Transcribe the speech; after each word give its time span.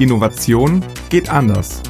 Innovation 0.00 0.82
geht 1.10 1.28
anders. 1.28 1.82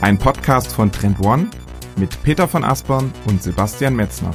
Ein 0.00 0.18
Podcast 0.18 0.72
von 0.72 0.90
Trend 0.90 1.20
One 1.20 1.48
mit 1.94 2.20
Peter 2.24 2.48
von 2.48 2.64
Aspern 2.64 3.12
und 3.26 3.40
Sebastian 3.40 3.94
Metzner. 3.94 4.32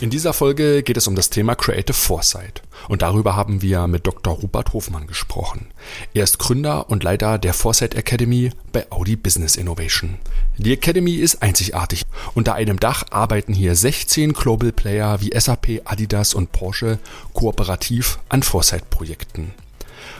In 0.00 0.10
dieser 0.10 0.32
Folge 0.32 0.82
geht 0.82 0.96
es 0.96 1.06
um 1.06 1.14
das 1.14 1.30
Thema 1.30 1.54
Creative 1.54 1.92
Foresight. 1.92 2.62
Und 2.88 3.02
darüber 3.02 3.36
haben 3.36 3.62
wir 3.62 3.86
mit 3.86 4.08
Dr. 4.08 4.32
Rupert 4.34 4.72
Hofmann 4.72 5.06
gesprochen. 5.06 5.68
Er 6.14 6.24
ist 6.24 6.40
Gründer 6.40 6.90
und 6.90 7.04
Leiter 7.04 7.38
der 7.38 7.54
Foresight 7.54 7.94
Academy 7.94 8.50
bei 8.72 8.90
Audi 8.90 9.14
Business 9.14 9.54
Innovation. 9.54 10.16
Die 10.58 10.72
Academy 10.72 11.14
ist 11.14 11.44
einzigartig. 11.44 12.06
Unter 12.34 12.54
einem 12.54 12.80
Dach 12.80 13.04
arbeiten 13.10 13.54
hier 13.54 13.76
16 13.76 14.32
Global 14.32 14.72
Player 14.72 15.20
wie 15.20 15.30
SAP, 15.32 15.82
Adidas 15.84 16.34
und 16.34 16.50
Porsche 16.50 16.98
kooperativ 17.34 18.18
an 18.28 18.42
Foresight-Projekten. 18.42 19.54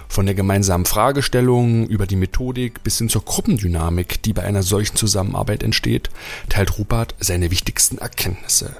Von 0.09 0.27
der 0.27 0.35
gemeinsamen 0.35 0.87
Fragestellung 0.87 1.87
über 1.87 2.07
die 2.07 2.17
Methodik 2.17 2.83
bis 2.83 2.99
hin 2.99 3.09
zur 3.09 3.25
Gruppendynamik, 3.25 4.23
die 4.23 4.33
bei 4.33 4.43
einer 4.43 4.63
solchen 4.63 4.97
Zusammenarbeit 4.97 5.63
entsteht, 5.63 6.11
teilt 6.49 6.79
Rupert 6.79 7.15
seine 7.21 7.51
wichtigsten 7.51 7.99
Erkenntnisse. 7.99 8.77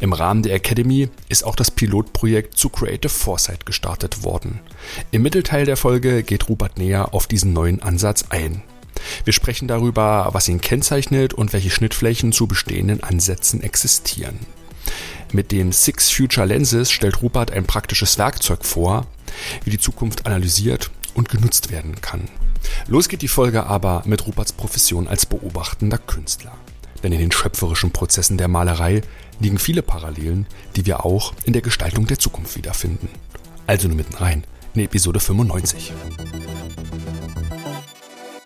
Im 0.00 0.12
Rahmen 0.12 0.42
der 0.42 0.54
Academy 0.54 1.08
ist 1.28 1.44
auch 1.44 1.56
das 1.56 1.70
Pilotprojekt 1.70 2.56
zu 2.56 2.68
Creative 2.68 3.08
Foresight 3.08 3.66
gestartet 3.66 4.22
worden. 4.22 4.60
Im 5.10 5.22
Mittelteil 5.22 5.64
der 5.64 5.76
Folge 5.76 6.22
geht 6.22 6.48
Rupert 6.48 6.78
näher 6.78 7.14
auf 7.14 7.26
diesen 7.26 7.52
neuen 7.52 7.82
Ansatz 7.82 8.26
ein. 8.30 8.62
Wir 9.24 9.32
sprechen 9.32 9.68
darüber, 9.68 10.28
was 10.32 10.48
ihn 10.48 10.60
kennzeichnet 10.60 11.34
und 11.34 11.52
welche 11.52 11.70
Schnittflächen 11.70 12.32
zu 12.32 12.46
bestehenden 12.46 13.02
Ansätzen 13.02 13.62
existieren. 13.62 14.38
Mit 15.32 15.50
den 15.50 15.72
Six 15.72 16.10
Future 16.10 16.46
Lenses 16.46 16.90
stellt 16.90 17.22
Rupert 17.22 17.52
ein 17.52 17.64
praktisches 17.64 18.18
Werkzeug 18.18 18.64
vor, 18.64 19.06
wie 19.64 19.70
die 19.70 19.78
Zukunft 19.78 20.26
analysiert 20.26 20.90
und 21.14 21.28
genutzt 21.28 21.70
werden 21.70 22.00
kann. 22.00 22.28
Los 22.86 23.08
geht 23.08 23.22
die 23.22 23.28
Folge 23.28 23.66
aber 23.66 24.02
mit 24.06 24.26
Ruperts 24.26 24.52
Profession 24.52 25.08
als 25.08 25.26
beobachtender 25.26 25.98
Künstler. 25.98 26.52
Denn 27.02 27.12
in 27.12 27.18
den 27.18 27.32
schöpferischen 27.32 27.90
Prozessen 27.90 28.38
der 28.38 28.48
Malerei 28.48 29.02
liegen 29.40 29.58
viele 29.58 29.82
Parallelen, 29.82 30.46
die 30.76 30.86
wir 30.86 31.04
auch 31.04 31.34
in 31.44 31.52
der 31.52 31.62
Gestaltung 31.62 32.06
der 32.06 32.18
Zukunft 32.18 32.56
wiederfinden. 32.56 33.08
Also 33.66 33.88
nur 33.88 33.96
mitten 33.96 34.14
rein 34.14 34.44
in 34.74 34.82
Episode 34.82 35.20
95. 35.20 35.92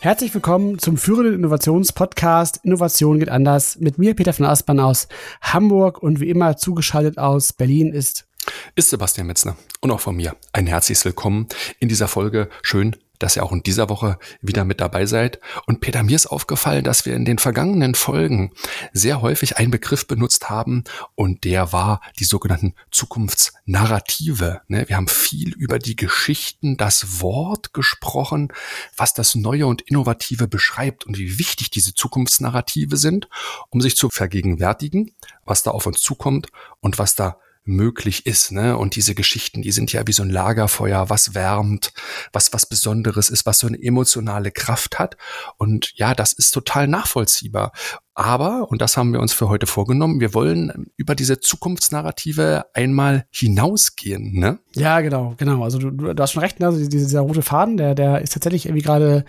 Herzlich 0.01 0.33
willkommen 0.35 0.79
zum 0.79 0.99
führenden 0.99 1.35
Innovationspodcast 1.35 2.61
Innovation 2.63 3.19
geht 3.19 3.29
anders. 3.29 3.79
Mit 3.81 3.99
mir, 3.99 4.15
Peter 4.15 4.33
von 4.33 4.47
Aspern 4.47 4.79
aus 4.79 5.09
Hamburg 5.41 6.03
und 6.03 6.21
wie 6.21 6.31
immer 6.31 6.57
zugeschaltet 6.57 7.19
aus 7.19 7.53
Berlin 7.53 7.93
ist 7.93 8.27
ist 8.75 8.91
Sebastian 8.91 9.27
Metzner 9.27 9.57
und 9.81 9.91
auch 9.91 10.01
von 10.01 10.17
mir 10.17 10.37
ein 10.53 10.67
herzliches 10.67 11.05
Willkommen 11.05 11.49
in 11.81 11.89
dieser 11.89 12.09
Folge. 12.09 12.49
Schön, 12.63 12.97
dass 13.19 13.37
ihr 13.37 13.43
auch 13.43 13.53
in 13.53 13.63
dieser 13.63 13.89
Woche 13.89 14.19
wieder 14.41 14.65
mit 14.65 14.81
dabei 14.81 15.07
seid. 15.07 15.41
Und 15.67 15.81
Peter, 15.81 16.03
mir 16.03 16.17
ist 16.17 16.27
aufgefallen, 16.27 16.85
dass 16.85 17.07
wir 17.07 17.15
in 17.15 17.25
den 17.25 17.39
vergangenen 17.39 17.95
Folgen 17.95 18.53
sehr 18.93 19.23
häufig 19.23 19.57
einen 19.57 19.71
Begriff 19.71 20.07
benutzt 20.07 20.51
haben 20.51 20.85
und 21.15 21.45
der 21.45 21.73
war 21.73 22.01
die 22.19 22.25
sogenannten 22.25 22.75
Zukunftsnarrative. 22.91 24.63
Ne, 24.69 24.89
wir 24.89 24.97
haben 24.97 25.09
viel 25.09 25.55
über 25.55 25.79
die 25.79 25.97
Geschichten, 25.97 26.77
das 26.77 27.21
Wort 27.21 27.73
gesprochen, 27.73 28.53
was 28.97 29.15
das 29.15 29.35
Neue 29.35 29.67
und 29.67 29.83
Innovative 29.83 30.49
beschreibt 30.49 31.05
und 31.05 31.19
wie 31.19 31.39
wichtig 31.39 31.71
diese 31.71 31.95
Zukunftsnarrative 31.95 32.97
sind, 32.97 33.29
um 33.71 33.81
sich 33.81 33.97
zu 33.97 34.11
vergegenwärtigen, 34.11 35.13
was 35.45 35.63
da 35.63 35.71
auf 35.71 35.87
uns 35.87 36.01
zukommt 36.01 36.49
und 36.81 36.99
was 36.99 37.15
da 37.15 37.39
möglich 37.67 38.27
ist. 38.27 38.53
Ne? 38.53 38.77
Und 38.77 38.97
diese 38.97 39.15
Geschichten, 39.15 39.63
die 39.63 39.73
sind 39.73 39.93
ja 39.93 40.07
wie 40.07 40.13
so 40.13 40.23
ein 40.23 40.31
Lagerfeuer, 40.31 41.11
was 41.11 41.35
wärmt, 41.35 41.93
was 42.33 42.53
was 42.53 42.67
Besonderes 42.67 43.31
ist, 43.31 43.47
was 43.47 43.59
so 43.59 43.67
eine 43.67 43.83
emotionale 43.83 44.51
Kraft 44.51 44.99
hat. 44.99 45.17
Und 45.59 45.93
ja, 45.97 46.15
das 46.15 46.33
ist 46.33 46.53
total 46.53 46.89
nachvollziehbar. 46.89 47.73
Aber, 48.15 48.71
und 48.71 48.81
das 48.81 48.97
haben 48.97 49.13
wir 49.13 49.21
uns 49.21 49.35
für 49.35 49.51
heute 49.51 49.67
vorgenommen, 49.67 50.21
wir 50.21 50.33
wollen 50.33 50.87
über 50.97 51.15
diese 51.15 51.39
Zukunftsnarrative 51.39 52.65
einmal 52.73 53.27
hinausgehen. 53.31 54.39
Ne? 54.39 54.59
Ja, 54.75 55.03
genau, 55.03 55.35
genau. 55.37 55.63
Also 55.63 55.79
du, 55.79 55.91
du 55.91 56.23
hast 56.23 56.33
schon 56.33 56.43
recht, 56.43 56.59
ne? 56.59 56.67
also 56.67 56.89
dieser 56.89 57.21
rote 57.21 57.43
Faden, 57.43 57.77
der, 57.77 57.95
der 57.95 58.23
ist 58.23 58.33
tatsächlich 58.33 58.65
irgendwie 58.65 58.83
gerade 58.83 59.27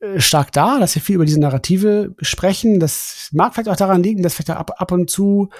äh, 0.00 0.20
stark 0.20 0.50
da, 0.50 0.80
dass 0.80 0.96
wir 0.96 1.02
viel 1.02 1.14
über 1.14 1.24
diese 1.24 1.38
Narrative 1.38 2.16
sprechen. 2.20 2.80
Das 2.80 3.28
mag 3.32 3.54
vielleicht 3.54 3.68
auch 3.68 3.76
daran 3.76 4.02
liegen, 4.02 4.24
dass 4.24 4.34
vielleicht 4.34 4.50
ab, 4.50 4.72
ab 4.76 4.90
und 4.90 5.08
zu 5.08 5.50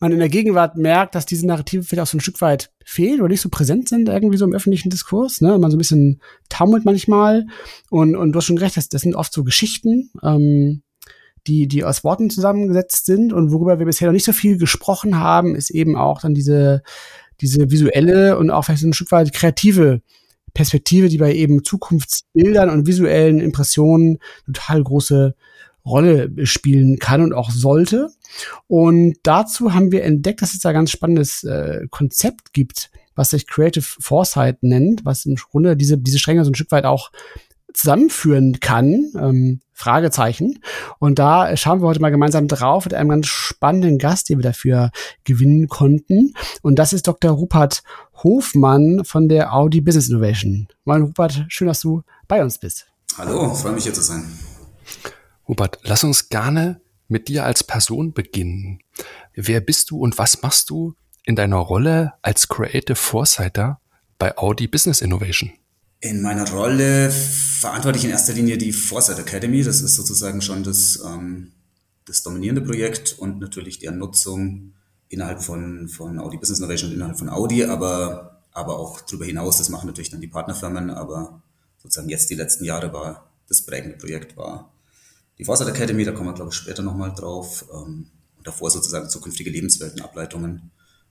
man 0.00 0.12
in 0.12 0.18
der 0.18 0.28
Gegenwart 0.28 0.76
merkt, 0.76 1.14
dass 1.14 1.26
diese 1.26 1.46
Narrative 1.46 1.82
vielleicht 1.82 2.02
auch 2.02 2.10
so 2.10 2.16
ein 2.16 2.20
Stück 2.20 2.40
weit 2.40 2.70
fehlen 2.84 3.20
oder 3.20 3.30
nicht 3.30 3.40
so 3.40 3.48
präsent 3.48 3.88
sind 3.88 4.08
irgendwie 4.08 4.38
so 4.38 4.44
im 4.44 4.54
öffentlichen 4.54 4.90
Diskurs. 4.90 5.40
Ne? 5.40 5.58
Man 5.58 5.70
so 5.70 5.76
ein 5.76 5.78
bisschen 5.78 6.20
taumelt 6.48 6.84
manchmal. 6.84 7.46
Und, 7.90 8.14
und 8.14 8.32
du 8.32 8.36
hast 8.36 8.46
schon 8.46 8.58
recht, 8.58 8.76
das, 8.76 8.88
das 8.88 9.02
sind 9.02 9.16
oft 9.16 9.32
so 9.32 9.42
Geschichten, 9.42 10.10
ähm, 10.22 10.82
die, 11.46 11.66
die 11.66 11.84
aus 11.84 12.04
Worten 12.04 12.30
zusammengesetzt 12.30 13.06
sind. 13.06 13.32
Und 13.32 13.50
worüber 13.50 13.78
wir 13.78 13.86
bisher 13.86 14.06
noch 14.06 14.12
nicht 14.12 14.24
so 14.24 14.32
viel 14.32 14.56
gesprochen 14.56 15.18
haben, 15.18 15.56
ist 15.56 15.70
eben 15.70 15.96
auch 15.96 16.20
dann 16.20 16.34
diese, 16.34 16.82
diese 17.40 17.70
visuelle 17.70 18.38
und 18.38 18.50
auch 18.50 18.64
vielleicht 18.64 18.82
so 18.82 18.88
ein 18.88 18.92
Stück 18.92 19.10
weit 19.10 19.32
kreative 19.32 20.02
Perspektive, 20.54 21.08
die 21.08 21.18
bei 21.18 21.34
eben 21.34 21.64
Zukunftsbildern 21.64 22.70
und 22.70 22.86
visuellen 22.86 23.40
Impressionen 23.40 24.18
total 24.46 24.82
große 24.82 25.34
Rolle 25.84 26.30
spielen 26.46 26.98
kann 26.98 27.22
und 27.22 27.32
auch 27.32 27.50
sollte. 27.50 28.10
Und 28.66 29.16
dazu 29.22 29.74
haben 29.74 29.92
wir 29.92 30.04
entdeckt, 30.04 30.42
dass 30.42 30.54
es 30.54 30.60
da 30.60 30.72
ganz 30.72 30.90
spannendes 30.90 31.44
äh, 31.44 31.86
Konzept 31.90 32.52
gibt, 32.52 32.90
was 33.14 33.30
sich 33.30 33.46
Creative 33.46 33.84
Foresight 33.84 34.62
nennt, 34.62 35.04
was 35.04 35.26
im 35.26 35.36
Grunde 35.36 35.76
diese, 35.76 35.98
diese 35.98 36.18
Stränge 36.18 36.44
so 36.44 36.50
ein 36.50 36.54
Stück 36.54 36.70
weit 36.70 36.84
auch 36.84 37.10
zusammenführen 37.72 38.60
kann, 38.60 39.12
ähm, 39.18 39.60
Fragezeichen. 39.72 40.58
Und 40.98 41.18
da 41.18 41.56
schauen 41.56 41.80
wir 41.80 41.86
heute 41.86 42.00
mal 42.00 42.10
gemeinsam 42.10 42.48
drauf 42.48 42.84
mit 42.84 42.94
einem 42.94 43.10
ganz 43.10 43.28
spannenden 43.28 43.98
Gast, 43.98 44.28
den 44.28 44.38
wir 44.38 44.42
dafür 44.42 44.90
gewinnen 45.24 45.68
konnten. 45.68 46.34
Und 46.62 46.78
das 46.78 46.92
ist 46.92 47.06
Dr. 47.06 47.30
Rupert 47.30 47.82
Hofmann 48.24 49.04
von 49.04 49.28
der 49.28 49.54
Audi 49.54 49.80
Business 49.80 50.08
Innovation. 50.08 50.66
Moin 50.84 51.02
Rupert, 51.02 51.44
schön, 51.48 51.68
dass 51.68 51.80
du 51.80 52.02
bei 52.26 52.42
uns 52.42 52.58
bist. 52.58 52.86
Hallo, 53.16 53.54
freue 53.54 53.72
mich 53.72 53.84
hier 53.84 53.94
zu 53.94 54.02
sein. 54.02 54.24
Hubert, 55.48 55.78
lass 55.82 56.04
uns 56.04 56.28
gerne 56.28 56.82
mit 57.08 57.28
dir 57.28 57.44
als 57.44 57.64
Person 57.64 58.12
beginnen. 58.12 58.80
Wer 59.34 59.60
bist 59.60 59.90
du 59.90 59.98
und 59.98 60.18
was 60.18 60.42
machst 60.42 60.68
du 60.68 60.94
in 61.24 61.36
deiner 61.36 61.56
Rolle 61.56 62.12
als 62.20 62.48
Creative 62.48 62.94
Foresighter 62.94 63.80
bei 64.18 64.36
Audi 64.36 64.68
Business 64.68 65.00
Innovation? 65.00 65.50
In 66.00 66.20
meiner 66.20 66.48
Rolle 66.50 67.10
verantworte 67.10 67.98
ich 67.98 68.04
in 68.04 68.10
erster 68.10 68.34
Linie 68.34 68.58
die 68.58 68.72
Foresight 68.72 69.18
Academy. 69.18 69.62
Das 69.62 69.80
ist 69.80 69.94
sozusagen 69.94 70.42
schon 70.42 70.62
das, 70.62 71.02
ähm, 71.04 71.52
das 72.04 72.22
dominierende 72.22 72.60
Projekt 72.60 73.18
und 73.18 73.40
natürlich 73.40 73.78
deren 73.78 73.98
Nutzung 73.98 74.74
innerhalb 75.08 75.42
von, 75.42 75.88
von 75.88 76.18
Audi 76.18 76.36
Business 76.36 76.58
Innovation 76.58 76.90
und 76.90 76.96
innerhalb 76.96 77.18
von 77.18 77.30
Audi, 77.30 77.64
aber, 77.64 78.42
aber 78.52 78.78
auch 78.78 79.00
darüber 79.00 79.24
hinaus. 79.24 79.56
Das 79.56 79.70
machen 79.70 79.86
natürlich 79.86 80.10
dann 80.10 80.20
die 80.20 80.28
Partnerfirmen, 80.28 80.90
aber 80.90 81.42
sozusagen 81.78 82.10
jetzt 82.10 82.28
die 82.28 82.34
letzten 82.34 82.64
Jahre 82.64 82.92
war 82.92 83.32
das 83.48 83.62
prägende 83.62 83.96
Projekt 83.96 84.36
war 84.36 84.70
die 85.38 85.44
Foresight 85.44 85.68
Academy, 85.68 86.04
da 86.04 86.12
kommen 86.12 86.28
wir, 86.28 86.34
glaube 86.34 86.50
ich, 86.50 86.56
später 86.56 86.82
nochmal 86.82 87.12
drauf. 87.14 87.64
Ähm, 87.72 88.10
und 88.36 88.46
davor 88.46 88.70
sozusagen 88.70 89.08
zukünftige 89.08 89.50
Lebensweltenableitungen. 89.50 90.70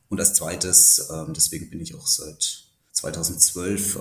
Und 0.09 0.19
als 0.19 0.33
zweites, 0.33 1.09
ähm, 1.11 1.33
deswegen 1.33 1.69
bin 1.69 1.81
ich 1.81 1.95
auch 1.95 2.07
seit 2.07 2.63
2012 2.93 3.95
äh, 3.95 3.99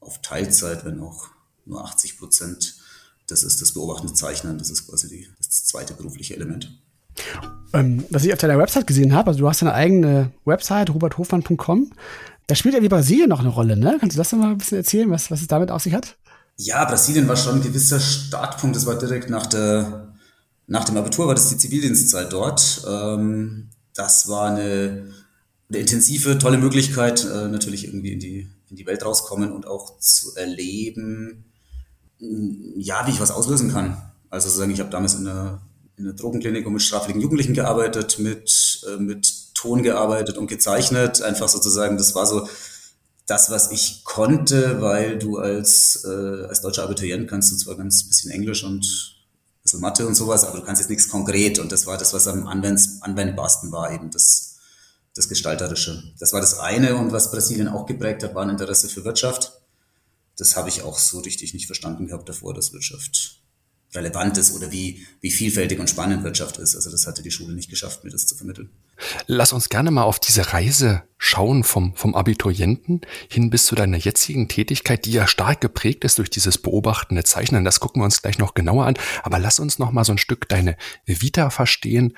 auf 0.00 0.22
Teilzeit, 0.22 0.84
wenn 0.84 1.00
auch 1.00 1.28
nur 1.66 1.84
80 1.84 2.18
Prozent. 2.18 2.76
Das 3.26 3.42
ist 3.42 3.62
das 3.62 3.72
beobachtende 3.72 4.12
Zeichnen, 4.12 4.58
das 4.58 4.70
ist 4.70 4.88
quasi 4.88 5.08
die, 5.08 5.28
das 5.38 5.64
zweite 5.64 5.94
berufliche 5.94 6.34
Element. 6.34 6.76
Ähm, 7.72 8.04
was 8.10 8.24
ich 8.24 8.32
auf 8.32 8.38
deiner 8.38 8.58
Website 8.58 8.86
gesehen 8.86 9.14
habe, 9.14 9.28
also 9.28 9.40
du 9.40 9.48
hast 9.48 9.62
eine 9.62 9.74
eigene 9.74 10.32
Website, 10.44 10.90
roberthofmann.com. 10.90 11.92
Da 12.46 12.54
spielt 12.54 12.74
ja 12.74 12.82
wie 12.82 12.88
Brasilien 12.88 13.28
noch 13.28 13.40
eine 13.40 13.48
Rolle, 13.48 13.76
ne? 13.76 13.96
Kannst 14.00 14.16
du 14.16 14.18
das 14.18 14.32
noch 14.32 14.40
mal 14.40 14.50
ein 14.50 14.58
bisschen 14.58 14.78
erzählen, 14.78 15.10
was, 15.10 15.30
was 15.30 15.40
es 15.40 15.46
damit 15.46 15.70
auf 15.70 15.82
sich 15.82 15.94
hat? 15.94 16.16
Ja, 16.62 16.84
Brasilien 16.84 17.26
war 17.26 17.38
schon 17.38 17.54
ein 17.54 17.62
gewisser 17.62 17.98
Startpunkt. 17.98 18.76
Das 18.76 18.84
war 18.84 18.98
direkt 18.98 19.30
nach, 19.30 19.46
der, 19.46 20.12
nach 20.66 20.84
dem 20.84 20.98
Abitur, 20.98 21.26
war 21.26 21.34
das 21.34 21.48
die 21.48 21.56
Zivildienstzeit 21.56 22.30
dort. 22.30 22.84
Ähm, 22.86 23.70
das 23.94 24.28
war 24.28 24.50
eine, 24.50 25.10
eine 25.70 25.78
intensive, 25.78 26.38
tolle 26.38 26.58
Möglichkeit, 26.58 27.24
äh, 27.24 27.48
natürlich 27.48 27.86
irgendwie 27.86 28.12
in 28.12 28.18
die, 28.20 28.46
in 28.68 28.76
die 28.76 28.84
Welt 28.84 29.02
rauskommen 29.06 29.52
und 29.52 29.66
auch 29.66 29.98
zu 30.00 30.36
erleben, 30.36 31.46
ja, 32.18 33.06
wie 33.06 33.12
ich 33.12 33.22
was 33.22 33.30
auslösen 33.30 33.72
kann. 33.72 33.96
Also 34.28 34.48
sozusagen, 34.48 34.72
ich 34.72 34.80
habe 34.80 34.90
damals 34.90 35.14
in 35.14 35.26
einer, 35.26 35.62
in 35.96 36.04
einer 36.04 36.14
Drogenklinik 36.14 36.66
und 36.66 36.74
mit 36.74 36.82
straffälligen 36.82 37.22
Jugendlichen 37.22 37.54
gearbeitet, 37.54 38.18
mit, 38.18 38.86
äh, 38.86 39.00
mit 39.00 39.54
Ton 39.54 39.82
gearbeitet 39.82 40.36
und 40.36 40.46
gezeichnet. 40.46 41.22
Einfach 41.22 41.48
sozusagen, 41.48 41.96
das 41.96 42.14
war 42.14 42.26
so 42.26 42.46
das, 43.30 43.48
was 43.48 43.70
ich 43.70 44.02
konnte, 44.02 44.80
weil 44.80 45.16
du 45.16 45.38
als, 45.38 46.04
äh, 46.04 46.46
als 46.48 46.62
deutscher 46.62 46.82
Abiturient 46.82 47.30
kannst 47.30 47.52
du 47.52 47.56
zwar 47.56 47.76
ganz 47.76 48.02
bisschen 48.02 48.32
Englisch 48.32 48.64
und 48.64 48.84
ein 48.84 49.62
bisschen 49.62 49.80
Mathe 49.80 50.04
und 50.04 50.16
sowas, 50.16 50.42
aber 50.42 50.58
du 50.58 50.64
kannst 50.64 50.80
jetzt 50.80 50.88
nichts 50.88 51.08
konkret. 51.08 51.60
Und 51.60 51.70
das 51.70 51.86
war 51.86 51.96
das, 51.96 52.12
was 52.12 52.26
am 52.26 52.48
anwendbarsten 52.48 53.70
war, 53.70 53.92
eben 53.92 54.10
das, 54.10 54.56
das 55.14 55.28
Gestalterische. 55.28 56.02
Das 56.18 56.32
war 56.32 56.40
das 56.40 56.58
eine. 56.58 56.96
Und 56.96 57.12
was 57.12 57.30
Brasilien 57.30 57.68
auch 57.68 57.86
geprägt 57.86 58.24
hat, 58.24 58.34
war 58.34 58.42
ein 58.42 58.50
Interesse 58.50 58.88
für 58.88 59.04
Wirtschaft. 59.04 59.52
das 60.36 60.56
habe 60.56 60.68
ich 60.68 60.82
auch 60.82 60.98
so 60.98 61.20
richtig 61.20 61.54
nicht 61.54 61.66
verstanden 61.66 62.08
gehabt 62.08 62.28
davor, 62.28 62.52
dass 62.52 62.72
Wirtschaft 62.72 63.42
relevant 63.92 64.38
ist 64.38 64.54
oder 64.54 64.72
wie, 64.72 65.06
wie 65.20 65.30
vielfältig 65.30 65.78
und 65.78 65.90
spannend 65.90 66.24
Wirtschaft 66.24 66.58
ist. 66.58 66.74
Also 66.74 66.90
das 66.90 67.06
hatte 67.06 67.22
die 67.22 67.30
Schule 67.30 67.54
nicht 67.54 67.70
geschafft, 67.70 68.02
mir 68.02 68.10
das 68.10 68.26
zu 68.26 68.34
vermitteln. 68.34 68.70
Lass 69.26 69.52
uns 69.52 69.68
gerne 69.68 69.90
mal 69.90 70.02
auf 70.02 70.18
diese 70.18 70.52
Reise 70.52 71.02
schauen 71.22 71.64
vom, 71.64 71.94
vom 71.94 72.14
Abiturienten 72.14 73.02
hin 73.30 73.50
bis 73.50 73.66
zu 73.66 73.74
deiner 73.74 73.98
jetzigen 73.98 74.48
Tätigkeit, 74.48 75.04
die 75.04 75.12
ja 75.12 75.26
stark 75.26 75.60
geprägt 75.60 76.02
ist 76.04 76.18
durch 76.18 76.30
dieses 76.30 76.56
beobachtende 76.56 77.24
Zeichnen. 77.24 77.64
Das 77.64 77.78
gucken 77.78 78.00
wir 78.00 78.06
uns 78.06 78.22
gleich 78.22 78.38
noch 78.38 78.54
genauer 78.54 78.86
an. 78.86 78.94
Aber 79.22 79.38
lass 79.38 79.60
uns 79.60 79.78
noch 79.78 79.92
mal 79.92 80.04
so 80.04 80.12
ein 80.12 80.18
Stück 80.18 80.48
deine 80.48 80.76
Vita 81.04 81.50
verstehen. 81.50 82.16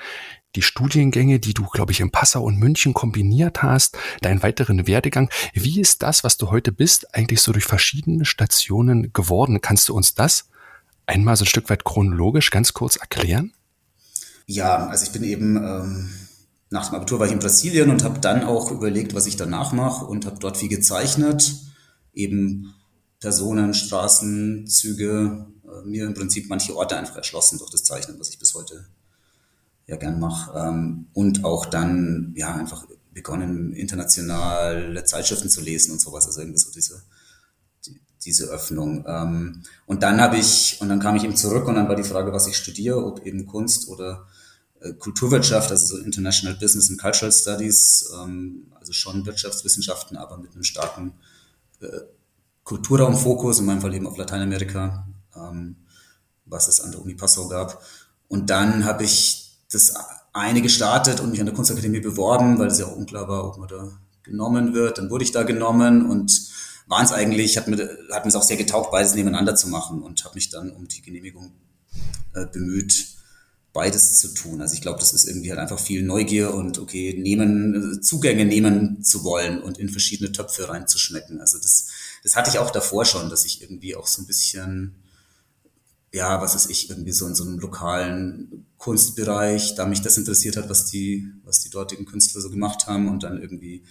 Die 0.55 0.61
Studiengänge, 0.61 1.39
die 1.39 1.53
du, 1.53 1.65
glaube 1.65 1.91
ich, 1.91 1.99
in 1.99 2.11
Passau 2.11 2.43
und 2.43 2.57
München 2.57 2.93
kombiniert 2.93 3.61
hast, 3.61 3.97
deinen 4.21 4.41
weiteren 4.41 4.87
Werdegang. 4.87 5.29
Wie 5.53 5.81
ist 5.81 6.01
das, 6.01 6.23
was 6.23 6.37
du 6.37 6.49
heute 6.49 6.71
bist, 6.71 7.13
eigentlich 7.13 7.41
so 7.41 7.51
durch 7.51 7.65
verschiedene 7.65 8.23
Stationen 8.23 9.11
geworden? 9.11 9.59
Kannst 9.59 9.89
du 9.89 9.95
uns 9.95 10.13
das 10.13 10.47
einmal 11.05 11.35
so 11.35 11.43
ein 11.43 11.47
Stück 11.47 11.69
weit 11.69 11.83
chronologisch 11.83 12.51
ganz 12.51 12.73
kurz 12.73 12.95
erklären? 12.95 13.51
Ja, 14.45 14.87
also 14.87 15.05
ich 15.05 15.11
bin 15.11 15.23
eben 15.23 15.57
ähm, 15.57 16.09
nach 16.73 16.89
dem 16.89 16.95
Abitur 16.95 17.19
war 17.19 17.27
ich 17.27 17.31
in 17.31 17.37
Brasilien 17.37 17.91
und 17.91 18.03
habe 18.03 18.19
dann 18.19 18.43
auch 18.43 18.71
überlegt, 18.71 19.13
was 19.13 19.27
ich 19.27 19.35
danach 19.35 19.73
mache 19.73 20.05
und 20.05 20.25
habe 20.25 20.39
dort 20.39 20.57
viel 20.57 20.69
gezeichnet, 20.69 21.55
eben 22.15 22.73
Personen, 23.19 23.75
Straßen, 23.75 24.65
Züge, 24.65 25.45
äh, 25.65 25.87
mir 25.87 26.07
im 26.07 26.15
Prinzip 26.15 26.49
manche 26.49 26.75
Orte 26.75 26.97
einfach 26.97 27.15
erschlossen 27.15 27.59
durch 27.59 27.69
das 27.69 27.83
Zeichnen, 27.83 28.19
was 28.19 28.29
ich 28.29 28.39
bis 28.39 28.55
heute 28.55 28.87
ja 29.85 29.97
gern 29.97 30.19
mache 30.19 30.51
ähm, 30.57 31.09
und 31.13 31.45
auch 31.45 31.67
dann 31.67 32.33
ja 32.35 32.55
einfach 32.55 32.87
begonnen 33.13 33.73
internationale 33.73 35.03
Zeitschriften 35.03 35.51
zu 35.51 35.61
lesen 35.61 35.91
und 35.91 36.01
sowas, 36.01 36.25
also 36.25 36.41
irgendwie 36.41 36.57
so 36.57 36.71
diese 36.71 37.03
diese 38.25 38.45
Öffnung. 38.45 39.03
Ähm, 39.05 39.63
und 39.85 40.01
dann 40.01 40.21
habe 40.21 40.37
ich, 40.37 40.77
und 40.79 40.87
dann 40.87 41.01
kam 41.01 41.17
ich 41.17 41.25
eben 41.25 41.35
zurück 41.35 41.67
und 41.67 41.75
dann 41.75 41.89
war 41.89 41.97
die 41.97 42.03
Frage, 42.03 42.31
was 42.31 42.47
ich 42.47 42.55
studiere, 42.55 43.05
ob 43.05 43.25
eben 43.25 43.45
Kunst 43.45 43.89
oder 43.89 44.25
Kulturwirtschaft, 44.91 45.71
also 45.71 45.97
so 45.97 46.03
International 46.03 46.55
Business 46.55 46.89
and 46.89 46.99
Cultural 46.99 47.31
Studies, 47.31 48.11
ähm, 48.21 48.67
also 48.79 48.91
schon 48.91 49.25
Wirtschaftswissenschaften, 49.25 50.17
aber 50.17 50.37
mit 50.37 50.53
einem 50.53 50.63
starken 50.63 51.13
äh, 51.79 52.01
Kulturraumfokus, 52.63 53.59
in 53.59 53.65
meinem 53.65 53.81
Fall 53.81 53.93
eben 53.93 54.07
auf 54.07 54.17
Lateinamerika, 54.17 55.07
ähm, 55.35 55.77
was 56.45 56.67
es 56.67 56.81
an 56.81 56.91
der 56.91 57.01
Uni 57.01 57.15
Passau 57.15 57.47
gab. 57.47 57.81
Und 58.27 58.49
dann 58.49 58.85
habe 58.85 59.03
ich 59.03 59.57
das 59.71 59.93
eine 60.33 60.61
gestartet 60.61 61.19
und 61.19 61.31
mich 61.31 61.39
an 61.39 61.45
der 61.45 61.55
Kunstakademie 61.55 61.99
beworben, 61.99 62.59
weil 62.59 62.67
es 62.67 62.79
ja 62.79 62.85
auch 62.85 62.95
unklar 62.95 63.27
war, 63.27 63.45
ob 63.45 63.57
man 63.57 63.67
da 63.67 63.99
genommen 64.23 64.73
wird. 64.73 64.97
Dann 64.97 65.09
wurde 65.09 65.23
ich 65.23 65.31
da 65.31 65.43
genommen 65.43 66.09
und 66.09 66.51
waren 66.87 67.05
es 67.05 67.11
eigentlich, 67.11 67.57
hat 67.57 67.67
mir, 67.67 67.97
hat 68.11 68.25
es 68.25 68.35
auch 68.35 68.43
sehr 68.43 68.57
getaugt, 68.57 68.91
beides 68.91 69.15
nebeneinander 69.15 69.55
zu 69.55 69.69
machen 69.69 70.01
und 70.01 70.23
habe 70.25 70.35
mich 70.35 70.49
dann 70.49 70.71
um 70.71 70.87
die 70.87 71.01
Genehmigung 71.01 71.53
äh, 72.33 72.45
bemüht, 72.45 73.12
beides 73.73 74.19
zu 74.19 74.33
tun. 74.35 74.61
Also 74.61 74.75
ich 74.75 74.81
glaube, 74.81 74.99
das 74.99 75.13
ist 75.13 75.25
irgendwie 75.25 75.49
halt 75.49 75.59
einfach 75.59 75.79
viel 75.79 76.03
Neugier 76.03 76.53
und 76.53 76.77
okay, 76.77 77.15
nehmen, 77.17 78.01
Zugänge 78.03 78.45
nehmen 78.45 79.03
zu 79.03 79.23
wollen 79.23 79.61
und 79.61 79.79
in 79.79 79.89
verschiedene 79.89 80.31
Töpfe 80.31 80.69
reinzuschmecken. 80.69 81.41
Also 81.41 81.57
das, 81.57 81.87
das 82.21 82.35
hatte 82.35 82.51
ich 82.51 82.59
auch 82.59 82.69
davor 82.69 83.03
schon, 83.03 83.31
dass 83.31 83.45
ich 83.45 83.63
irgendwie 83.63 83.95
auch 83.95 84.05
so 84.05 84.21
ein 84.21 84.27
bisschen, 84.27 84.95
ja, 86.13 86.39
was 86.39 86.53
ist 86.53 86.69
ich, 86.69 86.91
irgendwie 86.91 87.11
so 87.11 87.25
in 87.25 87.33
so 87.33 87.43
einem 87.43 87.57
lokalen 87.57 88.67
Kunstbereich, 88.77 89.73
da 89.73 89.87
mich 89.87 90.03
das 90.03 90.19
interessiert 90.19 90.55
hat, 90.55 90.69
was 90.69 90.85
die, 90.85 91.27
was 91.43 91.61
die 91.61 91.71
dortigen 91.71 92.05
Künstler 92.05 92.41
so 92.41 92.51
gemacht 92.51 92.85
haben 92.85 93.09
und 93.09 93.23
dann 93.23 93.41
irgendwie 93.41 93.83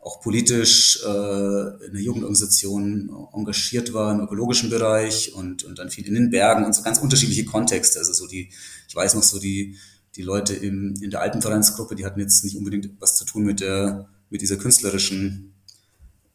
auch 0.00 0.20
politisch 0.20 1.02
äh, 1.04 1.86
in 1.86 1.92
der 1.92 2.02
Jugendorganisation 2.02 3.10
engagiert 3.34 3.92
war 3.92 4.12
im 4.12 4.20
ökologischen 4.20 4.70
Bereich 4.70 5.34
und, 5.34 5.64
und 5.64 5.78
dann 5.78 5.90
viel 5.90 6.06
in 6.06 6.14
den 6.14 6.30
Bergen 6.30 6.64
und 6.64 6.74
so 6.74 6.82
ganz 6.82 6.98
unterschiedliche 6.98 7.44
Kontexte. 7.44 7.98
Also 7.98 8.14
so 8.14 8.26
die, 8.26 8.48
ich 8.88 8.96
weiß 8.96 9.14
noch 9.14 9.22
so 9.22 9.38
die, 9.38 9.76
die 10.16 10.22
Leute 10.22 10.54
im, 10.54 10.94
in 11.02 11.10
der 11.10 11.20
Alpenvereinsgruppe, 11.20 11.94
die 11.94 12.06
hatten 12.06 12.18
jetzt 12.18 12.44
nicht 12.44 12.56
unbedingt 12.56 12.90
was 12.98 13.16
zu 13.16 13.26
tun 13.26 13.44
mit 13.44 13.60
der, 13.60 14.08
mit 14.30 14.40
dieser 14.40 14.56
künstlerischen 14.56 15.52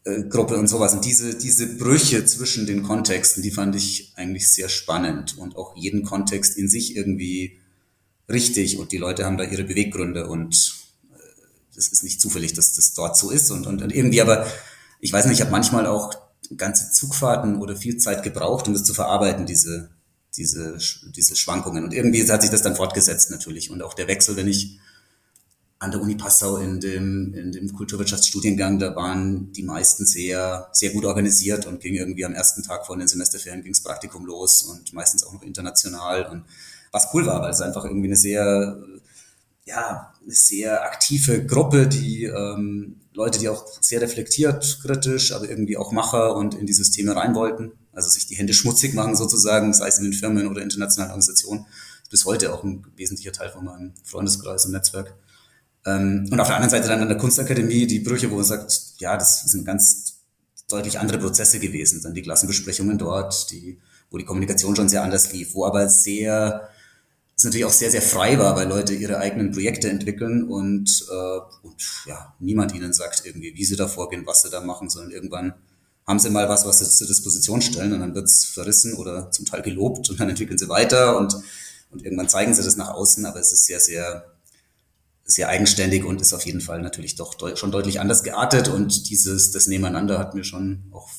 äh, 0.04 0.22
Gruppe 0.22 0.56
und 0.56 0.68
sowas. 0.68 0.94
Und 0.94 1.04
diese, 1.04 1.36
diese 1.36 1.76
Brüche 1.76 2.24
zwischen 2.24 2.66
den 2.66 2.84
Kontexten, 2.84 3.42
die 3.42 3.50
fand 3.50 3.74
ich 3.74 4.12
eigentlich 4.14 4.48
sehr 4.48 4.68
spannend 4.68 5.36
und 5.38 5.56
auch 5.56 5.76
jeden 5.76 6.04
Kontext 6.04 6.56
in 6.56 6.68
sich 6.68 6.94
irgendwie 6.94 7.58
richtig 8.28 8.78
und 8.78 8.92
die 8.92 8.98
Leute 8.98 9.24
haben 9.24 9.36
da 9.36 9.44
ihre 9.44 9.64
Beweggründe 9.64 10.28
und 10.28 10.85
das 11.76 11.88
ist 11.88 12.02
nicht 12.02 12.20
zufällig, 12.20 12.54
dass 12.54 12.72
das 12.72 12.94
dort 12.94 13.16
so 13.16 13.30
ist 13.30 13.50
und, 13.50 13.66
und, 13.66 13.80
irgendwie, 13.92 14.20
aber 14.20 14.46
ich 15.00 15.12
weiß 15.12 15.26
nicht, 15.26 15.36
ich 15.36 15.40
habe 15.42 15.52
manchmal 15.52 15.86
auch 15.86 16.14
ganze 16.56 16.90
Zugfahrten 16.90 17.60
oder 17.60 17.76
viel 17.76 17.98
Zeit 17.98 18.22
gebraucht, 18.22 18.66
um 18.66 18.74
das 18.74 18.84
zu 18.84 18.94
verarbeiten, 18.94 19.46
diese, 19.46 19.90
diese, 20.36 20.78
diese 21.14 21.36
Schwankungen. 21.36 21.84
Und 21.84 21.92
irgendwie 21.92 22.28
hat 22.30 22.42
sich 22.42 22.50
das 22.50 22.62
dann 22.62 22.76
fortgesetzt 22.76 23.30
natürlich. 23.30 23.70
Und 23.70 23.82
auch 23.82 23.94
der 23.94 24.08
Wechsel, 24.08 24.36
wenn 24.36 24.48
ich 24.48 24.78
an 25.78 25.90
der 25.90 26.00
Uni 26.00 26.14
Passau 26.14 26.56
in 26.56 26.80
dem, 26.80 27.34
in 27.34 27.52
dem 27.52 27.72
Kulturwirtschaftsstudiengang, 27.72 28.78
da 28.78 28.96
waren 28.96 29.52
die 29.52 29.62
meisten 29.62 30.06
sehr, 30.06 30.68
sehr 30.72 30.90
gut 30.90 31.04
organisiert 31.04 31.66
und 31.66 31.80
ging 31.80 31.94
irgendwie 31.94 32.24
am 32.24 32.32
ersten 32.32 32.62
Tag 32.62 32.86
vor 32.86 32.96
den 32.96 33.08
Semesterferien 33.08 33.62
ging's 33.62 33.82
Praktikum 33.82 34.24
los 34.24 34.62
und 34.62 34.92
meistens 34.94 35.24
auch 35.24 35.34
noch 35.34 35.42
international 35.42 36.26
und 36.26 36.44
was 36.92 37.08
cool 37.12 37.26
war, 37.26 37.42
weil 37.42 37.50
es 37.50 37.60
einfach 37.60 37.84
irgendwie 37.84 38.08
eine 38.08 38.16
sehr 38.16 38.78
ja, 39.66 40.12
eine 40.22 40.32
sehr 40.32 40.84
aktive 40.84 41.44
Gruppe, 41.44 41.88
die 41.88 42.24
ähm, 42.24 43.00
Leute, 43.12 43.38
die 43.40 43.48
auch 43.48 43.66
sehr 43.80 44.00
reflektiert, 44.00 44.78
kritisch, 44.80 45.32
aber 45.32 45.48
irgendwie 45.48 45.76
auch 45.76 45.90
Macher 45.90 46.36
und 46.36 46.54
in 46.54 46.66
die 46.66 46.72
Systeme 46.72 47.16
rein 47.16 47.34
wollten. 47.34 47.72
Also 47.92 48.08
sich 48.08 48.26
die 48.26 48.36
Hände 48.36 48.54
schmutzig 48.54 48.94
machen 48.94 49.16
sozusagen, 49.16 49.74
sei 49.74 49.88
es 49.88 49.98
in 49.98 50.04
den 50.04 50.12
Firmen 50.12 50.46
oder 50.46 50.62
internationalen 50.62 51.10
Organisationen. 51.10 51.66
bis 52.08 52.24
heute 52.24 52.54
auch 52.54 52.62
ein 52.62 52.86
wesentlicher 52.94 53.32
Teil 53.32 53.50
von 53.50 53.64
meinem 53.64 53.92
Freundeskreis 54.04 54.64
und 54.66 54.72
Netzwerk. 54.72 55.16
Ähm, 55.84 56.28
und 56.30 56.38
auf 56.38 56.46
der 56.46 56.56
anderen 56.56 56.70
Seite 56.70 56.86
dann 56.86 57.02
an 57.02 57.08
der 57.08 57.18
Kunstakademie 57.18 57.88
die 57.88 57.98
Brüche, 57.98 58.30
wo 58.30 58.36
man 58.36 58.44
sagt, 58.44 58.92
ja, 58.98 59.16
das 59.16 59.42
sind 59.50 59.64
ganz 59.64 60.20
deutlich 60.68 61.00
andere 61.00 61.18
Prozesse 61.18 61.58
gewesen. 61.58 62.02
Dann 62.02 62.14
die 62.14 62.22
Klassenbesprechungen 62.22 62.98
dort, 62.98 63.50
die, 63.50 63.80
wo 64.10 64.18
die 64.18 64.24
Kommunikation 64.24 64.76
schon 64.76 64.88
sehr 64.88 65.02
anders 65.02 65.32
lief, 65.32 65.54
wo 65.54 65.64
aber 65.64 65.88
sehr 65.88 66.68
es 67.36 67.44
natürlich 67.44 67.66
auch 67.66 67.72
sehr, 67.72 67.90
sehr 67.90 68.02
frei 68.02 68.38
war, 68.38 68.56
weil 68.56 68.66
Leute 68.66 68.94
ihre 68.94 69.18
eigenen 69.18 69.52
Projekte 69.52 69.90
entwickeln 69.90 70.44
und, 70.44 71.06
äh, 71.10 71.66
und 71.66 71.76
ja, 72.06 72.34
niemand 72.38 72.74
ihnen 72.74 72.94
sagt 72.94 73.22
irgendwie, 73.26 73.54
wie 73.54 73.64
sie 73.64 73.76
da 73.76 73.88
vorgehen, 73.88 74.26
was 74.26 74.42
sie 74.42 74.50
da 74.50 74.62
machen, 74.62 74.88
sondern 74.88 75.12
irgendwann 75.12 75.54
haben 76.06 76.18
sie 76.18 76.30
mal 76.30 76.48
was, 76.48 76.64
was 76.64 76.78
sie 76.78 76.88
zur 76.88 77.06
Disposition 77.06 77.60
stellen 77.60 77.92
und 77.92 78.00
dann 78.00 78.14
wird's 78.14 78.46
verrissen 78.46 78.94
oder 78.94 79.30
zum 79.32 79.44
Teil 79.44 79.60
gelobt 79.60 80.08
und 80.08 80.18
dann 80.18 80.30
entwickeln 80.30 80.56
sie 80.56 80.68
weiter 80.68 81.18
und, 81.18 81.36
und 81.90 82.02
irgendwann 82.02 82.28
zeigen 82.28 82.54
sie 82.54 82.62
das 82.62 82.76
nach 82.76 82.88
außen, 82.88 83.26
aber 83.26 83.38
es 83.40 83.52
ist 83.52 83.66
sehr, 83.66 83.80
sehr, 83.80 84.32
sehr 85.24 85.48
eigenständig 85.48 86.04
und 86.04 86.22
ist 86.22 86.32
auf 86.32 86.46
jeden 86.46 86.62
Fall 86.62 86.80
natürlich 86.80 87.16
doch 87.16 87.34
deut 87.34 87.58
schon 87.58 87.72
deutlich 87.72 88.00
anders 88.00 88.22
geartet 88.22 88.68
und 88.68 89.10
dieses, 89.10 89.50
das 89.50 89.66
Nebeneinander 89.66 90.18
hat 90.18 90.34
mir 90.34 90.44
schon 90.44 90.84
auch 90.90 91.10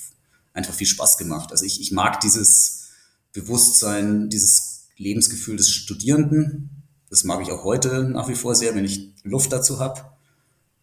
einfach 0.53 0.73
viel 0.73 0.87
Spaß 0.87 1.17
gemacht. 1.17 1.51
Also 1.51 1.63
ich, 1.65 1.79
ich 1.79 1.91
mag 1.91 2.21
dieses 2.21 2.87
Bewusstsein, 3.33 4.29
dieses 4.29 4.76
Lebensgefühl 4.97 5.57
des 5.57 5.69
Studierenden. 5.69 6.83
Das 7.09 7.23
mag 7.23 7.41
ich 7.41 7.51
auch 7.51 7.63
heute 7.63 8.03
nach 8.03 8.27
wie 8.27 8.35
vor 8.35 8.55
sehr, 8.55 8.75
wenn 8.75 8.85
ich 8.85 9.13
Luft 9.23 9.51
dazu 9.51 9.79
habe, 9.79 10.01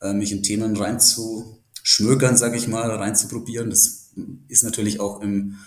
äh, 0.00 0.12
mich 0.12 0.33
in 0.33 0.42
Themen 0.42 0.76
reinzuschmökern, 0.76 2.37
sage 2.37 2.56
ich 2.56 2.68
mal, 2.68 2.90
reinzuprobieren. 2.90 3.71
Das 3.71 4.11
ist 4.49 4.62
natürlich 4.62 5.00
auch, 5.00 5.21
im, 5.21 5.59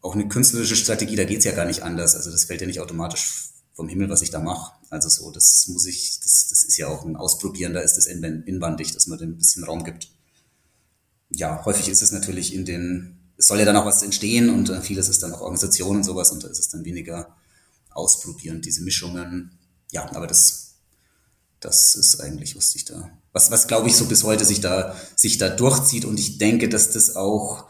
auch 0.00 0.14
eine 0.14 0.28
künstlerische 0.28 0.76
Strategie, 0.76 1.16
da 1.16 1.24
geht's 1.24 1.44
ja 1.44 1.52
gar 1.52 1.66
nicht 1.66 1.82
anders. 1.82 2.14
Also 2.14 2.30
das 2.30 2.44
fällt 2.44 2.60
ja 2.60 2.66
nicht 2.66 2.80
automatisch 2.80 3.50
vom 3.74 3.88
Himmel, 3.88 4.10
was 4.10 4.22
ich 4.22 4.30
da 4.30 4.40
mache. 4.40 4.72
Also 4.90 5.08
so, 5.08 5.30
das 5.30 5.66
muss 5.68 5.86
ich, 5.86 6.20
das, 6.20 6.48
das 6.48 6.64
ist 6.64 6.76
ja 6.76 6.88
auch 6.88 7.04
ein 7.04 7.16
Ausprobieren, 7.16 7.72
da 7.72 7.80
ist 7.80 7.96
das 7.96 8.06
inwandig, 8.06 8.92
dass 8.92 9.06
man 9.06 9.18
dem 9.18 9.30
ein 9.30 9.38
bisschen 9.38 9.64
Raum 9.64 9.84
gibt. 9.84 10.08
Ja, 11.30 11.64
häufig 11.64 11.88
ist 11.88 12.02
es 12.02 12.12
natürlich 12.12 12.54
in 12.54 12.66
den, 12.66 13.16
es 13.38 13.46
soll 13.46 13.58
ja 13.58 13.64
dann 13.64 13.76
auch 13.76 13.86
was 13.86 14.02
entstehen 14.02 14.50
und 14.50 14.68
äh, 14.68 14.82
vieles 14.82 15.08
ist 15.08 15.22
dann 15.22 15.32
auch 15.32 15.40
Organisation 15.40 15.96
und 15.96 16.04
sowas 16.04 16.30
und 16.30 16.44
da 16.44 16.48
ist 16.48 16.58
es 16.58 16.68
dann 16.68 16.84
weniger 16.84 17.34
ausprobieren, 17.94 18.62
diese 18.62 18.82
Mischungen. 18.82 19.58
Ja, 19.90 20.10
aber 20.14 20.26
das, 20.26 20.74
das 21.60 21.94
ist 21.94 22.20
eigentlich, 22.20 22.56
was 22.56 22.72
sich 22.72 22.84
da, 22.84 23.10
was, 23.32 23.50
was 23.50 23.66
glaube 23.66 23.88
ich 23.88 23.96
so 23.96 24.06
bis 24.06 24.24
heute 24.24 24.44
sich 24.44 24.60
da, 24.60 24.96
sich 25.16 25.38
da 25.38 25.48
durchzieht. 25.48 26.04
Und 26.04 26.18
ich 26.18 26.38
denke, 26.38 26.68
dass 26.68 26.90
das 26.90 27.16
auch 27.16 27.68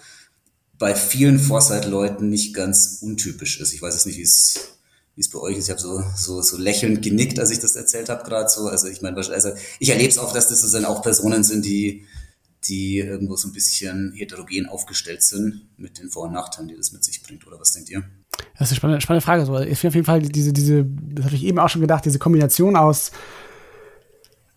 bei 0.78 0.94
vielen 0.94 1.38
Foresight-Leuten 1.38 2.28
nicht 2.28 2.54
ganz 2.54 2.98
untypisch 3.00 3.60
ist. 3.60 3.72
Ich 3.72 3.82
weiß 3.82 3.94
es 3.94 4.06
nicht, 4.06 4.18
wie 4.18 4.22
es 4.22 4.72
wie 5.14 5.20
es 5.20 5.28
bei 5.28 5.38
euch 5.38 5.56
ist. 5.56 5.64
Ich 5.66 5.70
habe 5.70 5.80
so, 5.80 6.02
so, 6.16 6.42
so 6.42 6.56
lächelnd 6.56 7.02
genickt, 7.02 7.38
als 7.38 7.50
ich 7.50 7.58
das 7.58 7.76
erzählt 7.76 8.08
habe 8.08 8.24
gerade 8.24 8.48
so. 8.48 8.68
Also 8.68 8.88
ich 8.88 9.02
meine, 9.02 9.16
also 9.16 9.52
ich 9.78 9.90
erlebe 9.90 10.08
es 10.08 10.18
oft, 10.18 10.34
dass 10.34 10.48
das 10.48 10.70
dann 10.70 10.84
auch 10.84 11.02
Personen 11.02 11.44
sind, 11.44 11.64
die, 11.64 12.06
die 12.64 12.98
irgendwo 12.98 13.36
so 13.36 13.48
ein 13.48 13.52
bisschen 13.52 14.12
heterogen 14.12 14.66
aufgestellt 14.66 15.22
sind 15.22 15.68
mit 15.76 15.98
den 15.98 16.10
Vor- 16.10 16.24
und 16.24 16.32
Nachteilen, 16.32 16.68
die 16.68 16.76
das 16.76 16.92
mit 16.92 17.04
sich 17.04 17.22
bringt. 17.22 17.46
Oder 17.46 17.60
was 17.60 17.72
denkt 17.72 17.90
ihr? 17.90 18.04
Das 18.58 18.68
ist 18.68 18.72
eine 18.72 18.76
spannende, 18.76 19.00
spannende 19.00 19.25
Frage. 19.25 19.46
So, 19.46 19.58
ich 19.58 19.78
finde 19.78 19.88
auf 19.88 19.94
jeden 19.94 20.06
Fall 20.06 20.22
diese, 20.22 20.52
diese, 20.52 20.84
das 20.84 21.26
habe 21.26 21.34
ich 21.34 21.44
eben 21.44 21.58
auch 21.58 21.68
schon 21.68 21.80
gedacht, 21.80 22.04
diese 22.04 22.18
Kombination 22.18 22.76
aus 22.76 23.12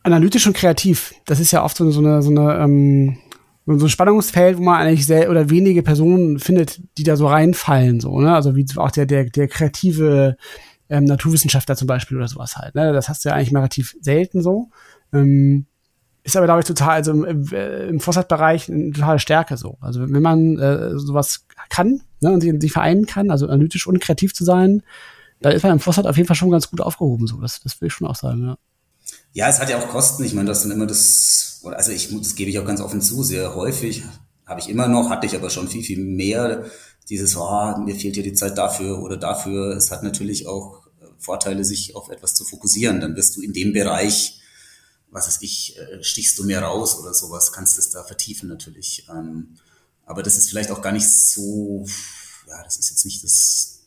analytisch 0.04 0.46
und 0.48 0.56
kreativ. 0.56 1.14
Das 1.26 1.40
ist 1.40 1.52
ja 1.52 1.64
oft 1.64 1.78
so, 1.78 1.90
so 1.92 2.00
eine, 2.00 2.22
so 2.22 2.30
eine 2.30 2.60
ähm, 2.60 3.18
so 3.66 3.86
ein 3.86 3.90
Spannungsfeld, 3.90 4.58
wo 4.58 4.64
man 4.64 4.76
eigentlich 4.80 5.08
sehr 5.08 5.30
oder 5.30 5.50
wenige 5.50 5.82
Personen 5.82 6.38
findet, 6.38 6.82
die 6.98 7.04
da 7.04 7.16
so 7.16 7.26
reinfallen, 7.28 8.00
so, 8.00 8.22
ne? 8.22 8.36
Also 8.36 8.56
wie 8.56 8.66
auch 8.76 8.92
der, 8.92 9.08
der, 9.08 9.26
der 9.26 9.48
kreative 9.48 10.38
ähm, 10.90 11.06
Naturwissenschaftler 11.06 11.76
zum 11.76 11.88
Beispiel 11.88 12.18
oder 12.18 12.28
sowas 12.28 12.58
halt. 12.58 12.76
Ne? 12.76 12.94
Das 12.94 13.10
hast 13.10 13.26
du 13.26 13.30
ja 13.30 13.36
eigentlich 13.36 13.52
mal 13.52 13.60
relativ 13.60 13.96
selten 14.02 14.42
so. 14.42 14.70
Ähm, 15.14 15.66
ist 16.24 16.36
aber, 16.36 16.46
glaube 16.48 16.62
ich, 16.62 16.66
total, 16.66 16.92
also 16.92 17.12
im, 17.12 17.48
im 17.54 18.00
Foresight-Bereich 18.00 18.70
eine 18.70 18.92
totale 18.92 19.20
Stärke 19.20 19.58
so. 19.58 19.78
Also 19.82 20.02
wenn 20.12 20.22
man 20.22 20.58
äh, 20.58 20.98
sowas 20.98 21.46
kann 21.70 22.02
ne, 22.26 22.34
und 22.34 22.42
sich, 22.42 22.54
sich 22.60 22.72
vereinen 22.72 23.06
kann, 23.06 23.32
also 23.32 23.48
analytisch 23.48 23.88
und 23.88 24.00
kreativ 24.00 24.34
zu 24.34 24.44
sein, 24.44 24.84
da 25.42 25.50
ist 25.50 25.64
man 25.64 25.74
im 25.74 25.80
Foresight 25.80 26.08
auf 26.08 26.18
jeden 26.18 26.28
Fall 26.28 26.36
schon 26.36 26.52
ganz 26.52 26.70
gut 26.70 26.82
aufgehoben. 26.82 27.28
So. 27.28 27.40
Das, 27.40 27.62
das 27.62 27.80
will 27.80 27.88
ich 27.88 27.94
schon 27.94 28.08
auch 28.08 28.16
sagen, 28.16 28.44
ja. 28.44 28.58
Ja, 29.34 29.50
es 29.50 29.60
hat 29.60 29.70
ja 29.70 29.78
auch 29.78 29.90
Kosten. 29.90 30.24
Ich 30.24 30.34
meine, 30.34 30.48
das 30.48 30.64
sind 30.64 30.72
immer 30.72 30.88
das, 30.88 31.62
also 31.64 31.92
ich, 31.92 32.10
das 32.18 32.36
gebe 32.36 32.50
ich 32.50 32.58
auch 32.60 32.66
ganz 32.66 32.82
offen 32.82 33.02
zu, 33.02 33.22
sehr 33.24 33.54
häufig 33.56 34.04
habe 34.46 34.60
ich 34.60 34.70
immer 34.70 34.88
noch, 34.88 35.10
hatte 35.10 35.26
ich 35.26 35.36
aber 35.36 35.50
schon 35.50 35.68
viel, 35.68 35.84
viel 35.84 36.00
mehr 36.00 36.70
dieses, 37.10 37.36
oh, 37.36 37.78
mir 37.78 37.96
fehlt 37.96 38.16
hier 38.16 38.24
die 38.24 38.34
Zeit 38.34 38.58
dafür 38.58 39.02
oder 39.02 39.18
dafür. 39.18 39.76
Es 39.76 39.92
hat 39.92 40.04
natürlich 40.04 40.48
auch 40.48 40.88
Vorteile, 41.18 41.64
sich 41.64 41.96
auf 41.96 42.10
etwas 42.10 42.36
zu 42.36 42.46
fokussieren. 42.46 43.00
Dann 43.00 43.16
wirst 43.16 43.36
du 43.36 43.42
in 43.42 43.54
dem 43.54 43.74
Bereich, 43.74 44.40
was 45.12 45.28
weiß 45.28 45.42
ich, 45.42 45.78
äh, 45.78 46.04
stichst 46.04 46.38
du 46.38 46.44
mehr 46.44 46.62
raus 46.62 47.00
oder 47.00 47.14
sowas, 47.14 47.52
kannst 47.52 47.80
es 47.80 47.90
da 47.90 48.04
vertiefen 48.04 48.50
natürlich. 48.50 49.08
Ähm, 49.10 49.56
aber 50.06 50.22
das 50.22 50.38
ist 50.38 50.50
vielleicht 50.50 50.72
auch 50.72 50.82
gar 50.82 50.92
nicht 50.92 51.10
so, 51.10 51.86
ja, 52.48 52.64
das 52.64 52.78
ist 52.78 52.90
jetzt 52.90 53.06
nicht 53.06 53.24
das, 53.24 53.80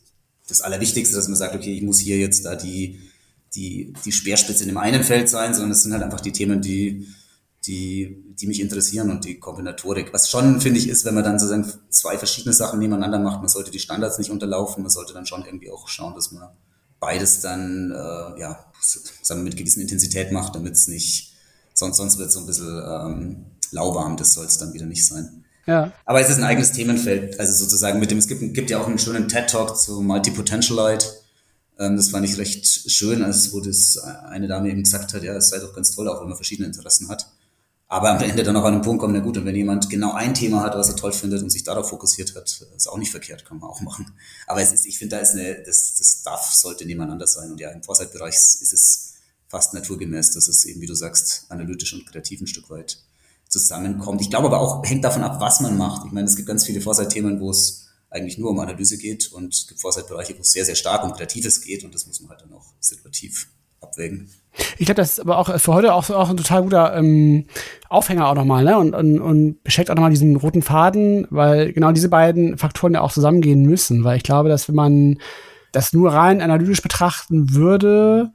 das 0.47 0.61
Allerwichtigste, 0.61 1.15
dass 1.15 1.27
man 1.27 1.37
sagt, 1.37 1.55
okay, 1.55 1.73
ich 1.73 1.81
muss 1.81 1.99
hier 1.99 2.17
jetzt 2.17 2.45
da 2.45 2.55
die 2.55 2.99
die, 3.55 3.93
die 4.05 4.11
Speerspitze 4.11 4.63
in 4.63 4.69
dem 4.69 4.77
einen 4.77 5.03
Feld 5.03 5.29
sein, 5.29 5.53
sondern 5.53 5.71
es 5.71 5.83
sind 5.83 5.93
halt 5.93 6.03
einfach 6.03 6.21
die 6.21 6.31
Themen, 6.31 6.61
die, 6.61 7.07
die, 7.65 8.23
die 8.39 8.47
mich 8.47 8.61
interessieren 8.61 9.09
und 9.09 9.25
die 9.25 9.39
Kombinatorik. 9.39 10.13
Was 10.13 10.29
schon, 10.29 10.61
finde 10.61 10.79
ich, 10.79 10.87
ist, 10.87 11.05
wenn 11.05 11.15
man 11.15 11.23
dann 11.23 11.39
sozusagen 11.39 11.71
zwei 11.89 12.17
verschiedene 12.17 12.53
Sachen 12.53 12.79
nebeneinander 12.79 13.19
macht, 13.19 13.39
man 13.39 13.49
sollte 13.49 13.71
die 13.71 13.79
Standards 13.79 14.17
nicht 14.17 14.29
unterlaufen, 14.29 14.83
man 14.83 14.91
sollte 14.91 15.13
dann 15.13 15.25
schon 15.25 15.45
irgendwie 15.45 15.71
auch 15.71 15.87
schauen, 15.87 16.15
dass 16.15 16.31
man 16.31 16.49
beides 16.99 17.41
dann, 17.41 17.91
äh, 17.91 18.39
ja, 18.39 18.65
sagen 19.21 19.41
wir, 19.41 19.45
mit 19.45 19.57
gewissen 19.57 19.81
Intensität 19.81 20.31
macht, 20.31 20.55
damit 20.55 20.73
es 20.73 20.87
nicht, 20.87 21.33
sonst, 21.73 21.97
sonst 21.97 22.17
wird 22.17 22.27
es 22.27 22.33
so 22.33 22.41
ein 22.41 22.45
bisschen 22.45 22.83
ähm, 22.85 23.45
lauwarm, 23.71 24.17
das 24.17 24.33
soll 24.33 24.45
es 24.45 24.57
dann 24.57 24.73
wieder 24.73 24.85
nicht 24.85 25.05
sein. 25.05 25.45
Ja. 25.65 25.91
Aber 26.05 26.21
es 26.21 26.29
ist 26.29 26.37
ein 26.37 26.43
eigenes 26.43 26.71
Themenfeld, 26.71 27.39
also 27.39 27.53
sozusagen 27.53 27.99
mit 27.99 28.09
dem, 28.11 28.17
es 28.17 28.27
gibt, 28.27 28.53
gibt 28.53 28.69
ja 28.69 28.79
auch 28.79 28.87
einen 28.87 28.99
schönen 28.99 29.27
TED-Talk 29.27 29.77
zu 29.77 30.01
Multi-Potentialite, 30.01 31.05
ähm, 31.79 31.95
das 31.95 32.09
fand 32.09 32.25
ich 32.25 32.37
recht 32.37 32.65
schön, 32.65 33.23
als 33.23 33.53
wo 33.53 33.61
das 33.61 33.97
eine 33.97 34.47
Dame 34.47 34.69
eben 34.69 34.83
gesagt 34.83 35.13
hat, 35.13 35.23
ja, 35.23 35.33
es 35.35 35.49
sei 35.49 35.59
doch 35.59 35.73
ganz 35.73 35.95
toll, 35.95 36.07
auch 36.09 36.21
wenn 36.21 36.27
man 36.27 36.35
verschiedene 36.35 36.67
Interessen 36.67 37.07
hat. 37.09 37.27
Aber 37.91 38.11
am 38.11 38.21
Ende 38.21 38.43
dann 38.43 38.55
auch 38.55 38.65
an 38.65 38.73
den 38.73 38.81
Punkt 38.83 39.01
kommt, 39.01 39.15
na 39.15 39.19
gut, 39.19 39.37
und 39.37 39.45
wenn 39.45 39.55
jemand 39.55 39.89
genau 39.89 40.13
ein 40.13 40.35
Thema 40.35 40.61
hat, 40.61 40.75
was 40.75 40.89
er 40.89 40.95
toll 40.95 41.11
findet 41.11 41.41
und 41.41 41.49
sich 41.49 41.63
darauf 41.63 41.89
fokussiert 41.89 42.35
hat, 42.35 42.67
ist 42.75 42.87
auch 42.87 42.99
nicht 42.99 43.09
verkehrt, 43.09 43.45
kann 43.45 43.57
man 43.57 43.67
auch 43.67 43.81
machen. 43.81 44.13
Aber 44.45 44.61
es 44.61 44.71
ist, 44.71 44.85
ich 44.85 44.99
finde, 44.99 45.15
da 45.15 45.21
ist 45.21 45.31
eine, 45.31 45.63
das, 45.63 45.95
das 45.97 46.21
darf, 46.21 46.53
sollte 46.53 46.85
nebeneinander 46.85 47.25
sein. 47.25 47.51
Und 47.51 47.59
ja, 47.59 47.71
im 47.71 47.81
Foresight-Bereich 47.81 48.35
ist 48.35 48.73
es 48.73 49.13
fast 49.47 49.73
naturgemäß, 49.73 50.33
dass 50.33 50.47
es 50.47 50.65
eben, 50.65 50.81
wie 50.81 50.85
du 50.85 50.93
sagst, 50.93 51.45
analytisch 51.49 51.93
und 51.93 52.05
kreativ 52.05 52.41
ein 52.41 52.47
Stück 52.47 52.69
weit 52.69 53.01
zusammenkommt. 53.49 54.21
Ich 54.21 54.29
glaube 54.29 54.47
aber 54.47 54.61
auch, 54.61 54.85
hängt 54.85 55.03
davon 55.03 55.23
ab, 55.23 55.41
was 55.41 55.59
man 55.59 55.77
macht. 55.77 56.05
Ich 56.05 56.11
meine, 56.11 56.27
es 56.27 56.35
gibt 56.35 56.47
ganz 56.47 56.65
viele 56.65 56.81
Foresight-Themen, 56.81 57.41
wo 57.41 57.49
es 57.49 57.87
eigentlich 58.09 58.37
nur 58.37 58.51
um 58.51 58.59
Analyse 58.59 58.97
geht 58.97 59.31
und 59.33 59.53
es 59.53 59.67
gibt 59.67 59.81
Foresight-Bereiche, 59.81 60.35
wo 60.37 60.41
es 60.41 60.51
sehr, 60.51 60.65
sehr 60.65 60.75
stark 60.75 61.03
um 61.03 61.13
Kreatives 61.13 61.61
geht 61.61 61.83
und 61.83 61.93
das 61.93 62.07
muss 62.07 62.21
man 62.21 62.31
halt 62.31 62.41
dann 62.41 62.53
auch 62.53 62.65
situativ 62.79 63.49
abwägen. 63.81 64.29
Ich 64.77 64.85
glaube, 64.85 64.95
das 64.95 65.11
ist 65.11 65.19
aber 65.19 65.37
auch 65.37 65.59
für 65.59 65.73
heute 65.73 65.93
auch, 65.93 66.09
auch 66.09 66.29
ein 66.29 66.37
total 66.37 66.63
guter 66.63 66.95
ähm, 66.95 67.45
Aufhänger 67.87 68.27
auch 68.27 68.35
nochmal, 68.35 68.63
ne? 68.63 68.77
Und, 68.77 68.93
und, 68.93 69.19
und 69.19 69.63
beschäftigt 69.63 69.91
auch 69.91 69.95
nochmal 69.95 70.11
diesen 70.11 70.35
roten 70.35 70.61
Faden, 70.61 71.27
weil 71.29 71.71
genau 71.71 71.91
diese 71.91 72.09
beiden 72.09 72.57
Faktoren 72.57 72.93
ja 72.93 73.01
auch 73.01 73.11
zusammengehen 73.11 73.63
müssen. 73.63 74.03
Weil 74.03 74.17
ich 74.17 74.23
glaube, 74.23 74.49
dass 74.49 74.67
wenn 74.67 74.75
man 74.75 75.19
das 75.71 75.93
nur 75.93 76.11
rein 76.11 76.41
analytisch 76.41 76.81
betrachten 76.81 77.53
würde, 77.53 78.31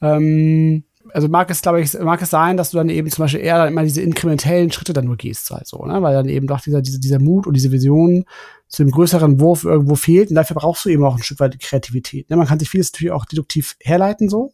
ähm, 0.00 0.84
also 1.12 1.28
mag 1.28 1.50
es, 1.50 1.62
glaube 1.62 1.80
ich, 1.80 1.92
mag 1.94 2.20
es 2.22 2.30
sein, 2.30 2.56
dass 2.56 2.70
du 2.70 2.78
dann 2.78 2.88
eben 2.88 3.10
zum 3.10 3.24
Beispiel 3.24 3.40
eher 3.40 3.58
dann 3.58 3.68
immer 3.68 3.82
diese 3.82 4.02
inkrementellen 4.02 4.72
Schritte 4.72 4.92
dann 4.92 5.06
nur 5.06 5.16
gehst, 5.16 5.50
halt 5.50 5.66
so, 5.66 5.84
ne? 5.84 6.02
Weil 6.02 6.14
dann 6.14 6.28
eben 6.28 6.46
doch 6.46 6.60
dieser, 6.60 6.82
dieser, 6.82 6.98
dieser 6.98 7.18
Mut 7.18 7.46
und 7.46 7.54
diese 7.54 7.72
Vision 7.72 8.24
zu 8.68 8.82
dem 8.82 8.90
größeren 8.90 9.40
Wurf 9.40 9.64
irgendwo 9.64 9.94
fehlt. 9.94 10.30
Und 10.30 10.36
dafür 10.36 10.56
brauchst 10.56 10.84
du 10.84 10.88
eben 10.88 11.04
auch 11.04 11.16
ein 11.16 11.22
Stück 11.22 11.40
weit 11.40 11.58
Kreativität. 11.60 12.30
Ne? 12.30 12.36
Man 12.36 12.46
kann 12.46 12.58
sich 12.58 12.68
vieles 12.68 12.92
natürlich 12.92 13.12
auch 13.12 13.24
deduktiv 13.24 13.76
herleiten, 13.80 14.28
so. 14.28 14.52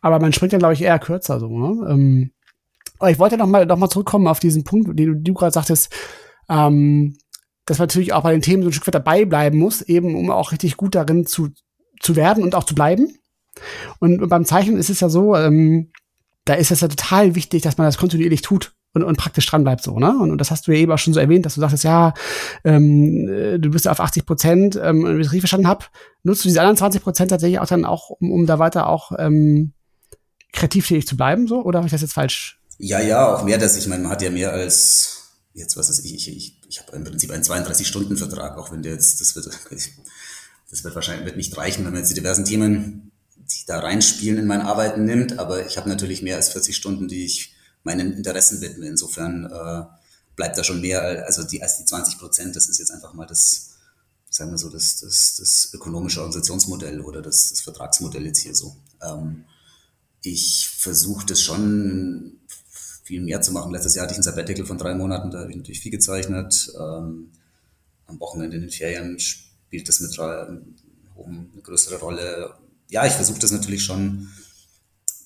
Aber 0.00 0.18
man 0.20 0.32
springt 0.32 0.52
dann, 0.52 0.60
glaube 0.60 0.74
ich, 0.74 0.82
eher 0.82 0.98
kürzer, 0.98 1.40
so, 1.40 1.48
ne? 1.48 1.90
Ähm, 1.90 2.30
aber 2.98 3.10
ich 3.10 3.18
wollte 3.18 3.36
noch 3.36 3.46
mal, 3.46 3.66
noch 3.66 3.78
mal 3.78 3.90
zurückkommen 3.90 4.28
auf 4.28 4.38
diesen 4.38 4.64
Punkt, 4.64 4.98
den 4.98 5.06
du, 5.06 5.16
du 5.16 5.34
gerade 5.34 5.52
sagtest, 5.52 5.92
ähm, 6.48 7.16
dass 7.66 7.78
man 7.78 7.86
natürlich 7.86 8.12
auch 8.12 8.22
bei 8.22 8.32
den 8.32 8.42
Themen 8.42 8.62
so 8.62 8.68
ein 8.68 8.72
Stück 8.72 8.86
weit 8.86 8.94
dabei 8.94 9.24
bleiben 9.24 9.58
muss, 9.58 9.82
eben 9.82 10.14
um 10.14 10.30
auch 10.30 10.52
richtig 10.52 10.76
gut 10.76 10.94
darin 10.94 11.26
zu, 11.26 11.48
zu 12.00 12.16
werden 12.16 12.42
und 12.42 12.54
auch 12.54 12.64
zu 12.64 12.74
bleiben. 12.74 13.18
Und, 13.98 14.28
beim 14.28 14.44
Zeichnen 14.44 14.76
ist 14.76 14.90
es 14.90 15.00
ja 15.00 15.08
so, 15.08 15.36
ähm, 15.36 15.90
da 16.44 16.54
ist 16.54 16.70
es 16.70 16.80
ja 16.80 16.88
total 16.88 17.34
wichtig, 17.34 17.62
dass 17.62 17.78
man 17.78 17.86
das 17.86 17.98
kontinuierlich 17.98 18.42
tut 18.42 18.74
und, 18.94 19.02
und 19.02 19.16
praktisch 19.16 19.46
dran 19.46 19.62
bleibt 19.62 19.82
so, 19.82 19.98
ne? 19.98 20.16
Und, 20.18 20.30
und 20.32 20.38
das 20.38 20.50
hast 20.50 20.66
du 20.66 20.72
ja 20.72 20.78
eben 20.78 20.92
auch 20.92 20.98
schon 20.98 21.14
so 21.14 21.20
erwähnt, 21.20 21.46
dass 21.46 21.54
du 21.54 21.60
sagtest, 21.60 21.84
ja, 21.84 22.14
ähm, 22.64 23.28
äh, 23.28 23.58
du 23.58 23.70
bist 23.70 23.84
ja 23.84 23.92
auf 23.92 24.00
80 24.00 24.26
Prozent, 24.26 24.76
ähm, 24.82 25.04
wenn 25.04 25.20
ich 25.20 25.26
richtig 25.26 25.42
verstanden 25.42 25.68
habe, 25.68 25.86
nutzt 26.24 26.44
du 26.44 26.48
diese 26.48 26.60
anderen 26.60 26.76
20 26.76 27.02
Prozent 27.02 27.30
tatsächlich 27.30 27.60
auch 27.60 27.66
dann 27.66 27.84
auch, 27.84 28.10
um, 28.10 28.30
um 28.32 28.46
da 28.46 28.58
weiter 28.58 28.88
auch 28.88 29.12
ähm, 29.18 29.72
kreativ 30.52 30.88
tätig 30.88 31.06
zu 31.06 31.16
bleiben, 31.16 31.46
so? 31.46 31.62
Oder 31.62 31.78
habe 31.78 31.86
ich 31.86 31.92
das 31.92 32.02
jetzt 32.02 32.14
falsch? 32.14 32.60
Ja, 32.78 33.00
ja, 33.00 33.34
auch 33.34 33.44
mehr, 33.44 33.58
dass 33.58 33.76
ich 33.76 33.86
meine, 33.86 34.02
man 34.02 34.12
hat 34.12 34.22
ja 34.22 34.30
mehr 34.30 34.52
als 34.52 35.22
jetzt 35.54 35.76
was 35.76 35.90
ist 35.90 36.04
ich, 36.04 36.14
ich, 36.14 36.36
ich, 36.36 36.60
ich 36.68 36.80
habe 36.80 36.96
im 36.96 37.04
Prinzip 37.04 37.30
einen 37.30 37.42
32-Stunden-Vertrag, 37.42 38.56
auch 38.56 38.72
wenn 38.72 38.82
der 38.82 38.92
jetzt, 38.92 39.20
das 39.20 39.36
wird, 39.36 39.46
das 40.70 40.84
wird 40.84 40.94
wahrscheinlich 40.94 41.26
wird 41.26 41.36
nicht 41.36 41.56
reichen, 41.56 41.84
wenn 41.84 41.92
man 41.92 42.00
jetzt 42.00 42.10
die 42.10 42.14
diversen 42.14 42.44
Themen, 42.44 43.11
die 43.50 43.66
da 43.66 43.80
reinspielen 43.80 44.38
in 44.38 44.46
mein 44.46 44.60
Arbeiten 44.60 45.04
nimmt, 45.04 45.38
aber 45.38 45.66
ich 45.66 45.76
habe 45.76 45.88
natürlich 45.88 46.22
mehr 46.22 46.36
als 46.36 46.50
40 46.50 46.76
Stunden, 46.76 47.08
die 47.08 47.24
ich 47.24 47.54
meinen 47.82 48.12
Interessen 48.12 48.60
widme. 48.60 48.86
Insofern 48.86 49.46
äh, 49.46 49.84
bleibt 50.36 50.56
da 50.56 50.64
schon 50.64 50.80
mehr 50.80 51.24
also 51.26 51.42
die, 51.42 51.62
als 51.62 51.78
die 51.78 51.84
20 51.84 52.18
Prozent. 52.18 52.56
Das 52.56 52.68
ist 52.68 52.78
jetzt 52.78 52.90
einfach 52.90 53.14
mal 53.14 53.26
das, 53.26 53.70
sagen 54.30 54.50
wir 54.50 54.58
so, 54.58 54.70
das, 54.70 55.00
das, 55.00 55.36
das 55.38 55.70
ökonomische 55.74 56.20
Organisationsmodell 56.20 57.00
oder 57.00 57.22
das, 57.22 57.50
das 57.50 57.60
Vertragsmodell 57.60 58.26
jetzt 58.26 58.40
hier 58.40 58.54
so. 58.54 58.76
Ähm, 59.02 59.44
ich 60.22 60.68
versuche 60.78 61.26
das 61.26 61.40
schon 61.40 62.40
viel 63.04 63.20
mehr 63.20 63.42
zu 63.42 63.52
machen. 63.52 63.72
Letztes 63.72 63.94
Jahr 63.94 64.04
hatte 64.04 64.12
ich 64.12 64.18
ein 64.18 64.22
Sabbatical 64.22 64.64
von 64.64 64.78
drei 64.78 64.94
Monaten, 64.94 65.30
da 65.30 65.40
habe 65.40 65.50
ich 65.50 65.56
natürlich 65.56 65.80
viel 65.80 65.90
gezeichnet. 65.90 66.72
Ähm, 66.78 67.32
am 68.06 68.20
Wochenende 68.20 68.56
in 68.56 68.62
den 68.62 68.70
Ferien 68.70 69.18
spielt 69.18 69.88
das 69.88 70.00
mit 70.00 70.16
oben 70.18 71.50
eine 71.52 71.62
größere 71.62 71.98
Rolle. 71.98 72.54
Ja, 72.92 73.06
ich 73.06 73.14
versuche 73.14 73.38
das 73.38 73.50
natürlich 73.50 73.82
schon 73.82 74.28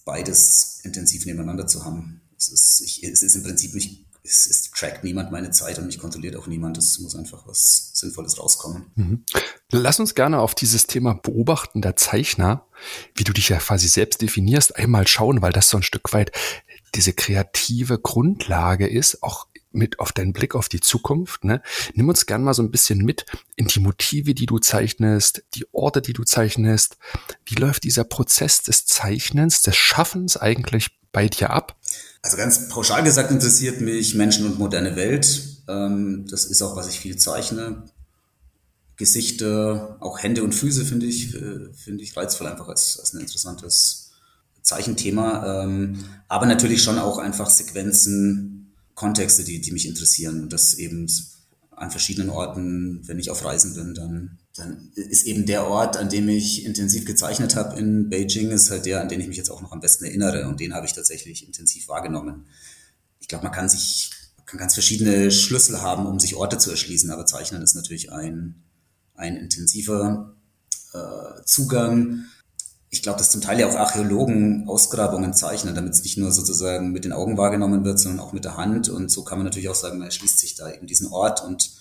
beides 0.04 0.80
intensiv 0.84 1.26
nebeneinander 1.26 1.66
zu 1.66 1.84
haben. 1.84 2.22
Es 2.38 2.48
ist, 2.48 2.80
ich, 2.80 3.02
es 3.02 3.24
ist 3.24 3.34
im 3.34 3.42
Prinzip 3.42 3.74
nicht, 3.74 4.06
es, 4.22 4.46
es 4.46 4.70
trackt 4.70 5.02
niemand 5.02 5.32
meine 5.32 5.50
Zeit 5.50 5.76
und 5.78 5.86
mich 5.86 5.98
kontrolliert 5.98 6.36
auch 6.36 6.46
niemand. 6.46 6.78
Es 6.78 7.00
muss 7.00 7.16
einfach 7.16 7.44
was 7.48 7.90
Sinnvolles 7.94 8.38
rauskommen. 8.38 8.86
Mhm. 8.94 9.24
Lass 9.72 9.98
uns 9.98 10.14
gerne 10.14 10.38
auf 10.38 10.54
dieses 10.54 10.86
Thema 10.86 11.14
beobachtender 11.14 11.96
Zeichner, 11.96 12.68
wie 13.16 13.24
du 13.24 13.32
dich 13.32 13.48
ja 13.48 13.58
quasi 13.58 13.88
selbst 13.88 14.22
definierst, 14.22 14.76
einmal 14.76 15.08
schauen, 15.08 15.42
weil 15.42 15.52
das 15.52 15.68
so 15.68 15.76
ein 15.76 15.82
Stück 15.82 16.12
weit 16.12 16.30
diese 16.94 17.14
kreative 17.14 17.98
Grundlage 17.98 18.86
ist, 18.86 19.24
auch 19.24 19.48
mit 19.76 20.00
auf 20.00 20.12
deinen 20.12 20.32
Blick 20.32 20.54
auf 20.54 20.68
die 20.68 20.80
Zukunft. 20.80 21.44
Ne? 21.44 21.62
Nimm 21.94 22.08
uns 22.08 22.26
gern 22.26 22.42
mal 22.42 22.54
so 22.54 22.62
ein 22.62 22.70
bisschen 22.70 22.98
mit 22.98 23.26
in 23.54 23.66
die 23.66 23.80
Motive, 23.80 24.34
die 24.34 24.46
du 24.46 24.58
zeichnest, 24.58 25.44
die 25.54 25.66
Orte, 25.72 26.02
die 26.02 26.12
du 26.12 26.24
zeichnest. 26.24 26.96
Wie 27.44 27.54
läuft 27.54 27.84
dieser 27.84 28.04
Prozess 28.04 28.62
des 28.62 28.86
Zeichnens, 28.86 29.62
des 29.62 29.76
Schaffens 29.76 30.36
eigentlich 30.36 30.98
bei 31.12 31.28
dir 31.28 31.50
ab? 31.50 31.78
Also 32.22 32.36
ganz 32.36 32.68
pauschal 32.68 33.04
gesagt 33.04 33.30
interessiert 33.30 33.80
mich 33.80 34.14
Menschen 34.14 34.46
und 34.46 34.58
moderne 34.58 34.96
Welt. 34.96 35.62
Ähm, 35.68 36.26
das 36.28 36.44
ist 36.44 36.62
auch, 36.62 36.76
was 36.76 36.88
ich 36.88 36.98
viel 36.98 37.16
zeichne. 37.16 37.84
Gesichter, 38.96 39.98
auch 40.00 40.22
Hände 40.22 40.42
und 40.42 40.54
Füße 40.54 40.84
finde 40.84 41.06
ich, 41.06 41.34
äh, 41.34 41.72
finde 41.74 42.02
ich 42.02 42.16
reizvoll 42.16 42.46
einfach 42.46 42.68
als, 42.68 42.98
als 42.98 43.12
ein 43.12 43.20
interessantes 43.20 44.12
Zeichenthema. 44.62 45.64
Ähm, 45.64 46.04
aber 46.28 46.46
natürlich 46.46 46.82
schon 46.82 46.98
auch 46.98 47.18
einfach 47.18 47.50
Sequenzen, 47.50 48.55
Kontexte, 48.96 49.44
die, 49.44 49.60
die 49.60 49.70
mich 49.70 49.86
interessieren. 49.86 50.42
Und 50.42 50.52
das 50.52 50.74
eben 50.74 51.06
an 51.70 51.90
verschiedenen 51.90 52.30
Orten, 52.30 53.06
wenn 53.06 53.18
ich 53.18 53.30
auf 53.30 53.44
Reisen 53.44 53.74
bin, 53.74 53.94
dann, 53.94 54.38
dann 54.56 54.90
ist 54.94 55.26
eben 55.26 55.44
der 55.44 55.66
Ort, 55.66 55.98
an 55.98 56.08
dem 56.08 56.28
ich 56.28 56.64
intensiv 56.64 57.04
gezeichnet 57.04 57.54
habe 57.54 57.78
in 57.78 58.08
Beijing, 58.08 58.50
ist 58.50 58.70
halt 58.70 58.86
der, 58.86 59.02
an 59.02 59.08
den 59.08 59.20
ich 59.20 59.28
mich 59.28 59.36
jetzt 59.36 59.50
auch 59.50 59.60
noch 59.60 59.72
am 59.72 59.80
besten 59.80 60.06
erinnere. 60.06 60.48
Und 60.48 60.58
den 60.58 60.74
habe 60.74 60.86
ich 60.86 60.94
tatsächlich 60.94 61.46
intensiv 61.46 61.86
wahrgenommen. 61.88 62.46
Ich 63.20 63.28
glaube, 63.28 63.44
man 63.44 63.52
kann 63.52 63.68
sich, 63.68 64.10
kann 64.46 64.58
ganz 64.58 64.72
verschiedene 64.72 65.30
Schlüssel 65.30 65.82
haben, 65.82 66.06
um 66.06 66.18
sich 66.18 66.34
Orte 66.34 66.56
zu 66.56 66.70
erschließen, 66.70 67.10
aber 67.10 67.26
Zeichnen 67.26 67.62
ist 67.62 67.74
natürlich 67.74 68.10
ein, 68.10 68.62
ein 69.14 69.36
intensiver 69.36 70.34
äh, 70.94 71.42
Zugang. 71.44 72.24
Ich 72.96 73.02
glaube, 73.02 73.18
dass 73.18 73.30
zum 73.30 73.42
Teil 73.42 73.60
ja 73.60 73.68
auch 73.68 73.74
Archäologen 73.74 74.66
Ausgrabungen 74.66 75.34
zeichnen, 75.34 75.74
damit 75.74 75.92
es 75.92 76.02
nicht 76.02 76.16
nur 76.16 76.32
sozusagen 76.32 76.92
mit 76.92 77.04
den 77.04 77.12
Augen 77.12 77.36
wahrgenommen 77.36 77.84
wird, 77.84 78.00
sondern 78.00 78.20
auch 78.20 78.32
mit 78.32 78.44
der 78.44 78.56
Hand. 78.56 78.88
Und 78.88 79.10
so 79.10 79.22
kann 79.22 79.36
man 79.36 79.44
natürlich 79.44 79.68
auch 79.68 79.74
sagen, 79.74 79.98
man 79.98 80.06
erschließt 80.06 80.38
sich 80.38 80.54
da 80.54 80.72
eben 80.72 80.86
diesen 80.86 81.08
Ort 81.08 81.44
und, 81.44 81.72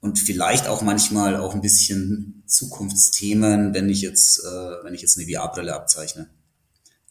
und 0.00 0.18
vielleicht 0.18 0.68
auch 0.68 0.82
manchmal 0.82 1.36
auch 1.36 1.54
ein 1.54 1.62
bisschen 1.62 2.42
Zukunftsthemen, 2.46 3.72
wenn 3.72 3.88
ich 3.88 4.02
jetzt, 4.02 4.40
äh, 4.44 4.84
wenn 4.84 4.92
ich 4.92 5.00
jetzt 5.00 5.18
eine 5.18 5.26
VR-Brille 5.26 5.74
abzeichne 5.74 6.28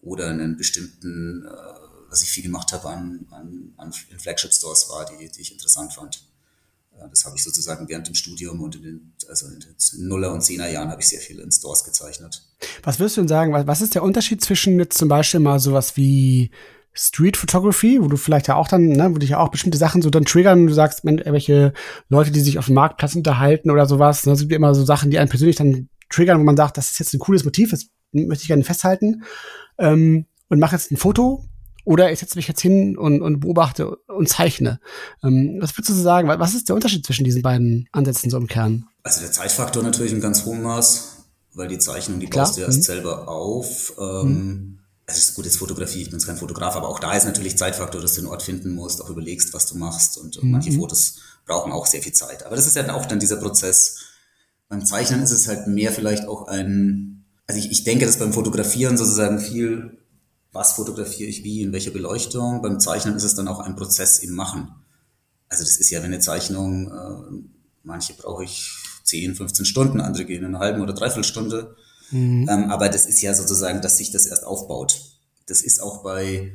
oder 0.01 0.29
einen 0.29 0.55
bestimmten, 0.55 1.47
äh, 1.47 2.09
was 2.09 2.21
ich 2.21 2.29
viel 2.29 2.43
gemacht 2.43 2.73
habe 2.73 2.89
an, 2.89 3.25
an, 3.31 3.73
an 3.77 3.91
in 4.11 4.19
Flagship 4.19 4.53
Stores 4.53 4.87
war, 4.89 5.07
die, 5.07 5.31
die 5.31 5.41
ich 5.41 5.51
interessant 5.51 5.93
fand. 5.93 6.23
Das 7.09 7.25
habe 7.25 7.35
ich 7.35 7.43
sozusagen 7.43 7.87
während 7.89 8.07
dem 8.07 8.15
Studium 8.15 8.61
und 8.61 8.75
in 8.75 8.83
den, 8.83 9.13
also 9.27 9.47
in 9.47 9.59
den 9.59 10.07
Nuller- 10.07 10.33
und 10.33 10.41
Zehner-Jahren 10.41 10.89
habe 10.89 11.01
ich 11.01 11.07
sehr 11.07 11.19
viel 11.19 11.39
in 11.39 11.51
Stores 11.51 11.83
gezeichnet. 11.83 12.43
Was 12.83 12.99
würdest 12.99 13.17
du 13.17 13.21
denn 13.21 13.27
sagen, 13.27 13.53
was 13.53 13.81
ist 13.81 13.95
der 13.95 14.03
Unterschied 14.03 14.41
zwischen 14.41 14.79
jetzt 14.79 14.97
zum 14.97 15.09
Beispiel 15.09 15.39
mal 15.39 15.59
sowas 15.59 15.97
wie 15.97 16.51
Street 16.93 17.35
Photography, 17.35 18.01
wo 18.01 18.07
du 18.07 18.15
vielleicht 18.15 18.47
ja 18.47 18.55
auch 18.55 18.69
dann, 18.69 18.87
ne, 18.87 19.13
wo 19.13 19.17
dich 19.17 19.31
ja 19.31 19.39
auch 19.39 19.49
bestimmte 19.49 19.77
Sachen 19.77 20.01
so 20.01 20.09
dann 20.09 20.23
triggern, 20.23 20.65
du 20.65 20.73
sagst, 20.73 21.01
welche 21.03 21.73
Leute, 22.07 22.31
die 22.31 22.39
sich 22.39 22.57
auf 22.57 22.67
dem 22.67 22.75
Marktplatz 22.75 23.15
unterhalten 23.15 23.69
oder 23.69 23.85
sowas, 23.85 24.25
ne, 24.25 24.35
sind 24.35 24.51
immer 24.53 24.73
so 24.73 24.85
Sachen, 24.85 25.11
die 25.11 25.19
einen 25.19 25.29
persönlich 25.29 25.57
dann 25.57 25.89
triggern, 26.09 26.39
wo 26.39 26.43
man 26.43 26.55
sagt, 26.55 26.77
das 26.77 26.91
ist 26.91 26.99
jetzt 26.99 27.13
ein 27.13 27.19
cooles 27.19 27.43
Motiv, 27.43 27.71
das 27.71 27.87
möchte 28.13 28.43
ich 28.43 28.47
gerne 28.47 28.63
festhalten 28.63 29.23
ähm, 29.77 30.25
und 30.47 30.59
mache 30.59 30.75
jetzt 30.75 30.91
ein 30.91 30.97
Foto 30.97 31.43
oder 31.85 32.11
ich 32.11 32.19
setze 32.19 32.35
mich 32.35 32.47
jetzt 32.47 32.61
hin 32.61 32.97
und, 32.97 33.21
und 33.21 33.39
beobachte 33.39 33.95
und 34.07 34.27
zeichne. 34.27 34.79
Ähm, 35.23 35.59
was 35.61 35.77
würdest 35.77 35.91
du 35.91 36.01
sagen? 36.01 36.27
Was 36.27 36.55
ist 36.55 36.67
der 36.67 36.75
Unterschied 36.75 37.05
zwischen 37.05 37.23
diesen 37.23 37.43
beiden 37.43 37.87
Ansätzen 37.91 38.29
so 38.29 38.37
im 38.37 38.47
Kern? 38.47 38.87
Also 39.03 39.21
der 39.21 39.31
Zeitfaktor 39.31 39.83
natürlich 39.83 40.11
im 40.11 40.19
ganz 40.19 40.45
hohen 40.45 40.63
Maß, 40.63 41.17
weil 41.53 41.67
die 41.67 41.77
Zeichnung, 41.77 42.19
die 42.19 42.25
Klar. 42.25 42.45
baust 42.45 42.57
du 42.57 42.61
erst 42.61 42.79
mhm. 42.79 42.83
selber 42.83 43.29
auf. 43.29 43.93
Ähm, 43.99 44.27
mhm. 44.27 44.79
Es 45.05 45.17
ist 45.17 45.35
gut, 45.35 45.45
jetzt 45.45 45.57
Fotografie, 45.57 46.01
ich 46.01 46.09
bin 46.09 46.17
jetzt 46.17 46.25
kein 46.25 46.37
Fotograf, 46.37 46.75
aber 46.75 46.89
auch 46.89 46.99
da 46.99 47.13
ist 47.13 47.25
natürlich 47.25 47.55
Zeitfaktor, 47.59 48.01
dass 48.01 48.15
du 48.15 48.21
den 48.21 48.27
Ort 48.27 48.41
finden 48.41 48.73
musst, 48.73 49.03
auch 49.03 49.09
überlegst, 49.11 49.53
was 49.53 49.67
du 49.67 49.77
machst 49.77 50.17
und, 50.17 50.37
und 50.37 50.45
mhm. 50.45 50.51
manche 50.51 50.71
Fotos 50.71 51.17
brauchen 51.45 51.71
auch 51.71 51.85
sehr 51.85 52.01
viel 52.01 52.13
Zeit. 52.13 52.43
Aber 52.47 52.55
das 52.55 52.65
ist 52.65 52.75
ja 52.75 52.91
auch 52.95 53.05
dann 53.05 53.19
dieser 53.19 53.37
Prozess. 53.37 53.99
Beim 54.67 54.83
Zeichnen 54.83 55.21
ist 55.21 55.29
es 55.29 55.47
halt 55.47 55.67
mehr 55.67 55.91
vielleicht 55.91 56.27
auch 56.27 56.47
ein, 56.47 57.25
also 57.45 57.59
ich, 57.59 57.69
ich 57.69 57.83
denke, 57.83 58.07
dass 58.07 58.17
beim 58.17 58.33
Fotografieren 58.33 58.97
sozusagen 58.97 59.39
viel 59.39 59.99
was 60.55 60.73
fotografiere 60.73 61.29
ich 61.29 61.43
wie, 61.43 61.61
in 61.61 61.73
welcher 61.73 61.91
Beleuchtung. 61.91 62.61
Beim 62.61 62.79
Zeichnen 62.79 63.15
ist 63.15 63.23
es 63.23 63.35
dann 63.35 63.47
auch 63.47 63.59
ein 63.59 63.75
Prozess 63.75 64.19
im 64.19 64.33
Machen. 64.33 64.73
Also 65.49 65.63
das 65.63 65.77
ist 65.77 65.89
ja, 65.89 65.99
wenn 65.99 66.13
eine 66.13 66.19
Zeichnung, 66.19 66.91
äh, 66.91 67.49
manche 67.83 68.13
brauche 68.13 68.45
ich 68.45 68.71
10, 69.03 69.35
15 69.35 69.65
Stunden, 69.65 70.01
andere 70.01 70.25
gehen 70.25 70.43
in 70.43 70.55
einer 70.55 70.59
halben 70.59 70.81
oder 70.81 70.93
dreiviertel 70.93 71.25
Stunde. 71.25 71.75
Mhm. 72.09 72.47
Ähm, 72.49 72.71
aber 72.71 72.89
das 72.89 73.05
ist 73.05 73.21
ja 73.21 73.33
sozusagen, 73.33 73.81
dass 73.81 73.97
sich 73.97 74.11
das 74.11 74.25
erst 74.25 74.45
aufbaut. 74.45 75.01
Das 75.45 75.61
ist 75.61 75.81
auch 75.83 76.03
bei, 76.03 76.53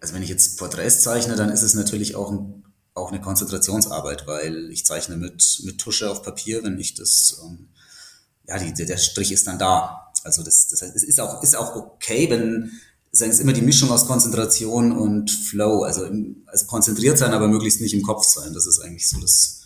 also 0.00 0.14
wenn 0.14 0.22
ich 0.22 0.28
jetzt 0.28 0.58
Porträts 0.58 1.02
zeichne, 1.02 1.34
dann 1.34 1.50
ist 1.50 1.62
es 1.62 1.74
natürlich 1.74 2.14
auch, 2.14 2.30
ein, 2.30 2.64
auch 2.94 3.10
eine 3.10 3.20
Konzentrationsarbeit, 3.20 4.26
weil 4.26 4.70
ich 4.70 4.86
zeichne 4.86 5.16
mit, 5.16 5.60
mit 5.64 5.78
Tusche 5.78 6.10
auf 6.10 6.22
Papier, 6.22 6.62
wenn 6.62 6.78
ich 6.78 6.94
das, 6.94 7.40
ähm, 7.44 7.68
ja, 8.46 8.58
die, 8.58 8.72
der 8.72 8.96
Strich 8.98 9.32
ist 9.32 9.46
dann 9.48 9.58
da. 9.58 10.12
Also 10.24 10.42
das, 10.44 10.68
das 10.68 10.82
heißt, 10.82 10.94
es 10.94 11.02
ist 11.02 11.20
auch, 11.20 11.42
ist 11.42 11.56
auch 11.56 11.74
okay, 11.74 12.30
wenn, 12.30 12.70
sagen 13.12 13.30
es 13.30 13.40
immer 13.40 13.52
die 13.52 13.62
Mischung 13.62 13.90
aus 13.90 14.06
Konzentration 14.06 14.90
und 14.90 15.30
Flow. 15.30 15.82
Also, 15.82 16.04
im, 16.04 16.42
also 16.46 16.66
konzentriert 16.66 17.18
sein, 17.18 17.32
aber 17.32 17.46
möglichst 17.46 17.80
nicht 17.80 17.94
im 17.94 18.02
Kopf 18.02 18.24
sein. 18.24 18.54
Das 18.54 18.66
ist 18.66 18.80
eigentlich 18.80 19.08
so 19.08 19.20
das, 19.20 19.60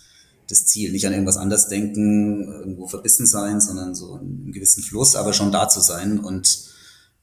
das 0.49 0.65
Ziel. 0.65 0.91
Nicht 0.91 1.07
an 1.07 1.13
irgendwas 1.13 1.37
anders 1.37 1.69
denken, 1.69 2.43
irgendwo 2.43 2.87
verbissen 2.87 3.25
sein, 3.25 3.61
sondern 3.61 3.95
so 3.95 4.15
in 4.17 4.41
einem 4.43 4.51
gewissen 4.51 4.83
Fluss, 4.83 5.15
aber 5.15 5.31
schon 5.31 5.53
da 5.53 5.69
zu 5.69 5.79
sein. 5.79 6.19
Und, 6.19 6.65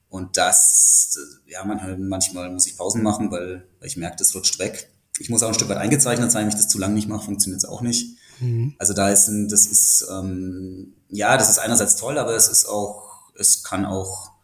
und 0.09 0.35
das, 0.35 1.17
ja, 1.45 1.63
man, 1.63 2.07
manchmal 2.07 2.51
muss 2.51 2.65
ich 2.65 2.75
Pausen 2.75 3.03
machen, 3.03 3.29
weil, 3.29 3.67
weil 3.79 3.87
ich 3.87 3.97
merke, 3.97 4.17
das 4.17 4.33
rutscht 4.33 4.57
weg. 4.57 4.89
Ich 5.19 5.29
muss 5.29 5.43
auch 5.43 5.47
ein 5.49 5.53
Stück 5.53 5.69
weit 5.69 5.77
eingezeichnet 5.77 6.31
sein. 6.31 6.41
Wenn 6.41 6.49
ich 6.49 6.55
das 6.55 6.67
zu 6.67 6.79
lang 6.79 6.95
nicht 6.95 7.07
mache, 7.07 7.25
funktioniert 7.25 7.63
es 7.63 7.69
auch 7.69 7.81
nicht. 7.81 8.17
Mhm. 8.39 8.73
Also 8.79 8.93
da 8.93 9.09
ist 9.09 9.27
ein, 9.27 9.47
das 9.47 9.67
ist, 9.67 10.07
ähm, 10.11 10.95
ja, 11.07 11.37
das 11.37 11.51
ist 11.51 11.59
einerseits 11.59 11.95
toll, 11.97 12.17
aber 12.17 12.35
es 12.35 12.47
ist 12.47 12.65
auch, 12.65 13.31
es 13.37 13.63
kann 13.63 13.85
auch 13.85 14.34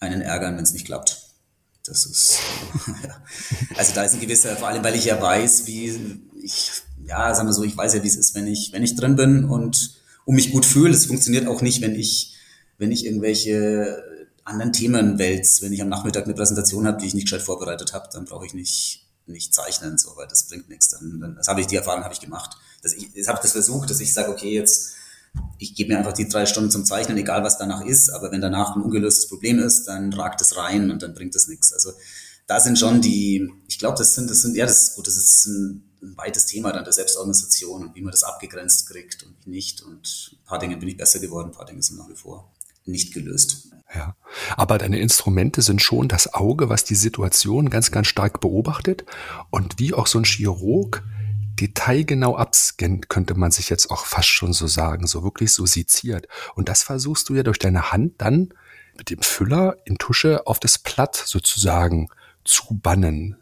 einen 0.00 0.20
ärgern, 0.20 0.56
wenn 0.56 0.64
es 0.64 0.72
nicht 0.72 0.86
klappt. 0.86 1.22
Das 1.84 2.04
ist, 2.04 2.38
ja. 3.02 3.22
also 3.76 3.94
da 3.94 4.02
ist 4.04 4.14
ein 4.14 4.20
gewisser, 4.20 4.56
vor 4.56 4.68
allem 4.68 4.84
weil 4.84 4.94
ich 4.94 5.06
ja 5.06 5.20
weiß, 5.20 5.66
wie 5.66 6.20
ich, 6.42 6.70
ja, 7.06 7.34
sagen 7.34 7.48
wir 7.48 7.54
so, 7.54 7.64
ich 7.64 7.76
weiß 7.76 7.94
ja, 7.94 8.02
wie 8.02 8.08
es 8.08 8.16
ist, 8.16 8.34
wenn 8.34 8.46
ich, 8.46 8.72
wenn 8.72 8.82
ich 8.82 8.94
drin 8.94 9.16
bin 9.16 9.44
und 9.44 9.98
um 10.24 10.34
mich 10.34 10.52
gut 10.52 10.66
fühle. 10.66 10.94
Es 10.94 11.06
funktioniert 11.06 11.46
auch 11.46 11.62
nicht, 11.62 11.80
wenn 11.80 11.94
ich, 11.94 12.34
wenn 12.76 12.92
ich 12.92 13.06
irgendwelche 13.06 14.04
anderen 14.44 14.72
Themen 14.72 15.18
wälz. 15.18 15.62
Wenn 15.62 15.72
ich 15.72 15.80
am 15.80 15.88
Nachmittag 15.88 16.24
eine 16.24 16.34
Präsentation 16.34 16.86
habe, 16.86 16.98
die 16.98 17.06
ich 17.06 17.14
nicht 17.14 17.24
gescheit 17.24 17.42
vorbereitet 17.42 17.92
habe, 17.92 18.08
dann 18.12 18.26
brauche 18.26 18.44
ich 18.44 18.54
nicht, 18.54 19.06
nicht 19.26 19.54
zeichnen, 19.54 19.96
so, 19.96 20.16
weil 20.16 20.26
das 20.26 20.44
bringt 20.44 20.68
nichts. 20.68 20.88
Dann, 20.88 21.20
dann 21.20 21.36
das 21.36 21.48
habe 21.48 21.60
ich, 21.60 21.66
die 21.66 21.76
Erfahrung 21.76 22.04
habe 22.04 22.12
ich 22.12 22.20
gemacht. 22.20 22.56
Dass 22.82 22.92
ich, 22.92 23.08
jetzt 23.14 23.28
habe 23.28 23.36
ich 23.38 23.42
das 23.42 23.52
versucht, 23.52 23.88
dass 23.88 24.00
ich 24.00 24.12
sage, 24.12 24.30
okay, 24.30 24.52
jetzt 24.52 24.92
ich 25.58 25.74
gebe 25.74 25.92
mir 25.92 25.98
einfach 25.98 26.12
die 26.12 26.28
drei 26.28 26.46
Stunden 26.46 26.70
zum 26.70 26.84
Zeichnen, 26.84 27.18
egal 27.18 27.42
was 27.42 27.58
danach 27.58 27.84
ist, 27.84 28.10
aber 28.10 28.30
wenn 28.30 28.40
danach 28.40 28.76
ein 28.76 28.82
ungelöstes 28.82 29.28
Problem 29.28 29.58
ist, 29.58 29.86
dann 29.88 30.12
ragt 30.12 30.40
es 30.40 30.56
rein 30.56 30.90
und 30.90 31.02
dann 31.02 31.14
bringt 31.14 31.34
es 31.34 31.48
nichts. 31.48 31.72
Also 31.72 31.92
da 32.46 32.60
sind 32.60 32.78
schon 32.78 33.00
die, 33.00 33.52
ich 33.68 33.78
glaube, 33.78 33.98
das 33.98 34.14
sind, 34.14 34.30
das 34.30 34.42
sind, 34.42 34.56
ja, 34.56 34.66
das 34.66 34.82
ist 34.82 34.96
gut, 34.96 35.06
das 35.06 35.16
ist 35.16 35.46
ein, 35.46 35.82
ein 36.02 36.16
weites 36.16 36.46
Thema 36.46 36.72
dann 36.72 36.84
der 36.84 36.92
Selbstorganisation 36.92 37.88
und 37.88 37.94
wie 37.94 38.02
man 38.02 38.12
das 38.12 38.22
abgegrenzt 38.22 38.88
kriegt 38.88 39.24
und 39.24 39.46
nicht. 39.46 39.82
Und 39.82 40.32
ein 40.32 40.46
paar 40.46 40.58
Dinge 40.58 40.76
bin 40.76 40.88
ich 40.88 40.96
besser 40.96 41.18
geworden, 41.18 41.48
ein 41.48 41.56
paar 41.56 41.66
Dinge 41.66 41.82
sind 41.82 41.98
nach 41.98 42.08
wie 42.08 42.16
vor 42.16 42.50
nicht 42.88 43.12
gelöst. 43.12 43.68
Ja, 43.94 44.16
aber 44.56 44.78
deine 44.78 44.98
Instrumente 44.98 45.62
sind 45.62 45.80
schon 45.80 46.08
das 46.08 46.34
Auge, 46.34 46.68
was 46.68 46.84
die 46.84 46.94
Situation 46.94 47.70
ganz, 47.70 47.90
ganz 47.90 48.06
stark 48.06 48.40
beobachtet 48.40 49.04
und 49.50 49.78
wie 49.78 49.94
auch 49.94 50.06
so 50.06 50.18
ein 50.18 50.24
Chirurg 50.24 51.02
detailgenau 51.60 52.36
abscannt, 52.36 53.08
könnte 53.08 53.34
man 53.34 53.50
sich 53.50 53.70
jetzt 53.70 53.90
auch 53.90 54.06
fast 54.06 54.28
schon 54.28 54.52
so 54.52 54.66
sagen, 54.66 55.06
so 55.06 55.22
wirklich 55.22 55.52
so 55.52 55.66
seziert. 55.66 56.28
Und 56.54 56.68
das 56.68 56.82
versuchst 56.82 57.28
du 57.28 57.34
ja 57.34 57.42
durch 57.42 57.58
deine 57.58 57.92
Hand 57.92 58.14
dann 58.18 58.54
mit 58.96 59.10
dem 59.10 59.22
Füller 59.22 59.76
in 59.84 59.98
Tusche 59.98 60.46
auf 60.46 60.60
das 60.60 60.78
Blatt 60.78 61.16
sozusagen 61.16 62.08
zu 62.44 62.78
bannen. 62.78 63.36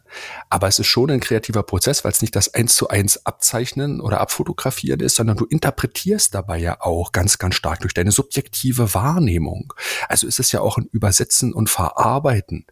Aber 0.49 0.67
es 0.67 0.79
ist 0.79 0.87
schon 0.87 1.09
ein 1.09 1.21
kreativer 1.21 1.63
Prozess, 1.63 2.03
weil 2.03 2.11
es 2.11 2.21
nicht 2.21 2.35
das 2.35 2.53
eins 2.53 2.75
zu 2.75 2.89
eins 2.89 3.25
Abzeichnen 3.25 4.01
oder 4.01 4.19
Abfotografieren 4.19 4.99
ist, 4.99 5.15
sondern 5.15 5.37
du 5.37 5.45
interpretierst 5.45 6.35
dabei 6.35 6.57
ja 6.57 6.81
auch 6.81 7.13
ganz, 7.13 7.37
ganz 7.37 7.55
stark 7.55 7.79
durch 7.79 7.93
deine 7.93 8.11
subjektive 8.11 8.93
Wahrnehmung. 8.93 9.73
Also 10.09 10.27
ist 10.27 10.39
es 10.39 10.51
ja 10.51 10.59
auch 10.59 10.77
ein 10.77 10.89
Übersetzen 10.91 11.53
und 11.53 11.69
Verarbeiten 11.69 12.65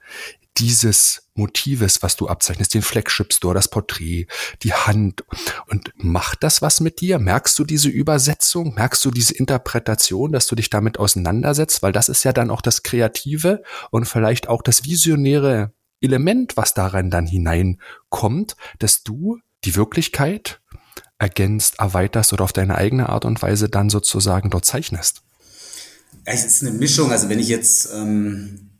dieses 0.57 1.23
Motives, 1.33 2.01
was 2.01 2.15
du 2.15 2.27
abzeichnest, 2.27 2.73
den 2.73 2.81
Flagship 2.81 3.33
Store, 3.33 3.53
das 3.53 3.67
Porträt, 3.67 4.27
die 4.63 4.73
Hand. 4.73 5.23
Und 5.67 5.91
macht 5.97 6.43
das 6.43 6.61
was 6.61 6.79
mit 6.79 7.01
dir? 7.01 7.19
Merkst 7.19 7.59
du 7.59 7.65
diese 7.65 7.89
Übersetzung? 7.89 8.73
Merkst 8.75 9.03
du 9.03 9.11
diese 9.11 9.33
Interpretation, 9.33 10.31
dass 10.31 10.47
du 10.47 10.55
dich 10.55 10.69
damit 10.69 10.97
auseinandersetzt? 10.97 11.83
Weil 11.83 11.91
das 11.91 12.09
ist 12.09 12.23
ja 12.23 12.31
dann 12.31 12.51
auch 12.51 12.61
das 12.61 12.83
Kreative 12.83 13.63
und 13.91 14.05
vielleicht 14.05 14.47
auch 14.47 14.61
das 14.61 14.85
visionäre 14.85 15.73
Element, 16.01 16.55
was 16.55 16.73
darin 16.73 17.09
dann 17.09 17.25
hineinkommt, 17.25 18.55
dass 18.79 19.03
du 19.03 19.39
die 19.65 19.75
Wirklichkeit 19.75 20.61
ergänzt, 21.17 21.79
erweiterst 21.79 22.33
oder 22.33 22.43
auf 22.43 22.53
deine 22.53 22.75
eigene 22.75 23.09
Art 23.09 23.25
und 23.25 23.41
Weise 23.41 23.69
dann 23.69 23.89
sozusagen 23.89 24.49
dort 24.49 24.65
zeichnest. 24.65 25.21
Es 26.23 26.45
ist 26.45 26.61
eine 26.61 26.71
Mischung. 26.71 27.11
Also 27.11 27.29
wenn 27.29 27.39
ich 27.39 27.47
jetzt 27.47 27.89
ähm, 27.93 28.71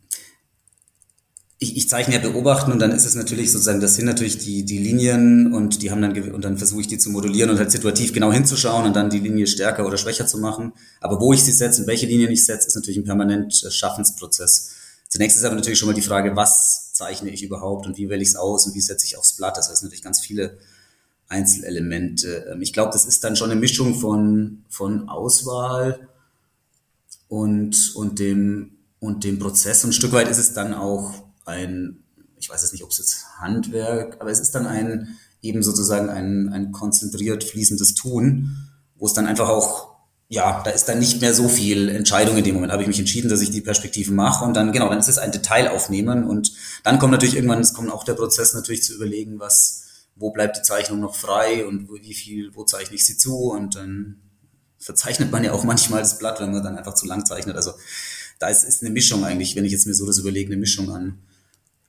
ich, 1.66 1.78
ich 1.78 1.90
zeichne 1.90 2.16
ja 2.16 2.20
beobachten 2.22 2.72
und 2.72 2.80
dann 2.80 2.92
ist 2.92 3.06
es 3.06 3.16
natürlich 3.16 3.52
sozusagen, 3.52 3.80
das 3.80 3.96
sind 3.96 4.06
natürlich 4.06 4.38
die, 4.38 4.64
die 4.64 4.78
Linien 4.78 5.54
und 5.54 5.82
die 5.82 5.90
haben 5.90 6.02
dann, 6.02 6.32
und 6.32 6.44
dann 6.44 6.58
versuche 6.58 6.82
ich 6.82 6.88
die 6.88 6.98
zu 6.98 7.10
modulieren 7.10 7.50
und 7.50 7.58
halt 7.58 7.72
situativ 7.72 8.14
genau 8.14 8.32
hinzuschauen 8.32 8.86
und 8.86 8.96
dann 8.96 9.10
die 9.10 9.20
Linie 9.20 9.48
stärker 9.48 9.86
oder 9.86 9.98
schwächer 9.98 10.28
zu 10.28 10.38
machen. 10.38 10.74
Aber 11.02 11.20
wo 11.20 11.34
ich 11.34 11.44
sie 11.44 11.52
setze 11.52 11.82
und 11.82 11.88
welche 11.88 12.06
Linien 12.06 12.32
ich 12.32 12.46
setze, 12.46 12.68
ist 12.68 12.76
natürlich 12.76 12.98
ein 12.98 13.04
permanent 13.04 13.54
Schaffensprozess. 13.70 14.72
Zunächst 15.10 15.38
ist 15.38 15.44
aber 15.44 15.56
natürlich 15.56 15.80
schon 15.80 15.88
mal 15.88 15.96
die 15.96 16.02
Frage, 16.02 16.36
was 16.36 16.94
zeichne 16.94 17.30
ich 17.32 17.44
überhaupt 17.44 17.88
und 17.88 17.98
wie 17.98 18.10
wähle 18.10 18.22
ich 18.22 18.30
es 18.30 18.36
aus 18.36 18.68
und 18.68 18.76
wie 18.76 18.82
setze 18.82 19.06
ich 19.06 19.18
aufs 19.18 19.34
Blatt. 19.34 19.58
Das 19.58 19.70
heißt 19.70 19.84
natürlich 19.84 20.04
ganz 20.04 20.20
viele 20.20 20.58
Einzelelemente. 21.28 22.48
Ähm, 22.52 22.62
ich 22.62 22.74
glaube, 22.74 22.92
das 22.92 23.06
ist 23.06 23.24
dann 23.24 23.36
schon 23.36 23.50
eine 23.50 23.60
Mischung 23.60 23.96
von, 23.96 24.64
von 24.70 25.10
Auswahl 25.10 26.08
und, 27.28 27.96
und 27.96 28.20
dem, 28.20 28.78
und 29.00 29.24
dem 29.24 29.40
Prozess. 29.40 29.84
Und 29.84 29.90
ein 29.90 29.94
Stück 29.94 30.12
weit 30.12 30.30
ist 30.30 30.38
es 30.38 30.54
dann 30.54 30.74
auch 30.74 31.25
ein, 31.46 32.04
ich 32.38 32.50
weiß 32.50 32.62
jetzt 32.62 32.74
nicht, 32.74 32.84
ob 32.84 32.92
es 32.92 32.98
jetzt 32.98 33.26
Handwerk, 33.40 34.18
aber 34.20 34.32
es 34.32 34.40
ist 34.40 34.54
dann 34.56 34.68
ein, 34.68 35.18
eben 35.42 35.64
sozusagen 35.64 36.10
ein, 36.10 36.50
ein 36.50 36.72
konzentriert 36.72 37.44
fließendes 37.44 37.96
Tun, 37.96 38.58
wo 38.96 39.06
es 39.06 39.14
dann 39.14 39.28
einfach 39.28 39.50
auch, 39.50 39.96
ja, 40.28 40.64
da 40.64 40.72
ist 40.72 40.86
dann 40.86 41.00
nicht 41.00 41.22
mehr 41.22 41.34
so 41.34 41.48
viel 41.48 41.88
Entscheidung 41.90 42.36
in 42.38 42.44
dem 42.44 42.56
Moment. 42.56 42.72
Habe 42.72 42.82
ich 42.82 42.88
mich 42.88 43.00
entschieden, 43.00 43.30
dass 43.30 43.42
ich 43.42 43.52
die 43.52 43.62
Perspektive 43.62 44.12
mache 44.12 44.44
und 44.44 44.56
dann, 44.56 44.72
genau, 44.72 44.90
dann 44.90 44.98
ist 44.98 45.08
es 45.08 45.20
ein 45.20 45.32
Detail 45.32 45.70
aufnehmen 45.70 46.24
und 46.24 46.52
dann 46.84 46.98
kommt 46.98 47.12
natürlich 47.12 47.36
irgendwann, 47.36 47.62
es 47.62 47.74
kommt 47.74 47.92
auch 47.92 48.04
der 48.04 48.16
Prozess 48.16 48.54
natürlich 48.54 48.84
zu 48.84 48.96
überlegen, 48.96 49.40
was, 49.40 49.84
wo 50.16 50.32
bleibt 50.32 50.58
die 50.58 50.62
Zeichnung 50.64 51.00
noch 51.00 51.16
frei 51.16 51.66
und 51.66 51.90
wie 51.90 52.14
viel, 52.14 52.56
wo 52.56 52.64
zeichne 52.64 52.96
ich 52.96 53.06
sie 53.06 53.18
zu 53.18 53.52
und 53.52 53.76
dann 53.76 54.22
verzeichnet 54.80 55.32
man 55.32 55.44
ja 55.44 55.52
auch 55.52 55.64
manchmal 55.64 56.02
das 56.02 56.18
Blatt, 56.18 56.40
wenn 56.40 56.52
man 56.52 56.64
dann 56.64 56.78
einfach 56.78 56.96
zu 56.96 57.06
lang 57.06 57.26
zeichnet. 57.26 57.56
Also 57.56 57.74
da 58.40 58.50
ist, 58.50 58.64
ist 58.64 58.82
eine 58.82 58.92
Mischung 58.92 59.24
eigentlich, 59.24 59.56
wenn 59.56 59.66
ich 59.66 59.72
jetzt 59.72 59.88
mir 59.88 59.94
so 59.94 60.06
das 60.06 60.18
überlege, 60.18 60.52
eine 60.52 60.60
Mischung 60.60 60.92
an, 60.92 61.20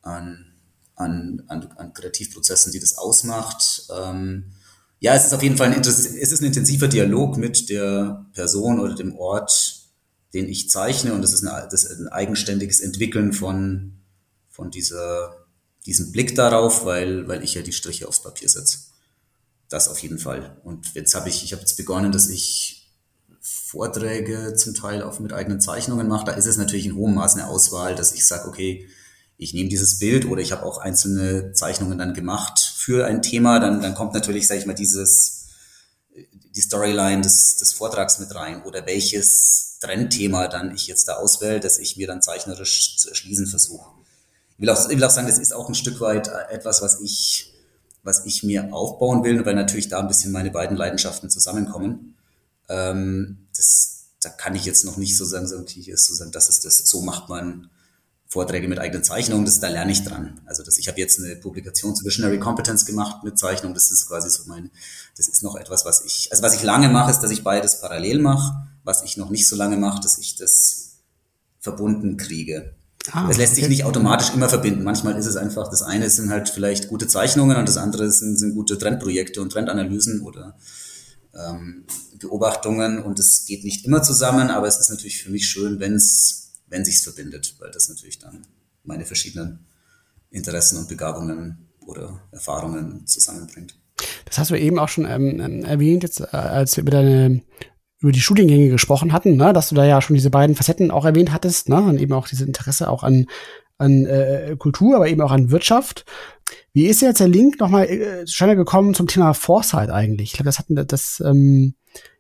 an, 0.07 0.53
an, 0.95 1.43
an, 1.49 1.69
an 1.77 1.93
Kreativprozessen, 1.93 2.73
die 2.73 2.81
das 2.81 2.97
ausmacht. 2.97 3.85
Ähm, 3.91 4.53
ja, 5.01 5.15
es 5.15 5.27
ist 5.27 5.35
auf 5.35 5.43
jeden 5.43 5.57
Fall 5.57 5.73
ein, 5.73 5.81
es 5.81 5.99
ist 5.99 6.41
ein 6.41 6.47
intensiver 6.47 6.89
Dialog 6.89 7.37
mit 7.37 7.69
der 7.69 8.27
Person 8.33 8.81
oder 8.81 8.95
dem 8.95 9.15
Ort, 9.17 9.83
den 10.33 10.49
ich 10.49 10.71
zeichne 10.71 11.13
und 11.13 11.23
das 11.23 11.33
ist, 11.33 11.47
eine, 11.47 11.69
das 11.71 11.85
ist 11.85 12.01
ein 12.01 12.09
eigenständiges 12.09 12.81
Entwickeln 12.81 13.33
von, 13.33 13.99
von 14.49 14.71
dieser, 14.71 15.47
diesem 15.85 16.13
Blick 16.13 16.35
darauf, 16.35 16.85
weil, 16.85 17.29
weil 17.29 17.45
ich 17.45 17.55
ja 17.55 17.63
die 17.63 17.73
Striche 17.73 18.09
aufs 18.09 18.23
Papier 18.23 18.49
setze. 18.49 18.79
Das 19.69 19.89
auf 19.89 19.99
jeden 19.99 20.19
Fall. 20.19 20.57
Und 20.65 20.95
jetzt 20.95 21.15
habe 21.15 21.29
ich, 21.29 21.45
ich 21.45 21.53
habe 21.53 21.61
jetzt 21.61 21.77
begonnen, 21.77 22.13
dass 22.13 22.29
ich 22.29 22.91
Vorträge 23.41 24.55
zum 24.55 24.75
Teil 24.75 25.03
auch 25.03 25.19
mit 25.19 25.33
eigenen 25.33 25.61
Zeichnungen 25.61 26.09
mache. 26.09 26.25
Da 26.25 26.33
ist 26.33 26.47
es 26.47 26.57
natürlich 26.57 26.87
in 26.87 26.95
hohem 26.95 27.15
Maß 27.15 27.35
eine 27.35 27.49
Auswahl, 27.49 27.95
dass 27.95 28.13
ich 28.13 28.27
sage, 28.27 28.49
okay, 28.49 28.89
ich 29.39 29.53
nehme 29.53 29.69
dieses 29.69 29.99
Bild 29.99 30.27
oder 30.27 30.41
ich 30.41 30.53
habe 30.53 30.65
auch 30.65 30.79
einzelne 30.79 31.53
Zeichnungen 31.53 31.99
dann 31.99 32.15
gemacht 32.15 32.59
für 32.59 33.07
ein 33.07 33.23
Thema, 33.23 33.59
dann, 33.61 33.83
dann 33.83 33.95
kommt 33.95 34.15
natürlich, 34.15 34.47
sage 34.47 34.61
ich 34.61 34.67
mal, 34.67 34.75
dieses, 34.75 35.49
die 36.55 36.61
Storyline 36.61 37.21
des, 37.21 37.57
des 37.57 37.75
Vortrags 37.75 38.19
mit 38.19 38.35
rein 38.35 38.63
oder 38.63 38.87
welches 38.87 39.79
Trendthema 39.81 40.49
dann 40.49 40.75
ich 40.75 40.87
jetzt 40.87 41.07
da 41.09 41.17
auswähle, 41.17 41.61
dass 41.61 41.79
ich 41.79 41.97
mir 41.99 42.07
dann 42.07 42.23
zeichnerisch 42.23 42.97
zu 42.97 43.11
erschließen 43.11 43.47
versuche. 43.47 43.87
Ich 44.55 44.63
will, 44.63 44.71
auch, 44.71 44.89
ich 44.89 44.97
will 44.97 45.05
auch 45.05 45.11
sagen, 45.11 45.27
das 45.27 45.39
ist 45.39 45.53
auch 45.53 45.69
ein 45.69 45.75
Stück 45.75 46.01
weit 46.01 46.29
etwas, 46.49 46.81
was 46.81 47.01
ich, 47.01 47.53
was 48.03 48.25
ich 48.25 48.43
mir 48.43 48.73
aufbauen 48.73 49.23
will, 49.23 49.45
weil 49.45 49.55
natürlich 49.55 49.89
da 49.89 50.01
ein 50.01 50.09
bisschen 50.09 50.33
meine 50.33 50.51
beiden 50.51 50.79
Leidenschaften 50.79 51.29
zusammenkommen. 51.29 52.17
Ähm, 52.71 53.47
das, 53.55 54.07
da 54.23 54.31
kann 54.31 54.55
ich 54.55 54.65
jetzt 54.65 54.87
noch 54.87 54.97
nicht 54.97 55.15
so 55.19 55.27
sagen, 55.27 55.47
so 55.47 55.63
sagen, 56.15 56.33
das 56.33 56.49
ist 56.49 56.65
das, 56.65 56.79
so 56.79 57.03
macht 57.03 57.29
man 57.29 57.69
Vorträge 58.29 58.67
mit 58.69 58.79
eigenen 58.79 59.05
Zeichnungen, 59.05 59.45
das, 59.45 59.61
da 59.61 59.69
lerne 59.69 59.93
ich 59.93 60.03
dran. 60.03 60.41
Also 60.47 60.63
das, 60.63 60.79
ich 60.79 60.89
habe 60.89 60.99
jetzt 60.99 61.19
eine 61.19 61.37
Publikation 61.37 61.95
zu 61.95 62.05
Visionary 62.05 62.41
Competence 62.41 62.85
gemacht 62.85 63.23
mit 63.23 63.39
Zeichnung, 63.39 63.73
das 63.73 63.91
ist 63.91 64.09
quasi 64.09 64.29
so 64.31 64.43
mein, 64.47 64.71
das 65.17 65.29
ist 65.29 65.43
noch 65.43 65.55
etwas, 65.57 65.85
was 65.85 66.05
ich, 66.05 66.29
also 66.33 66.43
was 66.43 66.55
ich 66.55 66.63
lange 66.63 66.89
mache, 66.89 67.11
ist, 67.11 67.21
dass 67.21 67.31
ich 67.31 67.45
beides 67.45 67.81
parallel 67.81 68.19
mache. 68.21 68.67
Was 68.83 69.03
ich 69.03 69.17
noch 69.17 69.31
nicht 69.31 69.49
so 69.49 69.57
lange 69.57 69.77
mache, 69.77 70.01
dass 70.01 70.17
ich 70.17 70.37
das 70.37 70.99
verbunden 71.59 72.17
kriege. 72.17 72.77
Ah, 73.13 73.27
das 73.27 73.37
lässt 73.37 73.57
sich 73.57 73.69
nicht 73.69 73.85
automatisch 73.85 74.33
immer 74.33 74.49
verbinden. 74.49 74.85
Manchmal 74.85 75.17
ist 75.17 75.27
es 75.27 75.37
einfach, 75.37 75.69
das 75.71 75.83
eine 75.83 76.09
sind 76.11 76.31
halt 76.31 76.49
vielleicht 76.49 76.89
gute 76.89 77.09
Zeichnungen 77.09 77.57
und 77.57 77.69
das 77.69 77.77
andere 77.77 78.11
sind, 78.11 78.37
sind 78.39 78.55
gute 78.55 78.79
Trendprojekte 78.79 79.41
und 79.43 79.51
Trendanalysen 79.51 80.23
oder 80.23 80.57
ähm, 81.35 81.85
Beobachtungen 82.19 83.03
und 83.03 83.19
es 83.19 83.45
geht 83.45 83.65
nicht 83.65 83.85
immer 83.85 84.03
zusammen, 84.03 84.51
aber 84.51 84.67
es 84.67 84.79
ist 84.79 84.91
natürlich 84.91 85.23
für 85.23 85.31
mich 85.31 85.49
schön, 85.49 85.81
wenn 85.81 85.95
es 85.95 86.46
wenn 86.69 86.85
sich's 86.85 87.03
verbindet, 87.03 87.57
weil 87.59 87.71
das 87.71 87.89
natürlich 87.89 88.19
dann 88.19 88.47
meine 88.85 89.05
verschiedenen 89.05 89.67
Interessen 90.31 90.79
und 90.79 90.89
Begabungen 90.89 91.69
oder 91.87 92.21
Erfahrungen 92.33 93.07
zusammenbringt. 93.07 93.79
Das 94.25 94.39
hast 94.39 94.51
du 94.51 94.57
eben 94.57 94.79
auch 94.79 94.89
schon 94.89 95.07
ähm, 95.07 95.41
ähm 95.41 95.65
erwähnt, 95.65 96.03
jetzt, 96.03 96.21
äh, 96.21 96.27
als 96.31 96.77
wir 96.77 96.83
über 96.83 96.91
deine 96.91 97.43
über 97.99 98.13
die 98.13 98.21
Studiengänge 98.21 98.69
gesprochen 98.69 99.13
hatten, 99.13 99.37
ne, 99.37 99.53
dass 99.55 99.71
du 99.71 99.75
da 99.75 99.85
ja 99.85 100.03
schon 100.03 100.15
diese 100.15 100.31
beiden 100.31 100.55
Facetten 100.55 100.91
auch 100.91 101.07
erwähnt 101.07 101.33
hattest, 101.33 101.71
ne, 101.71 101.81
und 101.81 101.99
eben 101.99 102.13
auch 102.13 102.29
dieses 102.29 102.47
Interesse 102.47 102.91
auch 102.91 103.03
an 103.03 103.27
an 103.79 104.07
äh, 104.07 104.57
Kultur, 104.59 104.97
aber 104.97 105.09
eben 105.09 105.21
auch 105.21 105.33
an 105.33 105.51
Wirtschaft. 105.51 106.05
Wie 106.73 106.87
ist 106.87 107.03
jetzt 107.03 107.21
der 107.21 107.29
Link 107.29 107.61
nochmal 107.61 107.87
äh, 107.87 108.25
zustande 108.25 108.57
gekommen 108.57 108.95
zum 108.95 109.07
Thema 109.07 109.35
Foresight 109.35 109.91
eigentlich? 109.91 110.31
Ich 110.31 110.33
glaube, 110.35 110.47
das 110.47 110.59
hatten 110.59 110.75
das, 110.75 111.23
ähm, 111.25 111.75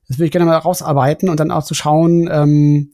das 0.08 0.18
würde 0.18 0.26
ich 0.26 0.32
gerne 0.32 0.46
mal 0.46 0.56
rausarbeiten 0.56 1.28
und 1.28 1.40
dann 1.40 1.50
auch 1.50 1.64
zu 1.64 1.74
schauen, 1.74 2.28
ähm, 2.30 2.92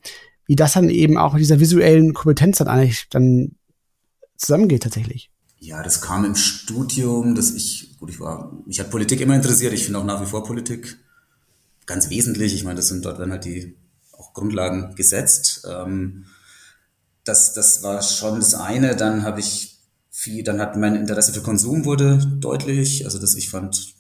wie 0.52 0.56
das 0.56 0.74
dann 0.74 0.90
eben 0.90 1.16
auch 1.16 1.32
mit 1.32 1.40
dieser 1.40 1.60
visuellen 1.60 2.12
Kompetenz 2.12 2.58
dann 2.58 2.68
eigentlich 2.68 3.06
dann 3.08 3.52
zusammengeht 4.36 4.82
tatsächlich. 4.82 5.30
Ja, 5.60 5.82
das 5.82 6.02
kam 6.02 6.26
im 6.26 6.34
Studium, 6.34 7.34
dass 7.34 7.52
ich, 7.52 7.96
gut, 7.98 8.10
ich 8.10 8.20
war, 8.20 8.52
mich 8.66 8.78
hat 8.78 8.90
Politik 8.90 9.22
immer 9.22 9.34
interessiert, 9.34 9.72
ich 9.72 9.84
finde 9.84 10.00
auch 10.00 10.04
nach 10.04 10.20
wie 10.20 10.26
vor 10.26 10.44
Politik 10.44 10.98
ganz 11.86 12.10
wesentlich. 12.10 12.54
Ich 12.54 12.64
meine, 12.64 12.76
das 12.76 12.88
sind 12.88 13.02
dort 13.06 13.18
werden 13.18 13.30
halt 13.30 13.46
die 13.46 13.78
auch 14.12 14.34
Grundlagen 14.34 14.94
gesetzt. 14.94 15.66
Ähm, 15.66 16.26
das, 17.24 17.54
das 17.54 17.82
war 17.82 18.02
schon 18.02 18.40
das 18.40 18.54
eine. 18.54 18.94
Dann 18.94 19.22
habe 19.22 19.40
ich 19.40 19.78
viel, 20.10 20.44
dann 20.44 20.60
hat 20.60 20.76
mein 20.76 20.96
Interesse 20.96 21.32
für 21.32 21.40
Konsum 21.40 21.86
wurde 21.86 22.18
deutlich. 22.40 23.06
Also, 23.06 23.18
dass 23.18 23.36
ich 23.36 23.48
fand, 23.48 23.94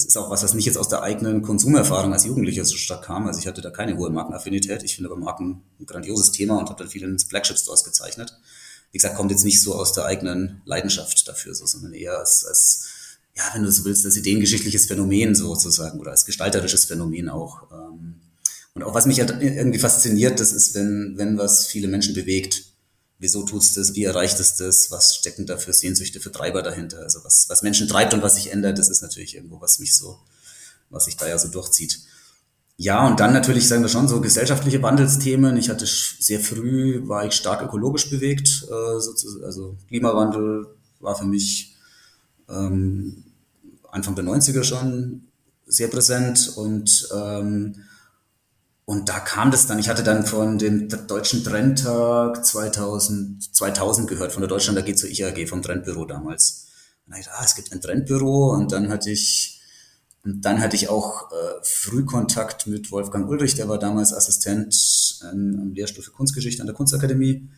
das 0.00 0.06
ist 0.06 0.16
auch 0.16 0.30
was, 0.30 0.42
was 0.42 0.54
nicht 0.54 0.64
jetzt 0.64 0.78
aus 0.78 0.88
der 0.88 1.02
eigenen 1.02 1.42
Konsumerfahrung 1.42 2.14
als 2.14 2.24
Jugendlicher 2.24 2.64
so 2.64 2.76
stark 2.76 3.04
kam. 3.04 3.26
Also 3.26 3.38
ich 3.38 3.46
hatte 3.46 3.60
da 3.60 3.70
keine 3.70 3.98
hohe 3.98 4.08
Markenaffinität. 4.08 4.82
Ich 4.82 4.94
finde 4.94 5.10
aber 5.10 5.20
Marken 5.20 5.62
ein 5.78 5.84
grandioses 5.84 6.32
Thema 6.32 6.58
und 6.58 6.70
habe 6.70 6.78
dann 6.78 6.88
viel 6.88 7.02
in 7.02 7.18
Flagship-Stores 7.18 7.84
gezeichnet. 7.84 8.38
Wie 8.92 8.98
gesagt, 8.98 9.16
kommt 9.16 9.30
jetzt 9.30 9.44
nicht 9.44 9.60
so 9.60 9.74
aus 9.74 9.92
der 9.92 10.06
eigenen 10.06 10.62
Leidenschaft 10.64 11.28
dafür, 11.28 11.54
so, 11.54 11.66
sondern 11.66 11.92
eher 11.92 12.18
als, 12.18 12.46
als, 12.46 12.88
ja, 13.36 13.44
wenn 13.52 13.62
du 13.62 13.70
so 13.70 13.84
willst, 13.84 14.06
als 14.06 14.16
ideengeschichtliches 14.16 14.86
Phänomen 14.86 15.34
sozusagen 15.34 16.00
oder 16.00 16.12
als 16.12 16.24
gestalterisches 16.24 16.86
Phänomen 16.86 17.28
auch. 17.28 17.70
Ähm. 17.70 18.14
Und 18.72 18.82
auch 18.82 18.94
was 18.94 19.04
mich 19.04 19.20
halt 19.20 19.36
irgendwie 19.42 19.78
fasziniert, 19.78 20.40
das 20.40 20.52
ist, 20.52 20.74
wenn, 20.74 21.14
wenn 21.16 21.36
was 21.36 21.66
viele 21.66 21.88
Menschen 21.88 22.14
bewegt, 22.14 22.69
wieso 23.20 23.44
tut's 23.44 23.74
das, 23.74 23.94
wie 23.94 24.04
erreicht 24.04 24.40
es 24.40 24.56
das, 24.56 24.90
was 24.90 25.14
stecken 25.14 25.46
da 25.46 25.58
für 25.58 25.72
Sehnsüchte, 25.72 26.20
für 26.20 26.32
Treiber 26.32 26.62
dahinter. 26.62 27.00
Also 27.00 27.22
was, 27.22 27.46
was 27.48 27.62
Menschen 27.62 27.86
treibt 27.86 28.14
und 28.14 28.22
was 28.22 28.34
sich 28.34 28.50
ändert, 28.50 28.78
das 28.78 28.88
ist 28.88 29.02
natürlich 29.02 29.36
irgendwo, 29.36 29.60
was 29.60 29.78
mich 29.78 29.94
so, 29.94 30.18
was 30.88 31.04
sich 31.04 31.16
da 31.16 31.28
ja 31.28 31.38
so 31.38 31.48
durchzieht. 31.48 32.00
Ja, 32.78 33.06
und 33.06 33.20
dann 33.20 33.34
natürlich 33.34 33.68
sagen 33.68 33.82
wir 33.82 33.90
schon 33.90 34.08
so 34.08 34.22
gesellschaftliche 34.22 34.82
Wandelsthemen. 34.82 35.58
Ich 35.58 35.68
hatte 35.68 35.84
sehr 35.86 36.40
früh, 36.40 37.06
war 37.06 37.26
ich 37.26 37.34
stark 37.34 37.62
ökologisch 37.62 38.08
bewegt. 38.08 38.66
Äh, 38.70 39.44
also 39.44 39.76
Klimawandel 39.88 40.66
war 40.98 41.14
für 41.14 41.26
mich 41.26 41.76
ähm, 42.48 43.24
Anfang 43.90 44.14
der 44.14 44.24
90er 44.24 44.64
schon 44.64 45.26
sehr 45.66 45.88
präsent 45.88 46.54
und 46.56 47.06
ähm, 47.14 47.84
und 48.84 49.08
da 49.08 49.20
kam 49.20 49.50
das 49.50 49.66
dann, 49.66 49.78
ich 49.78 49.88
hatte 49.88 50.02
dann 50.02 50.26
von 50.26 50.58
dem 50.58 50.88
Deutschen 51.06 51.44
Trendtag 51.44 52.44
2000, 52.44 53.54
2000 53.54 54.08
gehört, 54.08 54.32
von 54.32 54.40
der 54.40 54.48
Deutschland 54.48 54.78
AG 54.78 54.96
zur 54.96 55.10
IAG, 55.10 55.48
vom 55.48 55.62
Trendbüro 55.62 56.06
damals. 56.06 56.66
Und 57.06 57.16
dachte, 57.16 57.30
ah, 57.32 57.44
es 57.44 57.54
gibt 57.54 57.72
ein 57.72 57.80
Trendbüro. 57.80 58.52
Und 58.52 58.72
dann 58.72 58.88
hatte 58.88 59.10
ich, 59.10 59.60
und 60.24 60.44
dann 60.44 60.60
hatte 60.60 60.74
ich 60.74 60.88
auch 60.88 61.30
äh, 61.30 61.34
Frühkontakt 61.62 62.66
mit 62.66 62.90
Wolfgang 62.90 63.28
Ulrich, 63.28 63.54
der 63.54 63.68
war 63.68 63.78
damals 63.78 64.12
Assistent 64.12 64.74
ähm, 65.22 65.58
am 65.60 65.72
Lehrstuhl 65.72 66.02
für 66.02 66.10
Kunstgeschichte 66.10 66.60
an 66.60 66.66
der 66.66 66.74
Kunstakademie, 66.74 67.48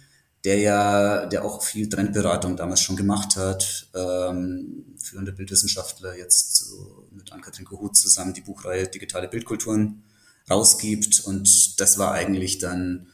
der 0.45 0.59
ja, 0.59 1.27
der 1.27 1.45
auch 1.45 1.63
viel 1.63 1.89
Trendberatung 1.89 2.57
damals 2.57 2.83
schon 2.83 2.97
gemacht 2.97 3.37
hat, 3.37 3.89
ähm, 3.95 4.85
führende 4.99 5.33
Bildwissenschaftler, 5.33 6.17
jetzt 6.17 6.57
so 6.57 7.09
mit 7.11 7.33
Ann-Kathrin 7.33 7.65
Kohut 7.65 7.97
zusammen 7.97 8.35
die 8.35 8.43
Buchreihe 8.43 8.87
Digitale 8.87 9.29
Bildkulturen 9.29 10.03
rausgibt. 10.51 11.21
Und 11.21 11.81
das 11.81 11.99
war 11.99 12.13
eigentlich 12.13 12.59
dann, 12.59 13.09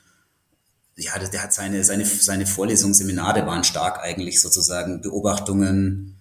ja, 0.97 1.19
der, 1.19 1.43
hat 1.43 1.53
seine, 1.53 1.85
seine, 1.85 2.05
seine 2.05 2.47
Vorlesungen, 2.47 2.95
Seminare 2.95 3.47
waren 3.47 3.65
stark 3.65 4.01
eigentlich 4.01 4.41
sozusagen 4.41 5.01
Beobachtungen 5.01 6.17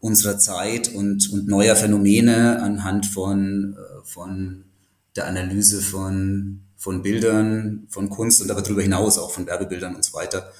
unserer 0.00 0.38
Zeit 0.38 0.88
und, 0.94 1.30
und 1.32 1.48
neuer 1.48 1.76
Phänomene 1.76 2.62
anhand 2.62 3.06
von, 3.06 3.76
äh, 3.76 4.04
von 4.04 4.64
der 5.16 5.26
Analyse 5.26 5.80
von, 5.80 6.60
von 6.76 7.02
Bildern, 7.02 7.86
von 7.88 8.10
Kunst 8.10 8.42
und 8.42 8.50
aber 8.50 8.62
darüber 8.62 8.82
hinaus 8.82 9.18
auch 9.18 9.30
von 9.30 9.46
Werbebildern 9.46 9.94
und 9.94 10.04
so 10.04 10.12
weiter 10.12 10.52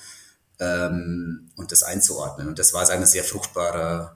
ähm, 0.58 1.50
und 1.56 1.72
das 1.72 1.82
einzuordnen. 1.82 2.48
Und 2.48 2.58
das 2.58 2.72
war, 2.72 2.86
sagen 2.86 3.00
wir, 3.00 3.06
sehr 3.06 3.24
fruchtbarer 3.24 4.15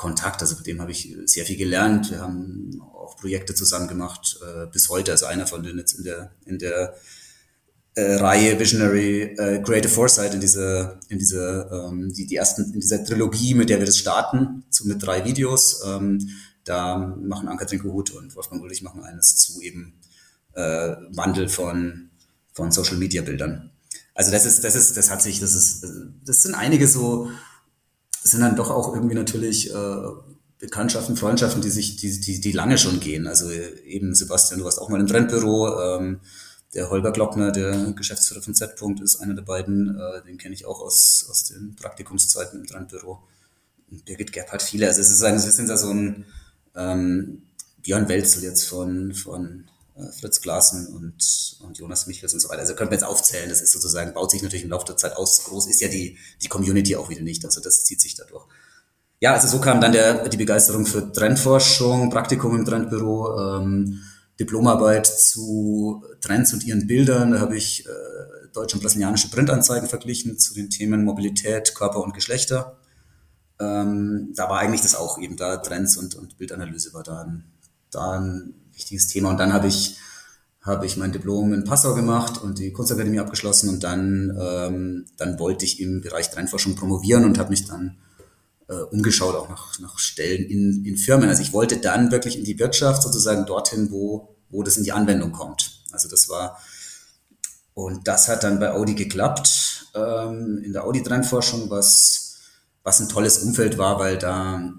Kontakt. 0.00 0.40
Also 0.40 0.56
mit 0.56 0.66
dem 0.66 0.80
habe 0.80 0.92
ich 0.92 1.14
sehr 1.26 1.44
viel 1.44 1.58
gelernt. 1.58 2.10
Wir 2.10 2.20
haben 2.20 2.80
auch 2.94 3.18
Projekte 3.18 3.54
zusammen 3.54 3.86
gemacht 3.86 4.40
äh, 4.42 4.66
bis 4.72 4.88
heute. 4.88 5.12
Also 5.12 5.26
einer 5.26 5.46
von 5.46 5.62
denen 5.62 5.78
jetzt 5.78 5.92
in 5.92 6.04
der 6.04 6.32
in 6.46 6.58
der 6.58 6.94
äh, 7.96 8.14
Reihe 8.14 8.58
Visionary 8.58 9.34
äh, 9.36 9.62
Creative 9.62 9.92
Foresight 9.92 10.32
in 10.32 10.40
dieser 10.40 10.98
in 11.10 11.18
dieser 11.18 11.70
ähm, 11.70 12.14
die 12.14 12.26
die 12.26 12.36
ersten 12.36 12.72
in 12.72 12.80
dieser 12.80 13.04
Trilogie, 13.04 13.52
mit 13.52 13.68
der 13.68 13.78
wir 13.78 13.84
das 13.84 13.98
starten, 13.98 14.64
zu 14.70 14.88
mit 14.88 15.02
drei 15.02 15.26
Videos. 15.26 15.82
Ähm, 15.84 16.30
da 16.64 16.96
machen 16.96 17.48
Anka-Trin 17.48 17.80
Kohut 17.80 18.10
und 18.12 18.34
Wolfgang 18.34 18.62
Ulrich 18.62 18.80
machen 18.80 19.04
eines 19.04 19.36
zu 19.36 19.60
eben 19.60 20.00
äh, 20.54 20.96
Wandel 21.10 21.50
von 21.50 22.08
von 22.54 22.72
Social 22.72 22.96
Media 22.96 23.20
Bildern. 23.20 23.70
Also 24.14 24.30
das 24.30 24.46
ist 24.46 24.64
das 24.64 24.76
ist 24.76 24.96
das 24.96 25.10
hat 25.10 25.20
sich 25.20 25.40
das 25.40 25.54
ist 25.54 25.84
das 26.24 26.42
sind 26.42 26.54
einige 26.54 26.88
so 26.88 27.28
sind 28.22 28.40
dann 28.40 28.56
doch 28.56 28.70
auch 28.70 28.94
irgendwie 28.94 29.14
natürlich 29.14 29.72
äh, 29.72 29.96
Bekanntschaften, 30.58 31.16
Freundschaften, 31.16 31.62
die 31.62 31.70
sich, 31.70 31.96
die, 31.96 32.20
die, 32.20 32.40
die 32.40 32.52
lange 32.52 32.76
schon 32.76 33.00
gehen. 33.00 33.26
Also 33.26 33.50
eben 33.50 34.14
Sebastian, 34.14 34.60
du 34.60 34.66
warst 34.66 34.78
auch 34.78 34.90
mal 34.90 35.00
im 35.00 35.06
Trendbüro. 35.06 35.80
Ähm, 35.80 36.20
der 36.74 36.90
Holger 36.90 37.10
Glockner, 37.12 37.50
der 37.50 37.92
Geschäftsführer 37.92 38.42
von 38.42 38.54
Z-Punkt, 38.54 39.00
ist 39.00 39.16
einer 39.16 39.34
der 39.34 39.42
beiden. 39.42 39.98
Äh, 39.98 40.22
den 40.26 40.38
kenne 40.38 40.54
ich 40.54 40.66
auch 40.66 40.80
aus, 40.80 41.26
aus 41.28 41.44
den 41.44 41.74
Praktikumszeiten 41.76 42.60
im 42.60 42.66
Trendbüro. 42.66 43.22
Und 43.90 44.04
Birgit 44.04 44.32
Gebhardt, 44.32 44.62
viele. 44.62 44.86
Also 44.86 45.00
es 45.00 45.10
ist 45.10 45.22
ein, 45.22 45.66
da 45.66 45.76
so 45.76 45.90
ein 45.90 46.26
ähm, 46.76 47.42
Björn 47.82 48.08
Welzel 48.08 48.42
jetzt 48.42 48.68
von, 48.68 49.14
von 49.14 49.64
äh, 49.64 49.79
Fritz 50.18 50.40
Glasen 50.40 50.88
und, 50.88 51.58
und 51.60 51.78
Jonas 51.78 52.06
Michels 52.06 52.34
und 52.34 52.40
so 52.40 52.48
weiter. 52.48 52.60
Also 52.60 52.74
könnte 52.74 52.92
man 52.92 53.00
jetzt 53.00 53.08
aufzählen, 53.08 53.48
das 53.48 53.60
ist 53.60 53.72
sozusagen, 53.72 54.14
baut 54.14 54.30
sich 54.30 54.42
natürlich 54.42 54.64
im 54.64 54.70
Laufe 54.70 54.86
der 54.86 54.96
Zeit 54.96 55.16
aus. 55.16 55.44
Groß 55.44 55.66
ist 55.68 55.80
ja 55.80 55.88
die, 55.88 56.18
die 56.42 56.48
Community 56.48 56.96
auch 56.96 57.08
wieder 57.08 57.22
nicht, 57.22 57.44
also 57.44 57.60
das 57.60 57.84
zieht 57.84 58.00
sich 58.00 58.14
dadurch. 58.14 58.46
Ja, 59.20 59.34
also 59.34 59.48
so 59.48 59.60
kam 59.60 59.80
dann 59.82 59.92
der, 59.92 60.28
die 60.28 60.36
Begeisterung 60.38 60.86
für 60.86 61.12
Trendforschung, 61.12 62.08
Praktikum 62.08 62.56
im 62.56 62.64
Trendbüro, 62.64 63.58
ähm, 63.58 64.00
Diplomarbeit 64.40 65.06
zu 65.06 66.02
Trends 66.22 66.54
und 66.54 66.64
ihren 66.64 66.86
Bildern. 66.86 67.32
Da 67.32 67.40
habe 67.40 67.56
ich 67.56 67.84
äh, 67.86 67.90
deutsche 68.54 68.76
und 68.76 68.82
brasilianische 68.82 69.28
Printanzeigen 69.28 69.88
verglichen 69.88 70.38
zu 70.38 70.54
den 70.54 70.70
Themen 70.70 71.04
Mobilität, 71.04 71.74
Körper 71.74 72.02
und 72.02 72.14
Geschlechter. 72.14 72.78
Ähm, 73.60 74.32
da 74.34 74.48
war 74.48 74.58
eigentlich 74.58 74.80
das 74.80 74.94
auch 74.94 75.18
eben 75.18 75.36
da, 75.36 75.58
Trends 75.58 75.98
und, 75.98 76.14
und 76.14 76.38
Bildanalyse 76.38 76.94
war 76.94 77.02
da 77.02 77.20
ein, 77.20 77.44
da 77.90 78.12
ein 78.18 78.54
wichtiges 78.80 79.08
Thema. 79.08 79.30
Und 79.30 79.38
dann 79.38 79.52
habe 79.52 79.68
ich, 79.68 79.96
habe 80.62 80.86
ich 80.86 80.96
mein 80.96 81.12
Diplom 81.12 81.52
in 81.52 81.64
Passau 81.64 81.94
gemacht 81.94 82.42
und 82.42 82.58
die 82.58 82.72
Kunstakademie 82.72 83.20
abgeschlossen 83.20 83.68
und 83.68 83.84
dann, 83.84 84.36
ähm, 84.40 85.06
dann 85.16 85.38
wollte 85.38 85.64
ich 85.64 85.80
im 85.80 86.00
Bereich 86.00 86.30
Trendforschung 86.30 86.74
promovieren 86.74 87.24
und 87.24 87.38
habe 87.38 87.50
mich 87.50 87.66
dann 87.66 87.98
äh, 88.68 88.74
umgeschaut, 88.74 89.34
auch 89.34 89.48
nach, 89.48 89.78
nach 89.80 89.98
Stellen 89.98 90.44
in, 90.44 90.84
in 90.84 90.96
Firmen. 90.96 91.28
Also 91.28 91.42
ich 91.42 91.52
wollte 91.52 91.76
dann 91.76 92.10
wirklich 92.10 92.38
in 92.38 92.44
die 92.44 92.58
Wirtschaft, 92.58 93.02
sozusagen 93.02 93.46
dorthin, 93.46 93.90
wo, 93.90 94.36
wo 94.48 94.62
das 94.62 94.76
in 94.76 94.84
die 94.84 94.92
Anwendung 94.92 95.32
kommt. 95.32 95.82
Also 95.92 96.08
das 96.08 96.28
war, 96.28 96.58
und 97.74 98.08
das 98.08 98.28
hat 98.28 98.42
dann 98.44 98.60
bei 98.60 98.72
Audi 98.72 98.94
geklappt, 98.94 99.88
ähm, 99.94 100.62
in 100.64 100.72
der 100.72 100.84
Audi-Trendforschung, 100.84 101.68
was, 101.70 102.38
was 102.82 103.00
ein 103.00 103.08
tolles 103.08 103.38
Umfeld 103.38 103.76
war, 103.76 103.98
weil 103.98 104.18
da 104.18 104.72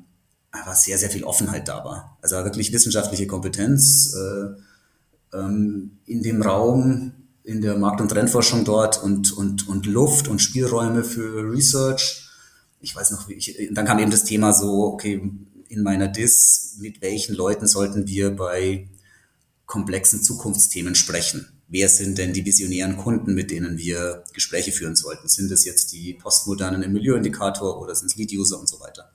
einfach 0.51 0.75
sehr, 0.75 0.97
sehr 0.97 1.09
viel 1.09 1.23
Offenheit 1.23 1.67
da 1.67 1.83
war. 1.85 2.17
Also 2.21 2.35
wirklich 2.37 2.73
wissenschaftliche 2.73 3.27
Kompetenz 3.27 4.13
äh, 4.13 5.37
ähm, 5.37 5.99
in 6.05 6.23
dem 6.23 6.41
Raum, 6.41 7.13
in 7.43 7.61
der 7.61 7.77
Markt- 7.77 8.01
und 8.01 8.09
Trendforschung 8.09 8.65
dort 8.65 9.01
und, 9.01 9.31
und, 9.31 9.67
und 9.67 9.85
Luft 9.85 10.27
und 10.27 10.39
Spielräume 10.39 11.03
für 11.03 11.51
Research 11.51 12.27
ich 12.81 12.95
weiß 12.95 13.11
noch, 13.11 13.29
wie 13.29 13.33
ich, 13.33 13.69
dann 13.71 13.85
kam 13.85 13.99
eben 13.99 14.11
das 14.11 14.23
Thema 14.23 14.53
so, 14.53 14.85
okay, 14.85 15.21
in 15.69 15.83
meiner 15.83 16.07
Dis, 16.07 16.75
mit 16.79 17.01
welchen 17.01 17.35
Leuten 17.35 17.67
sollten 17.67 18.07
wir 18.07 18.31
bei 18.31 18.89
komplexen 19.65 20.21
Zukunftsthemen 20.21 20.95
sprechen? 20.95 21.47
Wer 21.67 21.87
sind 21.87 22.17
denn 22.17 22.33
die 22.33 22.43
visionären 22.43 22.97
Kunden, 22.97 23.33
mit 23.33 23.51
denen 23.51 23.77
wir 23.77 24.23
Gespräche 24.33 24.73
führen 24.73 24.97
sollten? 24.97 25.29
Sind 25.29 25.49
es 25.51 25.63
jetzt 25.63 25.93
die 25.93 26.13
postmodernen 26.13 26.83
im 26.83 26.91
Milieuindikator 26.91 27.79
oder 27.79 27.95
sind 27.95 28.07
es 28.07 28.17
Lead-User 28.17 28.59
und 28.59 28.67
so 28.67 28.81
weiter? 28.81 29.09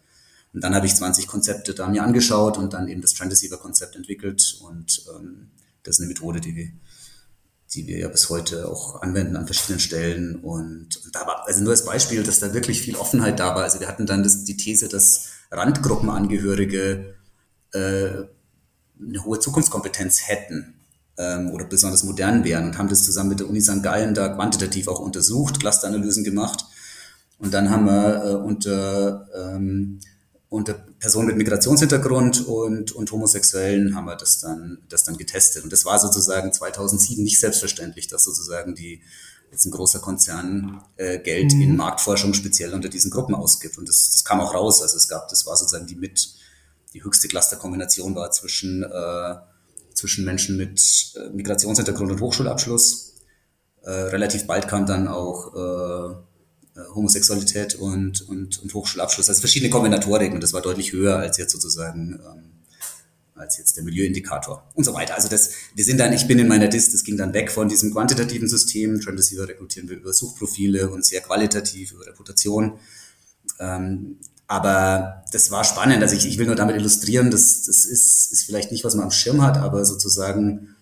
Und 0.56 0.64
dann 0.64 0.74
habe 0.74 0.86
ich 0.86 0.96
20 0.96 1.26
Konzepte 1.26 1.74
da 1.74 1.86
mir 1.86 2.02
angeschaut 2.02 2.56
und 2.56 2.72
dann 2.72 2.88
eben 2.88 3.02
das 3.02 3.12
Trend 3.12 3.30
Receiver 3.30 3.58
Konzept 3.58 3.94
entwickelt 3.94 4.58
und 4.62 5.04
ähm, 5.14 5.50
das 5.82 5.96
ist 5.96 6.00
eine 6.00 6.08
Methode, 6.08 6.40
die 6.40 6.56
wir 6.56 6.70
die 7.74 7.86
wir 7.86 7.98
ja 7.98 8.08
bis 8.08 8.30
heute 8.30 8.66
auch 8.66 9.02
anwenden 9.02 9.36
an 9.36 9.44
verschiedenen 9.44 9.80
Stellen. 9.80 10.36
Und, 10.36 11.04
und 11.04 11.14
da 11.14 11.26
war, 11.26 11.46
also 11.46 11.62
nur 11.62 11.72
als 11.72 11.84
Beispiel, 11.84 12.22
dass 12.22 12.38
da 12.38 12.54
wirklich 12.54 12.80
viel 12.80 12.96
Offenheit 12.96 13.38
da 13.38 13.54
war. 13.54 13.64
Also 13.64 13.80
wir 13.80 13.88
hatten 13.88 14.06
dann 14.06 14.22
das, 14.22 14.44
die 14.44 14.56
These, 14.56 14.88
dass 14.88 15.26
Randgruppenangehörige 15.50 17.16
äh, 17.72 17.78
eine 17.78 19.24
hohe 19.24 19.40
Zukunftskompetenz 19.40 20.26
hätten 20.26 20.74
ähm, 21.18 21.50
oder 21.50 21.66
besonders 21.66 22.04
modern 22.04 22.44
wären 22.44 22.66
und 22.66 22.78
haben 22.78 22.88
das 22.88 23.04
zusammen 23.04 23.30
mit 23.30 23.40
der 23.40 23.50
Uni 23.50 23.60
St. 23.60 23.82
Gallen 23.82 24.14
da 24.14 24.28
quantitativ 24.28 24.88
auch 24.88 25.00
untersucht, 25.00 25.60
Clusteranalysen 25.60 26.24
gemacht. 26.24 26.64
Und 27.38 27.52
dann 27.52 27.68
haben 27.68 27.84
wir 27.84 28.24
äh, 28.24 28.34
unter 28.36 29.28
ähm, 29.34 30.00
unter 30.48 30.74
Personen 30.74 31.28
mit 31.28 31.36
Migrationshintergrund 31.36 32.46
und, 32.46 32.92
und 32.92 33.10
Homosexuellen 33.10 33.96
haben 33.96 34.06
wir 34.06 34.16
das 34.16 34.38
dann, 34.38 34.78
das 34.88 35.04
dann 35.04 35.16
getestet. 35.16 35.64
Und 35.64 35.72
das 35.72 35.84
war 35.84 35.98
sozusagen 35.98 36.52
2007 36.52 37.22
nicht 37.22 37.40
selbstverständlich, 37.40 38.06
dass 38.06 38.24
sozusagen 38.24 38.74
die, 38.74 39.02
jetzt 39.50 39.64
ein 39.64 39.72
großer 39.72 39.98
Konzern 39.98 40.82
äh, 40.96 41.18
Geld 41.18 41.52
mhm. 41.52 41.62
in 41.62 41.76
Marktforschung 41.76 42.32
speziell 42.32 42.74
unter 42.74 42.88
diesen 42.88 43.10
Gruppen 43.10 43.34
ausgibt. 43.34 43.76
Und 43.76 43.88
das, 43.88 44.10
das 44.10 44.24
kam 44.24 44.40
auch 44.40 44.54
raus. 44.54 44.82
Also 44.82 44.96
es 44.96 45.08
gab, 45.08 45.28
das 45.28 45.46
war 45.46 45.56
sozusagen 45.56 45.86
die 45.86 45.96
mit, 45.96 46.34
die 46.94 47.02
höchste 47.02 47.26
Clusterkombination 47.26 48.14
war 48.14 48.30
zwischen, 48.30 48.84
äh, 48.84 49.34
zwischen 49.94 50.24
Menschen 50.24 50.56
mit 50.56 51.12
äh, 51.16 51.30
Migrationshintergrund 51.30 52.12
und 52.12 52.20
Hochschulabschluss. 52.20 53.14
Äh, 53.82 53.90
relativ 53.90 54.46
bald 54.46 54.68
kam 54.68 54.86
dann 54.86 55.08
auch 55.08 55.54
äh, 55.54 55.56
äh, 55.56 56.14
Homosexualität 56.94 57.74
und, 57.74 58.28
und, 58.28 58.62
und 58.62 58.74
Hochschulabschluss. 58.74 59.28
Also 59.28 59.40
verschiedene 59.40 59.70
Kombinatoriken 59.70 60.34
und 60.34 60.42
das 60.42 60.52
war 60.52 60.62
deutlich 60.62 60.92
höher 60.92 61.18
als 61.18 61.38
jetzt 61.38 61.52
sozusagen 61.52 62.20
ähm, 62.24 62.56
als 63.36 63.58
jetzt 63.58 63.76
der 63.76 63.84
Milieuindikator 63.84 64.66
und 64.74 64.84
so 64.84 64.94
weiter. 64.94 65.14
Also 65.14 65.28
das, 65.28 65.50
wir 65.74 65.84
sind 65.84 65.98
dann, 65.98 66.12
ich 66.12 66.26
bin 66.26 66.38
in 66.38 66.48
meiner 66.48 66.68
Dist, 66.68 66.94
das 66.94 67.04
ging 67.04 67.16
dann 67.16 67.34
weg 67.34 67.50
von 67.50 67.68
diesem 67.68 67.92
quantitativen 67.92 68.48
System. 68.48 69.00
Trend 69.00 69.18
Receiver 69.18 69.46
rekrutieren 69.46 69.88
wir 69.88 69.96
über 69.96 70.12
Suchprofile 70.12 70.90
und 70.90 71.04
sehr 71.04 71.20
qualitativ 71.20 71.92
über 71.92 72.06
Reputation. 72.06 72.78
Ähm, 73.60 74.16
aber 74.46 75.24
das 75.32 75.50
war 75.50 75.64
spannend. 75.64 76.02
Also 76.02 76.16
ich, 76.16 76.26
ich 76.26 76.38
will 76.38 76.46
nur 76.46 76.54
damit 76.54 76.76
illustrieren, 76.76 77.30
dass 77.30 77.64
das 77.64 77.84
ist, 77.84 78.32
ist 78.32 78.44
vielleicht 78.44 78.70
nicht, 78.70 78.84
was 78.84 78.94
man 78.94 79.04
am 79.04 79.10
Schirm 79.10 79.42
hat, 79.42 79.58
aber 79.58 79.84
sozusagen 79.84 80.76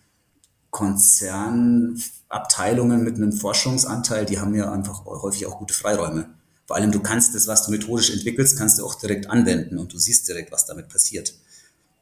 Konzernabteilungen 2.34 3.04
mit 3.04 3.16
einem 3.16 3.32
Forschungsanteil, 3.32 4.26
die 4.26 4.40
haben 4.40 4.54
ja 4.54 4.72
einfach 4.72 5.04
häufig 5.04 5.46
auch 5.46 5.58
gute 5.58 5.74
Freiräume. 5.74 6.28
Vor 6.66 6.76
allem, 6.76 6.90
du 6.90 7.00
kannst 7.00 7.34
das, 7.34 7.46
was 7.46 7.64
du 7.64 7.70
methodisch 7.70 8.10
entwickelst, 8.10 8.58
kannst 8.58 8.78
du 8.78 8.84
auch 8.84 8.96
direkt 8.96 9.30
anwenden 9.30 9.78
und 9.78 9.92
du 9.92 9.98
siehst 9.98 10.26
direkt, 10.28 10.50
was 10.50 10.66
damit 10.66 10.88
passiert. 10.88 11.34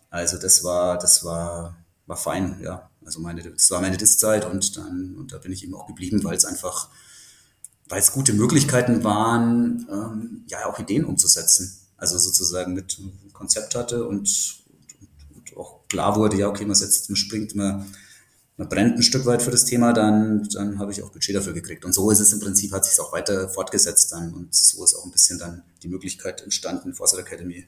Also 0.08 0.38
das 0.38 0.64
war, 0.64 0.98
das 0.98 1.24
war, 1.24 1.76
war 2.06 2.16
fein, 2.16 2.60
ja. 2.62 2.88
Also 3.04 3.20
meine, 3.20 3.42
das 3.42 3.70
war 3.70 3.80
meine 3.80 3.96
Diszeit 3.96 4.44
und 4.44 4.76
dann, 4.76 5.16
und 5.16 5.32
da 5.32 5.38
bin 5.38 5.52
ich 5.52 5.64
eben 5.64 5.74
auch 5.74 5.86
geblieben, 5.86 6.22
weil 6.22 6.36
es 6.36 6.44
einfach, 6.44 6.88
weil 7.88 8.00
es 8.00 8.12
gute 8.12 8.32
Möglichkeiten 8.32 9.02
waren, 9.02 9.86
ähm, 9.90 10.44
ja, 10.46 10.66
auch 10.66 10.78
Ideen 10.78 11.04
umzusetzen. 11.04 11.76
Also 11.96 12.18
sozusagen 12.18 12.72
mit 12.74 12.96
einem 12.98 13.32
Konzept 13.32 13.74
hatte 13.74 14.06
und, 14.06 14.28
und, 15.00 15.36
und 15.36 15.56
auch 15.56 15.88
klar 15.88 16.16
wurde, 16.16 16.36
ja, 16.36 16.48
okay, 16.48 16.64
man 16.64 16.76
setzt, 16.76 17.10
man 17.10 17.16
springt, 17.16 17.54
man 17.56 17.92
brennt 18.68 18.96
ein 18.96 19.02
Stück 19.02 19.26
weit 19.26 19.42
für 19.42 19.50
das 19.50 19.64
Thema, 19.64 19.92
dann, 19.92 20.48
dann 20.54 20.78
habe 20.78 20.92
ich 20.92 21.02
auch 21.02 21.10
Budget 21.10 21.34
dafür 21.36 21.52
gekriegt. 21.52 21.84
Und 21.84 21.92
so 21.92 22.10
ist 22.10 22.20
es 22.20 22.32
im 22.32 22.40
Prinzip, 22.40 22.72
hat 22.72 22.84
sich 22.84 22.94
es 22.94 23.00
auch 23.00 23.12
weiter 23.12 23.48
fortgesetzt 23.48 24.12
dann. 24.12 24.32
Und 24.32 24.54
so 24.54 24.84
ist 24.84 24.94
auch 24.94 25.04
ein 25.04 25.10
bisschen 25.10 25.38
dann 25.38 25.62
die 25.82 25.88
Möglichkeit 25.88 26.42
entstanden, 26.42 26.94
Foresight 26.94 27.20
Academy 27.20 27.66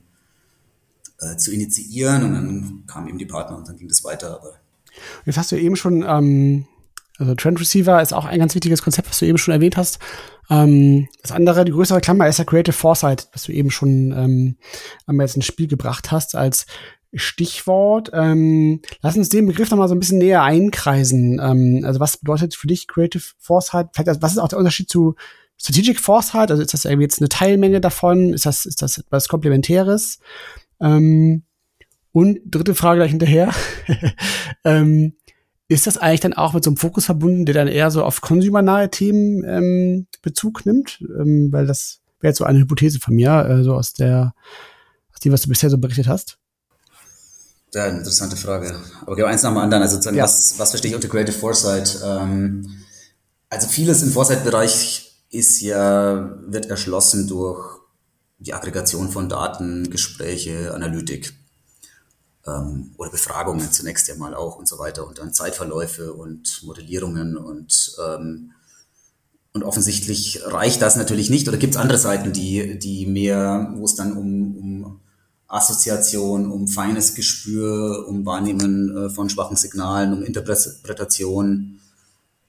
äh, 1.20 1.36
zu 1.36 1.52
initiieren. 1.52 2.24
Und 2.24 2.34
dann 2.34 2.84
kamen 2.86 3.08
eben 3.08 3.18
die 3.18 3.26
Partner 3.26 3.56
und 3.56 3.68
dann 3.68 3.76
ging 3.76 3.88
das 3.88 4.04
weiter. 4.04 4.34
Aber 4.34 4.54
Jetzt 5.24 5.38
hast 5.38 5.52
du 5.52 5.56
eben 5.56 5.76
schon, 5.76 6.04
ähm, 6.06 6.66
also 7.18 7.34
Trend 7.34 7.60
Receiver 7.60 8.00
ist 8.02 8.12
auch 8.12 8.24
ein 8.24 8.38
ganz 8.38 8.54
wichtiges 8.54 8.82
Konzept, 8.82 9.08
was 9.08 9.18
du 9.18 9.26
eben 9.26 9.38
schon 9.38 9.54
erwähnt 9.54 9.76
hast. 9.76 9.98
Ähm, 10.50 11.08
das 11.22 11.32
andere, 11.32 11.64
die 11.64 11.72
größere 11.72 12.00
Klammer 12.00 12.28
ist 12.28 12.38
ja 12.38 12.44
Creative 12.44 12.72
Foresight, 12.72 13.28
was 13.32 13.44
du 13.44 13.52
eben 13.52 13.70
schon 13.70 14.12
ähm, 14.12 14.56
einmal 15.06 15.26
jetzt 15.26 15.36
ins 15.36 15.46
Spiel 15.46 15.68
gebracht 15.68 16.10
hast, 16.10 16.34
als 16.34 16.66
Stichwort. 17.14 18.10
Ähm, 18.12 18.80
lass 19.02 19.16
uns 19.16 19.28
den 19.28 19.46
Begriff 19.46 19.70
noch 19.70 19.78
mal 19.78 19.88
so 19.88 19.94
ein 19.94 20.00
bisschen 20.00 20.18
näher 20.18 20.42
einkreisen. 20.42 21.40
Ähm, 21.42 21.82
also 21.84 22.00
was 22.00 22.16
bedeutet 22.16 22.54
für 22.54 22.66
dich 22.66 22.88
Creative 22.88 23.22
Foresight? 23.38 23.88
Vielleicht, 23.92 24.08
also 24.08 24.22
was 24.22 24.32
ist 24.32 24.38
auch 24.38 24.48
der 24.48 24.58
Unterschied 24.58 24.88
zu 24.88 25.14
Strategic 25.60 26.00
Foresight? 26.00 26.50
Also 26.50 26.62
ist 26.62 26.74
das 26.74 26.84
irgendwie 26.84 27.04
jetzt 27.04 27.20
eine 27.20 27.28
Teilmenge 27.28 27.80
davon? 27.80 28.34
Ist 28.34 28.46
das, 28.46 28.66
ist 28.66 28.82
das 28.82 28.98
etwas 28.98 29.28
Komplementäres? 29.28 30.18
Ähm, 30.80 31.42
und 32.12 32.38
dritte 32.44 32.74
Frage 32.74 33.00
gleich 33.00 33.10
hinterher. 33.10 33.52
ähm, 34.64 35.14
ist 35.68 35.86
das 35.86 35.98
eigentlich 35.98 36.20
dann 36.20 36.34
auch 36.34 36.52
mit 36.52 36.62
so 36.62 36.70
einem 36.70 36.76
Fokus 36.76 37.06
verbunden, 37.06 37.46
der 37.46 37.54
dann 37.54 37.68
eher 37.68 37.90
so 37.90 38.04
auf 38.04 38.20
konsumernahe 38.20 38.90
Themen 38.90 39.42
ähm, 39.44 40.06
Bezug 40.22 40.66
nimmt? 40.66 41.02
Ähm, 41.18 41.50
weil 41.50 41.66
das 41.66 42.02
wäre 42.20 42.30
jetzt 42.30 42.38
so 42.38 42.44
eine 42.44 42.60
Hypothese 42.60 43.00
von 43.00 43.14
mir, 43.14 43.46
äh, 43.46 43.64
so 43.64 43.74
aus 43.74 43.94
der, 43.94 44.34
aus 45.12 45.20
dem, 45.20 45.32
was 45.32 45.42
du 45.42 45.48
bisher 45.48 45.70
so 45.70 45.78
berichtet 45.78 46.06
hast. 46.06 46.38
Ja, 47.74 47.86
interessante 47.86 48.36
Frage. 48.36 48.74
Aber 49.02 49.16
genau 49.16 49.28
eins 49.28 49.42
nach 49.42 49.50
dem 49.50 49.58
anderen. 49.58 49.82
Also 49.82 49.98
ja. 50.10 50.22
was, 50.22 50.58
was 50.58 50.70
verstehe 50.70 50.90
ich 50.90 50.94
unter 50.94 51.08
Creative 51.08 51.36
Foresight? 51.36 51.98
Ähm, 52.04 52.84
also 53.50 53.68
vieles 53.68 54.02
im 54.02 54.10
Foresight-Bereich 54.10 55.24
ist 55.30 55.60
ja, 55.60 56.38
wird 56.46 56.66
erschlossen 56.66 57.26
durch 57.26 57.80
die 58.38 58.54
Aggregation 58.54 59.10
von 59.10 59.28
Daten, 59.28 59.90
Gespräche, 59.90 60.72
Analytik 60.72 61.34
ähm, 62.46 62.94
oder 62.96 63.10
Befragungen 63.10 63.72
zunächst 63.72 64.06
ja 64.06 64.14
mal 64.16 64.34
auch 64.34 64.56
und 64.56 64.68
so 64.68 64.78
weiter 64.78 65.06
und 65.06 65.18
dann 65.18 65.32
Zeitverläufe 65.32 66.12
und 66.12 66.62
Modellierungen 66.62 67.36
und 67.36 67.96
ähm, 68.06 68.52
und 69.52 69.62
offensichtlich 69.62 70.42
reicht 70.46 70.82
das 70.82 70.96
natürlich 70.96 71.30
nicht 71.30 71.46
oder 71.46 71.56
gibt 71.58 71.76
es 71.76 71.80
andere 71.80 71.98
Seiten, 71.98 72.32
die, 72.32 72.76
die 72.76 73.06
mehr, 73.06 73.72
wo 73.76 73.84
es 73.84 73.94
dann 73.94 74.16
um, 74.16 74.56
um 74.56 75.00
Assoziation, 75.54 76.50
um 76.50 76.66
feines 76.66 77.14
Gespür, 77.14 78.06
um 78.08 78.26
Wahrnehmen 78.26 78.96
äh, 78.96 79.10
von 79.10 79.30
schwachen 79.30 79.56
Signalen, 79.56 80.12
um 80.12 80.22
Interpretation, 80.24 81.80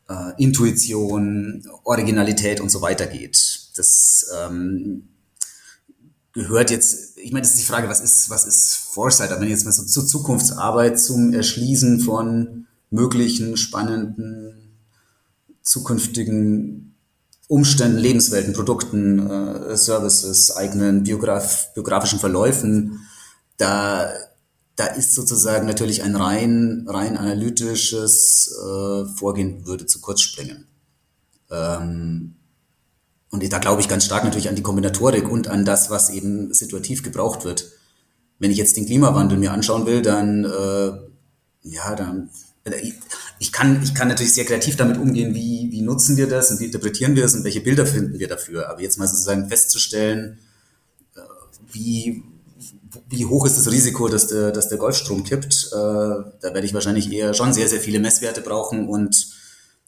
äh, 0.09 0.41
Intuition, 0.41 1.67
Originalität 1.83 2.59
und 2.61 2.69
so 2.69 2.81
weiter 2.81 3.05
geht. 3.05 3.69
Das 3.75 4.25
ähm, 4.37 5.07
gehört 6.33 6.71
jetzt, 6.71 7.17
ich 7.17 7.31
meine, 7.31 7.43
das 7.43 7.51
ist 7.51 7.61
die 7.61 7.65
Frage, 7.65 7.89
was 7.89 8.01
ist, 8.01 8.29
was 8.29 8.45
ist 8.45 8.75
Foresight? 8.75 9.31
Aber 9.31 9.41
wenn 9.41 9.49
jetzt 9.49 9.65
mal 9.65 9.71
so 9.71 9.83
zur 9.83 10.07
Zukunftsarbeit, 10.07 10.99
zum 10.99 11.33
Erschließen 11.33 12.01
von 12.01 12.65
möglichen, 12.89 13.55
spannenden, 13.55 14.75
zukünftigen 15.61 16.84
Umständen, 17.47 17.99
Lebenswelten, 17.99 18.53
Produkten, 18.53 19.29
äh, 19.29 19.77
Services, 19.77 20.55
eigenen 20.55 21.03
Biograf 21.03 21.73
biografischen 21.73 22.19
Verläufen, 22.19 23.07
da, 23.57 24.09
da 24.75 24.87
ist 24.87 25.13
sozusagen 25.13 25.67
natürlich 25.67 26.03
ein 26.03 26.15
rein, 26.15 26.85
rein 26.87 27.17
analytisches 27.17 28.51
äh, 28.51 29.05
Vorgehen 29.17 29.65
würde 29.65 29.85
zu 29.85 30.01
kurz 30.01 30.21
springen. 30.21 30.67
Ähm, 31.51 32.35
und 33.29 33.53
da 33.53 33.59
glaube 33.59 33.81
ich 33.81 33.89
ganz 33.89 34.05
stark 34.05 34.23
natürlich 34.23 34.49
an 34.49 34.55
die 34.55 34.63
Kombinatorik 34.63 35.29
und 35.29 35.47
an 35.47 35.65
das, 35.65 35.89
was 35.89 36.09
eben 36.09 36.53
situativ 36.53 37.03
gebraucht 37.03 37.43
wird. 37.45 37.69
Wenn 38.39 38.51
ich 38.51 38.57
jetzt 38.57 38.77
den 38.77 38.85
Klimawandel 38.85 39.37
mir 39.37 39.51
anschauen 39.51 39.85
will, 39.85 40.01
dann, 40.01 40.45
äh, 40.45 40.91
ja, 41.63 41.95
dann, 41.95 42.29
äh, 42.63 42.93
ich 43.39 43.51
kann, 43.51 43.81
ich 43.83 43.93
kann 43.93 44.07
natürlich 44.07 44.33
sehr 44.33 44.45
kreativ 44.45 44.77
damit 44.77 44.97
umgehen, 44.97 45.33
wie, 45.35 45.67
wie 45.71 45.81
nutzen 45.81 46.17
wir 46.17 46.27
das 46.27 46.51
und 46.51 46.59
wie 46.59 46.65
interpretieren 46.65 47.15
wir 47.15 47.23
das 47.23 47.35
und 47.35 47.43
welche 47.43 47.61
Bilder 47.61 47.85
finden 47.85 48.19
wir 48.19 48.27
dafür. 48.27 48.69
Aber 48.69 48.81
jetzt 48.81 48.97
mal 48.97 49.07
sozusagen 49.07 49.47
festzustellen, 49.49 50.39
äh, 51.15 51.19
wie, 51.71 52.23
wie 53.09 53.25
hoch 53.25 53.45
ist 53.45 53.57
das 53.57 53.71
Risiko, 53.71 54.07
dass 54.07 54.27
der, 54.27 54.51
dass 54.51 54.69
der 54.69 54.77
Golfstrom 54.77 55.23
kippt, 55.23 55.69
äh, 55.71 55.75
da 55.75 56.31
werde 56.41 56.65
ich 56.65 56.73
wahrscheinlich 56.73 57.11
eher 57.11 57.33
schon 57.33 57.53
sehr, 57.53 57.67
sehr 57.67 57.81
viele 57.81 57.99
Messwerte 57.99 58.41
brauchen 58.41 58.87
und, 58.87 59.27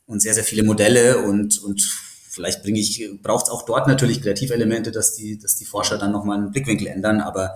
und 0.05 0.21
sehr, 0.21 0.33
sehr 0.33 0.43
viele 0.43 0.63
Modelle 0.63 1.19
und, 1.19 1.57
und 1.63 1.81
vielleicht 2.29 2.63
bringe 2.63 2.79
ich, 2.79 3.09
braucht 3.23 3.45
es 3.45 3.51
auch 3.51 3.63
dort 3.63 3.87
natürlich 3.87 4.21
Kreativelemente, 4.21 4.91
dass 4.91 5.15
die, 5.15 5.39
dass 5.39 5.55
die 5.55 5.65
Forscher 5.65 5.97
dann 5.97 6.11
nochmal 6.11 6.37
einen 6.37 6.51
Blickwinkel 6.51 6.87
ändern, 6.87 7.21
aber 7.21 7.55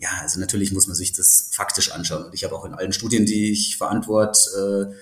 ja, 0.00 0.08
also 0.22 0.40
natürlich 0.40 0.72
muss 0.72 0.86
man 0.86 0.96
sich 0.96 1.12
das 1.12 1.50
faktisch 1.52 1.92
anschauen. 1.92 2.24
Und 2.24 2.34
ich 2.34 2.44
habe 2.44 2.56
auch 2.56 2.64
in 2.64 2.74
allen 2.74 2.92
Studien, 2.92 3.26
die 3.26 3.52
ich 3.52 3.76
verantworte, 3.76 4.90
äh, 4.90 4.94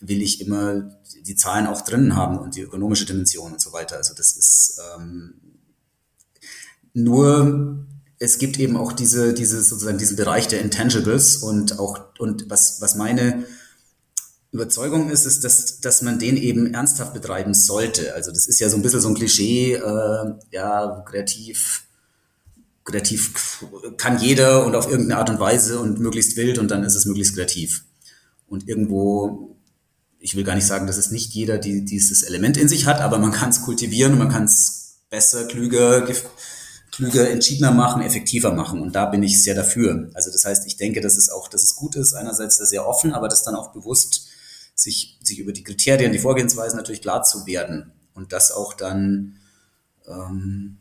will 0.00 0.22
ich 0.22 0.40
immer 0.40 0.98
die 1.26 1.36
Zahlen 1.36 1.66
auch 1.66 1.82
drinnen 1.82 2.16
haben 2.16 2.38
und 2.38 2.56
die 2.56 2.62
ökonomische 2.62 3.06
Dimension 3.06 3.52
und 3.52 3.60
so 3.60 3.72
weiter. 3.72 3.96
Also 3.96 4.14
das 4.14 4.36
ist 4.36 4.80
ähm, 4.96 5.34
nur 6.92 7.86
es 8.18 8.38
gibt 8.38 8.58
eben 8.58 8.76
auch 8.76 8.92
diese, 8.92 9.32
diese 9.32 9.62
sozusagen 9.62 9.98
diesen 9.98 10.16
Bereich 10.16 10.48
der 10.48 10.60
Intangibles 10.60 11.36
und 11.36 11.78
auch 11.78 12.00
und 12.18 12.50
was 12.50 12.80
was 12.80 12.94
meine 12.94 13.44
Überzeugung 14.52 15.10
ist, 15.10 15.26
ist, 15.26 15.44
dass, 15.44 15.80
dass 15.80 16.02
man 16.02 16.18
den 16.18 16.36
eben 16.36 16.74
ernsthaft 16.74 17.14
betreiben 17.14 17.54
sollte. 17.54 18.14
Also 18.14 18.32
das 18.32 18.48
ist 18.48 18.58
ja 18.58 18.68
so 18.68 18.76
ein 18.76 18.82
bisschen 18.82 19.00
so 19.00 19.08
ein 19.08 19.14
Klischee, 19.14 19.74
äh, 19.74 20.34
ja, 20.50 21.04
kreativ, 21.08 21.84
kreativ 22.82 23.64
kann 23.96 24.18
jeder 24.18 24.66
und 24.66 24.74
auf 24.74 24.90
irgendeine 24.90 25.20
Art 25.20 25.30
und 25.30 25.38
Weise 25.38 25.78
und 25.78 26.00
möglichst 26.00 26.36
wild 26.36 26.58
und 26.58 26.68
dann 26.70 26.82
ist 26.82 26.96
es 26.96 27.06
möglichst 27.06 27.36
kreativ. 27.36 27.84
Und 28.48 28.66
irgendwo, 28.66 29.49
ich 30.20 30.36
will 30.36 30.44
gar 30.44 30.54
nicht 30.54 30.66
sagen, 30.66 30.86
dass 30.86 30.98
es 30.98 31.10
nicht 31.10 31.32
jeder 31.32 31.58
die, 31.58 31.84
dieses 31.84 32.22
Element 32.22 32.58
in 32.58 32.68
sich 32.68 32.86
hat, 32.86 33.00
aber 33.00 33.18
man 33.18 33.32
kann 33.32 33.50
es 33.50 33.62
kultivieren 33.62 34.12
und 34.12 34.18
man 34.18 34.28
kann 34.28 34.44
es 34.44 34.98
besser, 35.08 35.46
klüger, 35.46 36.06
klüger, 36.92 37.30
entschiedener 37.30 37.72
machen, 37.72 38.02
effektiver 38.02 38.52
machen. 38.52 38.80
Und 38.80 38.94
da 38.94 39.06
bin 39.06 39.22
ich 39.22 39.42
sehr 39.42 39.54
dafür. 39.54 40.10
Also 40.12 40.30
das 40.30 40.44
heißt, 40.44 40.66
ich 40.66 40.76
denke, 40.76 41.00
dass 41.00 41.16
es 41.16 41.30
auch, 41.30 41.48
dass 41.48 41.62
es 41.62 41.74
gut 41.74 41.96
ist, 41.96 42.12
einerseits 42.12 42.58
sehr 42.58 42.86
offen, 42.86 43.12
aber 43.12 43.28
das 43.28 43.44
dann 43.44 43.54
auch 43.54 43.72
bewusst 43.72 44.28
sich, 44.74 45.18
sich 45.22 45.38
über 45.38 45.52
die 45.52 45.64
Kriterien, 45.64 46.12
die 46.12 46.18
Vorgehensweisen 46.18 46.76
natürlich 46.76 47.02
klar 47.02 47.22
zu 47.22 47.46
werden 47.46 47.92
und 48.12 48.32
das 48.34 48.52
auch 48.52 48.74
dann, 48.74 49.36
ähm, 50.06 50.76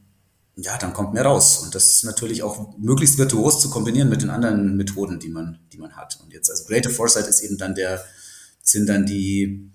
ja, 0.58 0.78
dann 0.78 0.92
kommt 0.92 1.14
mehr 1.14 1.24
raus. 1.24 1.60
Und 1.60 1.76
das 1.76 2.04
natürlich 2.04 2.44
auch 2.44 2.78
möglichst 2.78 3.18
virtuos 3.18 3.62
zu 3.62 3.70
kombinieren 3.70 4.10
mit 4.10 4.22
den 4.22 4.30
anderen 4.30 4.76
Methoden, 4.76 5.18
die 5.20 5.30
man, 5.30 5.60
die 5.72 5.78
man 5.78 5.96
hat. 5.96 6.20
Und 6.22 6.34
jetzt, 6.34 6.50
also 6.50 6.66
Creative 6.66 6.92
Foresight 6.92 7.28
ist 7.28 7.40
eben 7.40 7.58
dann 7.58 7.74
der, 7.74 8.04
sind 8.72 8.88
dann 8.88 9.06
die, 9.06 9.72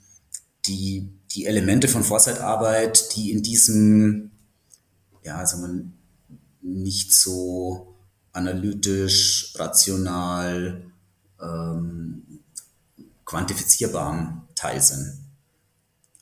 die, 0.67 1.09
die 1.31 1.47
Elemente 1.47 1.89
von 1.89 2.05
Foresight-Arbeit, 2.05 3.17
die 3.17 3.33
in 3.33 3.43
diesem, 3.43 4.31
ja, 5.23 5.37
also 5.37 5.59
man 5.59 5.93
nicht 6.63 7.13
so 7.13 7.95
analytisch, 8.33 9.55
rational, 9.57 10.83
ähm, 11.41 12.23
quantifizierbarem 13.25 14.43
Teil 14.55 14.81
sind. 14.81 15.19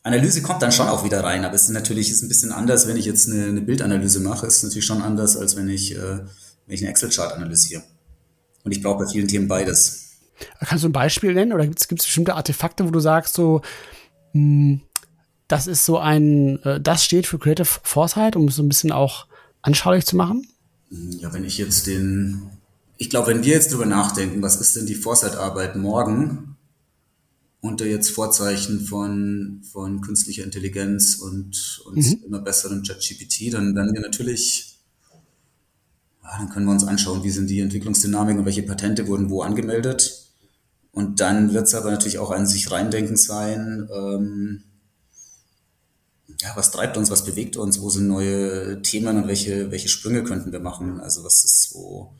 Analyse 0.02 0.42
kommt 0.42 0.62
dann 0.62 0.72
schon 0.72 0.88
auch 0.88 1.04
wieder 1.04 1.22
rein, 1.22 1.44
aber 1.44 1.54
es 1.54 1.62
ist 1.62 1.70
natürlich 1.70 2.10
ist 2.10 2.22
ein 2.22 2.28
bisschen 2.28 2.50
anders, 2.50 2.88
wenn 2.88 2.96
ich 2.96 3.04
jetzt 3.04 3.28
eine, 3.28 3.44
eine 3.44 3.60
Bildanalyse 3.60 4.20
mache. 4.20 4.46
Es 4.46 4.56
ist 4.56 4.64
natürlich 4.64 4.84
schon 4.84 5.00
anders, 5.00 5.36
als 5.36 5.56
wenn 5.56 5.68
ich, 5.68 5.94
äh, 5.94 6.18
wenn 6.66 6.74
ich 6.74 6.80
einen 6.80 6.90
Excel-Chart 6.90 7.32
analysiere. 7.32 7.82
Und 8.64 8.72
ich 8.72 8.82
brauche 8.82 9.04
bei 9.04 9.10
vielen 9.10 9.28
Themen 9.28 9.46
beides. 9.46 10.01
Kannst 10.60 10.84
du 10.84 10.88
ein 10.88 10.92
Beispiel 10.92 11.34
nennen 11.34 11.52
oder 11.52 11.66
gibt 11.66 11.80
es 11.80 11.86
bestimmte 11.86 12.34
Artefakte, 12.34 12.86
wo 12.86 12.90
du 12.90 13.00
sagst, 13.00 13.34
so, 13.34 13.62
mh, 14.32 14.40
hm, 14.40 14.80
das 15.48 15.66
ist 15.66 15.84
so 15.84 15.98
ein, 15.98 16.62
äh, 16.62 16.80
das 16.80 17.04
steht 17.04 17.26
für 17.26 17.38
Creative 17.38 17.66
Foresight, 17.82 18.36
um 18.36 18.48
es 18.48 18.56
so 18.56 18.62
ein 18.62 18.68
bisschen 18.68 18.90
auch 18.90 19.26
anschaulich 19.60 20.06
zu 20.06 20.16
machen? 20.16 20.46
Ja, 20.90 21.32
wenn 21.34 21.44
ich 21.44 21.58
jetzt 21.58 21.86
den, 21.86 22.50
ich 22.96 23.10
glaube, 23.10 23.28
wenn 23.28 23.44
wir 23.44 23.52
jetzt 23.52 23.72
drüber 23.72 23.86
nachdenken, 23.86 24.42
was 24.42 24.56
ist 24.56 24.76
denn 24.76 24.86
die 24.86 24.94
Foresight-Arbeit 24.94 25.76
morgen, 25.76 26.56
unter 27.60 27.86
jetzt 27.86 28.10
Vorzeichen 28.10 28.80
von, 28.80 29.62
von 29.70 30.00
künstlicher 30.00 30.42
Intelligenz 30.42 31.16
und, 31.16 31.82
und 31.86 31.96
mhm. 31.96 32.22
immer 32.26 32.40
besseren 32.40 32.82
ChatGPT, 32.82 33.52
dann 33.52 33.74
werden 33.76 33.94
wir 33.94 34.00
natürlich, 34.00 34.78
ja, 36.22 36.38
dann 36.38 36.48
können 36.48 36.66
wir 36.66 36.72
uns 36.72 36.84
anschauen, 36.84 37.22
wie 37.22 37.30
sind 37.30 37.48
die 37.48 37.60
Entwicklungsdynamiken 37.60 38.40
und 38.40 38.46
welche 38.46 38.64
Patente 38.64 39.06
wurden 39.06 39.30
wo 39.30 39.42
angemeldet. 39.42 40.21
Und 40.92 41.20
dann 41.20 41.54
wird 41.54 41.66
es 41.66 41.74
aber 41.74 41.90
natürlich 41.90 42.18
auch 42.18 42.30
ein 42.30 42.46
sich 42.46 42.70
reindenken 42.70 43.16
sein, 43.16 43.88
ähm, 43.92 44.64
ja, 46.40 46.52
was 46.56 46.70
treibt 46.70 46.96
uns, 46.96 47.10
was 47.10 47.24
bewegt 47.24 47.56
uns, 47.56 47.80
wo 47.80 47.88
sind 47.88 48.08
neue 48.08 48.82
Themen 48.82 49.16
und 49.16 49.28
welche, 49.28 49.70
welche 49.70 49.88
Sprünge 49.88 50.24
könnten 50.24 50.52
wir 50.52 50.60
machen? 50.60 51.00
Also 51.00 51.24
was 51.24 51.44
ist 51.44 51.70
so, 51.70 52.14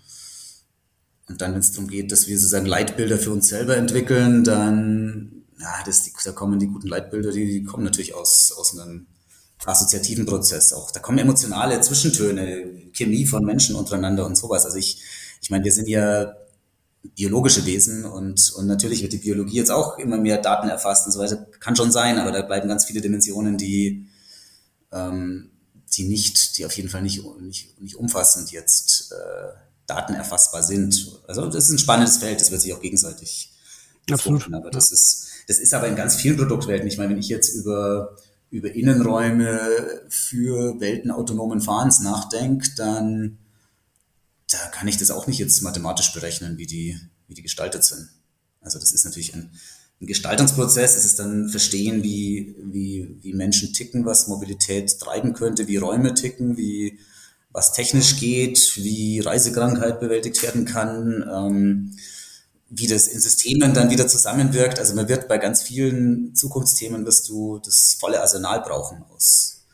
und 1.29 1.41
dann, 1.41 1.53
wenn 1.53 1.61
es 1.61 1.73
darum 1.73 1.89
geht, 1.89 2.13
dass 2.13 2.27
wir 2.27 2.37
sozusagen 2.37 2.67
Leitbilder 2.67 3.19
für 3.19 3.33
uns 3.33 3.49
selber 3.49 3.77
entwickeln, 3.77 4.45
dann, 4.45 5.45
ja, 5.59 5.83
das, 5.87 6.11
da 6.25 6.33
kommen 6.33 6.59
die 6.59 6.67
guten 6.67 6.89
Leitbilder, 6.89 7.33
die, 7.33 7.47
die 7.47 7.65
kommen 7.65 7.85
natürlich 7.85 8.15
aus, 8.15 8.53
aus 8.53 8.79
einem 8.79 9.07
assoziativen 9.65 10.27
Prozess 10.27 10.73
auch. 10.73 10.91
Da 10.91 11.01
kommen 11.01 11.19
emotionale 11.19 11.81
Zwischentöne, 11.81 12.91
Chemie 12.93 13.27
von 13.27 13.45
Menschen 13.45 13.77
untereinander 13.77 14.27
und 14.27 14.37
sowas. 14.37 14.65
Also 14.65 14.77
ich, 14.77 15.01
ich 15.41 15.51
meine, 15.51 15.65
wir 15.65 15.73
sind 15.73 15.89
ja 15.89 16.35
biologische 17.03 17.67
Wesen 17.67 18.05
und, 18.05 18.53
und 18.53 18.67
natürlich 18.67 19.03
wird 19.03 19.13
die 19.13 19.19
Biologie 19.19 19.57
jetzt 19.57 19.71
auch 19.71 19.99
immer 19.99 20.19
mehr 20.19 20.39
Daten 20.39 20.69
erfasst 20.69 21.07
und 21.07 21.13
so 21.13 21.19
weiter. 21.19 21.37
Kann 21.61 21.77
schon 21.77 21.93
sein, 21.93 22.19
aber 22.19 22.33
da 22.33 22.43
bleiben 22.43 22.69
ganz 22.69 22.85
viele 22.85 23.01
Dimensionen, 23.01 23.59
die, 23.59 24.07
ähm, 24.93 25.51
die 25.93 26.05
nicht, 26.05 26.59
die 26.59 26.65
auf 26.65 26.73
jeden 26.73 26.89
Fall 26.89 27.03
nicht, 27.03 27.25
nicht, 27.41 27.81
nicht 27.81 27.97
umfassend 27.97 28.53
jetzt 28.53 29.13
äh, 29.13 29.55
Daten 29.87 30.15
erfassbar 30.15 30.63
sind. 30.63 31.21
Also 31.27 31.47
das 31.47 31.65
ist 31.65 31.71
ein 31.71 31.79
spannendes 31.79 32.19
Feld, 32.19 32.41
das 32.41 32.51
wird 32.51 32.61
sich 32.61 32.73
auch 32.73 32.81
gegenseitig 32.81 33.53
Absolut. 34.11 34.53
Aber 34.53 34.71
das 34.71 34.91
ja. 34.91 34.95
ist, 34.95 35.29
das 35.49 35.59
ist 35.59 35.75
aber 35.75 35.89
in 35.89 35.97
ganz 35.97 36.17
vielen 36.17 36.37
Produktwelten. 36.37 36.89
Ich 36.89 36.99
meine, 36.99 37.11
wenn 37.11 37.19
ich 37.19 37.29
jetzt 37.29 37.55
über, 37.55 38.17
über 38.51 38.73
Innenräume 38.73 39.61
für 40.09 40.81
Welten 40.81 41.11
autonomen 41.11 41.61
Fahrens 41.61 42.01
nachdenke, 42.01 42.69
dann 42.77 43.39
da 44.53 44.67
kann 44.69 44.89
ich 44.89 44.99
das 44.99 45.11
auch 45.11 45.27
nicht 45.27 45.39
jetzt 45.39 45.63
mathematisch 45.63 46.13
berechnen, 46.13 46.59
wie 46.59 46.67
die, 46.67 46.99
wie 47.29 47.35
die 47.35 47.43
gestaltet 47.43 47.85
sind. 47.85 48.09
Also 48.61 48.79
das 48.79 48.93
ist 48.93 49.05
natürlich 49.05 49.35
ein, 49.35 49.53
ein 50.01 50.07
Gestaltungsprozess. 50.07 50.97
Es 50.97 51.05
ist 51.05 51.19
dann 51.19 51.49
verstehen, 51.49 52.03
wie, 52.03 52.55
wie, 52.59 53.19
wie 53.21 53.33
Menschen 53.35 53.73
ticken, 53.73 54.05
was 54.05 54.29
Mobilität 54.29 54.99
treiben 54.99 55.33
könnte, 55.33 55.69
wie 55.69 55.77
Räume 55.77 56.15
ticken, 56.15 56.57
wie 56.57 56.99
was 57.53 57.73
technisch 57.73 58.19
geht, 58.19 58.77
wie 58.77 59.21
Reisekrankheit 59.21 60.01
bewältigt 60.01 60.43
werden 60.43 60.65
kann, 60.65 61.25
ähm, 61.31 61.97
wie 62.71 62.87
das 62.87 63.07
in 63.07 63.21
Systemen 63.21 63.75
dann 63.75 63.91
wieder 63.91 64.09
zusammenwirkt. 64.09 64.79
Also 64.79 64.95
man 64.95 65.09
wird 65.09 65.29
bei 65.29 65.37
ganz 65.37 65.63
vielen 65.63 66.35
Zukunftsthemen 66.35 67.05
wirst 67.05 67.29
du 67.29 67.59
das 67.59 67.97
volle 68.01 68.23
Arsenal 68.23 68.63
brauchen 68.63 69.05
aus, 69.15 69.65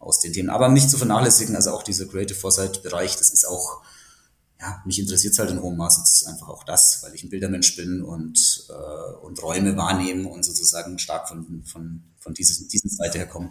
aus 0.00 0.18
den 0.18 0.32
Themen. 0.32 0.50
Aber 0.50 0.68
nicht 0.68 0.90
zu 0.90 0.98
vernachlässigen, 0.98 1.54
also 1.54 1.70
auch 1.70 1.84
dieser 1.84 2.06
Creative 2.06 2.36
Foresight-Bereich, 2.36 3.16
das 3.16 3.30
ist 3.30 3.46
auch, 3.46 3.82
ja, 4.60 4.82
mich 4.84 4.98
interessiert 4.98 5.32
es 5.32 5.38
halt 5.38 5.50
in 5.50 5.62
hohem 5.62 5.76
Maße 5.76 6.02
ist 6.02 6.26
einfach 6.26 6.48
auch 6.48 6.64
das, 6.64 7.00
weil 7.02 7.14
ich 7.14 7.22
ein 7.22 7.30
Bildermensch 7.30 7.76
bin 7.76 8.02
und, 8.02 8.66
äh, 8.68 9.24
und 9.24 9.42
Räume 9.42 9.76
wahrnehmen 9.76 10.26
und 10.26 10.44
sozusagen 10.44 10.98
stark 10.98 11.28
von, 11.28 11.62
von, 11.64 12.02
von 12.18 12.34
dieses, 12.34 12.66
diesen 12.66 12.90
Seite 12.90 13.18
her 13.18 13.28
kommen. 13.28 13.50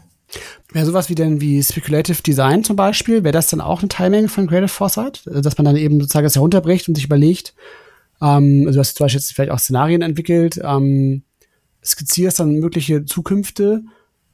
Wäre 0.74 0.86
sowas 0.86 1.08
wie 1.08 1.16
denn 1.16 1.39
wie 1.39 1.64
Speculative 1.64 2.22
Design 2.22 2.66
zum 2.66 2.76
Beispiel, 2.76 3.24
wäre 3.24 3.32
das 3.32 3.47
dann 3.47 3.62
auch 3.62 3.80
eine 3.80 3.88
Teilmenge 3.88 4.28
von 4.28 4.47
Creative 4.47 4.68
Foresight? 4.68 5.22
Dass 5.26 5.58
man 5.58 5.64
dann 5.64 5.78
eben 5.78 6.01
sozusagen 6.01 6.26
das 6.26 6.36
herunterbricht 6.36 6.89
und 6.89 6.95
sich 6.95 7.05
überlegt, 7.05 7.53
ähm, 8.22 8.64
also 8.68 8.78
du 8.78 8.80
hast 8.82 8.97
zum 8.97 9.05
Beispiel 9.05 9.22
jetzt 9.22 9.34
vielleicht 9.34 9.51
auch 9.51 9.60
Szenarien 9.60 10.01
entwickelt, 10.01 10.60
ähm, 10.62 11.24
skizzierst 11.84 12.39
dann 12.39 12.60
mögliche 12.60 13.05
Zukünfte 13.05 13.84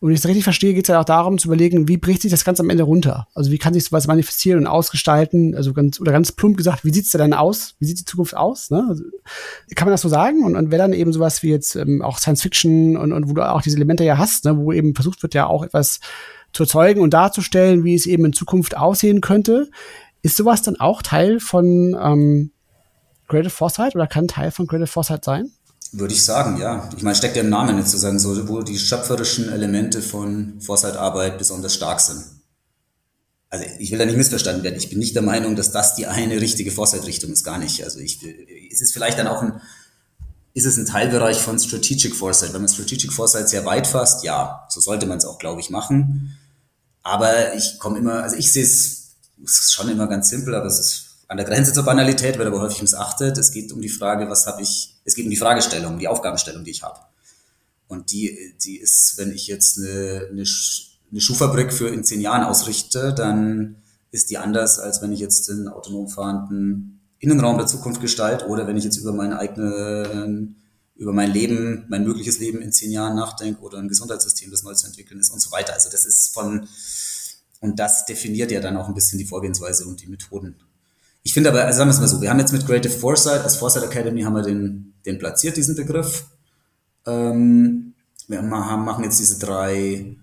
Und 0.03 0.09
wenn 0.09 0.15
ich 0.15 0.19
es 0.19 0.27
richtig 0.27 0.43
verstehe, 0.43 0.73
geht 0.73 0.83
es 0.83 0.89
ja 0.89 0.99
auch 0.99 1.05
darum 1.05 1.37
zu 1.37 1.47
überlegen, 1.47 1.87
wie 1.87 1.95
bricht 1.95 2.23
sich 2.23 2.29
das 2.29 2.43
Ganze 2.43 2.61
am 2.61 2.69
Ende 2.69 2.83
runter? 2.83 3.29
Also 3.33 3.51
wie 3.51 3.57
kann 3.57 3.73
sich 3.73 3.85
sowas 3.85 4.05
manifestieren 4.05 4.59
und 4.59 4.67
ausgestalten? 4.67 5.55
Also 5.55 5.71
ganz, 5.71 6.01
oder 6.01 6.11
ganz 6.11 6.33
plump 6.33 6.57
gesagt, 6.57 6.83
wie 6.83 6.91
sieht 6.91 7.05
es 7.05 7.11
denn 7.11 7.19
dann 7.19 7.31
aus? 7.31 7.75
Wie 7.79 7.85
sieht 7.85 7.99
die 7.99 8.03
Zukunft 8.03 8.35
aus? 8.35 8.69
Ne? 8.69 8.85
Also, 8.89 9.05
kann 9.75 9.87
man 9.87 9.93
das 9.93 10.01
so 10.01 10.09
sagen? 10.09 10.43
Und, 10.43 10.57
und 10.57 10.71
wäre 10.71 10.81
dann 10.81 10.91
eben 10.91 11.13
sowas 11.13 11.41
wie 11.41 11.51
jetzt 11.51 11.77
ähm, 11.77 12.01
auch 12.01 12.17
Science 12.17 12.41
Fiction 12.41 12.97
und, 12.97 13.13
und 13.13 13.29
wo 13.29 13.33
du 13.33 13.49
auch 13.49 13.61
diese 13.61 13.77
Elemente 13.77 14.03
ja 14.03 14.17
hast, 14.17 14.43
ne? 14.43 14.57
wo 14.57 14.73
eben 14.73 14.93
versucht 14.93 15.23
wird, 15.23 15.35
ja 15.35 15.47
auch 15.47 15.63
etwas 15.63 16.01
zu 16.51 16.63
erzeugen 16.63 16.99
und 16.99 17.13
darzustellen, 17.13 17.85
wie 17.85 17.95
es 17.95 18.05
eben 18.05 18.25
in 18.25 18.33
Zukunft 18.33 18.75
aussehen 18.75 19.21
könnte. 19.21 19.69
Ist 20.21 20.35
sowas 20.35 20.63
dann 20.63 20.77
auch 20.81 21.01
Teil 21.01 21.39
von 21.39 21.97
ähm, 21.97 22.51
Creative 23.29 23.51
Foresight 23.51 23.95
oder 23.95 24.07
kann 24.07 24.27
Teil 24.27 24.51
von 24.51 24.67
Creative 24.67 24.87
Foresight 24.87 25.23
sein? 25.23 25.53
Würde 25.95 26.15
ich 26.15 26.25
sagen, 26.25 26.57
ja. 26.57 26.89
Ich 26.97 27.03
meine, 27.03 27.15
steckt 27.15 27.35
ja 27.35 27.43
im 27.43 27.49
Namen 27.49 27.77
jetzt 27.77 27.91
zu 27.91 27.97
sagen, 27.97 28.17
so, 28.17 28.47
wo 28.49 28.63
die 28.63 28.79
schöpferischen 28.79 29.49
Elemente 29.49 30.01
von 30.01 30.59
Foresight-Arbeit 30.59 31.37
besonders 31.37 31.75
stark 31.75 32.01
sind. 32.01 32.23
Also 33.51 33.65
ich 33.77 33.91
will 33.91 33.99
da 33.99 34.05
nicht 34.05 34.17
missverstanden 34.17 34.63
werden. 34.63 34.77
Ich 34.77 34.89
bin 34.89 34.97
nicht 34.97 35.13
der 35.13 35.21
Meinung, 35.21 35.55
dass 35.55 35.71
das 35.71 35.93
die 35.93 36.07
eine 36.07 36.41
richtige 36.41 36.71
Foresight-Richtung 36.71 37.31
ist, 37.31 37.43
gar 37.43 37.59
nicht. 37.59 37.83
Also 37.83 37.99
ich, 37.99 38.19
es 38.71 38.81
ist 38.81 38.91
vielleicht 38.91 39.19
dann 39.19 39.27
auch 39.27 39.43
ein, 39.43 39.61
ist 40.55 40.65
es 40.65 40.77
ein 40.77 40.87
Teilbereich 40.87 41.37
von 41.39 41.59
Strategic 41.59 42.15
Foresight. 42.15 42.53
Wenn 42.53 42.61
man 42.61 42.69
Strategic 42.69 43.13
Foresight 43.13 43.47
sehr 43.47 43.63
weit 43.65 43.85
fasst, 43.85 44.23
ja, 44.23 44.65
so 44.69 44.81
sollte 44.81 45.05
man 45.05 45.19
es 45.19 45.25
auch, 45.25 45.37
glaube 45.37 45.61
ich, 45.61 45.69
machen. 45.69 46.35
Aber 47.03 47.53
ich 47.53 47.77
komme 47.77 47.99
immer, 47.99 48.23
also 48.23 48.35
ich 48.35 48.51
sehe 48.51 48.63
es, 48.63 49.13
es 49.45 49.59
ist 49.59 49.73
schon 49.73 49.89
immer 49.89 50.07
ganz 50.07 50.29
simpel, 50.29 50.55
aber 50.55 50.65
es 50.65 50.79
ist 50.79 51.05
an 51.27 51.37
der 51.37 51.45
Grenze 51.45 51.73
zur 51.73 51.83
Banalität, 51.83 52.37
wird 52.37 52.47
aber 52.47 52.61
häufig 52.61 52.81
missachtet. 52.81 53.37
Es 53.37 53.51
geht 53.51 53.71
um 53.71 53.81
die 53.81 53.89
Frage, 53.89 54.29
was 54.29 54.45
habe 54.45 54.61
ich, 54.61 54.95
es 55.05 55.15
geht 55.15 55.25
um 55.25 55.31
die 55.31 55.37
Fragestellung, 55.37 55.99
die 55.99 56.07
Aufgabenstellung, 56.07 56.63
die 56.63 56.71
ich 56.71 56.83
habe. 56.83 56.99
Und 57.87 58.11
die, 58.11 58.55
die 58.63 58.77
ist, 58.77 59.17
wenn 59.17 59.31
ich 59.31 59.47
jetzt 59.47 59.77
eine, 59.77 60.27
eine, 60.31 60.43
eine 60.43 61.21
Schuhfabrik 61.21 61.73
für 61.73 61.89
in 61.89 62.03
zehn 62.03 62.21
Jahren 62.21 62.43
ausrichte, 62.43 63.13
dann 63.13 63.77
ist 64.11 64.29
die 64.29 64.37
anders, 64.37 64.79
als 64.79 65.01
wenn 65.01 65.11
ich 65.11 65.19
jetzt 65.19 65.49
den 65.49 65.67
autonom 65.67 66.07
fahrenden 66.07 67.01
Innenraum 67.19 67.57
der 67.57 67.67
Zukunft 67.67 68.01
gestalte 68.01 68.47
oder 68.47 68.67
wenn 68.67 68.77
ich 68.77 68.83
jetzt 68.83 68.97
über 68.97 69.13
meine 69.13 69.39
eigene, 69.39 70.53
über 70.95 71.13
mein 71.13 71.31
Leben, 71.31 71.85
mein 71.89 72.03
mögliches 72.03 72.39
Leben 72.39 72.61
in 72.61 72.71
zehn 72.71 72.91
Jahren 72.91 73.15
nachdenke 73.15 73.61
oder 73.61 73.79
ein 73.79 73.87
Gesundheitssystem, 73.87 74.51
das 74.51 74.63
neu 74.63 74.73
zu 74.73 74.87
entwickeln 74.87 75.19
ist 75.19 75.31
und 75.31 75.41
so 75.41 75.51
weiter. 75.51 75.73
Also 75.73 75.89
das 75.89 76.05
ist 76.05 76.33
von, 76.33 76.67
und 77.59 77.79
das 77.79 78.05
definiert 78.05 78.51
ja 78.51 78.59
dann 78.59 78.77
auch 78.77 78.87
ein 78.87 78.93
bisschen 78.93 79.19
die 79.19 79.25
Vorgehensweise 79.25 79.85
und 79.85 80.01
die 80.01 80.07
Methoden. 80.07 80.57
Ich 81.23 81.33
finde 81.33 81.49
aber, 81.49 81.63
also 81.63 81.77
sagen 81.77 81.89
wir 81.89 81.93
es 81.93 81.99
mal 82.01 82.07
so, 82.07 82.21
wir 82.21 82.29
haben 82.29 82.39
jetzt 82.39 82.51
mit 82.51 82.65
Creative 82.65 82.91
Foresight, 82.91 83.43
als 83.43 83.55
Foresight 83.55 83.83
Academy 83.83 84.21
haben 84.23 84.35
wir 84.35 84.43
den, 84.43 84.93
den 85.05 85.17
platziert, 85.19 85.55
diesen 85.55 85.75
Begriff. 85.75 86.25
Ähm, 87.05 87.93
wir 88.27 88.41
haben, 88.41 88.85
machen 88.85 89.05
jetzt 89.05 89.19
diese 89.19 89.39
drei, 89.39 90.17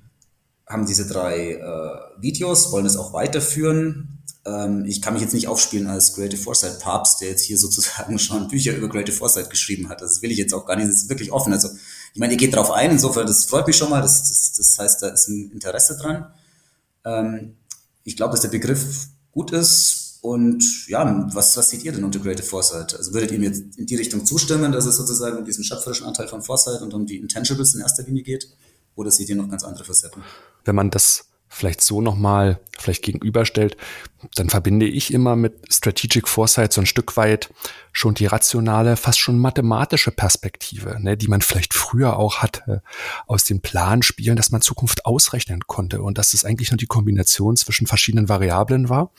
haben 0.66 0.86
diese 0.86 1.06
drei 1.06 1.54
äh, 1.54 2.22
Videos, 2.22 2.70
wollen 2.70 2.84
es 2.84 2.98
auch 2.98 3.14
weiterführen. 3.14 4.18
Ähm, 4.44 4.84
ich 4.84 5.00
kann 5.00 5.14
mich 5.14 5.22
jetzt 5.22 5.32
nicht 5.32 5.48
aufspielen 5.48 5.86
als 5.86 6.14
Creative 6.14 6.40
Foresight 6.40 6.80
Papst, 6.80 7.22
der 7.22 7.30
jetzt 7.30 7.44
hier 7.44 7.56
sozusagen 7.58 8.18
schon 8.18 8.48
Bücher 8.48 8.76
über 8.76 8.90
Creative 8.90 9.16
Foresight 9.16 9.48
geschrieben 9.48 9.88
hat. 9.88 10.02
Das 10.02 10.20
will 10.20 10.30
ich 10.30 10.38
jetzt 10.38 10.52
auch 10.52 10.66
gar 10.66 10.76
nicht, 10.76 10.88
das 10.88 10.96
ist 10.96 11.08
wirklich 11.08 11.32
offen. 11.32 11.54
Also, 11.54 11.70
ich 12.12 12.20
meine, 12.20 12.34
ihr 12.34 12.38
geht 12.38 12.54
drauf 12.54 12.70
ein, 12.70 12.90
insofern, 12.90 13.26
das 13.26 13.46
freut 13.46 13.66
mich 13.66 13.76
schon 13.76 13.88
mal, 13.88 14.02
das, 14.02 14.28
das, 14.28 14.52
das 14.56 14.78
heißt, 14.78 15.02
da 15.02 15.08
ist 15.08 15.28
ein 15.28 15.50
Interesse 15.52 15.96
dran. 15.96 16.26
Ähm, 17.06 17.56
ich 18.04 18.16
glaube, 18.16 18.32
dass 18.32 18.42
der 18.42 18.48
Begriff 18.48 19.08
gut 19.32 19.52
ist 19.52 19.99
und 20.22 20.86
ja, 20.88 21.28
was, 21.32 21.56
was 21.56 21.70
seht 21.70 21.82
ihr 21.84 21.92
denn 21.92 22.04
unter 22.04 22.20
Creative 22.20 22.46
Foresight? 22.46 22.94
Also 22.94 23.14
würdet 23.14 23.30
ihr 23.30 23.38
mir 23.38 23.52
in 23.52 23.86
die 23.86 23.96
Richtung 23.96 24.26
zustimmen, 24.26 24.70
dass 24.70 24.84
es 24.84 24.96
sozusagen 24.96 25.38
um 25.38 25.44
diesen 25.44 25.64
schöpferischen 25.64 26.06
Anteil 26.06 26.28
von 26.28 26.42
Foresight 26.42 26.82
und 26.82 26.92
um 26.92 27.06
die 27.06 27.16
Intangibles 27.16 27.74
in 27.74 27.80
erster 27.80 28.02
Linie 28.02 28.22
geht? 28.22 28.48
Oder 28.96 29.10
seht 29.10 29.28
ihr 29.30 29.36
noch 29.36 29.48
ganz 29.48 29.64
andere 29.64 29.84
Facetten? 29.84 30.22
Wenn 30.64 30.74
man 30.74 30.90
das 30.90 31.30
vielleicht 31.48 31.80
so 31.80 32.00
nochmal 32.00 32.60
vielleicht 32.78 33.02
gegenüberstellt, 33.02 33.76
dann 34.36 34.48
verbinde 34.48 34.86
ich 34.86 35.12
immer 35.12 35.34
mit 35.34 35.72
Strategic 35.72 36.28
Foresight 36.28 36.72
so 36.72 36.80
ein 36.80 36.86
Stück 36.86 37.16
weit 37.16 37.52
schon 37.92 38.14
die 38.14 38.26
rationale, 38.26 38.96
fast 38.96 39.18
schon 39.18 39.38
mathematische 39.38 40.12
Perspektive, 40.12 40.98
ne, 41.00 41.16
die 41.16 41.26
man 41.26 41.42
vielleicht 41.42 41.74
früher 41.74 42.16
auch 42.18 42.38
hatte 42.38 42.82
aus 43.26 43.42
den 43.42 43.60
Planspielen, 43.60 44.36
dass 44.36 44.52
man 44.52 44.62
Zukunft 44.62 45.06
ausrechnen 45.06 45.66
konnte 45.66 46.02
und 46.02 46.18
dass 46.18 46.34
es 46.34 46.44
eigentlich 46.44 46.70
nur 46.70 46.78
die 46.78 46.86
Kombination 46.86 47.56
zwischen 47.56 47.88
verschiedenen 47.88 48.28
Variablen 48.28 48.88
war. 48.88 49.10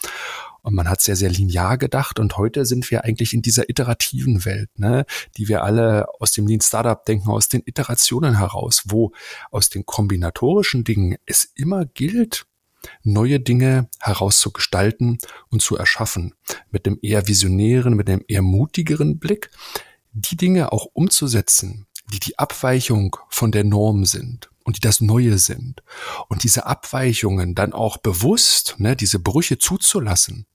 Und 0.63 0.75
man 0.75 0.89
hat 0.89 1.01
sehr, 1.01 1.15
sehr 1.15 1.29
linear 1.29 1.77
gedacht. 1.77 2.19
Und 2.19 2.37
heute 2.37 2.65
sind 2.65 2.89
wir 2.91 3.03
eigentlich 3.03 3.33
in 3.33 3.41
dieser 3.41 3.69
iterativen 3.69 4.45
Welt, 4.45 4.69
ne, 4.77 5.05
die 5.37 5.47
wir 5.47 5.63
alle 5.63 6.07
aus 6.19 6.31
dem 6.31 6.47
Lean 6.47 6.61
Startup 6.61 7.03
denken, 7.03 7.29
aus 7.29 7.49
den 7.49 7.63
Iterationen 7.65 8.37
heraus, 8.37 8.83
wo 8.85 9.11
aus 9.49 9.69
den 9.69 9.85
kombinatorischen 9.85 10.83
Dingen 10.83 11.17
es 11.25 11.51
immer 11.55 11.85
gilt, 11.85 12.45
neue 13.03 13.39
Dinge 13.39 13.89
herauszugestalten 13.99 15.17
und 15.49 15.61
zu 15.61 15.77
erschaffen. 15.77 16.33
Mit 16.69 16.85
dem 16.85 16.99
eher 17.01 17.27
visionären, 17.27 17.95
mit 17.95 18.07
dem 18.07 18.23
eher 18.27 18.41
mutigeren 18.41 19.19
Blick, 19.19 19.49
die 20.13 20.37
Dinge 20.37 20.71
auch 20.71 20.87
umzusetzen, 20.93 21.87
die 22.13 22.19
die 22.19 22.37
Abweichung 22.37 23.15
von 23.29 23.51
der 23.51 23.63
Norm 23.63 24.05
sind 24.05 24.49
und 24.63 24.77
die 24.77 24.81
das 24.81 25.01
Neue 25.01 25.37
sind. 25.37 25.81
Und 26.27 26.43
diese 26.43 26.65
Abweichungen 26.65 27.55
dann 27.55 27.73
auch 27.73 27.97
bewusst, 27.97 28.75
ne, 28.77 28.95
diese 28.95 29.19
Brüche 29.19 29.57
zuzulassen 29.57 30.45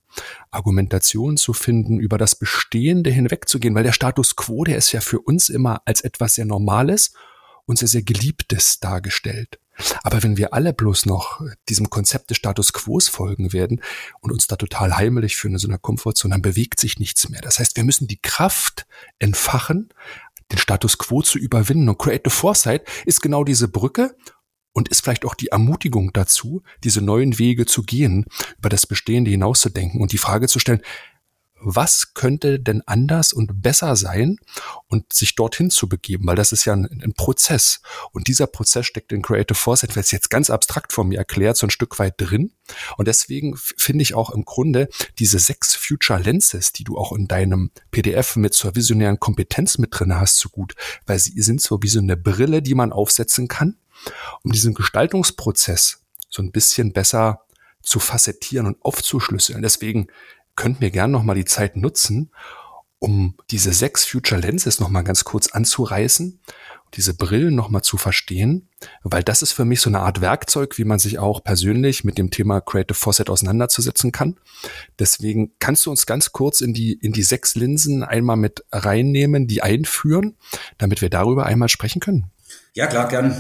Argumentation 0.51 1.37
zu 1.37 1.53
finden, 1.53 1.99
über 1.99 2.19
das 2.19 2.35
Bestehende 2.35 3.11
hinwegzugehen, 3.11 3.75
weil 3.75 3.85
der 3.85 3.93
Status 3.93 4.37
quo, 4.37 4.65
der 4.65 4.77
ist 4.77 4.93
ja 4.93 5.01
für 5.01 5.21
uns 5.21 5.49
immer 5.49 5.83
als 5.85 6.01
etwas 6.01 6.35
sehr 6.35 6.45
Normales 6.45 7.13
und 7.67 7.79
sehr, 7.79 7.89
sehr 7.89 8.03
Geliebtes 8.03 8.81
dargestellt. 8.81 9.59
Aber 10.03 10.23
wenn 10.23 10.37
wir 10.37 10.55
alle 10.55 10.73
bloß 10.73 11.07
noch 11.07 11.43
diesem 11.69 11.91
Konzept 11.91 12.31
des 12.31 12.39
Status 12.39 12.73
Quos 12.73 13.09
folgen 13.09 13.53
werden 13.53 13.83
und 14.21 14.33
uns 14.33 14.47
da 14.47 14.57
total 14.57 14.97
heimelig 14.97 15.37
fühlen 15.37 15.55
in 15.55 15.59
so 15.59 15.69
einer 15.69 15.79
Komfortzone, 15.79 16.33
dann 16.33 16.43
bewegt 16.43 16.81
sich 16.81 16.99
nichts 16.99 17.29
mehr. 17.29 17.43
Das 17.43 17.59
heißt, 17.59 17.77
wir 17.77 17.85
müssen 17.85 18.09
die 18.09 18.21
Kraft 18.21 18.87
entfachen, 19.19 19.91
den 20.51 20.59
Status 20.59 20.97
Quo 20.99 21.23
zu 21.23 21.39
überwinden. 21.39 21.89
Und 21.89 21.99
Creative 21.99 22.31
Foresight 22.31 22.87
ist 23.05 23.21
genau 23.21 23.45
diese 23.45 23.69
Brücke 23.69 24.17
und 24.77 24.89
ist 24.91 25.03
vielleicht 25.03 25.25
auch 25.25 25.35
die 25.35 25.49
Ermutigung 25.49 26.13
dazu, 26.13 26.63
diese 26.85 27.01
neuen 27.01 27.39
Wege 27.39 27.65
zu 27.65 27.83
gehen, 27.83 28.27
über 28.59 28.69
das 28.69 28.87
Bestehende 28.87 29.31
hinauszudenken 29.31 30.03
und 30.03 30.13
die 30.13 30.19
Frage 30.19 30.49
zu 30.49 30.59
stellen, 30.59 30.83
was 31.59 32.13
könnte 32.13 32.61
denn 32.61 32.83
anders 32.85 33.33
und 33.33 33.63
besser 33.63 33.97
sein 33.97 34.37
und 34.89 35.11
sich 35.15 35.35
dorthin 35.35 35.71
zu 35.71 35.89
begeben, 35.89 36.27
weil 36.27 36.37
das 36.37 36.53
ist 36.53 36.67
ja 36.67 36.75
ein, 36.75 36.85
ein 37.03 37.15
Prozess. 37.15 37.81
Und 38.13 38.29
dieser 38.29 38.47
Prozess 38.47 38.85
steckt 38.85 39.13
in 39.13 39.23
Creative 39.23 39.55
Foresight, 39.55 39.97
wird 39.97 40.05
es 40.05 40.13
jetzt 40.13 40.29
ganz 40.29 40.51
abstrakt 40.51 40.93
von 40.93 41.09
mir 41.09 41.17
erklärt, 41.17 41.57
so 41.57 41.67
ein 41.67 41.71
Stück 41.71 41.99
weit 41.99 42.17
drin. 42.19 42.53
Und 42.99 43.09
deswegen 43.09 43.57
finde 43.57 44.03
ich 44.03 44.13
auch 44.13 44.29
im 44.29 44.45
Grunde 44.45 44.91
diese 45.19 45.39
sechs 45.39 45.75
Future 45.75 46.21
Lenses, 46.21 46.73
die 46.73 46.85
du 46.85 46.99
auch 46.99 47.13
in 47.13 47.29
deinem 47.29 47.71
PDF 47.91 48.37
mit 48.37 48.53
zur 48.53 48.77
visionären 48.77 49.19
Kompetenz 49.19 49.79
mit 49.79 49.99
drin 49.99 50.15
hast, 50.15 50.37
so 50.37 50.51
gut, 50.51 50.75
weil 51.07 51.19
sie 51.19 51.41
sind 51.41 51.63
so 51.63 51.83
wie 51.83 51.89
so 51.89 52.01
eine 52.01 52.19
Brille, 52.19 52.61
die 52.61 52.75
man 52.75 52.93
aufsetzen 52.93 53.49
kann 53.49 53.79
um 54.43 54.53
diesen 54.53 54.75
Gestaltungsprozess 54.75 56.03
so 56.29 56.43
ein 56.43 56.53
bisschen 56.53 56.93
besser 56.93 57.43
zu 57.83 57.99
facettieren 58.01 58.67
und 58.67 58.77
aufzuschlüsseln. 58.83 59.63
Deswegen 59.63 60.09
könnten 60.57 60.81
wir 60.81 60.91
gerne 60.91 61.13
nochmal 61.13 61.37
die 61.37 61.45
Zeit 61.45 61.77
nutzen, 61.77 62.31
um 62.99 63.37
diese 63.51 63.73
sechs 63.73 64.05
Future 64.05 64.41
Lenses 64.41 64.81
nochmal 64.81 65.05
ganz 65.05 65.25
kurz 65.25 65.49
anzureißen, 65.49 66.41
diese 66.95 67.15
Brillen 67.15 67.55
nochmal 67.55 67.83
zu 67.83 67.99
verstehen, 67.99 68.69
weil 69.03 69.23
das 69.23 69.43
ist 69.43 69.53
für 69.53 69.65
mich 69.65 69.81
so 69.81 69.91
eine 69.91 70.01
Art 70.01 70.21
Werkzeug, 70.21 70.79
wie 70.79 70.85
man 70.85 70.99
sich 70.99 71.19
auch 71.19 71.45
persönlich 71.45 72.05
mit 72.05 72.17
dem 72.17 72.31
Thema 72.31 72.61
Creative 72.61 72.95
Foresight 72.95 73.29
auseinanderzusetzen 73.29 74.13
kann. 74.13 74.37
Deswegen 74.99 75.53
kannst 75.59 75.85
du 75.85 75.91
uns 75.91 76.07
ganz 76.07 76.33
kurz 76.33 76.61
in 76.61 76.73
die, 76.73 76.95
in 76.95 77.13
die 77.13 77.23
sechs 77.23 77.55
Linsen 77.55 78.03
einmal 78.03 78.37
mit 78.37 78.65
reinnehmen, 78.73 79.47
die 79.47 79.63
einführen, 79.63 80.37
damit 80.79 81.03
wir 81.03 81.11
darüber 81.11 81.47
einmal 81.47 81.69
sprechen 81.69 82.01
können. 82.01 82.31
Ja, 82.73 82.87
klar, 82.87 83.09
gern. 83.09 83.37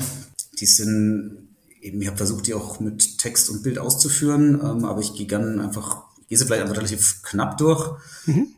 Die 0.58 0.66
sind 0.66 1.48
eben, 1.80 2.00
ich 2.02 2.08
habe 2.08 2.16
versucht, 2.16 2.46
die 2.46 2.54
auch 2.54 2.80
mit 2.80 3.18
Text 3.18 3.50
und 3.50 3.62
Bild 3.62 3.78
auszuführen, 3.78 4.60
ähm, 4.62 4.84
aber 4.84 5.00
ich 5.00 5.14
gehe 5.14 5.26
gerne 5.26 5.62
einfach, 5.62 6.04
gehe 6.28 6.36
sie 6.36 6.44
vielleicht 6.44 6.62
einfach 6.62 6.76
relativ 6.76 7.22
knapp 7.22 7.58
durch. 7.58 7.96
Mhm. 8.26 8.48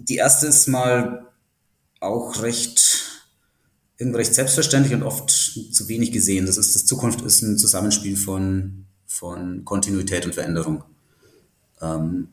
Die 0.00 0.16
erste 0.16 0.46
ist 0.46 0.66
mal 0.66 1.26
auch 2.00 2.42
recht, 2.42 3.22
irgendwie 3.96 4.18
recht 4.18 4.34
selbstverständlich 4.34 4.94
und 4.94 5.04
oft 5.04 5.30
zu 5.30 5.88
wenig 5.88 6.10
gesehen. 6.12 6.46
Das 6.46 6.56
ist, 6.56 6.74
das 6.74 6.86
Zukunft 6.86 7.20
ist 7.22 7.42
ein 7.42 7.58
Zusammenspiel 7.58 8.16
von, 8.16 8.86
von 9.06 9.64
Kontinuität 9.64 10.26
und 10.26 10.34
Veränderung. 10.34 10.82
Ähm, 11.80 12.28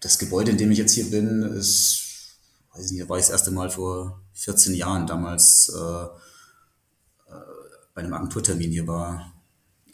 das 0.00 0.18
Gebäude, 0.18 0.52
in 0.52 0.58
dem 0.58 0.70
ich 0.70 0.78
jetzt 0.78 0.94
hier 0.94 1.10
bin, 1.10 1.42
ist, 1.42 2.02
weiß 2.74 2.90
nicht, 2.90 3.02
da 3.02 3.08
war 3.08 3.18
ich 3.18 3.24
das 3.24 3.32
erste 3.32 3.50
Mal 3.50 3.68
vor 3.70 4.22
14 4.34 4.74
Jahren 4.74 5.06
damals, 5.06 5.70
äh, 5.74 6.06
bei 7.98 8.04
einem 8.04 8.14
Agenturtermin 8.14 8.70
hier 8.70 8.86
war. 8.86 9.32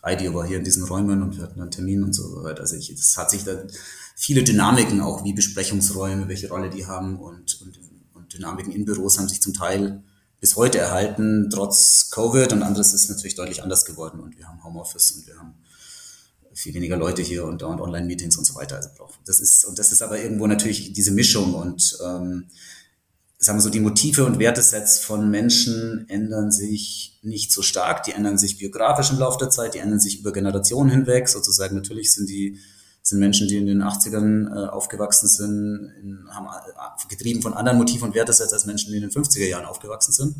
IDEO 0.04 0.34
war 0.34 0.46
hier 0.46 0.58
in 0.58 0.64
diesen 0.64 0.84
Räumen 0.84 1.22
und 1.22 1.38
wir 1.38 1.44
hatten 1.44 1.58
einen 1.62 1.70
Termin 1.70 2.04
und 2.04 2.12
so 2.12 2.44
weiter. 2.44 2.60
Also 2.60 2.76
es 2.76 3.16
hat 3.16 3.30
sich 3.30 3.44
da 3.44 3.62
viele 4.14 4.44
Dynamiken 4.44 5.00
auch, 5.00 5.24
wie 5.24 5.32
Besprechungsräume, 5.32 6.28
welche 6.28 6.50
Rolle 6.50 6.68
die 6.68 6.86
haben 6.86 7.18
und, 7.18 7.62
und, 7.62 7.80
und 8.12 8.34
Dynamiken 8.34 8.72
in 8.72 8.84
Büros 8.84 9.18
haben 9.18 9.28
sich 9.30 9.40
zum 9.40 9.54
Teil 9.54 10.02
bis 10.38 10.54
heute 10.56 10.76
erhalten, 10.76 11.48
trotz 11.50 12.10
Covid 12.10 12.52
und 12.52 12.62
anderes 12.62 12.92
ist 12.92 13.08
natürlich 13.08 13.36
deutlich 13.36 13.62
anders 13.62 13.86
geworden 13.86 14.20
und 14.20 14.36
wir 14.36 14.46
haben 14.48 14.62
Homeoffice 14.62 15.12
und 15.12 15.26
wir 15.26 15.38
haben 15.38 15.54
viel 16.52 16.74
weniger 16.74 16.98
Leute 16.98 17.22
hier 17.22 17.46
und, 17.46 17.62
und 17.62 17.80
Online-Meetings 17.80 18.36
und 18.36 18.44
so 18.44 18.54
weiter. 18.54 18.76
Also 18.76 18.90
das 19.24 19.40
ist, 19.40 19.64
und 19.64 19.78
das 19.78 19.92
ist 19.92 20.02
aber 20.02 20.20
irgendwo 20.20 20.46
natürlich 20.46 20.92
diese 20.92 21.10
Mischung 21.10 21.54
und 21.54 21.96
ähm, 22.04 22.48
sagen 23.44 23.58
wir 23.58 23.62
so, 23.62 23.70
die 23.70 23.80
Motive 23.80 24.24
und 24.24 24.38
Wertesets 24.38 24.98
von 24.98 25.30
Menschen 25.30 26.06
ändern 26.08 26.50
sich 26.50 27.18
nicht 27.22 27.52
so 27.52 27.62
stark. 27.62 28.02
Die 28.04 28.12
ändern 28.12 28.38
sich 28.38 28.58
biografisch 28.58 29.10
im 29.10 29.18
Laufe 29.18 29.38
der 29.38 29.50
Zeit, 29.50 29.74
die 29.74 29.78
ändern 29.78 30.00
sich 30.00 30.20
über 30.20 30.32
Generationen 30.32 30.90
hinweg. 30.90 31.28
Sozusagen 31.28 31.76
natürlich 31.76 32.12
sind 32.12 32.28
die 32.28 32.58
sind 33.02 33.18
Menschen, 33.18 33.48
die 33.48 33.58
in 33.58 33.66
den 33.66 33.82
80ern 33.82 34.48
äh, 34.48 34.68
aufgewachsen 34.70 35.28
sind, 35.28 35.92
in, 36.00 36.26
haben 36.30 36.46
äh, 36.46 37.08
getrieben 37.08 37.42
von 37.42 37.52
anderen 37.52 37.76
Motiven 37.76 38.04
und 38.04 38.14
Wertesets 38.14 38.54
als 38.54 38.64
Menschen, 38.64 38.92
die 38.92 38.96
in 38.96 39.02
den 39.02 39.10
50er 39.10 39.46
Jahren 39.46 39.66
aufgewachsen 39.66 40.12
sind. 40.12 40.34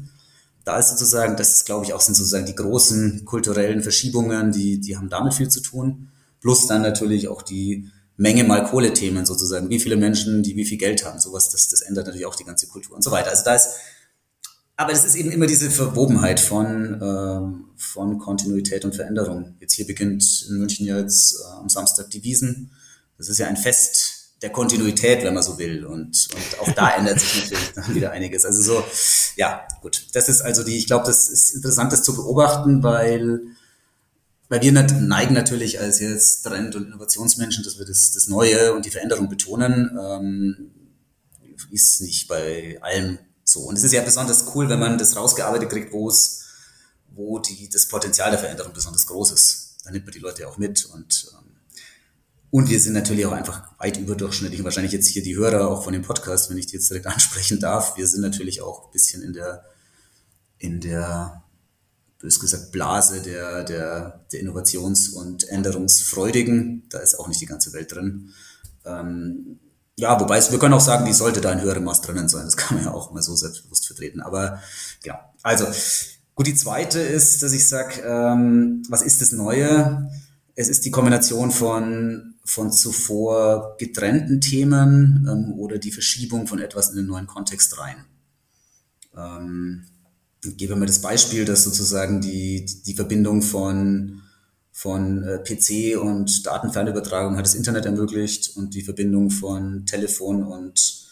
Da 0.64 0.78
ist 0.78 0.88
sozusagen, 0.88 1.36
das 1.36 1.56
ist, 1.56 1.66
glaube 1.66 1.84
ich, 1.84 1.92
auch 1.92 2.00
sind 2.00 2.14
sozusagen 2.14 2.46
die 2.46 2.54
großen 2.54 3.26
kulturellen 3.26 3.82
Verschiebungen, 3.82 4.50
die, 4.50 4.80
die 4.80 4.96
haben 4.96 5.10
damit 5.10 5.34
viel 5.34 5.50
zu 5.50 5.60
tun. 5.60 6.08
Plus 6.40 6.66
dann 6.66 6.80
natürlich 6.80 7.28
auch 7.28 7.42
die 7.42 7.90
Menge 8.16 8.44
mal 8.44 8.64
Kohle-Themen 8.64 9.26
sozusagen. 9.26 9.70
Wie 9.70 9.80
viele 9.80 9.96
Menschen, 9.96 10.42
die 10.42 10.56
wie 10.56 10.64
viel 10.64 10.78
Geld 10.78 11.04
haben, 11.04 11.18
sowas, 11.18 11.50
das, 11.50 11.68
das 11.68 11.80
ändert 11.80 12.06
natürlich 12.06 12.26
auch 12.26 12.36
die 12.36 12.44
ganze 12.44 12.68
Kultur 12.68 12.94
und 12.94 13.02
so 13.02 13.10
weiter. 13.10 13.30
Also 13.30 13.44
da 13.44 13.54
ist, 13.54 13.70
aber 14.76 14.92
das 14.92 15.04
ist 15.04 15.14
eben 15.16 15.30
immer 15.30 15.46
diese 15.46 15.70
Verwobenheit 15.70 16.40
von, 16.40 17.00
ähm, 17.02 17.64
von 17.76 18.18
Kontinuität 18.18 18.84
und 18.84 18.94
Veränderung. 18.94 19.54
Jetzt 19.60 19.74
hier 19.74 19.86
beginnt 19.86 20.46
in 20.48 20.58
München 20.58 20.86
jetzt 20.86 21.40
äh, 21.40 21.58
am 21.60 21.68
Samstag 21.68 22.10
die 22.10 22.22
Wiesen. 22.22 22.70
Das 23.18 23.28
ist 23.28 23.38
ja 23.38 23.46
ein 23.46 23.56
Fest 23.56 24.24
der 24.42 24.50
Kontinuität, 24.50 25.24
wenn 25.24 25.34
man 25.34 25.42
so 25.42 25.58
will. 25.58 25.84
Und, 25.84 26.28
und 26.34 26.60
auch 26.60 26.72
da 26.72 26.90
ändert 26.96 27.20
sich 27.20 27.42
natürlich 27.42 27.72
dann 27.72 27.94
wieder 27.94 28.10
einiges. 28.12 28.44
Also 28.44 28.62
so, 28.62 28.84
ja, 29.36 29.66
gut. 29.80 30.06
Das 30.12 30.28
ist 30.28 30.42
also 30.42 30.62
die, 30.62 30.76
ich 30.76 30.86
glaube, 30.86 31.06
das 31.06 31.28
ist 31.28 31.54
interessant, 31.54 31.92
das 31.92 32.02
zu 32.02 32.14
beobachten, 32.14 32.82
weil 32.82 33.40
weil 34.48 34.60
wir 34.60 34.72
neigen 34.72 35.34
natürlich 35.34 35.80
als 35.80 36.00
jetzt 36.00 36.42
Trend- 36.42 36.74
und 36.76 36.86
Innovationsmenschen, 36.86 37.64
dass 37.64 37.78
wir 37.78 37.86
das, 37.86 38.12
das 38.12 38.28
Neue 38.28 38.74
und 38.74 38.84
die 38.84 38.90
Veränderung 38.90 39.28
betonen. 39.28 39.98
Ähm, 39.98 40.70
ist 41.70 42.02
nicht 42.02 42.28
bei 42.28 42.78
allem 42.82 43.18
so. 43.42 43.60
Und 43.60 43.76
es 43.76 43.84
ist 43.84 43.92
ja 43.92 44.02
besonders 44.02 44.54
cool, 44.54 44.68
wenn 44.68 44.78
man 44.78 44.98
das 44.98 45.16
rausgearbeitet 45.16 45.70
kriegt, 45.70 45.92
wo 45.92 46.08
es, 46.08 46.44
wo 47.14 47.38
die, 47.38 47.68
das 47.68 47.88
Potenzial 47.88 48.30
der 48.30 48.38
Veränderung 48.38 48.72
besonders 48.72 49.06
groß 49.06 49.32
ist. 49.32 49.76
Dann 49.84 49.92
nimmt 49.92 50.06
man 50.06 50.12
die 50.12 50.20
Leute 50.20 50.48
auch 50.48 50.58
mit 50.58 50.84
und 50.86 51.32
ähm, 51.32 51.44
und 52.50 52.70
wir 52.70 52.78
sind 52.78 52.92
natürlich 52.92 53.26
auch 53.26 53.32
einfach 53.32 53.76
weit 53.80 53.96
überdurchschnittlich. 53.96 54.62
Wahrscheinlich 54.62 54.92
jetzt 54.92 55.08
hier 55.08 55.24
die 55.24 55.34
Hörer 55.34 55.68
auch 55.68 55.82
von 55.82 55.92
dem 55.92 56.02
Podcast, 56.02 56.50
wenn 56.50 56.56
ich 56.56 56.68
die 56.68 56.74
jetzt 56.74 56.88
direkt 56.88 57.06
ansprechen 57.08 57.58
darf. 57.58 57.96
Wir 57.96 58.06
sind 58.06 58.20
natürlich 58.20 58.62
auch 58.62 58.84
ein 58.84 58.92
bisschen 58.92 59.22
in 59.22 59.32
der, 59.32 59.64
in 60.58 60.80
der 60.80 61.42
bös 62.24 62.40
gesagt, 62.40 62.72
Blase 62.72 63.20
der, 63.20 63.64
der, 63.64 64.24
der 64.32 64.40
Innovations- 64.40 65.10
und 65.10 65.46
Änderungsfreudigen. 65.46 66.84
Da 66.88 67.00
ist 67.00 67.16
auch 67.20 67.28
nicht 67.28 67.42
die 67.42 67.46
ganze 67.46 67.74
Welt 67.74 67.94
drin. 67.94 68.30
Ähm, 68.86 69.60
ja, 69.96 70.18
wobei 70.18 70.38
es, 70.38 70.50
wir 70.50 70.58
können 70.58 70.72
auch 70.72 70.80
sagen, 70.80 71.04
wie 71.06 71.12
sollte 71.12 71.42
da 71.42 71.50
ein 71.50 71.60
höherer 71.60 71.80
Maß 71.80 72.00
drinnen 72.00 72.30
sein. 72.30 72.46
Das 72.46 72.56
kann 72.56 72.78
man 72.78 72.86
ja 72.86 72.92
auch 72.92 73.12
mal 73.12 73.22
so 73.22 73.36
selbstbewusst 73.36 73.86
vertreten. 73.86 74.22
Aber 74.22 74.62
genau. 75.02 75.18
Also, 75.42 75.66
gut, 76.34 76.46
die 76.46 76.54
zweite 76.54 76.98
ist, 76.98 77.42
dass 77.42 77.52
ich 77.52 77.68
sage, 77.68 78.00
ähm, 78.00 78.82
was 78.88 79.02
ist 79.02 79.20
das 79.20 79.32
Neue? 79.32 80.10
Es 80.54 80.70
ist 80.70 80.86
die 80.86 80.90
Kombination 80.90 81.50
von, 81.50 82.36
von 82.46 82.72
zuvor 82.72 83.76
getrennten 83.78 84.40
Themen 84.40 85.28
ähm, 85.30 85.58
oder 85.58 85.76
die 85.76 85.92
Verschiebung 85.92 86.46
von 86.46 86.58
etwas 86.58 86.88
in 86.88 86.96
den 86.96 87.06
neuen 87.06 87.26
Kontext 87.26 87.78
rein. 87.78 88.06
Ähm, 89.14 89.84
ich 90.44 90.56
gebe 90.56 90.76
mir 90.76 90.86
das 90.86 91.00
Beispiel, 91.00 91.44
dass 91.44 91.64
sozusagen 91.64 92.20
die, 92.20 92.66
die 92.86 92.94
Verbindung 92.94 93.42
von, 93.42 94.22
von 94.72 95.22
äh, 95.22 95.38
PC 95.38 96.00
und 96.00 96.46
Datenfernübertragung 96.46 97.36
hat 97.36 97.44
das 97.44 97.54
Internet 97.54 97.86
ermöglicht 97.86 98.56
und 98.56 98.74
die 98.74 98.82
Verbindung 98.82 99.30
von 99.30 99.86
Telefon 99.86 100.42
und, 100.42 101.06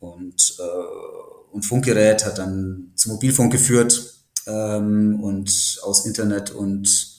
und, 0.00 0.56
äh, 0.58 1.52
und 1.52 1.64
Funkgerät 1.64 2.24
hat 2.24 2.38
dann 2.38 2.92
zu 2.94 3.08
Mobilfunk 3.10 3.52
geführt 3.52 4.14
ähm, 4.46 5.22
und 5.22 5.80
aus 5.82 6.06
Internet 6.06 6.50
und 6.50 7.18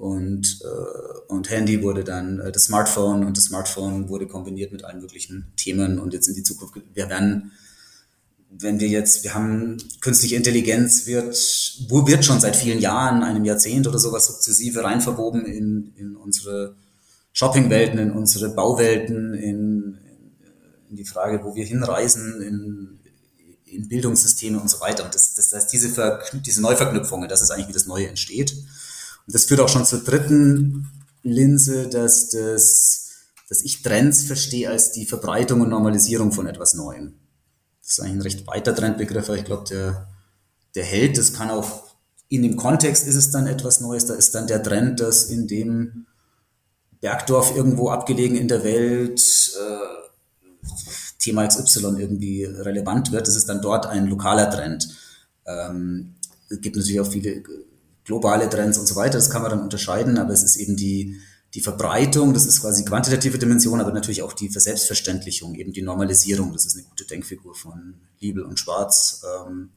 und, 0.00 0.62
äh, 0.62 1.18
und 1.28 1.50
Handy 1.50 1.82
wurde 1.82 2.04
dann 2.04 2.40
äh, 2.40 2.50
das 2.50 2.64
Smartphone 2.64 3.22
und 3.22 3.36
das 3.36 3.44
Smartphone 3.44 4.08
wurde 4.08 4.26
kombiniert 4.26 4.72
mit 4.72 4.82
allen 4.82 5.02
möglichen 5.02 5.52
Themen 5.56 5.98
und 5.98 6.14
jetzt 6.14 6.26
in 6.26 6.34
die 6.34 6.42
Zukunft, 6.42 6.74
wir 6.94 7.10
werden 7.10 7.52
wenn 8.50 8.80
wir 8.80 8.88
jetzt, 8.88 9.22
wir 9.22 9.34
haben 9.34 9.78
künstliche 10.00 10.36
Intelligenz 10.36 11.06
wird, 11.06 11.34
wird 11.88 12.24
schon 12.24 12.40
seit 12.40 12.56
vielen 12.56 12.80
Jahren, 12.80 13.22
einem 13.22 13.44
Jahrzehnt 13.44 13.86
oder 13.86 13.98
sowas 13.98 14.26
sukzessive 14.26 14.82
rein 14.82 15.00
verwoben 15.00 15.46
in, 15.46 15.92
in 15.96 16.16
unsere 16.16 16.74
Shoppingwelten, 17.32 17.98
in 17.98 18.10
unsere 18.10 18.48
Bauwelten, 18.50 19.34
in, 19.34 19.98
in 20.88 20.96
die 20.96 21.04
Frage, 21.04 21.44
wo 21.44 21.54
wir 21.54 21.64
hinreisen, 21.64 22.42
in, 22.42 22.98
in 23.66 23.88
Bildungssysteme 23.88 24.60
und 24.60 24.68
so 24.68 24.80
weiter. 24.80 25.04
Und 25.04 25.14
das, 25.14 25.34
das 25.34 25.52
heißt, 25.52 25.72
diese, 25.72 26.18
diese 26.44 26.60
Neuverknüpfungen, 26.60 27.28
das 27.28 27.42
ist 27.42 27.52
eigentlich, 27.52 27.68
wie 27.68 27.72
das 27.72 27.86
Neue 27.86 28.08
entsteht. 28.08 28.52
Und 28.52 29.34
das 29.34 29.44
führt 29.44 29.60
auch 29.60 29.68
schon 29.68 29.86
zur 29.86 30.02
dritten 30.02 30.88
Linse, 31.22 31.88
dass 31.88 32.30
das, 32.30 33.10
dass 33.48 33.62
ich 33.62 33.82
Trends 33.82 34.24
verstehe 34.24 34.68
als 34.68 34.90
die 34.90 35.06
Verbreitung 35.06 35.60
und 35.60 35.68
Normalisierung 35.68 36.32
von 36.32 36.48
etwas 36.48 36.74
Neuem. 36.74 37.14
Das 37.90 37.98
ist 37.98 38.04
eigentlich 38.04 38.18
ein 38.18 38.38
recht 38.38 38.46
weiter 38.46 38.72
Trendbegriff, 38.72 39.28
aber 39.28 39.36
ich 39.36 39.44
glaube, 39.44 39.64
der, 39.68 40.06
der 40.76 40.84
hält. 40.84 41.18
Das 41.18 41.32
kann 41.32 41.50
auch, 41.50 41.82
in 42.28 42.44
dem 42.44 42.56
Kontext 42.56 43.04
ist 43.04 43.16
es 43.16 43.32
dann 43.32 43.48
etwas 43.48 43.80
Neues. 43.80 44.06
Da 44.06 44.14
ist 44.14 44.32
dann 44.36 44.46
der 44.46 44.62
Trend, 44.62 45.00
dass 45.00 45.24
in 45.24 45.48
dem 45.48 46.06
Bergdorf 47.00 47.56
irgendwo 47.56 47.88
abgelegen 47.88 48.36
in 48.36 48.46
der 48.46 48.62
Welt 48.62 49.20
äh, 49.20 50.68
Thema 51.18 51.48
XY 51.48 51.96
irgendwie 51.98 52.44
relevant 52.44 53.10
wird. 53.10 53.26
Das 53.26 53.34
ist 53.34 53.48
dann 53.48 53.60
dort 53.60 53.86
ein 53.86 54.06
lokaler 54.06 54.48
Trend. 54.48 54.88
Ähm, 55.44 56.14
es 56.48 56.60
gibt 56.60 56.76
natürlich 56.76 57.00
auch 57.00 57.10
viele 57.10 57.42
globale 58.04 58.48
Trends 58.48 58.78
und 58.78 58.86
so 58.86 58.94
weiter. 58.94 59.18
Das 59.18 59.30
kann 59.30 59.42
man 59.42 59.50
dann 59.50 59.62
unterscheiden, 59.62 60.16
aber 60.16 60.32
es 60.32 60.44
ist 60.44 60.54
eben 60.54 60.76
die, 60.76 61.18
die 61.54 61.60
Verbreitung, 61.60 62.32
das 62.32 62.46
ist 62.46 62.60
quasi 62.60 62.84
quantitative 62.84 63.38
Dimension, 63.38 63.80
aber 63.80 63.92
natürlich 63.92 64.22
auch 64.22 64.32
die 64.32 64.50
Verselbstverständlichung, 64.50 65.54
eben 65.56 65.72
die 65.72 65.82
Normalisierung. 65.82 66.52
Das 66.52 66.64
ist 66.64 66.76
eine 66.76 66.84
gute 66.84 67.04
Denkfigur 67.04 67.54
von 67.54 67.94
Liebel 68.20 68.44
und 68.44 68.60
Schwarz. 68.60 69.22
Ähm, 69.24 69.70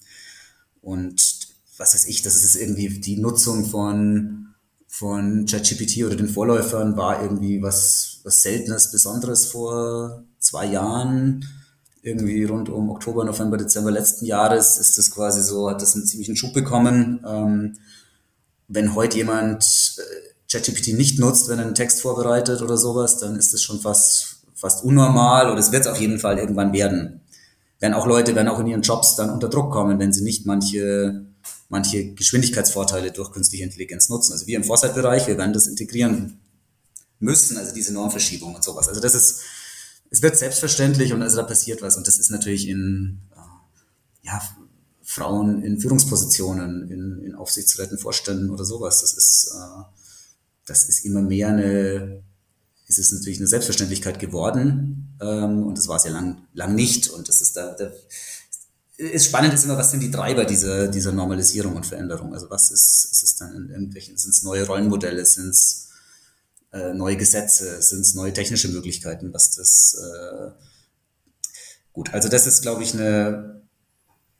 und 0.82 1.48
was 1.78 1.96
weiß 1.96 2.06
ich, 2.08 2.22
das 2.22 2.44
ist 2.44 2.56
irgendwie 2.56 2.90
die 2.90 3.18
Nutzung 3.18 3.66
von, 3.66 4.54
von 4.88 5.46
ChatGPT 5.48 6.04
oder 6.04 6.16
den 6.16 6.30
Vorläufern 6.30 6.96
war 6.96 7.24
irgendwie 7.24 7.64
was, 7.64 8.20
was 8.24 8.44
Seltenes, 8.44 8.92
Besonderes 8.92 9.48
vor 9.48 10.24
zwei 10.38 10.68
Jahren. 10.68 11.44
Irgendwie 12.04 12.44
rund 12.44 12.70
um 12.70 12.92
Oktober, 12.92 13.26
November, 13.26 13.58
Dezember 13.58 13.90
letzten 13.90 14.26
Jahres 14.26 14.78
ist 14.78 14.98
das 14.98 15.10
quasi 15.10 15.42
so, 15.42 15.70
hat 15.70 15.82
das 15.82 15.96
einen 15.96 16.06
ziemlichen 16.06 16.36
Schub 16.36 16.54
bekommen. 16.54 17.24
Ähm, 17.26 17.78
wenn 18.68 18.94
heute 18.94 19.18
jemand 19.18 19.96
äh, 19.98 20.33
ChatGPT 20.54 20.94
nicht 20.94 21.20
nutzt, 21.20 21.50
wenn 21.50 21.60
er 21.60 21.66
einen 21.66 21.76
Text 21.76 22.02
vorbereitet 22.02 22.62
oder 22.62 22.78
sowas, 22.78 23.18
dann 23.18 23.36
ist 23.36 23.54
es 23.54 23.64
schon 23.64 23.80
fast, 23.80 24.38
fast 24.56 24.84
unnormal 24.84 25.50
oder 25.50 25.60
es 25.60 25.72
wird 25.72 25.86
es 25.86 25.92
auf 25.92 26.00
jeden 26.00 26.20
Fall 26.20 26.38
irgendwann 26.38 26.74
werden. 26.74 27.22
Werden 27.80 27.94
auch 27.94 28.06
Leute, 28.08 28.36
werden 28.36 28.48
auch 28.48 28.60
in 28.60 28.68
ihren 28.68 28.82
Jobs 28.82 29.16
dann 29.16 29.30
unter 29.30 29.50
Druck 29.50 29.72
kommen, 29.72 30.00
wenn 30.00 30.14
sie 30.14 30.24
nicht 30.24 30.46
manche, 30.46 31.26
manche 31.70 32.14
Geschwindigkeitsvorteile 32.14 33.12
durch 33.12 33.32
künstliche 33.32 33.64
Intelligenz 33.64 34.10
nutzen. 34.10 34.32
Also 34.32 34.48
wir 34.48 34.56
im 34.56 34.64
Foresight-Bereich, 34.64 35.28
wir 35.28 35.38
werden 35.38 35.54
das 35.54 35.68
integrieren 35.68 36.40
müssen, 37.20 37.58
also 37.58 37.74
diese 37.74 37.94
Normverschiebung 37.94 38.56
und 38.56 38.64
sowas. 38.64 38.88
Also 38.88 39.02
das 39.02 39.16
ist, 39.16 39.42
es 40.12 40.22
wird 40.22 40.38
selbstverständlich 40.38 41.14
und 41.14 41.22
also 41.22 41.38
da 41.38 41.44
passiert 41.44 41.82
was 41.82 41.98
und 41.98 42.08
das 42.08 42.20
ist 42.20 42.30
natürlich 42.30 42.68
in, 42.68 43.20
äh, 43.32 44.28
ja, 44.28 44.42
Frauen 45.02 45.62
in 45.64 45.80
Führungspositionen, 45.80 46.90
in, 46.90 47.20
in 47.20 47.36
Aufsichtsräten, 47.36 47.98
Vorständen 47.98 48.50
oder 48.50 48.64
sowas. 48.64 49.02
Das 49.02 49.14
ist, 49.14 49.54
äh, 49.54 50.03
das 50.66 50.86
ist 50.86 51.06
immer 51.06 51.22
mehr 51.22 51.50
eine, 51.50 52.24
ist 52.88 53.00
es 53.00 53.12
natürlich 53.12 53.40
eine 53.40 53.48
Selbstverständlichkeit 53.48 54.20
geworden 54.20 55.18
ähm, 55.22 55.64
und 55.64 55.78
das 55.78 55.88
war 55.88 55.98
es 55.98 56.04
ja 56.04 56.12
lang, 56.12 56.48
lang 56.54 56.76
nicht 56.76 57.10
und 57.10 57.28
das 57.28 57.42
ist 57.42 57.58
da, 57.58 57.74
da 57.74 57.92
ist 58.98 59.26
spannend 59.26 59.54
ist 59.54 59.66
immer, 59.66 59.78
was 59.78 59.92
sind 59.92 60.02
die 60.02 60.12
Treiber 60.12 60.46
dieser, 60.46 60.88
dieser 60.88 61.12
Normalisierung 61.12 61.76
und 61.76 61.86
Veränderung? 61.86 62.34
Also 62.34 62.50
was 62.50 62.70
ist, 62.72 63.10
ist 63.12 63.24
es 63.24 63.36
dann 63.36 63.54
in 63.56 63.70
irgendwelchen, 63.70 64.18
sind 64.18 64.32
es 64.32 64.44
neue 64.44 64.66
Rollenmodelle, 64.66 65.26
sind 65.26 65.50
es 65.50 65.90
äh, 66.72 66.94
neue 66.94 67.18
Gesetze, 67.18 67.82
sind 67.82 68.02
es 68.02 68.14
neue 68.14 68.34
technische 68.34 68.70
Möglichkeiten, 68.70 69.34
was 69.34 69.52
das 69.56 69.96
äh, 69.96 70.52
gut, 71.92 72.14
also 72.14 72.30
das 72.30 72.48
ist, 72.48 72.62
glaube 72.62 72.84
ich, 72.84 72.94
eine, 72.94 73.63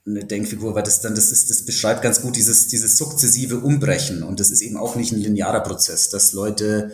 eine 0.06 0.26
Denkfigur, 0.26 0.76
weil 0.76 0.84
das 0.84 1.02
dann, 1.02 1.16
das 1.16 1.32
ist, 1.32 1.50
das 1.50 1.64
beschreibt 1.64 2.02
ganz 2.02 2.22
gut 2.22 2.36
dieses, 2.36 2.68
dieses 2.68 2.98
sukzessive 2.98 3.60
Umbrechen. 3.60 4.24
Und 4.24 4.40
das 4.40 4.52
ist 4.52 4.62
eben 4.62 4.78
auch 4.78 4.96
nicht 4.96 5.14
ein 5.14 5.20
linearer 5.20 5.62
Prozess, 5.62 6.10
dass 6.10 6.34
Leute, 6.34 6.92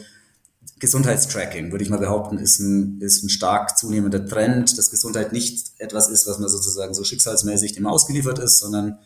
Gesundheitstracking, 0.78 1.72
würde 1.72 1.84
ich 1.84 1.90
mal 1.90 1.98
behaupten, 1.98 2.38
ist 2.38 2.60
ein, 2.60 3.02
ist 3.02 3.24
ein 3.24 3.30
stark 3.30 3.78
zunehmender 3.78 4.26
Trend, 4.26 4.78
dass 4.78 4.92
Gesundheit 4.92 5.34
nicht 5.34 5.72
etwas 5.78 6.08
ist, 6.08 6.28
was 6.28 6.40
man 6.40 6.50
sozusagen 6.50 6.94
so 6.94 7.04
schicksalsmäßig 7.04 7.74
dem 7.74 7.88
ausgeliefert 7.88 8.40
ist, 8.40 8.60
sondern 8.60 9.00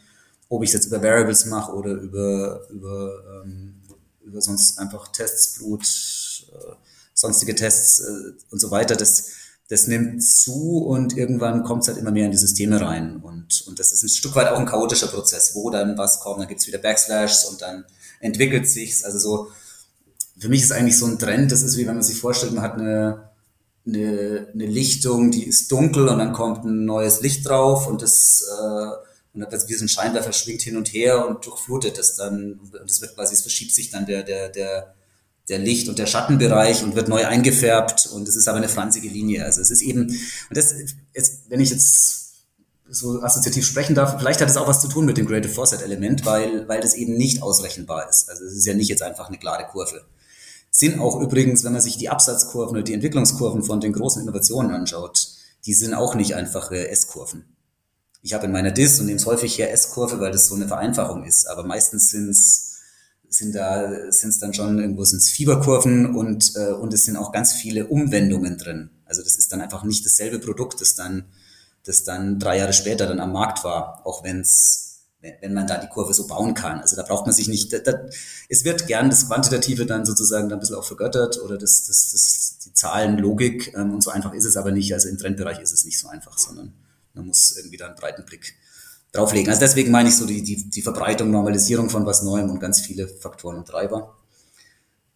ob 0.50 0.62
ich 0.64 0.70
es 0.70 0.74
jetzt 0.74 0.86
über 0.86 1.02
Variables 1.02 1.46
mache 1.46 1.72
oder 1.72 1.94
über, 1.94 2.68
über, 2.70 3.44
ähm, 3.44 3.76
über 4.24 4.42
sonst 4.42 4.78
einfach 4.78 5.08
Tests, 5.08 5.58
Blut, 5.58 5.84
äh, 6.52 6.74
sonstige 7.14 7.56
Tests 7.56 8.02
äh, 8.02 8.34
und 8.52 8.60
so 8.60 8.70
weiter, 8.70 8.96
das, 8.96 9.32
das 9.70 9.88
nimmt 9.88 10.24
zu 10.24 10.80
und 10.80 11.18
irgendwann 11.18 11.64
kommt 11.64 11.84
es 11.84 11.88
halt 11.88 11.98
immer 11.98 12.12
mehr 12.12 12.26
in 12.26 12.32
die 12.32 12.38
Systeme 12.38 12.82
rein. 12.82 13.18
Und, 13.18 13.64
und 13.68 13.80
das 13.80 13.92
ist 13.92 14.04
ein 14.04 14.10
Stück 14.10 14.36
weit 14.36 14.50
auch 14.50 14.60
ein 14.60 14.66
chaotischer 14.66 15.08
Prozess, 15.08 15.56
wo 15.56 15.70
dann 15.70 15.98
was 15.98 16.20
kommt, 16.20 16.42
dann 16.42 16.48
gibt's 16.48 16.68
wieder 16.68 16.80
Backslashs 16.80 17.46
und 17.46 17.62
dann 17.62 17.86
entwickelt 18.20 18.68
sich's. 18.68 19.04
Also 19.04 19.20
so, 19.20 19.52
für 20.38 20.50
mich 20.50 20.64
ist 20.64 20.72
eigentlich 20.72 20.98
so 20.98 21.06
ein 21.06 21.18
Trend, 21.18 21.52
das 21.52 21.62
ist 21.62 21.78
wie 21.78 21.88
wenn 21.88 21.96
man 21.96 22.04
sich 22.04 22.20
vorstellt, 22.20 22.54
man 22.54 22.64
hat 22.64 22.74
eine, 22.74 23.30
eine, 23.86 24.48
eine 24.54 24.66
Lichtung, 24.66 25.32
die 25.32 25.46
ist 25.46 25.72
dunkel 25.72 26.08
und 26.10 26.20
dann 26.20 26.34
kommt 26.34 26.66
ein 26.66 26.86
neues 26.86 27.22
Licht 27.22 27.48
drauf 27.48 27.88
und 27.88 28.02
das 28.02 28.46
äh, 28.60 29.10
und 29.34 29.42
dann 29.42 29.52
wird 29.52 29.68
wie 29.68 29.74
so 29.74 29.86
ein 29.86 29.90
Scheinwerfer 29.90 30.32
schwingt 30.32 30.62
hin 30.62 30.78
und 30.78 30.94
her 30.94 31.28
und 31.28 31.46
durchflutet 31.46 31.98
das 31.98 32.16
dann 32.16 32.60
und 32.60 32.90
das 32.90 33.02
wird 33.02 33.16
quasi, 33.16 33.34
es 33.34 33.42
verschiebt 33.42 33.74
sich 33.74 33.90
dann 33.90 34.06
der, 34.06 34.24
der, 34.24 34.50
der, 34.50 34.94
der 35.50 35.60
Licht- 35.60 35.90
und 35.90 36.00
der 36.00 36.06
Schattenbereich 36.06 36.84
und 36.84 36.96
wird 36.96 37.10
neu 37.10 37.26
eingefärbt 37.26 38.08
und 38.08 38.28
es 38.28 38.36
ist 38.36 38.48
aber 38.48 38.58
eine 38.58 38.70
franzige 38.70 39.10
Linie. 39.10 39.44
Also 39.44 39.62
es 39.62 39.72
ist 39.72 39.82
eben, 39.82 40.08
und 40.08 40.58
das 40.58 40.74
ist, 41.14 41.50
wenn 41.50 41.60
ich 41.60 41.70
jetzt 41.70 42.24
so 42.90 43.22
assoziativ 43.22 43.66
sprechen 43.66 43.96
darf, 43.96 44.18
vielleicht 44.20 44.40
hat 44.42 44.50
es 44.50 44.58
auch 44.58 44.68
was 44.68 44.82
zu 44.82 44.88
tun 44.88 45.06
mit 45.06 45.18
dem 45.18 45.28
Creative 45.28 45.52
Foresight 45.52 45.82
Element, 45.82 46.26
weil, 46.26 46.68
weil 46.68 46.80
das 46.80 46.94
eben 46.94 47.16
nicht 47.16 47.42
ausrechenbar 47.42 48.08
ist. 48.10 48.30
Also 48.30 48.46
es 48.46 48.54
ist 48.54 48.66
ja 48.66 48.74
nicht 48.74 48.90
jetzt 48.90 49.02
einfach 49.02 49.28
eine 49.28 49.38
klare 49.38 49.66
Kurve. 49.66 50.06
Sind 50.70 51.00
auch 51.00 51.20
übrigens, 51.20 51.64
wenn 51.64 51.74
man 51.74 51.82
sich 51.82 51.98
die 51.98 52.10
Absatzkurven 52.10 52.76
oder 52.76 52.84
die 52.84 52.94
Entwicklungskurven 52.94 53.64
von 53.64 53.82
den 53.82 53.94
großen 53.94 54.22
Innovationen 54.22 54.72
anschaut, 54.72 55.28
die 55.66 55.74
sind 55.74 55.94
auch 55.94 56.16
nicht 56.16 56.36
einfache 56.36 56.88
S-Kurven. 56.90 57.46
Ich 58.22 58.34
habe 58.34 58.46
in 58.46 58.52
meiner 58.52 58.72
DIS 58.72 59.00
und 59.00 59.08
nehme 59.08 59.18
es 59.18 59.26
häufig 59.26 59.58
her 59.58 59.72
S-Kurve, 59.72 60.20
weil 60.20 60.32
das 60.32 60.48
so 60.48 60.56
eine 60.56 60.68
Vereinfachung 60.68 61.26
ist, 61.26 61.48
aber 61.48 61.64
meistens 61.64 62.10
sind's 62.10 62.73
sind 63.34 63.56
da 63.56 64.12
sind 64.12 64.30
es 64.30 64.40
dann 64.40 64.54
schon 64.54 64.80
irgendwo 64.80 65.04
sind 65.04 65.20
es 65.20 65.30
Fieberkurven 65.30 66.16
und 66.16 66.54
äh, 66.56 66.72
und 66.72 66.94
es 66.94 67.06
sind 67.06 67.18
auch 67.18 67.32
ganz 67.32 67.54
viele 67.54 67.88
Umwendungen 67.88 68.58
drin. 68.58 68.90
Also 69.06 69.24
das 69.24 69.36
ist 69.38 69.52
dann 69.52 69.62
einfach 69.62 69.84
nicht 69.84 70.06
dasselbe 70.06 70.40
Produkt, 70.40 70.82
das 70.82 70.96
dann 70.96 71.26
das 71.86 72.04
dann 72.04 72.40
drei 72.40 72.58
Jahre 72.58 72.74
später 72.74 73.08
dann 73.08 73.20
am 73.20 73.34
Markt 73.34 73.64
war, 73.64 74.06
auch 74.06 74.24
wenn's 74.24 74.84
wenn 75.40 75.54
man 75.54 75.68
da 75.68 75.78
die 75.78 75.88
Kurve 75.88 76.14
so 76.14 76.28
bauen 76.28 76.54
kann. 76.54 76.82
Also 76.82 76.98
da 76.98 77.04
braucht 77.04 77.26
man 77.26 77.34
sich 77.34 77.48
nicht, 77.48 77.72
da, 77.72 77.80
da, 77.80 77.94
es 78.50 78.66
wird 78.66 78.88
gern 78.88 79.10
das 79.10 79.28
Quantitative 79.28 79.86
dann 79.86 80.06
sozusagen 80.06 80.50
dann 80.50 80.58
ein 80.58 80.60
bisschen 80.60 80.76
auch 80.76 80.84
vergöttert 80.84 81.40
oder 81.42 81.58
das, 81.58 81.86
das, 81.86 82.12
das, 82.12 82.58
die 82.66 82.74
Zahlenlogik 82.74 83.74
ähm, 83.74 83.94
und 83.94 84.04
so 84.04 84.12
einfach 84.12 84.34
ist 84.34 84.44
es 84.44 84.58
aber 84.58 84.72
nicht. 84.72 84.94
Also 84.94 85.08
im 85.08 85.18
Trendbereich 85.18 85.62
ist 85.62 85.72
es 85.72 85.86
nicht 85.86 85.98
so 85.98 86.10
einfach, 86.10 86.38
sondern 86.38 86.74
man 87.14 87.26
muss 87.26 87.56
irgendwie 87.56 87.78
da 87.78 87.88
einen 87.88 87.96
breiten 87.96 88.26
Blick 88.26 88.56
drauflegen. 89.14 89.50
Also 89.50 89.62
deswegen 89.62 89.92
meine 89.92 90.10
ich 90.10 90.18
so 90.18 90.26
die, 90.26 90.44
die, 90.44 90.70
die 90.70 90.82
Verbreitung, 90.82 91.32
Normalisierung 91.32 91.90
von 91.90 92.06
was 92.06 92.24
Neuem 92.24 92.50
und 92.50 92.60
ganz 92.60 92.82
viele 92.82 93.08
Faktoren 93.08 93.58
und 93.58 93.68
Treiber. 93.68 94.18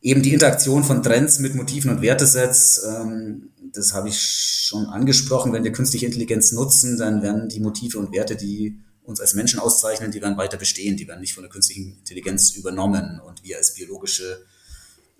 Eben 0.02 0.22
die 0.22 0.34
Interaktion 0.34 0.84
von 0.84 1.04
Trends 1.04 1.40
mit 1.40 1.56
Motiven 1.56 1.90
und 1.90 2.02
Wertesets, 2.02 2.82
ähm, 2.88 3.50
das 3.74 3.94
habe 3.94 4.10
ich 4.10 4.20
schon 4.20 4.86
angesprochen. 4.86 5.52
Wenn 5.52 5.64
wir 5.64 5.72
künstliche 5.72 6.06
Intelligenz 6.06 6.52
nutzen, 6.52 6.98
dann 6.98 7.22
werden 7.22 7.50
die 7.50 7.60
Motive 7.60 7.98
und 7.98 8.12
Werte, 8.14 8.36
die 8.36 8.80
uns 9.04 9.20
als 9.20 9.34
Menschen 9.34 9.60
auszeichnen, 9.60 10.12
die 10.12 10.22
werden 10.22 10.38
weiter 10.38 10.58
bestehen. 10.58 10.98
Die 10.98 11.08
werden 11.08 11.22
nicht 11.22 11.34
von 11.34 11.44
der 11.44 11.50
künstlichen 11.50 11.98
Intelligenz 11.98 12.52
übernommen. 12.52 13.20
Und 13.26 13.44
wir 13.44 13.58
als 13.58 13.74
biologische, 13.74 14.46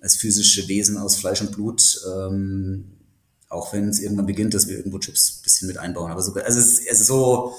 als 0.02 0.16
physische 0.16 0.68
Wesen 0.68 0.98
aus 0.98 1.16
Fleisch 1.16 1.42
und 1.42 1.54
Blut, 1.54 2.00
ähm, 2.16 2.86
auch 3.50 3.74
wenn 3.74 3.90
es 3.90 4.00
irgendwann 4.00 4.26
beginnt, 4.26 4.54
dass 4.54 4.68
wir 4.68 4.78
irgendwo 4.78 5.00
Chips 5.00 5.40
ein 5.40 5.44
bisschen 5.44 5.68
mit 5.68 5.78
einbauen. 5.78 6.12
Aber 6.12 6.22
so, 6.22 6.34
also 6.34 6.60
es, 6.60 6.80
es 6.80 7.00
ist 7.00 7.08
so, 7.08 7.56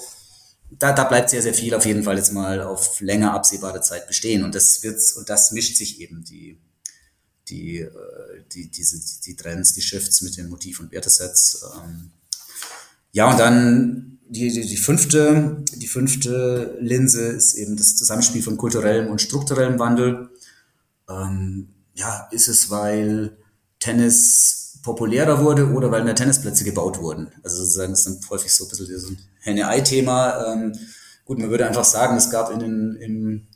da, 0.71 0.93
da 0.93 1.03
bleibt 1.05 1.29
sehr, 1.29 1.41
sehr 1.41 1.53
viel 1.53 1.73
auf 1.73 1.85
jeden 1.85 2.03
Fall 2.03 2.17
jetzt 2.17 2.31
mal 2.31 2.61
auf 2.61 3.01
länger 3.01 3.33
absehbare 3.33 3.81
Zeit 3.81 4.07
bestehen. 4.07 4.43
Und 4.43 4.55
das 4.55 4.83
wird, 4.83 5.01
und 5.17 5.29
das 5.29 5.51
mischt 5.51 5.77
sich 5.77 5.99
eben 6.01 6.23
die, 6.23 6.59
die, 7.47 7.79
äh, 7.79 7.89
die, 8.53 8.69
diese, 8.69 8.99
die 9.25 9.35
Trends, 9.35 9.73
die 9.73 9.81
Shifts 9.81 10.21
mit 10.21 10.37
den 10.37 10.49
Motiv- 10.49 10.79
und 10.79 10.91
Wertesets. 10.91 11.65
Ähm. 11.75 12.11
Ja, 13.11 13.31
und 13.31 13.39
dann 13.39 14.19
die, 14.27 14.51
die, 14.51 14.65
die 14.65 14.77
fünfte, 14.77 15.63
die 15.75 15.87
fünfte 15.87 16.77
Linse 16.79 17.23
ist 17.23 17.55
eben 17.55 17.75
das 17.75 17.95
Zusammenspiel 17.95 18.43
von 18.43 18.57
kulturellem 18.57 19.07
und 19.07 19.21
strukturellem 19.21 19.79
Wandel. 19.79 20.29
Ähm, 21.09 21.69
ja, 21.95 22.27
ist 22.31 22.47
es, 22.47 22.69
weil 22.69 23.35
Tennis 23.79 24.77
populärer 24.83 25.43
wurde 25.43 25.71
oder 25.71 25.91
weil 25.91 26.03
mehr 26.03 26.15
Tennisplätze 26.15 26.63
gebaut 26.63 26.99
wurden? 26.99 27.31
Also 27.43 27.57
sozusagen, 27.57 27.91
das 27.91 28.03
dann 28.03 28.19
häufig 28.29 28.53
so 28.53 28.65
ein 28.65 28.69
bisschen 28.69 29.17
Henne-Ei-Thema. 29.39 30.53
Ähm, 30.53 30.77
gut, 31.25 31.39
man 31.39 31.49
würde 31.49 31.67
einfach 31.67 31.85
sagen, 31.85 32.17
es 32.17 32.29
gab 32.29 32.51
in 32.51 32.59
den, 32.59 32.95
im, 32.95 33.47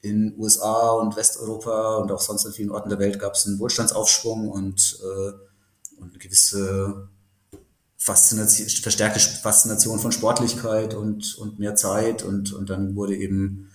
in 0.00 0.34
USA 0.38 0.90
und 0.92 1.16
Westeuropa 1.16 1.96
und 1.96 2.12
auch 2.12 2.20
sonst 2.20 2.44
in 2.44 2.52
vielen 2.52 2.70
Orten 2.70 2.88
der 2.88 2.98
Welt 2.98 3.18
gab 3.18 3.34
es 3.34 3.46
einen 3.46 3.58
Wohlstandsaufschwung 3.58 4.48
und, 4.48 4.98
äh, 5.02 5.32
und 6.00 6.10
eine 6.10 6.18
gewisse 6.18 7.08
Faszination, 7.96 8.68
verstärkte 8.68 9.18
Faszination 9.18 9.98
von 9.98 10.12
Sportlichkeit 10.12 10.94
und, 10.94 11.36
und 11.36 11.58
mehr 11.58 11.74
Zeit 11.74 12.22
und, 12.22 12.52
und 12.52 12.70
dann 12.70 12.94
wurde 12.94 13.16
eben, 13.16 13.70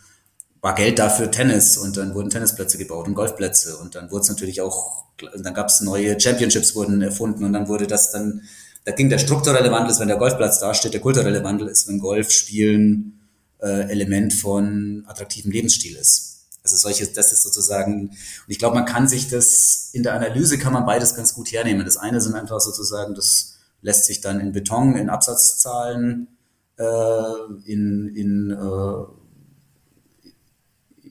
war 0.61 0.75
Geld 0.75 0.97
dafür 0.97 1.29
Tennis 1.29 1.77
und 1.77 1.97
dann 1.97 2.15
wurden 2.15 2.29
Tennisplätze 2.29 2.77
gebaut 2.77 3.07
und 3.07 3.15
Golfplätze 3.15 3.77
und 3.77 3.95
dann 3.95 4.09
wurde 4.11 4.21
es 4.21 4.29
natürlich 4.29 4.61
auch, 4.61 5.03
dann 5.43 5.53
gab 5.53 5.67
es 5.67 5.81
neue 5.81 6.17
Championships 6.19 6.73
wurden 6.73 7.01
erfunden 7.01 7.43
und 7.43 7.51
dann 7.51 7.67
wurde 7.67 7.85
das 7.85 8.11
dann, 8.11 8.43
da 8.86 8.91
ging 8.91 9.09
der 9.09 9.19
strukturelle 9.19 9.71
Wandel 9.71 9.91
ist, 9.91 9.99
wenn 9.99 10.07
der 10.07 10.17
Golfplatz 10.17 10.59
dasteht, 10.59 10.93
der 10.93 11.01
kulturelle 11.01 11.43
Wandel 11.43 11.67
ist, 11.67 11.88
wenn 11.88 11.99
Golf 11.99 12.31
spielen 12.31 13.19
äh, 13.61 13.89
Element 13.89 14.34
von 14.34 15.03
attraktivem 15.07 15.51
Lebensstil 15.51 15.95
ist. 15.95 16.47
Also 16.63 16.75
solche, 16.77 17.07
das 17.07 17.31
ist 17.34 17.43
sozusagen, 17.43 18.09
und 18.09 18.17
ich 18.47 18.59
glaube, 18.59 18.75
man 18.75 18.86
kann 18.86 19.07
sich 19.07 19.29
das, 19.29 19.89
in 19.93 20.03
der 20.03 20.13
Analyse 20.13 20.57
kann 20.57 20.73
man 20.73 20.86
beides 20.86 21.15
ganz 21.15 21.34
gut 21.34 21.51
hernehmen. 21.51 21.86
Das 21.86 21.97
eine 21.97 22.21
sind 22.21 22.36
einfach 22.36 22.59
sozusagen, 22.59 23.15
das 23.15 23.55
lässt 23.81 24.05
sich 24.05 24.21
dann 24.21 24.39
in 24.39 24.53
Beton, 24.53 24.95
in 24.95 25.09
Absatzzahlen, 25.09 26.27
äh, 26.77 27.63
in, 27.65 28.15
in, 28.15 28.51
äh, 28.51 29.03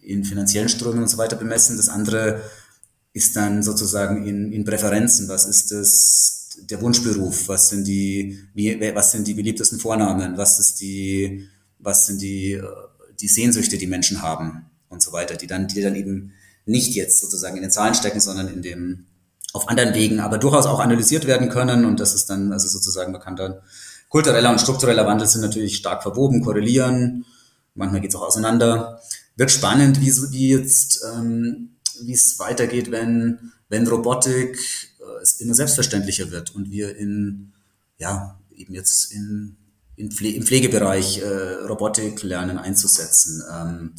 in 0.03 0.25
finanziellen 0.25 0.70
Strömen 0.70 1.03
und 1.03 1.09
so 1.09 1.18
weiter 1.18 1.37
bemessen. 1.37 1.77
Das 1.77 1.91
andere 1.91 2.43
ist 3.12 3.37
dann 3.37 3.62
sozusagen 3.62 4.27
in, 4.27 4.53
in 4.53 4.64
Präferenzen. 4.64 5.29
Was 5.29 5.45
ist 5.47 5.70
das, 5.70 6.41
der 6.61 6.81
Wunschberuf? 6.81 7.49
Was 7.49 7.69
sind 7.69 7.87
die, 7.87 8.39
wie, 8.55 8.79
was 8.95 9.13
sind 9.13 9.27
die 9.27 9.35
beliebtesten 9.35 9.79
Vornamen? 9.79 10.37
Was 10.37 10.59
ist 10.59 10.81
die, 10.81 11.49
was 11.79 12.07
sind 12.07 12.21
die, 12.23 12.53
äh, 12.53 12.63
die 13.21 13.29
Sehnsüchte, 13.29 13.79
die 13.79 13.87
Menschen 13.87 14.23
haben 14.23 14.71
und 14.89 15.03
so 15.03 15.13
weiter, 15.13 15.37
die 15.37 15.47
dann, 15.47 15.69
die 15.69 15.81
dann 15.81 15.95
eben 15.95 16.33
nicht 16.65 16.95
jetzt 16.95 17.21
sozusagen 17.21 17.57
in 17.57 17.63
den 17.63 17.71
Zahlen 17.71 17.95
stecken, 17.95 18.21
sondern 18.21 18.49
in 18.49 18.63
dem, 18.63 19.07
auf 19.53 19.69
anderen 19.69 19.95
Wegen, 19.95 20.21
aber 20.21 20.39
durchaus 20.39 20.67
auch 20.67 20.81
analysiert 20.81 21.27
werden 21.27 21.49
können. 21.49 21.85
Und 21.85 22.01
das 22.01 22.15
ist 22.15 22.31
dann, 22.31 22.53
also 22.53 22.69
sozusagen, 22.69 23.13
dann, 23.37 23.55
kultureller 24.09 24.51
und 24.51 24.61
struktureller 24.61 25.07
Wandel 25.07 25.27
sind 25.27 25.43
natürlich 25.43 25.77
stark 25.77 26.03
verwoben, 26.03 26.43
korrelieren. 26.43 27.25
Manchmal 27.75 28.01
geht 28.01 28.11
es 28.11 28.17
auch 28.17 28.27
auseinander. 28.27 29.01
Wird 29.37 29.51
spannend, 29.51 30.01
wie, 30.01 30.13
wie 30.31 30.49
jetzt, 30.51 31.05
ähm, 31.15 31.77
wie 32.03 32.13
es 32.13 32.39
weitergeht, 32.39 32.91
wenn, 32.91 33.53
wenn 33.69 33.87
Robotik 33.87 34.59
es 35.23 35.41
immer 35.41 35.55
selbstverständlicher 35.55 36.31
wird 36.31 36.55
und 36.55 36.70
wir 36.70 36.97
in, 36.97 37.53
ja, 37.99 38.39
eben 38.55 38.75
jetzt 38.75 39.12
in 39.12 39.57
in 39.97 40.11
Pfle 40.11 40.31
im 40.31 40.45
Pflegebereich 40.45 41.18
äh, 41.18 41.64
Robotik 41.66 42.23
lernen 42.23 42.59
einzusetzen. 42.59 43.43
Ähm, 43.53 43.95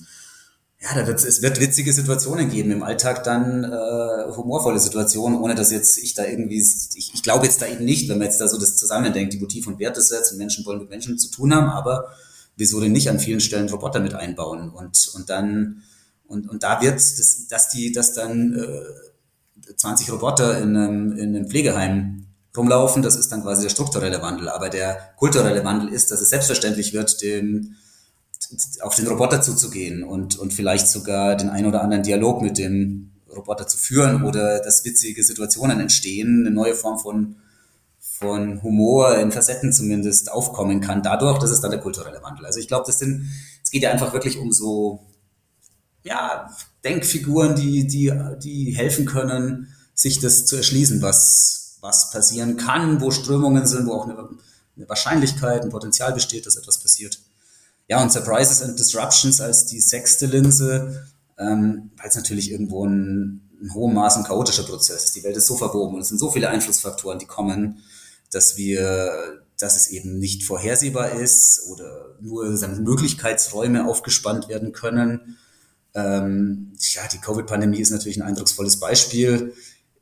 ja, 0.82 0.96
da 0.96 1.08
wird 1.08 1.24
es 1.24 1.42
wird 1.42 1.62
witzige 1.62 1.94
Situationen 1.94 2.50
geben 2.50 2.72
im 2.72 2.84
Alltag, 2.84 3.24
dann 3.24 3.64
äh, 3.64 4.36
humorvolle 4.36 4.80
Situationen, 4.80 5.40
ohne 5.40 5.56
dass 5.56 5.72
jetzt 5.72 5.98
ich 5.98 6.14
da 6.14 6.26
irgendwie, 6.26 6.60
ich, 6.60 7.14
ich 7.14 7.24
glaube 7.24 7.46
jetzt 7.46 7.62
da 7.62 7.68
eben 7.68 7.86
nicht, 7.86 8.10
wenn 8.10 8.18
man 8.18 8.28
jetzt 8.28 8.42
da 8.42 8.48
so 8.48 8.60
das 8.60 8.76
zusammendenkt, 8.76 9.34
die 9.34 9.40
Motiv- 9.40 9.68
und 9.68 9.80
Wertesätze 9.80 10.34
und 10.34 10.40
Menschen 10.40 10.66
wollen 10.66 10.80
mit 10.80 10.90
Menschen 10.90 11.18
zu 11.18 11.30
tun 11.30 11.54
haben, 11.54 11.68
aber 11.68 12.10
wieso 12.58 12.82
denn 12.82 12.92
nicht 12.92 13.10
an 13.10 13.20
vielen 13.20 13.40
Stellen 13.40 13.70
Roboter 13.70 14.02
mit 14.02 14.14
einbauen 14.14 14.72
und 14.72 15.12
und 15.14 15.30
dann 15.30 15.84
und 16.28 16.50
und 16.50 16.64
da 16.64 16.82
wird 16.82 16.96
das, 16.96 17.48
dass 17.48 17.70
die, 17.70 17.94
dass 17.94 18.14
dann 18.14 18.54
äh, 18.54 18.84
20 19.76 20.12
Roboter 20.12 20.60
in 20.60 20.76
einem, 20.76 21.12
in 21.14 21.36
einem 21.36 21.48
Pflegeheim 21.48 22.28
rumlaufen, 22.56 23.02
das 23.02 23.16
ist 23.16 23.32
dann 23.32 23.42
quasi 23.42 23.64
der 23.64 23.70
strukturelle 23.70 24.22
Wandel. 24.22 24.50
Aber 24.50 24.70
der 24.70 25.14
kulturelle 25.18 25.64
Wandel 25.64 25.90
ist, 25.90 26.12
dass 26.12 26.22
es 26.22 26.30
selbstverständlich 26.30 26.94
wird, 26.94 27.22
dem, 27.22 27.76
auf 28.82 28.96
den 28.96 29.08
Roboter 29.08 29.42
zuzugehen 29.42 30.04
und, 30.04 30.38
und 30.38 30.54
vielleicht 30.54 30.88
sogar 30.88 31.36
den 31.36 31.50
ein 31.50 31.66
oder 31.66 31.82
anderen 31.82 32.04
Dialog 32.04 32.42
mit 32.42 32.58
dem 32.58 33.12
Roboter 33.36 33.68
zu 33.68 33.78
führen 33.78 34.24
oder 34.24 34.60
dass 34.60 34.86
witzige 34.86 35.24
Situationen 35.24 35.80
entstehen, 35.80 36.46
eine 36.46 36.54
neue 36.54 36.76
Form 36.76 37.00
von, 37.00 37.36
von 38.00 38.62
Humor 38.62 39.18
in 39.18 39.32
Facetten 39.32 39.74
zumindest 39.74 40.32
aufkommen 40.32 40.82
kann. 40.82 41.02
Dadurch, 41.02 41.40
das 41.40 41.52
ist 41.52 41.62
dann 41.62 41.72
der 41.72 41.80
kulturelle 41.80 42.22
Wandel. 42.22 42.46
Also 42.46 42.60
ich 42.60 42.68
glaube, 42.68 42.86
das 42.86 43.00
sind, 43.00 43.32
es 43.64 43.72
geht 43.72 43.82
ja 43.82 43.92
einfach 43.92 44.14
wirklich 44.14 44.38
um 44.38 44.52
so, 44.52 45.00
ja, 46.04 46.50
Denkfiguren, 46.84 47.56
die, 47.56 47.88
die, 47.88 48.12
die 48.42 48.76
helfen 48.76 49.06
können, 49.06 49.74
sich 49.94 50.20
das 50.20 50.46
zu 50.46 50.58
erschließen, 50.58 51.02
was, 51.02 51.78
was 51.82 52.12
passieren 52.12 52.58
kann, 52.58 53.02
wo 53.02 53.12
Strömungen 53.12 53.66
sind, 53.66 53.88
wo 53.88 53.94
auch 53.94 54.06
eine, 54.08 54.30
eine 54.76 54.90
Wahrscheinlichkeit, 54.90 55.64
ein 55.64 55.70
Potenzial 55.70 56.14
besteht, 56.14 56.46
dass 56.46 56.56
etwas 56.56 56.80
passiert. 56.80 57.20
Ja, 57.88 58.02
und 58.02 58.12
Surprises 58.12 58.62
and 58.62 58.80
Disruptions 58.80 59.42
als 59.42 59.66
die 59.66 59.80
sechste 59.80 60.26
Linse, 60.26 61.08
ähm, 61.38 61.92
weil 61.98 62.10
es 62.10 62.16
natürlich 62.16 62.52
irgendwo 62.52 62.86
ein, 62.86 63.50
ein 63.62 63.74
hohem 63.74 63.94
Maß 63.94 64.18
ein 64.18 64.24
chaotischer 64.24 64.64
Prozess 64.64 65.06
ist. 65.06 65.16
Die 65.16 65.24
Welt 65.24 65.38
ist 65.38 65.48
so 65.48 65.58
verwoben 65.58 65.96
und 65.96 66.02
es 66.02 66.10
sind 66.10 66.18
so 66.18 66.32
viele 66.32 66.50
Einflussfaktoren, 66.50 67.20
die 67.20 67.26
kommen, 67.26 67.80
dass 68.32 68.58
wir, 68.58 69.42
dass 69.58 69.76
es 69.76 69.88
eben 69.88 70.18
nicht 70.18 70.44
vorhersehbar 70.44 71.12
ist 71.12 71.68
oder 71.70 72.16
nur 72.20 72.58
seine 72.58 72.76
Möglichkeitsräume 72.78 73.86
aufgespannt 73.88 74.48
werden 74.48 74.72
können. 74.72 75.38
Ähm, 75.96 76.74
ja, 76.80 77.02
die 77.12 77.20
Covid-Pandemie 77.20 77.80
ist 77.80 77.92
natürlich 77.92 78.18
ein 78.18 78.28
eindrucksvolles 78.28 78.80
Beispiel. 78.80 79.54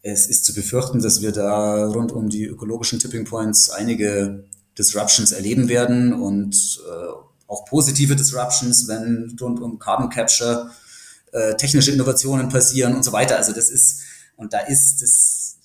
Es 0.01 0.27
ist 0.27 0.45
zu 0.45 0.53
befürchten, 0.53 1.01
dass 1.01 1.21
wir 1.21 1.31
da 1.31 1.85
rund 1.87 2.11
um 2.11 2.29
die 2.29 2.45
ökologischen 2.45 2.99
Tipping 2.99 3.25
Points 3.25 3.69
einige 3.69 4.45
Disruptions 4.77 5.31
erleben 5.31 5.69
werden 5.69 6.13
und 6.13 6.81
äh, 6.87 7.11
auch 7.47 7.65
positive 7.65 8.15
Disruptions, 8.15 8.87
wenn 8.87 9.35
rund 9.39 9.59
um 9.59 9.77
Carbon 9.77 10.09
Capture 10.09 10.71
äh, 11.33 11.55
technische 11.55 11.91
Innovationen 11.91 12.49
passieren 12.49 12.95
und 12.95 13.03
so 13.03 13.11
weiter. 13.11 13.37
Also 13.37 13.53
das 13.53 13.69
ist, 13.69 14.01
und 14.37 14.53
da 14.53 14.59
ist 14.59 15.01
das, 15.01 15.57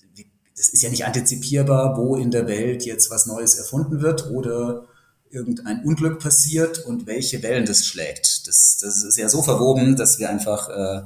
das 0.56 0.68
ist 0.68 0.82
ja 0.82 0.90
nicht 0.90 1.04
antizipierbar, 1.04 1.96
wo 1.96 2.16
in 2.16 2.30
der 2.30 2.46
Welt 2.48 2.84
jetzt 2.84 3.10
was 3.10 3.26
Neues 3.26 3.54
erfunden 3.54 4.00
wird 4.00 4.30
oder 4.30 4.86
irgendein 5.36 5.84
Unglück 5.84 6.18
passiert 6.18 6.84
und 6.86 7.06
welche 7.06 7.42
Wellen 7.42 7.66
das 7.66 7.86
schlägt. 7.86 8.48
Das, 8.48 8.78
das 8.80 9.04
ist 9.04 9.18
ja 9.18 9.28
so 9.28 9.42
verwoben, 9.42 9.94
dass 9.94 10.18
wir 10.18 10.30
einfach 10.30 10.68
äh, 10.68 11.02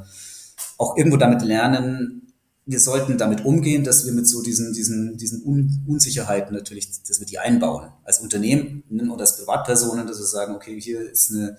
auch 0.78 0.96
irgendwo 0.96 1.16
damit 1.16 1.42
lernen, 1.42 2.30
wir 2.70 2.80
sollten 2.80 3.18
damit 3.18 3.44
umgehen, 3.44 3.82
dass 3.82 4.06
wir 4.06 4.12
mit 4.12 4.28
so 4.28 4.42
diesen, 4.42 4.72
diesen, 4.72 5.16
diesen 5.16 5.44
Un 5.44 5.84
Unsicherheiten 5.88 6.54
natürlich, 6.54 6.88
dass 7.02 7.18
wir 7.18 7.26
die 7.26 7.38
einbauen. 7.38 7.90
Als 8.04 8.20
Unternehmen 8.20 8.84
oder 9.10 9.22
als 9.22 9.36
Privatpersonen, 9.38 10.06
dass 10.06 10.18
wir 10.18 10.26
sagen, 10.26 10.54
okay, 10.54 10.80
hier 10.80 11.00
ist 11.00 11.32
eine 11.32 11.58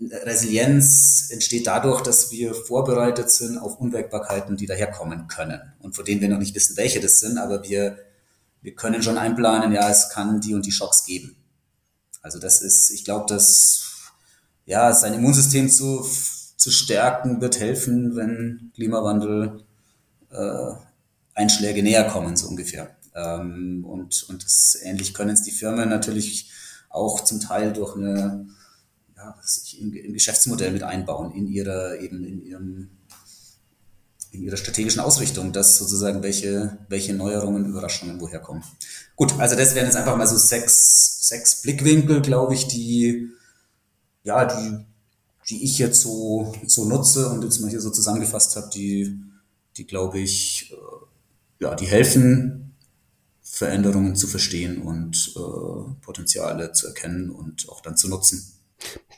Resilienz 0.00 1.28
entsteht 1.30 1.66
dadurch, 1.66 2.02
dass 2.02 2.30
wir 2.32 2.52
vorbereitet 2.52 3.30
sind 3.30 3.56
auf 3.56 3.80
Unwägbarkeiten, 3.80 4.56
die 4.56 4.66
daherkommen 4.66 5.28
können 5.28 5.60
und 5.80 5.94
von 5.94 6.04
denen 6.04 6.20
wir 6.20 6.28
noch 6.28 6.38
nicht 6.38 6.54
wissen, 6.54 6.76
welche 6.76 7.00
das 7.00 7.20
sind, 7.20 7.38
aber 7.38 7.62
wir, 7.62 7.98
wir 8.60 8.74
können 8.74 9.02
schon 9.02 9.16
einplanen, 9.16 9.72
ja, 9.72 9.88
es 9.88 10.10
kann 10.10 10.40
die 10.40 10.52
und 10.52 10.66
die 10.66 10.72
Schocks 10.72 11.04
geben. 11.04 11.36
Also 12.24 12.38
das 12.38 12.62
ist, 12.62 12.88
ich 12.88 13.04
glaube, 13.04 13.26
dass 13.28 14.12
ja, 14.64 14.94
sein 14.94 15.12
Immunsystem 15.12 15.68
zu, 15.68 16.08
zu 16.56 16.70
stärken 16.70 17.42
wird 17.42 17.60
helfen, 17.60 18.16
wenn 18.16 18.72
Klimawandel 18.74 19.62
äh, 20.30 20.72
Einschläge 21.34 21.82
näher 21.82 22.04
kommen, 22.04 22.34
so 22.38 22.48
ungefähr. 22.48 22.96
Ähm, 23.14 23.84
und 23.84 24.22
und 24.30 24.42
das, 24.42 24.78
ähnlich 24.82 25.12
können 25.12 25.34
es 25.34 25.42
die 25.42 25.50
Firmen 25.50 25.90
natürlich 25.90 26.50
auch 26.88 27.20
zum 27.20 27.40
Teil 27.40 27.74
durch 27.74 27.94
eine 27.94 28.48
ja, 29.14 29.38
sich 29.42 29.78
im, 29.82 29.92
im 29.92 30.14
Geschäftsmodell 30.14 30.72
mit 30.72 30.82
einbauen, 30.82 31.30
in 31.32 31.46
ihrer 31.46 31.98
eben 31.98 32.24
in 32.24 32.42
ihrem 32.42 32.90
in 34.34 34.42
ihrer 34.42 34.56
strategischen 34.56 35.00
Ausrichtung, 35.00 35.52
dass 35.52 35.78
sozusagen 35.78 36.22
welche, 36.22 36.78
welche 36.88 37.14
Neuerungen, 37.14 37.66
Überraschungen 37.66 38.20
woher 38.20 38.40
kommen. 38.40 38.64
Gut, 39.16 39.38
also 39.38 39.56
das 39.56 39.74
wären 39.74 39.86
jetzt 39.86 39.96
einfach 39.96 40.16
mal 40.16 40.26
so 40.26 40.36
sechs, 40.36 41.28
sechs 41.28 41.62
Blickwinkel, 41.62 42.20
glaube 42.20 42.54
ich, 42.54 42.66
die, 42.66 43.30
ja, 44.24 44.44
die, 44.44 44.84
die 45.48 45.64
ich 45.64 45.78
jetzt 45.78 46.00
so, 46.00 46.52
so 46.66 46.84
nutze 46.84 47.28
und 47.30 47.44
jetzt 47.44 47.60
mal 47.60 47.70
hier 47.70 47.80
so 47.80 47.90
zusammengefasst 47.90 48.56
habe, 48.56 48.70
die, 48.74 49.18
die 49.76 49.86
glaube 49.86 50.18
ich, 50.18 50.72
äh, 50.72 51.64
ja, 51.64 51.74
die 51.74 51.86
helfen, 51.86 52.74
Veränderungen 53.42 54.16
zu 54.16 54.26
verstehen 54.26 54.82
und 54.82 55.32
äh, 55.36 55.94
Potenziale 56.00 56.72
zu 56.72 56.88
erkennen 56.88 57.30
und 57.30 57.68
auch 57.68 57.80
dann 57.80 57.96
zu 57.96 58.08
nutzen. 58.08 58.52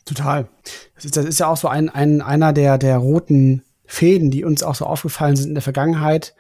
Total. 0.05 0.49
Das 0.95 1.07
ist, 1.07 1.17
das 1.17 1.25
ist 1.25 1.41
ja 1.41 1.47
auch 1.47 1.57
so 1.57 1.69
ein, 1.69 1.89
ein, 1.89 2.21
einer 2.21 2.53
der, 2.53 2.77
der 2.77 2.99
roten 2.99 3.63
Fäden, 3.87 4.31
die 4.31 4.45
uns 4.45 4.63
auch 4.63 4.75
so 4.75 4.85
aufgefallen 4.85 5.37
sind 5.37 5.49
in 5.49 5.55
der 5.55 5.63
Vergangenheit, 5.63 6.35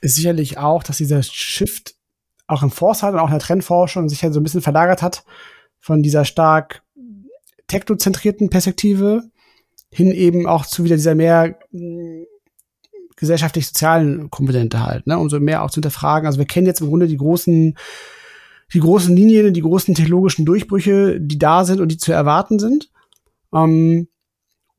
ist 0.00 0.16
sicherlich 0.16 0.58
auch, 0.58 0.82
dass 0.82 0.98
dieser 0.98 1.22
Shift 1.22 1.94
auch 2.46 2.62
im 2.62 2.70
Foresight 2.70 3.14
und 3.14 3.20
auch 3.20 3.26
in 3.26 3.32
der 3.32 3.40
Trendforschung 3.40 4.08
sich 4.08 4.22
ja 4.22 4.32
so 4.32 4.40
ein 4.40 4.42
bisschen 4.42 4.62
verlagert 4.62 5.02
hat 5.02 5.24
von 5.78 6.02
dieser 6.02 6.24
stark 6.24 6.82
technozentrierten 7.68 8.50
Perspektive 8.50 9.22
hin 9.92 10.12
eben 10.12 10.46
auch 10.46 10.66
zu 10.66 10.84
wieder 10.84 10.96
dieser 10.96 11.14
mehr 11.14 11.58
hm, 11.70 12.26
gesellschaftlich-sozialen 13.16 14.30
Komponente 14.30 14.84
halt, 14.84 15.06
ne, 15.06 15.18
um 15.18 15.28
so 15.28 15.38
mehr 15.38 15.62
auch 15.62 15.70
zu 15.70 15.76
hinterfragen. 15.76 16.26
Also 16.26 16.38
wir 16.38 16.46
kennen 16.46 16.66
jetzt 16.66 16.80
im 16.80 16.88
Grunde 16.88 17.06
die 17.06 17.16
großen 17.16 17.76
die 18.72 18.80
großen 18.80 19.14
Linien, 19.14 19.52
die 19.52 19.62
großen 19.62 19.94
technologischen 19.94 20.44
Durchbrüche, 20.44 21.20
die 21.20 21.38
da 21.38 21.64
sind 21.64 21.80
und 21.80 21.88
die 21.88 21.96
zu 21.96 22.12
erwarten 22.12 22.58
sind. 22.58 22.90
Ähm, 23.52 24.08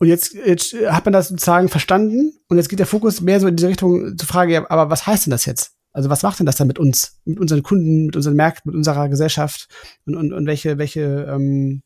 und 0.02 0.08
jetzt, 0.08 0.34
jetzt 0.34 0.74
hat 0.74 1.06
man 1.06 1.14
das 1.14 1.28
sozusagen 1.28 1.70
verstanden 1.70 2.34
und 2.48 2.58
jetzt 2.58 2.70
geht 2.70 2.80
der 2.80 2.88
Fokus 2.88 3.22
mehr 3.22 3.40
so 3.40 3.46
in 3.46 3.56
diese 3.56 3.68
Richtung 3.68 4.18
zu 4.18 4.26
fragen, 4.26 4.50
ja, 4.50 4.66
aber 4.68 4.90
was 4.90 5.06
heißt 5.06 5.28
denn 5.28 5.32
das 5.32 5.46
jetzt? 5.46 5.74
Also 5.94 6.10
was 6.10 6.24
macht 6.24 6.40
denn 6.40 6.48
das 6.48 6.56
dann 6.56 6.66
mit 6.66 6.80
uns, 6.80 7.22
mit 7.24 7.40
unseren 7.40 7.62
Kunden, 7.62 8.08
mit 8.08 8.16
unseren 8.16 8.36
Märkten, 8.36 8.72
mit 8.72 8.76
unserer 8.76 9.10
Gesellschaft 9.10 9.68
und, 10.08 10.16
und, 10.16 10.34
und 10.34 10.48
welche, 10.48 10.80
welche, 10.80 11.28
ähm, 11.30 11.84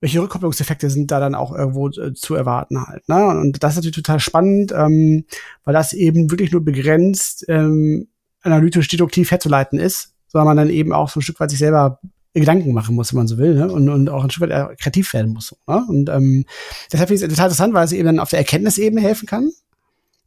welche 0.00 0.20
Rückkopplungseffekte 0.20 0.90
sind 0.90 1.10
da 1.10 1.20
dann 1.20 1.34
auch 1.34 1.54
irgendwo 1.56 1.88
äh, 1.88 2.12
zu 2.12 2.34
erwarten 2.34 2.86
halt. 2.86 3.08
Ne? 3.08 3.28
Und 3.28 3.62
das 3.62 3.72
ist 3.72 3.76
natürlich 3.76 3.96
total 3.96 4.20
spannend, 4.20 4.70
ähm, 4.76 5.24
weil 5.64 5.72
das 5.72 5.94
eben 5.94 6.30
wirklich 6.30 6.52
nur 6.52 6.62
begrenzt 6.66 7.46
ähm, 7.48 8.08
analytisch 8.42 8.88
deduktiv 8.88 9.30
herzuleiten 9.30 9.78
ist 9.78 10.14
sondern 10.34 10.48
man 10.48 10.56
dann 10.56 10.70
eben 10.74 10.92
auch 10.92 11.08
so 11.08 11.20
ein 11.20 11.22
Stück 11.22 11.38
weit 11.38 11.50
sich 11.50 11.60
selber 11.60 12.00
Gedanken 12.40 12.72
machen 12.72 12.96
muss, 12.96 13.12
wenn 13.12 13.18
man 13.18 13.28
so 13.28 13.38
will, 13.38 13.54
ne? 13.54 13.70
und, 13.70 13.88
und 13.88 14.08
auch 14.08 14.24
ein 14.24 14.30
Stück 14.30 14.48
weit 14.48 14.78
kreativ 14.78 15.12
werden 15.12 15.32
muss. 15.32 15.54
Ne? 15.68 15.84
Und 15.88 16.08
ähm, 16.08 16.44
deshalb 16.92 17.08
finde 17.08 17.14
ich 17.14 17.22
es 17.22 17.28
total 17.28 17.46
interessant, 17.46 17.74
weil 17.74 17.84
es 17.84 17.92
eben 17.92 18.06
dann 18.06 18.18
auf 18.18 18.30
der 18.30 18.40
Erkenntnisebene 18.40 19.00
helfen 19.00 19.26
kann. 19.26 19.50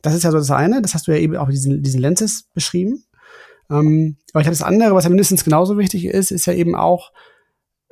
Das 0.01 0.13
ist 0.13 0.23
ja 0.23 0.31
so 0.31 0.37
das 0.37 0.51
eine, 0.51 0.81
das 0.81 0.93
hast 0.93 1.07
du 1.07 1.11
ja 1.11 1.17
eben 1.17 1.35
auch 1.35 1.49
diesen, 1.49 1.83
diesen 1.83 1.99
Lenses 1.99 2.45
beschrieben. 2.53 3.03
Ähm, 3.69 4.15
aber 4.31 4.41
ich 4.41 4.45
glaube, 4.45 4.57
das 4.57 4.61
andere, 4.61 4.95
was 4.95 5.03
ja 5.03 5.09
mindestens 5.09 5.43
genauso 5.43 5.77
wichtig 5.77 6.05
ist, 6.05 6.31
ist 6.31 6.45
ja 6.45 6.53
eben 6.53 6.75
auch, 6.75 7.11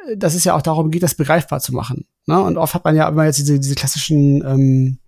äh, 0.07 0.15
dass 0.15 0.33
es 0.35 0.45
ja 0.45 0.55
auch 0.55 0.61
darum 0.61 0.91
geht, 0.91 1.03
das 1.03 1.15
begreifbar 1.15 1.59
zu 1.59 1.73
machen. 1.73 2.07
Ne? 2.25 2.41
Und 2.41 2.57
oft 2.57 2.73
hat 2.73 2.85
man 2.85 2.95
ja 2.95 3.09
immer 3.09 3.25
jetzt 3.25 3.39
diese, 3.39 3.59
diese 3.59 3.75
klassischen 3.75 4.43
ähm, 4.45 4.99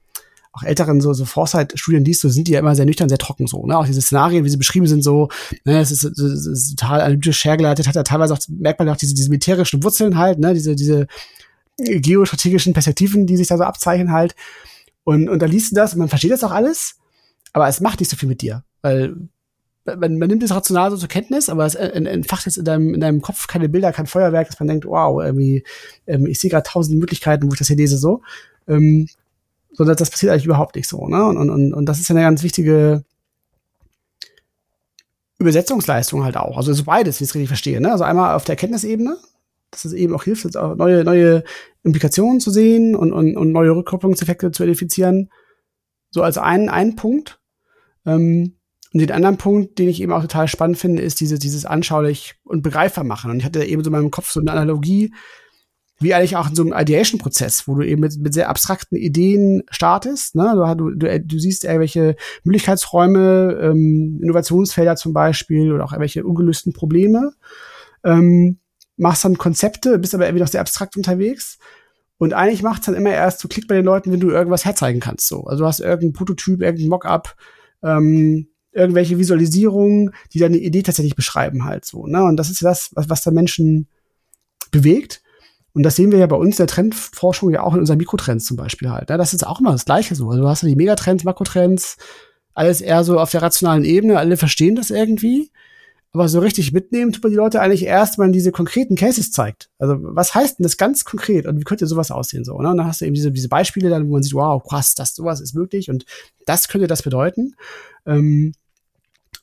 auch 0.58 0.64
älteren 0.64 1.02
so, 1.02 1.14
so 1.14 1.26
Foresight-Studien 1.26 2.04
liest, 2.04 2.22
so 2.22 2.30
sind 2.30 2.48
die 2.48 2.54
ja 2.54 2.60
immer 2.60 2.76
sehr 2.76 2.86
nüchtern, 2.86 3.10
sehr 3.10 3.18
trocken 3.18 3.48
so. 3.48 3.66
Ne? 3.66 3.78
Auch 3.78 3.86
diese 3.86 4.02
Szenarien, 4.02 4.44
wie 4.44 4.50
sie 4.50 4.58
beschrieben 4.58 4.88
sind, 4.88 5.04
so, 5.04 5.30
ne, 5.66 5.80
es 5.80 5.92
ist, 5.92 6.04
es 6.04 6.46
ist 6.46 6.80
total 6.80 7.02
analytisch 7.02 7.46
hergeleitet, 7.46 7.88
hat 7.88 7.96
ja 7.96 8.04
teilweise 8.04 8.34
auch, 8.34 8.40
merkt 8.50 8.80
man 8.80 8.90
auch 8.90 8.98
diese, 8.98 9.14
diese 9.14 9.30
militärischen 9.30 9.84
Wurzeln 9.84 10.18
halt, 10.18 10.40
ne, 10.40 10.54
diese, 10.54 10.76
diese 10.76 11.08
geostrategischen 11.78 12.74
Perspektiven, 12.74 13.28
die 13.28 13.38
sich 13.38 13.48
da 13.48 13.58
so 13.58 13.64
abzeichnen 13.64 14.12
halt. 14.12 14.36
Und, 15.04 15.30
und 15.30 15.42
da 15.42 15.46
liest 15.46 15.72
du 15.72 15.76
das 15.76 15.94
und 15.94 16.00
man 16.00 16.10
versteht 16.10 16.32
das 16.32 16.44
auch 16.44 16.52
alles, 16.52 16.96
aber 17.54 17.68
es 17.68 17.80
macht 17.80 18.00
nicht 18.00 18.10
so 18.10 18.18
viel 18.18 18.30
mit 18.30 18.42
dir, 18.42 18.64
weil 18.82 19.16
man, 19.86 20.18
man 20.18 20.28
nimmt 20.28 20.44
es 20.44 20.54
rational 20.54 20.92
so 20.92 20.98
zur 20.98 21.08
Kenntnis, 21.08 21.50
aber 21.50 21.66
es 21.66 21.76
entfacht 21.76 22.46
jetzt 22.46 22.58
in 22.58 22.66
deinem, 22.66 22.94
in 22.94 23.00
deinem 23.00 23.22
Kopf 23.22 23.48
keine 23.48 23.70
Bilder, 23.70 23.94
kein 23.94 24.08
Feuerwerk, 24.08 24.50
dass 24.50 24.60
man 24.60 24.68
denkt, 24.68 24.86
wow, 24.86 25.22
irgendwie, 25.24 25.64
ähm, 26.08 26.26
ich 26.26 26.40
sehe 26.40 26.50
gerade 26.50 26.68
tausend 26.68 27.00
Möglichkeiten, 27.00 27.48
wo 27.48 27.54
ich 27.54 27.60
das 27.60 27.68
hier 27.68 27.78
lese, 27.78 27.98
so. 27.98 28.22
Ähm, 28.68 29.08
sondern 29.78 29.96
das 29.96 30.10
passiert 30.10 30.32
eigentlich 30.32 30.46
überhaupt 30.46 30.76
nicht 30.76 30.90
so. 30.90 31.08
Ne? 31.08 31.24
Und, 31.24 31.38
und, 31.38 31.74
und 31.74 31.86
das 31.86 32.00
ist 32.00 32.10
ja 32.10 32.16
eine 32.16 32.24
ganz 32.24 32.42
wichtige 32.42 33.04
Übersetzungsleistung 35.38 36.24
halt 36.24 36.36
auch. 36.36 36.58
Also 36.58 36.74
so 36.74 36.84
beides, 36.84 37.20
wie 37.20 37.24
ich 37.24 37.30
es 37.30 37.36
richtig 37.36 37.50
verstehe. 37.50 37.80
Ne? 37.80 37.92
Also 37.92 38.04
einmal 38.04 38.36
auf 38.36 38.44
der 38.44 38.54
Erkenntnisebene, 38.54 39.18
dass 39.70 39.86
es 39.86 39.94
eben 39.94 40.16
auch 40.16 40.24
hilft, 40.24 40.46
jetzt 40.46 40.58
auch 40.58 40.76
neue, 40.76 41.04
neue 41.04 41.44
Implikationen 41.84 42.40
zu 42.40 42.50
sehen 42.50 42.96
und, 42.96 43.14
und, 43.14 43.38
und 43.38 43.52
neue 43.52 43.76
Rückkopplungseffekte 43.76 44.52
zu 44.52 44.64
identifizieren. 44.64 45.30
So 46.10 46.24
als 46.24 46.40
einen, 46.40 46.70
einen 46.70 46.96
Punkt. 46.96 47.40
Ähm, 48.06 48.56
und 48.94 49.00
den 49.00 49.12
anderen 49.12 49.38
Punkt, 49.38 49.78
den 49.78 49.90
ich 49.90 50.02
eben 50.02 50.12
auch 50.14 50.22
total 50.22 50.48
spannend 50.48 50.80
finde, 50.80 51.04
ist 51.04 51.20
diese, 51.20 51.38
dieses 51.38 51.66
anschaulich 51.66 52.36
und 52.44 52.64
begreifbar 52.64 53.04
machen. 53.04 53.30
Und 53.30 53.38
ich 53.38 53.46
hatte 53.46 53.64
eben 53.64 53.84
so 53.84 53.90
in 53.90 53.96
meinem 53.96 54.10
Kopf 54.10 54.32
so 54.32 54.40
eine 54.40 54.52
Analogie, 54.52 55.14
wie 56.00 56.14
eigentlich 56.14 56.36
auch 56.36 56.50
in 56.50 56.56
so 56.56 56.62
einem 56.62 56.74
Ideation-Prozess, 56.74 57.68
wo 57.68 57.76
du 57.76 57.82
eben 57.86 58.02
mit, 58.02 58.18
mit 58.20 58.34
sehr 58.34 58.50
abstrakten 58.50 58.96
Ideen 58.98 59.64
startest. 59.70 60.36
Ne? 60.36 60.76
Du, 60.78 60.92
du, 60.92 61.20
du 61.20 61.40
siehst 61.40 61.64
irgendwelche 61.64 62.16
Möglichkeitsräume, 62.44 63.60
ähm, 63.62 64.20
Innovationsfelder 64.22 64.96
zum 64.96 65.14
Beispiel 65.14 65.72
oder 65.72 65.84
auch 65.84 65.92
irgendwelche 65.92 66.24
ungelösten 66.24 66.74
Probleme. 66.74 67.32
Ähm, 68.04 68.60
machst 68.96 69.26
dann 69.26 69.38
Konzepte, 69.38 69.98
bist 69.98 70.14
aber 70.14 70.26
irgendwie 70.26 70.44
noch 70.44 70.50
sehr 70.50 70.62
abstrakt 70.62 70.98
unterwegs. 70.98 71.58
Und 72.20 72.34
eigentlich 72.34 72.64
macht 72.64 72.82
es 72.82 72.86
dann 72.88 72.96
immer 72.96 73.12
erst 73.12 73.40
so 73.40 73.48
Klick 73.48 73.68
bei 73.68 73.76
den 73.76 73.86
Leuten, 73.86 74.12
wenn 74.12 74.20
du 74.20 74.30
irgendwas 74.30 74.66
herzeigen 74.66 75.00
kannst. 75.00 75.28
So. 75.28 75.46
Also 75.46 75.64
du 75.64 75.68
hast 75.68 75.80
irgendeinen 75.80 76.14
Prototyp, 76.14 76.62
irgendein 76.62 76.90
Mockup, 76.90 77.36
ähm, 77.84 78.48
irgendwelche 78.72 79.18
Visualisierungen, 79.18 80.14
die 80.34 80.40
deine 80.40 80.58
Idee 80.58 80.84
tatsächlich 80.84 81.16
beschreiben 81.16 81.66
halt 81.66 81.86
so. 81.86 82.06
Ne? 82.06 82.24
Und 82.24 82.38
das 82.38 82.50
ist 82.50 82.64
das, 82.64 82.92
was, 82.94 83.10
was 83.10 83.24
da 83.24 83.32
Menschen 83.32 83.88
bewegt. 84.72 85.22
Und 85.78 85.84
das 85.84 85.96
sehen 85.96 86.12
wir 86.12 86.18
ja 86.18 86.26
bei 86.26 86.36
uns 86.36 86.56
der 86.56 86.66
Trendforschung 86.66 87.52
ja 87.52 87.62
auch 87.62 87.76
in 87.76 87.82
unseren 87.82 88.00
Mikrotrends 88.00 88.46
zum 88.46 88.58
Beispiel 88.58 88.90
halt. 88.90 89.10
Ne? 89.10 89.18
Das 89.20 89.36
ist 89.36 89.46
auch 89.46 89.60
immer 89.60 89.74
das 89.74 89.86
Gleiche 89.86 90.16
so. 90.16 90.28
Also 90.28 90.42
du 90.42 90.48
hast 90.48 90.64
ja 90.64 90.70
die 90.70 90.76
Megatrends, 90.76 91.24
Makrotrends, 91.24 91.98
alles 92.56 92.82
eher 92.82 93.04
so 93.04 93.20
auf 93.20 93.30
der 93.30 93.44
rationalen 93.44 93.84
Ebene, 93.84 94.18
alle 94.18 94.38
verstehen 94.38 94.76
das 94.76 94.90
irgendwie. 94.90 95.52
Aber 96.14 96.30
so 96.30 96.40
richtig 96.40 96.74
mitnehmen 96.74 97.12
tut 97.12 97.22
man 97.22 97.30
die 97.32 97.38
Leute 97.38 97.62
eigentlich 97.62 97.84
erst, 97.84 98.18
wenn 98.18 98.26
man 98.26 98.34
diese 98.34 98.52
konkreten 98.52 98.96
Cases 98.96 99.32
zeigt. 99.32 99.70
Also 99.78 99.98
was 100.00 100.34
heißt 100.34 100.58
denn 100.58 100.64
das 100.64 100.78
ganz 100.78 101.06
konkret 101.06 101.46
und 101.46 101.60
wie 101.60 101.64
könnte 101.64 101.86
sowas 101.86 102.10
aussehen 102.10 102.44
so? 102.44 102.60
Ne? 102.60 102.70
Und 102.70 102.78
dann 102.78 102.88
hast 102.88 103.02
du 103.02 103.06
eben 103.06 103.14
diese, 103.14 103.32
diese 103.32 103.48
Beispiele 103.48 103.92
dann, 103.92 104.08
wo 104.08 104.14
man 104.14 104.24
sieht, 104.24 104.34
wow, 104.34 104.64
krass, 104.68 104.96
das 104.96 105.14
sowas 105.14 105.42
ist 105.42 105.54
möglich 105.54 105.92
und 105.92 106.06
das 106.48 106.70
könnte 106.70 106.88
das 106.88 107.04
bedeuten. 107.04 107.54
Ähm, 108.08 108.54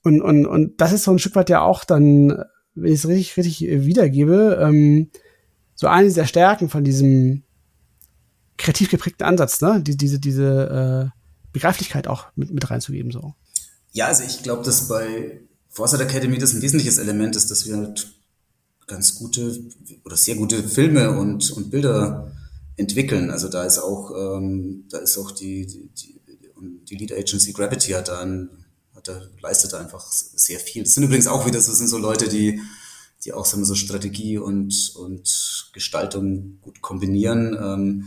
und, 0.02 0.20
und, 0.20 0.46
und 0.46 0.80
das 0.80 0.92
ist 0.92 1.04
so 1.04 1.12
ein 1.12 1.20
Stück 1.20 1.36
weit 1.36 1.48
ja 1.48 1.60
auch 1.60 1.84
dann, 1.84 2.42
wenn 2.74 2.92
ich 2.92 3.04
es 3.04 3.06
richtig, 3.06 3.36
richtig 3.36 3.60
wiedergebe, 3.86 4.58
ähm, 4.60 5.10
so 5.84 5.88
eine 5.88 6.08
dieser 6.08 6.26
Stärken 6.26 6.70
von 6.70 6.82
diesem 6.82 7.42
kreativ 8.56 8.88
geprägten 8.90 9.24
Ansatz, 9.24 9.60
ne? 9.60 9.82
Die, 9.82 9.98
diese, 9.98 10.18
diese 10.18 11.12
äh, 11.12 11.18
Begreiflichkeit 11.52 12.08
auch 12.08 12.28
mit, 12.36 12.50
mit 12.50 12.70
reinzugeben. 12.70 13.12
So. 13.12 13.34
Ja, 13.92 14.06
also 14.06 14.24
ich 14.24 14.42
glaube, 14.42 14.64
dass 14.64 14.88
bei 14.88 15.40
Foresight 15.68 16.00
Academy 16.00 16.38
das 16.38 16.54
ein 16.54 16.62
wesentliches 16.62 16.96
Element 16.96 17.36
ist, 17.36 17.50
dass 17.50 17.66
wir 17.66 17.76
halt 17.76 18.14
ganz 18.86 19.16
gute 19.16 19.60
oder 20.04 20.16
sehr 20.16 20.36
gute 20.36 20.66
Filme 20.66 21.18
und, 21.18 21.50
und 21.50 21.70
Bilder 21.70 22.32
entwickeln. 22.76 23.30
Also 23.30 23.48
da 23.48 23.64
ist 23.64 23.78
auch, 23.78 24.10
ähm, 24.16 24.84
da 24.88 24.98
ist 24.98 25.18
auch 25.18 25.32
die, 25.32 25.66
die, 25.66 25.90
die, 25.90 26.20
die 26.88 26.96
Lead 26.96 27.12
Agency 27.12 27.52
Gravity 27.52 27.92
hat 27.92 28.08
da, 28.08 28.20
ein, 28.20 28.48
hat 28.94 29.06
da 29.08 29.20
leistet 29.42 29.74
einfach 29.74 30.10
sehr 30.10 30.58
viel. 30.58 30.84
Das 30.84 30.94
sind 30.94 31.02
übrigens 31.02 31.26
auch 31.26 31.44
wieder 31.44 31.60
so, 31.60 31.74
sind 31.74 31.88
so 31.88 31.98
Leute, 31.98 32.30
die, 32.30 32.58
die 33.24 33.34
auch 33.34 33.44
so, 33.44 33.62
so 33.64 33.74
Strategie 33.74 34.38
und, 34.38 34.92
und 34.96 35.53
Gestaltung 35.74 36.58
gut 36.62 36.80
kombinieren. 36.80 37.54
Ähm, 37.60 38.06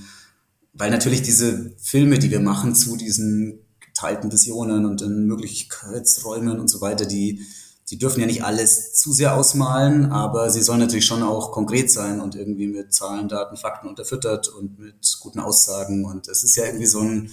weil 0.74 0.92
natürlich 0.92 1.22
diese 1.22 1.72
Filme, 1.78 2.20
die 2.20 2.32
wir 2.32 2.40
machen 2.40 2.76
zu 2.76 2.98
diesen 2.98 3.60
geteilten 3.80 4.32
Visionen 4.32 4.86
und 4.86 5.02
den 5.02 5.26
Möglichkeitsräumen 5.26 6.60
und 6.60 6.68
so 6.68 6.82
weiter, 6.82 7.06
die, 7.06 7.42
die 7.90 7.98
dürfen 7.98 8.20
ja 8.20 8.28
nicht 8.28 8.44
alles 8.44 8.94
zu 8.94 9.12
sehr 9.12 9.36
ausmalen, 9.36 10.12
aber 10.12 10.50
sie 10.52 10.62
sollen 10.62 10.80
natürlich 10.80 11.06
schon 11.06 11.24
auch 11.24 11.52
konkret 11.52 11.92
sein 11.92 12.22
und 12.22 12.36
irgendwie 12.36 12.68
mit 12.68 12.94
Zahlen, 12.94 13.28
Daten, 13.28 13.58
Fakten 13.58 13.88
unterfüttert 13.88 14.50
und 14.50 14.78
mit 14.78 15.18
guten 15.20 15.40
Aussagen. 15.40 16.06
Und 16.06 16.28
es 16.28 16.44
ist 16.44 16.56
ja 16.56 16.66
irgendwie 16.66 16.86
so 16.86 17.00
ein, 17.00 17.32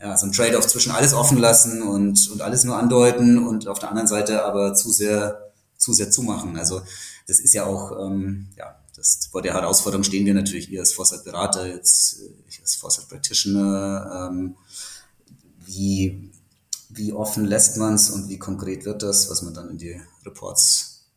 ja, 0.00 0.16
so 0.16 0.26
ein 0.26 0.32
Trade-off 0.32 0.66
zwischen 0.66 0.92
alles 0.92 1.12
offen 1.12 1.36
lassen 1.36 1.82
und, 1.82 2.30
und 2.30 2.40
alles 2.40 2.64
nur 2.64 2.76
andeuten 2.76 3.46
und 3.46 3.68
auf 3.68 3.78
der 3.78 3.90
anderen 3.90 4.08
Seite 4.08 4.44
aber 4.44 4.74
zu 4.74 4.90
sehr, 4.90 5.52
zu 5.76 5.92
sehr 5.92 6.10
zumachen. 6.10 6.56
Also 6.56 6.80
das 7.26 7.38
ist 7.38 7.52
ja 7.52 7.66
auch, 7.66 7.92
ähm, 8.00 8.48
ja, 8.56 8.81
das, 9.02 9.26
vor 9.30 9.42
der 9.42 9.54
Herausforderung 9.54 10.04
stehen 10.04 10.24
wir 10.24 10.34
natürlich, 10.34 10.70
wir 10.70 10.80
als 10.80 10.92
Foresight-Berater, 10.92 11.66
jetzt 11.66 12.20
ich 12.48 12.60
als 12.60 12.76
Foresight-Practitioner, 12.76 14.30
ähm, 14.30 14.56
wie, 15.66 16.30
wie 16.88 17.12
offen 17.12 17.44
lässt 17.44 17.78
man 17.78 17.94
es 17.94 18.10
und 18.10 18.28
wie 18.28 18.38
konkret 18.38 18.84
wird 18.84 19.02
das, 19.02 19.28
was 19.28 19.42
man 19.42 19.54
dann 19.54 19.70
in 19.70 19.78
die 19.78 20.00
Reports 20.24 21.08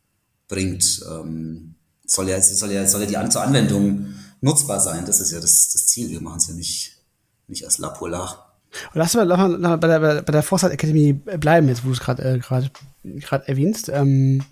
bringt. 0.47 1.05
Ähm, 1.09 1.75
soll 2.05 2.29
ja, 2.29 2.41
soll 2.41 2.71
ja, 2.71 2.87
soll 2.87 3.03
ja 3.03 3.23
die 3.23 3.29
zur 3.29 3.43
Anwendung 3.43 4.13
nutzbar 4.41 4.79
sein. 4.79 5.05
Das 5.05 5.19
ist 5.19 5.31
ja 5.31 5.39
das, 5.39 5.71
das 5.71 5.87
Ziel. 5.87 6.09
Wir 6.09 6.21
machen 6.21 6.37
es 6.37 6.47
ja 6.47 6.53
nicht, 6.53 7.03
nicht 7.47 7.65
als 7.65 7.77
La 7.77 7.89
Polar. 7.89 8.57
Lass 8.93 9.13
mal, 9.13 9.23
lass 9.23 9.37
mal 9.37 9.77
bei 9.77 9.87
der, 9.87 10.21
bei 10.21 10.31
der 10.31 10.43
Foresight 10.43 10.71
Academy 10.71 11.13
bleiben, 11.13 11.67
jetzt 11.67 11.83
wo 11.83 11.87
du 11.89 11.93
es 11.93 11.99
gerade 11.99 12.23
äh, 12.23 13.39
erwähnst. 13.45 13.89
Ähm, 13.89 14.43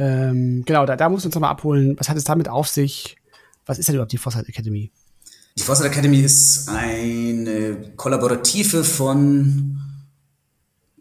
ähm, 0.00 0.62
genau, 0.64 0.86
da, 0.86 0.96
da 0.96 1.10
musst 1.10 1.24
du 1.24 1.28
uns 1.28 1.34
nochmal 1.34 1.50
abholen. 1.50 1.94
Was 1.98 2.08
hat 2.08 2.16
es 2.16 2.24
damit 2.24 2.48
auf 2.48 2.68
sich? 2.68 3.16
Was 3.66 3.78
ist 3.78 3.86
denn 3.86 3.96
überhaupt 3.96 4.12
die 4.12 4.18
Foresight 4.18 4.48
Academy? 4.48 4.90
Die 5.58 5.62
Foresight 5.62 5.92
Academy 5.92 6.20
ist 6.20 6.70
eine 6.70 7.92
Kollaborative 7.96 8.82
von 8.82 9.78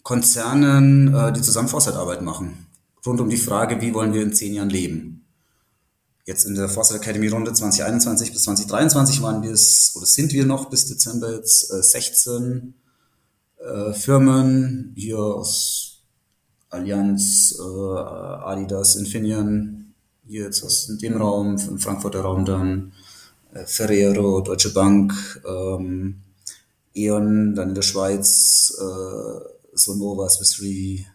Konzernen, 0.04 1.16
äh, 1.16 1.32
die 1.32 1.42
zusammen 1.42 1.70
Foresight-Arbeit 1.70 2.24
machen. 2.24 2.68
Rund 3.06 3.22
um 3.22 3.30
die 3.30 3.38
Frage, 3.38 3.80
wie 3.80 3.94
wollen 3.94 4.14
wir 4.14 4.22
in 4.22 4.34
zehn 4.34 4.54
Jahren 4.54 4.70
leben? 4.70 5.26
Jetzt 6.26 6.46
in 6.46 6.56
der 6.56 6.68
Foresight 6.68 7.02
Academy 7.02 7.30
Runde 7.30 7.54
2021 7.54 8.34
bis 8.34 8.44
2023 8.44 9.22
waren 9.22 9.44
wir 9.44 9.52
es, 9.52 9.94
oder 9.96 10.06
sind 10.06 10.34
wir 10.34 10.46
noch 10.46 10.70
bis 10.70 10.88
Dezember 10.88 11.34
jetzt 11.36 11.72
äh, 11.72 11.82
16 11.82 12.74
äh, 13.60 13.94
Firmen 13.94 14.94
hier 14.98 15.20
aus 15.20 15.79
Allianz, 16.70 17.56
äh, 17.60 17.64
Adidas, 17.64 18.96
Infineon, 18.96 19.94
hier 20.28 20.46
jetzt 20.46 20.64
aus 20.64 20.88
dem 21.02 21.18
Raum, 21.18 21.58
im 21.58 21.80
Frankfurter 21.80 22.22
Raum 22.22 22.46
dann, 22.46 22.94
äh, 23.54 23.66
Ferrero, 23.66 24.42
Deutsche 24.42 24.74
Bank, 24.74 25.14
ähm, 25.48 26.22
E.ON, 26.94 27.56
dann 27.56 27.70
in 27.70 27.76
der 27.76 27.82
Schweiz, 27.82 28.76
äh, 28.80 29.40
Sonova, 29.74 30.30
Swiss 30.30 30.62
Re, 30.62 30.66
äh, 30.66 31.06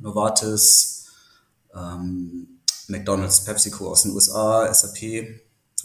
Novartis, 0.00 1.06
ähm, 1.74 2.60
McDonald's, 2.88 3.44
PepsiCo 3.44 3.88
aus 3.90 4.02
den 4.02 4.12
USA, 4.12 4.72
SAP 4.72 5.40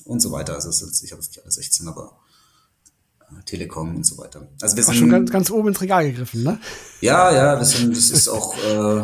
und 0.05 0.19
so 0.21 0.31
weiter. 0.31 0.53
Also 0.55 0.69
ich 0.69 1.11
habe 1.11 1.21
jetzt 1.21 1.31
nicht 1.31 1.43
alle 1.43 1.51
16, 1.51 1.87
aber 1.87 2.19
Telekom 3.45 3.95
und 3.95 4.05
so 4.05 4.17
weiter. 4.17 4.47
Also 4.61 4.75
wir 4.75 4.83
sind 4.83 4.95
schon 4.95 5.09
ganz, 5.09 5.31
ganz 5.31 5.51
oben 5.51 5.69
ins 5.69 5.81
Regal 5.81 6.05
gegriffen, 6.05 6.43
ne? 6.43 6.59
Ja, 7.01 7.31
ja, 7.33 7.57
wir 7.57 7.65
sind, 7.65 7.95
das 7.95 8.09
ist 8.09 8.27
auch 8.27 8.55
äh, 8.57 9.01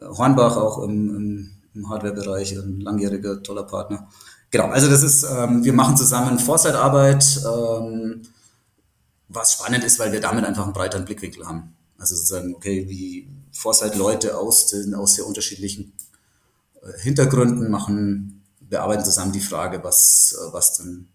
Hornbach 0.00 0.56
auch 0.56 0.82
im, 0.82 1.14
im, 1.14 1.50
im 1.74 1.88
Hardware-Bereich, 1.88 2.52
ein 2.52 2.80
langjähriger 2.80 3.42
toller 3.42 3.64
Partner. 3.64 4.08
Genau, 4.50 4.66
also 4.66 4.88
das 4.88 5.02
ist, 5.02 5.24
ähm, 5.24 5.64
wir 5.64 5.72
machen 5.72 5.96
zusammen 5.96 6.38
Foresight-Arbeit, 6.38 7.40
ähm, 7.44 8.22
was 9.28 9.52
spannend 9.52 9.84
ist, 9.84 9.98
weil 9.98 10.12
wir 10.12 10.20
damit 10.20 10.44
einfach 10.44 10.64
einen 10.64 10.72
breiteren 10.72 11.04
Blickwinkel 11.04 11.46
haben. 11.46 11.74
Also 11.98 12.14
sozusagen, 12.14 12.54
okay, 12.54 12.86
wie 12.88 13.28
Foresight-Leute 13.52 14.38
aus, 14.38 14.68
den, 14.68 14.94
aus 14.94 15.14
sehr 15.16 15.26
unterschiedlichen 15.26 15.92
äh, 16.82 16.98
Hintergründen 17.00 17.70
machen, 17.70 18.42
bearbeiten 18.60 19.04
zusammen 19.04 19.32
die 19.32 19.40
Frage, 19.40 19.82
was, 19.84 20.34
äh, 20.38 20.52
was 20.52 20.78
denn, 20.78 21.08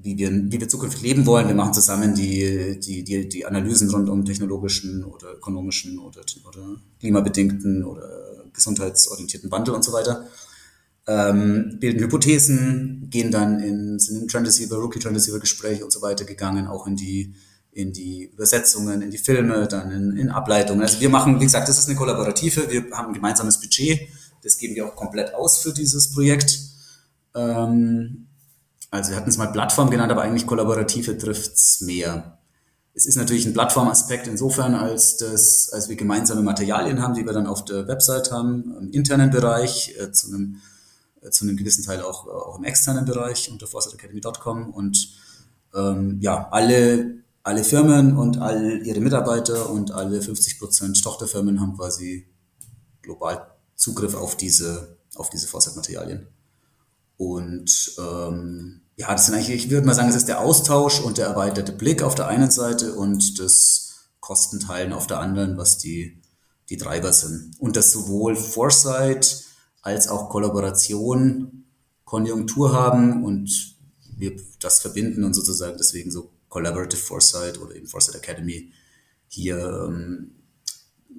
wie 0.00 0.16
wir, 0.16 0.30
wie 0.30 0.60
wir 0.60 0.68
zukünftig 0.68 1.02
leben 1.02 1.26
wollen. 1.26 1.48
Wir 1.48 1.54
machen 1.54 1.74
zusammen 1.74 2.14
die, 2.14 2.78
die, 2.80 3.04
die, 3.04 3.28
die 3.28 3.46
Analysen 3.46 3.90
rund 3.90 4.08
um 4.08 4.24
technologischen 4.24 5.04
oder 5.04 5.34
ökonomischen 5.34 5.98
oder, 5.98 6.22
oder 6.46 6.76
klimabedingten 7.00 7.84
oder 7.84 8.08
gesundheitsorientierten 8.52 9.50
Wandel 9.50 9.74
und 9.74 9.84
so 9.84 9.92
weiter 9.92 10.26
ähm, 11.08 11.78
bilden 11.80 12.00
Hypothesen, 12.00 13.08
gehen 13.10 13.32
dann 13.32 13.60
in, 13.60 13.98
sind 13.98 14.22
in 14.22 14.28
Trend 14.28 14.46
Receiver, 14.46 14.76
Rookie 14.76 14.98
Trend 14.98 15.16
Receiver 15.16 15.40
Gespräche 15.40 15.82
und 15.82 15.90
so 15.90 16.02
weiter 16.02 16.24
gegangen, 16.24 16.66
auch 16.66 16.86
in 16.86 16.96
die, 16.96 17.34
in 17.72 17.94
die 17.94 18.24
Übersetzungen, 18.24 19.00
in 19.00 19.10
die 19.10 19.18
Filme, 19.18 19.66
dann 19.66 19.90
in, 19.90 20.16
in 20.18 20.28
Ableitungen. 20.28 20.82
Also 20.82 21.00
wir 21.00 21.08
machen, 21.08 21.40
wie 21.40 21.44
gesagt, 21.44 21.66
das 21.68 21.78
ist 21.78 21.88
eine 21.88 21.96
Kollaborative, 21.96 22.70
wir 22.70 22.90
haben 22.92 23.08
ein 23.08 23.14
gemeinsames 23.14 23.58
Budget, 23.58 24.00
das 24.44 24.58
geben 24.58 24.74
wir 24.74 24.86
auch 24.86 24.94
komplett 24.94 25.34
aus 25.34 25.62
für 25.62 25.72
dieses 25.72 26.12
Projekt. 26.12 26.60
Ähm, 27.34 28.27
also 28.90 29.10
wir 29.10 29.16
hatten 29.16 29.30
es 29.30 29.38
mal 29.38 29.52
Plattform 29.52 29.90
genannt, 29.90 30.10
aber 30.12 30.22
eigentlich 30.22 30.46
Kollaborative 30.46 31.18
trifft's 31.18 31.80
mehr. 31.80 32.38
Es 32.94 33.06
ist 33.06 33.16
natürlich 33.16 33.46
ein 33.46 33.52
Plattformaspekt 33.52 34.26
insofern, 34.26 34.74
als, 34.74 35.16
das, 35.18 35.70
als 35.72 35.88
wir 35.88 35.96
gemeinsame 35.96 36.42
Materialien 36.42 37.00
haben, 37.00 37.14
die 37.14 37.24
wir 37.24 37.32
dann 37.32 37.46
auf 37.46 37.64
der 37.64 37.86
Website 37.86 38.32
haben, 38.32 38.74
im 38.80 38.90
internen 38.90 39.30
Bereich, 39.30 39.94
äh, 39.98 40.10
zu 40.10 40.28
einem 40.28 40.60
äh, 41.22 41.30
zu 41.30 41.44
einem 41.44 41.56
gewissen 41.56 41.84
Teil 41.84 42.02
auch, 42.02 42.26
äh, 42.26 42.30
auch 42.30 42.58
im 42.58 42.64
externen 42.64 43.04
Bereich 43.04 43.50
unter 43.50 43.66
foresighacademy.com 43.66 44.70
und 44.70 45.10
ähm, 45.74 46.18
ja, 46.20 46.48
alle, 46.50 47.22
alle 47.42 47.64
Firmen 47.64 48.16
und 48.16 48.38
all 48.38 48.86
ihre 48.86 49.00
Mitarbeiter 49.00 49.70
und 49.70 49.90
alle 49.90 50.22
50 50.22 50.58
Prozent 50.58 51.02
Tochterfirmen 51.02 51.60
haben 51.60 51.76
quasi 51.76 52.28
global 53.02 53.46
Zugriff 53.74 54.14
auf 54.14 54.36
diese, 54.36 54.96
auf 55.16 55.30
diese 55.30 55.48
Foresight-Materialien. 55.48 56.26
Und 57.18 57.96
ähm, 57.98 58.80
ja, 58.96 59.12
das 59.12 59.26
sind 59.26 59.34
eigentlich, 59.34 59.50
ich 59.50 59.70
würde 59.70 59.86
mal 59.86 59.94
sagen, 59.94 60.08
es 60.08 60.14
ist 60.14 60.28
der 60.28 60.40
Austausch 60.40 61.00
und 61.00 61.18
der 61.18 61.26
erweiterte 61.26 61.72
Blick 61.72 62.02
auf 62.02 62.14
der 62.14 62.28
einen 62.28 62.50
Seite 62.50 62.94
und 62.94 63.38
das 63.38 64.08
Kostenteilen 64.20 64.92
auf 64.92 65.06
der 65.06 65.18
anderen, 65.18 65.56
was 65.58 65.78
die, 65.78 66.22
die 66.70 66.76
Treiber 66.76 67.12
sind. 67.12 67.56
Und 67.58 67.76
das 67.76 67.90
sowohl 67.90 68.36
Foresight 68.36 69.44
als 69.82 70.08
auch 70.08 70.30
Kollaboration 70.30 71.64
Konjunktur 72.04 72.72
haben 72.72 73.24
und 73.24 73.76
wir 74.16 74.40
das 74.60 74.80
verbinden 74.80 75.24
und 75.24 75.34
sozusagen 75.34 75.76
deswegen 75.76 76.10
so 76.10 76.30
Collaborative 76.48 77.00
Foresight 77.00 77.60
oder 77.60 77.74
eben 77.74 77.86
Foresight 77.86 78.14
Academy 78.14 78.72
hier, 79.26 79.58
ähm, 79.86 80.36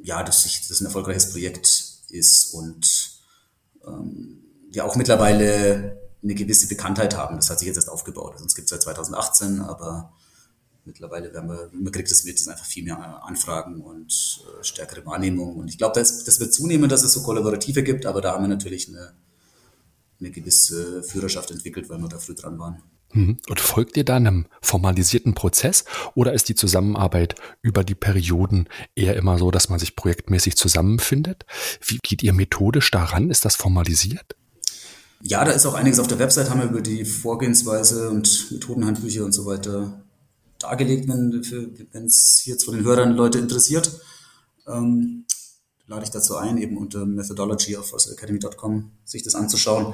ja, 0.01 0.23
dass 0.23 0.43
das 0.67 0.81
ein 0.81 0.85
erfolgreiches 0.85 1.31
Projekt 1.31 2.01
ist 2.09 2.53
und 2.53 3.21
ähm, 3.85 4.48
wir 4.71 4.85
auch 4.85 4.95
mittlerweile 4.95 5.97
eine 6.21 6.35
gewisse 6.35 6.67
Bekanntheit 6.67 7.15
haben. 7.15 7.35
Das 7.37 7.49
hat 7.49 7.59
sich 7.59 7.67
jetzt 7.67 7.77
erst 7.77 7.89
aufgebaut. 7.89 8.41
Uns 8.41 8.55
gibt 8.55 8.65
es 8.65 8.69
seit 8.69 8.81
2018, 8.83 9.61
aber 9.61 10.13
mittlerweile 10.85 11.33
werden 11.33 11.49
wir, 11.49 11.69
man 11.71 11.91
kriegt 11.91 12.11
das 12.11 12.23
mit, 12.23 12.37
es 12.37 12.47
einfach 12.47 12.65
viel 12.65 12.83
mehr 12.83 13.23
Anfragen 13.23 13.81
und 13.81 14.11
äh, 14.59 14.63
stärkere 14.63 15.05
Wahrnehmung. 15.05 15.55
Und 15.55 15.67
ich 15.69 15.77
glaube, 15.77 15.99
das, 15.99 16.23
das 16.23 16.39
wird 16.39 16.53
zunehmen, 16.53 16.89
dass 16.89 17.03
es 17.03 17.13
so 17.13 17.23
Kollaborative 17.23 17.83
gibt, 17.83 18.05
aber 18.05 18.21
da 18.21 18.33
haben 18.33 18.43
wir 18.43 18.49
natürlich 18.49 18.89
eine, 18.89 19.13
eine 20.19 20.31
gewisse 20.31 21.03
Führerschaft 21.03 21.51
entwickelt, 21.51 21.89
weil 21.89 21.99
wir 21.99 22.09
da 22.09 22.19
früh 22.19 22.35
dran 22.35 22.59
waren. 22.59 22.81
Mhm. 23.13 23.37
Und 23.47 23.59
folgt 23.59 23.97
ihr 23.97 24.05
da 24.05 24.17
einem 24.17 24.45
formalisierten 24.61 25.33
Prozess 25.33 25.85
oder 26.13 26.33
ist 26.33 26.49
die 26.49 26.55
Zusammenarbeit 26.55 27.35
über 27.61 27.83
die 27.83 27.95
Perioden 27.95 28.67
eher 28.95 29.15
immer 29.15 29.37
so, 29.37 29.51
dass 29.51 29.69
man 29.69 29.79
sich 29.79 29.95
projektmäßig 29.95 30.57
zusammenfindet? 30.57 31.45
Wie 31.83 31.99
geht 32.03 32.21
ihr 32.23 32.33
methodisch 32.33 32.91
daran? 32.91 33.31
Ist 33.31 33.45
das 33.45 33.55
formalisiert? 33.55 34.35
Ja, 35.21 35.43
da 35.43 35.51
ist 35.51 35.65
auch 35.65 35.73
einiges 35.73 35.99
auf 35.99 36.07
der 36.07 36.19
Website, 36.19 36.49
haben 36.49 36.61
wir 36.61 36.69
über 36.69 36.81
die 36.81 37.03
Vorgehensweise 37.03 38.09
und 38.09 38.51
Methodenhandbücher 38.51 39.25
und 39.25 39.33
so 39.33 39.45
weiter 39.45 40.01
dargelegt, 40.59 41.07
wenn 41.07 42.05
es 42.05 42.45
jetzt 42.45 42.63
von 42.65 42.75
den 42.75 42.85
Hörern 42.85 43.11
Leute 43.11 43.39
interessiert. 43.39 43.99
Ähm, 44.67 45.25
lade 45.87 46.03
ich 46.03 46.11
dazu 46.11 46.37
ein, 46.37 46.57
eben 46.57 46.77
unter 46.77 47.05
Methodology 47.05 47.75
auf 47.75 47.93
academy.com 47.93 48.91
sich 49.03 49.23
das 49.23 49.35
anzuschauen. 49.35 49.93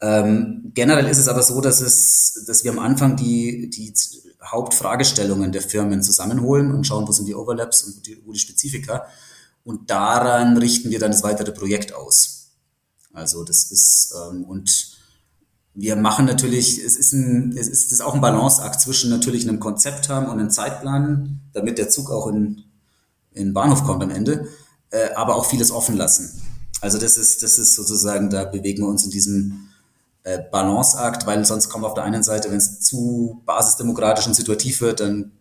Ähm, 0.00 0.72
generell 0.74 1.06
ist 1.06 1.18
es 1.18 1.28
aber 1.28 1.42
so, 1.42 1.60
dass 1.60 1.80
es, 1.80 2.44
dass 2.46 2.64
wir 2.64 2.72
am 2.72 2.78
Anfang 2.78 3.16
die, 3.16 3.70
die 3.70 3.94
Hauptfragestellungen 4.44 5.52
der 5.52 5.62
Firmen 5.62 6.02
zusammenholen 6.02 6.72
und 6.72 6.86
schauen, 6.86 7.08
wo 7.08 7.12
sind 7.12 7.26
die 7.26 7.34
Overlaps 7.34 7.84
und 7.84 7.96
wo 7.96 8.00
die, 8.00 8.22
wo 8.26 8.32
die 8.32 8.38
Spezifika. 8.38 9.06
Und 9.64 9.90
daran 9.90 10.58
richten 10.58 10.90
wir 10.90 10.98
dann 10.98 11.12
das 11.12 11.22
weitere 11.22 11.52
Projekt 11.52 11.94
aus. 11.94 12.35
Also 13.16 13.44
das 13.44 13.64
ist, 13.70 14.14
ähm, 14.14 14.44
und 14.44 14.94
wir 15.74 15.96
machen 15.96 16.26
natürlich, 16.26 16.78
es 16.78 16.96
ist, 16.96 17.12
ein, 17.12 17.56
es 17.56 17.66
ist, 17.66 17.90
ist 17.90 18.02
auch 18.02 18.14
ein 18.14 18.20
Balanceakt 18.20 18.80
zwischen 18.80 19.10
natürlich 19.10 19.48
einem 19.48 19.58
Konzept 19.58 20.10
haben 20.10 20.26
und 20.26 20.38
einem 20.38 20.50
Zeitplan, 20.50 21.40
damit 21.54 21.78
der 21.78 21.88
Zug 21.88 22.10
auch 22.10 22.26
in, 22.28 22.64
in 23.32 23.46
den 23.46 23.54
Bahnhof 23.54 23.84
kommt 23.84 24.02
am 24.02 24.10
Ende, 24.10 24.48
äh, 24.90 25.14
aber 25.14 25.36
auch 25.36 25.46
vieles 25.46 25.70
offen 25.70 25.96
lassen. 25.96 26.42
Also 26.82 26.98
das 26.98 27.16
ist, 27.16 27.42
das 27.42 27.58
ist 27.58 27.74
sozusagen, 27.74 28.28
da 28.28 28.44
bewegen 28.44 28.82
wir 28.82 28.88
uns 28.88 29.04
in 29.04 29.10
diesem 29.10 29.68
äh, 30.22 30.38
Balanceakt, 30.52 31.26
weil 31.26 31.42
sonst 31.46 31.70
kommen 31.70 31.84
wir 31.84 31.88
auf 31.88 31.94
der 31.94 32.04
einen 32.04 32.22
Seite, 32.22 32.50
wenn 32.50 32.58
es 32.58 32.80
zu 32.80 33.40
basisdemokratisch 33.46 34.26
und 34.26 34.34
situativ 34.34 34.82
wird, 34.82 35.00
dann 35.00 35.32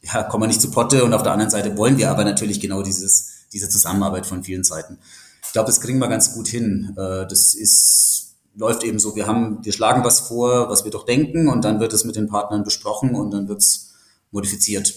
ja, 0.00 0.22
kommen 0.22 0.44
wir 0.44 0.48
nicht 0.48 0.62
zu 0.62 0.70
Potte 0.70 1.04
und 1.04 1.12
auf 1.12 1.24
der 1.24 1.32
anderen 1.32 1.50
Seite 1.50 1.76
wollen 1.76 1.96
wir 1.96 2.10
aber 2.10 2.24
natürlich 2.24 2.60
genau 2.60 2.82
dieses, 2.82 3.30
diese 3.52 3.68
Zusammenarbeit 3.68 4.26
von 4.26 4.44
vielen 4.44 4.62
Seiten. 4.62 4.98
Ich 5.44 5.52
glaube, 5.52 5.66
das 5.66 5.80
kriegen 5.80 5.98
wir 5.98 6.08
ganz 6.08 6.34
gut 6.34 6.48
hin. 6.48 6.94
Äh, 6.96 7.26
das 7.26 7.54
ist, 7.54 8.36
läuft 8.54 8.84
eben 8.84 8.98
so, 8.98 9.14
wir 9.16 9.26
haben, 9.26 9.64
wir 9.64 9.72
schlagen 9.72 10.04
was 10.04 10.20
vor, 10.20 10.68
was 10.68 10.84
wir 10.84 10.90
doch 10.90 11.04
denken 11.04 11.48
und 11.48 11.64
dann 11.64 11.80
wird 11.80 11.92
es 11.92 12.04
mit 12.04 12.16
den 12.16 12.28
Partnern 12.28 12.64
besprochen 12.64 13.14
und 13.14 13.30
dann 13.30 13.48
wird 13.48 13.60
es 13.60 13.94
modifiziert. 14.30 14.94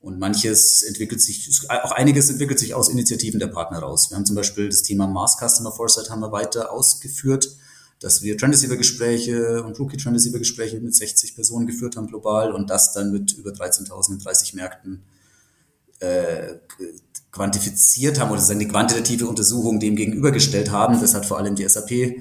Und 0.00 0.18
manches 0.18 0.82
entwickelt 0.82 1.20
sich, 1.20 1.70
auch 1.70 1.92
einiges 1.92 2.28
entwickelt 2.28 2.58
sich 2.58 2.74
aus 2.74 2.88
Initiativen 2.88 3.38
der 3.38 3.46
Partner 3.46 3.78
raus. 3.78 4.10
Wir 4.10 4.16
haben 4.16 4.26
zum 4.26 4.34
Beispiel 4.34 4.68
das 4.68 4.82
Thema 4.82 5.06
Mass 5.06 5.36
Customer 5.38 5.70
Foresight 5.70 6.10
haben 6.10 6.20
wir 6.20 6.32
weiter 6.32 6.72
ausgeführt 6.72 7.56
dass 8.02 8.22
wir 8.22 8.36
Trend 8.36 8.54
Receiver-Gespräche 8.54 9.62
und 9.62 9.78
Rookie 9.78 9.96
Trend 9.96 10.16
Receiver-Gespräche 10.16 10.80
mit 10.80 10.94
60 10.94 11.34
Personen 11.34 11.66
geführt 11.66 11.96
haben 11.96 12.08
global 12.08 12.52
und 12.52 12.68
das 12.68 12.92
dann 12.92 13.12
mit 13.12 13.32
über 13.32 13.50
13.000 13.50 14.12
in 14.12 14.18
30 14.18 14.54
Märkten 14.54 15.04
äh, 16.02 16.58
quantifiziert 17.30 18.20
haben 18.20 18.30
oder 18.30 18.40
sozusagen 18.40 18.60
eine 18.60 18.70
quantitative 18.70 19.26
Untersuchung 19.26 19.80
dem 19.80 19.96
gegenübergestellt 19.96 20.70
haben. 20.70 21.00
Das 21.00 21.14
hat 21.14 21.24
vor 21.24 21.38
allem 21.38 21.54
die 21.54 21.66
SAP 21.68 21.90
äh, 21.92 22.20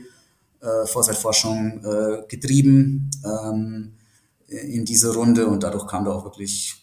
Foresight-Forschung 0.86 1.84
äh, 1.84 2.28
getrieben 2.28 3.12
ähm, 3.26 3.94
in 4.48 4.86
diese 4.86 5.14
Runde 5.14 5.48
und 5.48 5.64
dadurch 5.64 5.88
kam 5.88 6.06
da 6.06 6.12
auch 6.12 6.24
wirklich 6.24 6.76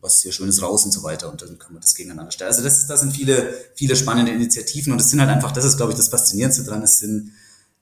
was 0.00 0.22
sehr 0.22 0.32
Schönes 0.32 0.62
raus 0.62 0.84
und 0.84 0.92
so 0.92 1.02
weiter 1.02 1.30
und 1.30 1.42
dann 1.42 1.58
kann 1.58 1.74
man 1.74 1.82
das 1.82 1.94
gegeneinander 1.94 2.32
stellen. 2.32 2.48
Also 2.48 2.62
das, 2.62 2.86
das 2.86 3.00
sind 3.00 3.12
viele, 3.12 3.52
viele 3.74 3.94
spannende 3.94 4.32
Initiativen 4.32 4.92
und 4.92 5.00
es 5.00 5.10
sind 5.10 5.20
halt 5.20 5.30
einfach, 5.30 5.52
das 5.52 5.64
ist 5.64 5.76
glaube 5.76 5.92
ich 5.92 5.98
das 5.98 6.08
Faszinierendste 6.08 6.64
dran, 6.64 6.82
es 6.82 6.98
sind 6.98 7.32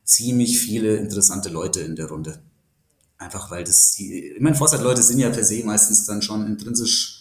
ziemlich 0.05 0.59
viele 0.59 0.97
interessante 0.97 1.49
Leute 1.49 1.81
in 1.81 1.95
der 1.95 2.07
Runde. 2.07 2.41
Einfach 3.19 3.51
weil 3.51 3.63
das, 3.65 3.95
ich 3.99 4.41
meine, 4.41 4.57
Foresight-Leute 4.57 5.03
sind 5.03 5.19
ja 5.21 5.31
per 5.31 5.45
se 5.45 5.63
meistens 5.65 6.07
dann 6.07 6.23
schon 6.23 6.47
intrinsisch 6.47 7.18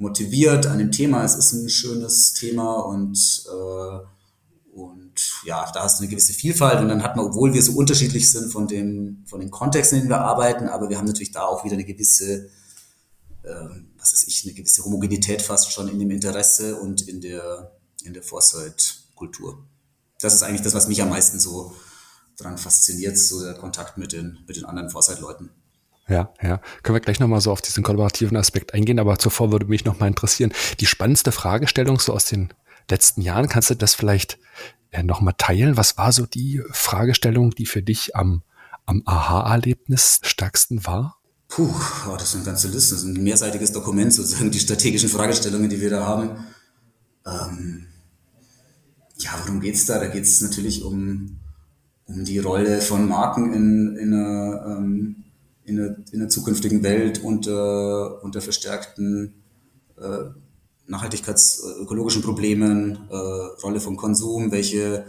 motiviert 0.00 0.66
an 0.66 0.78
dem 0.78 0.90
Thema. 0.90 1.24
Es 1.24 1.36
ist 1.36 1.52
ein 1.52 1.68
schönes 1.68 2.32
Thema 2.32 2.80
und, 2.80 3.44
äh, 3.46 4.76
und 4.76 5.12
ja, 5.44 5.70
da 5.72 5.82
hast 5.82 5.98
du 5.98 6.02
eine 6.02 6.10
gewisse 6.10 6.32
Vielfalt 6.32 6.80
und 6.80 6.88
dann 6.88 7.02
hat 7.02 7.16
man, 7.16 7.26
obwohl 7.26 7.52
wir 7.52 7.62
so 7.62 7.72
unterschiedlich 7.72 8.30
sind 8.30 8.50
von 8.50 8.66
dem, 8.66 9.22
von 9.26 9.40
den 9.40 9.50
Kontexten, 9.50 9.96
in 9.96 10.02
denen 10.04 10.12
wir 10.12 10.22
arbeiten, 10.22 10.68
aber 10.68 10.88
wir 10.88 10.96
haben 10.96 11.06
natürlich 11.06 11.32
da 11.32 11.42
auch 11.42 11.64
wieder 11.64 11.74
eine 11.74 11.84
gewisse, 11.84 12.48
äh, 13.42 13.68
was 13.98 14.14
weiß 14.14 14.24
ich, 14.26 14.44
eine 14.44 14.54
gewisse 14.54 14.84
Homogenität 14.84 15.42
fast 15.42 15.70
schon 15.70 15.88
in 15.88 15.98
dem 15.98 16.10
Interesse 16.10 16.76
und 16.76 17.06
in 17.06 17.20
der, 17.20 17.72
in 18.02 18.14
der 18.14 18.22
Foresight-Kultur. 18.22 19.62
Das 20.18 20.32
ist 20.32 20.42
eigentlich 20.42 20.62
das, 20.62 20.74
was 20.74 20.88
mich 20.88 21.02
am 21.02 21.10
meisten 21.10 21.38
so 21.38 21.74
daran 22.38 22.56
fasziniert, 22.56 23.18
so 23.18 23.42
der 23.42 23.54
Kontakt 23.54 23.98
mit 23.98 24.12
den, 24.12 24.38
mit 24.46 24.56
den 24.56 24.64
anderen 24.64 24.88
Foresight-Leuten. 24.88 25.50
Ja, 26.10 26.34
ja. 26.42 26.60
Können 26.82 26.96
wir 26.96 27.00
gleich 27.00 27.20
nochmal 27.20 27.40
so 27.40 27.52
auf 27.52 27.62
diesen 27.62 27.84
kollaborativen 27.84 28.36
Aspekt 28.36 28.74
eingehen, 28.74 28.98
aber 28.98 29.18
zuvor 29.18 29.52
würde 29.52 29.66
mich 29.66 29.84
nochmal 29.84 30.08
interessieren, 30.08 30.52
die 30.80 30.86
spannendste 30.86 31.30
Fragestellung 31.30 32.00
so 32.00 32.12
aus 32.12 32.24
den 32.24 32.52
letzten 32.90 33.22
Jahren, 33.22 33.48
kannst 33.48 33.70
du 33.70 33.76
das 33.76 33.94
vielleicht 33.94 34.38
äh, 34.90 35.04
nochmal 35.04 35.34
teilen? 35.38 35.76
Was 35.76 35.96
war 35.96 36.10
so 36.10 36.26
die 36.26 36.62
Fragestellung, 36.72 37.52
die 37.52 37.66
für 37.66 37.82
dich 37.82 38.16
am, 38.16 38.42
am 38.86 39.02
Aha-Erlebnis 39.06 40.20
stärksten 40.24 40.84
war? 40.84 41.16
Puh, 41.46 41.72
oh, 42.08 42.16
das 42.16 42.30
ist 42.30 42.34
eine 42.36 42.44
ganze 42.44 42.68
Liste, 42.68 42.94
das 42.94 43.04
ist 43.04 43.08
ein 43.08 43.22
mehrseitiges 43.22 43.72
Dokument, 43.72 44.12
sozusagen 44.12 44.50
die 44.50 44.58
strategischen 44.58 45.08
Fragestellungen, 45.08 45.70
die 45.70 45.80
wir 45.80 45.90
da 45.90 46.06
haben. 46.06 46.44
Ähm, 47.24 47.86
ja, 49.18 49.30
worum 49.44 49.60
geht's 49.60 49.86
da? 49.86 50.00
Da 50.00 50.08
geht 50.08 50.24
es 50.24 50.40
natürlich 50.40 50.82
um 50.82 51.38
um 52.14 52.24
die 52.24 52.38
Rolle 52.38 52.80
von 52.80 53.08
Marken 53.08 53.52
in, 53.52 53.96
in, 53.96 54.14
einer, 54.14 54.66
ähm, 54.66 55.19
in, 55.70 55.78
einer, 55.78 55.96
in 56.12 56.20
einer 56.20 56.28
zukünftigen 56.28 56.82
Welt 56.82 57.22
unter, 57.22 58.22
unter 58.22 58.40
verstärkten 58.40 59.34
äh, 59.96 60.24
nachhaltigkeitsökologischen 60.86 62.22
Problemen, 62.22 63.08
äh, 63.10 63.14
Rolle 63.14 63.80
von 63.80 63.96
Konsum, 63.96 64.50
welche 64.50 65.06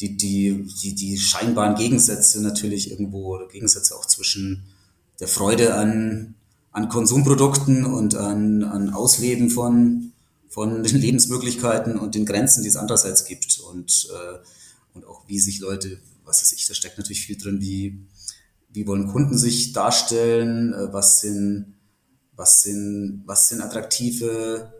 die, 0.00 0.16
die, 0.16 0.66
die, 0.82 0.94
die 0.94 1.18
scheinbaren 1.18 1.74
Gegensätze 1.74 2.42
natürlich 2.42 2.90
irgendwo, 2.90 3.40
Gegensätze 3.50 3.96
auch 3.96 4.06
zwischen 4.06 4.64
der 5.20 5.28
Freude 5.28 5.74
an, 5.74 6.34
an 6.70 6.88
Konsumprodukten 6.88 7.86
und 7.86 8.14
an, 8.14 8.62
an 8.62 8.90
Ausleben 8.90 9.50
von, 9.50 10.12
von 10.48 10.82
den 10.82 10.96
Lebensmöglichkeiten 11.00 11.98
und 11.98 12.14
den 12.14 12.26
Grenzen, 12.26 12.62
die 12.62 12.68
es 12.68 12.76
andererseits 12.76 13.24
gibt. 13.24 13.58
Und, 13.60 14.08
äh, 14.12 14.38
und 14.94 15.06
auch 15.06 15.22
wie 15.26 15.40
sich 15.40 15.60
Leute 15.60 15.98
was 16.26 16.42
weiß 16.42 16.52
ich, 16.52 16.66
da 16.66 16.74
steckt 16.74 16.98
natürlich 16.98 17.24
viel 17.24 17.38
drin, 17.38 17.60
wie, 17.60 17.98
wie 18.76 18.86
wollen 18.86 19.08
Kunden 19.08 19.38
sich 19.38 19.72
darstellen, 19.72 20.74
äh, 20.74 20.92
was 20.92 21.20
sind, 21.20 21.74
was 22.36 22.62
sind, 22.62 23.22
was 23.24 23.48
sind 23.48 23.62
attraktive 23.62 24.70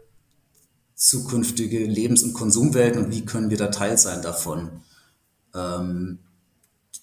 zukünftige 0.95 1.85
Lebens- 1.85 2.23
und 2.23 2.35
Konsumwelten 2.35 3.03
und 3.03 3.11
wie 3.11 3.25
können 3.25 3.49
wir 3.49 3.57
da 3.57 3.69
Teil 3.69 3.97
sein 3.97 4.21
davon? 4.21 4.83
Ähm, 5.55 6.19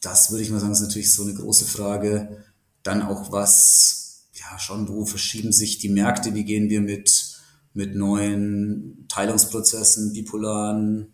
das 0.02 0.30
würde 0.30 0.44
ich 0.44 0.52
mal 0.52 0.60
sagen, 0.60 0.74
ist 0.74 0.82
natürlich 0.82 1.14
so 1.14 1.24
eine 1.24 1.34
große 1.34 1.66
Frage. 1.66 2.44
Dann 2.84 3.02
auch 3.02 3.32
was, 3.32 4.26
ja, 4.34 4.60
schon, 4.60 4.88
wo 4.88 5.06
verschieben 5.06 5.52
sich 5.52 5.80
die 5.80 5.90
Märkte? 5.90 6.36
Wie 6.36 6.44
gehen 6.44 6.70
wir 6.70 6.82
mit, 6.82 7.42
mit 7.74 7.96
neuen 7.96 9.06
Teilungsprozessen, 9.08 10.14
bipolaren 10.14 11.12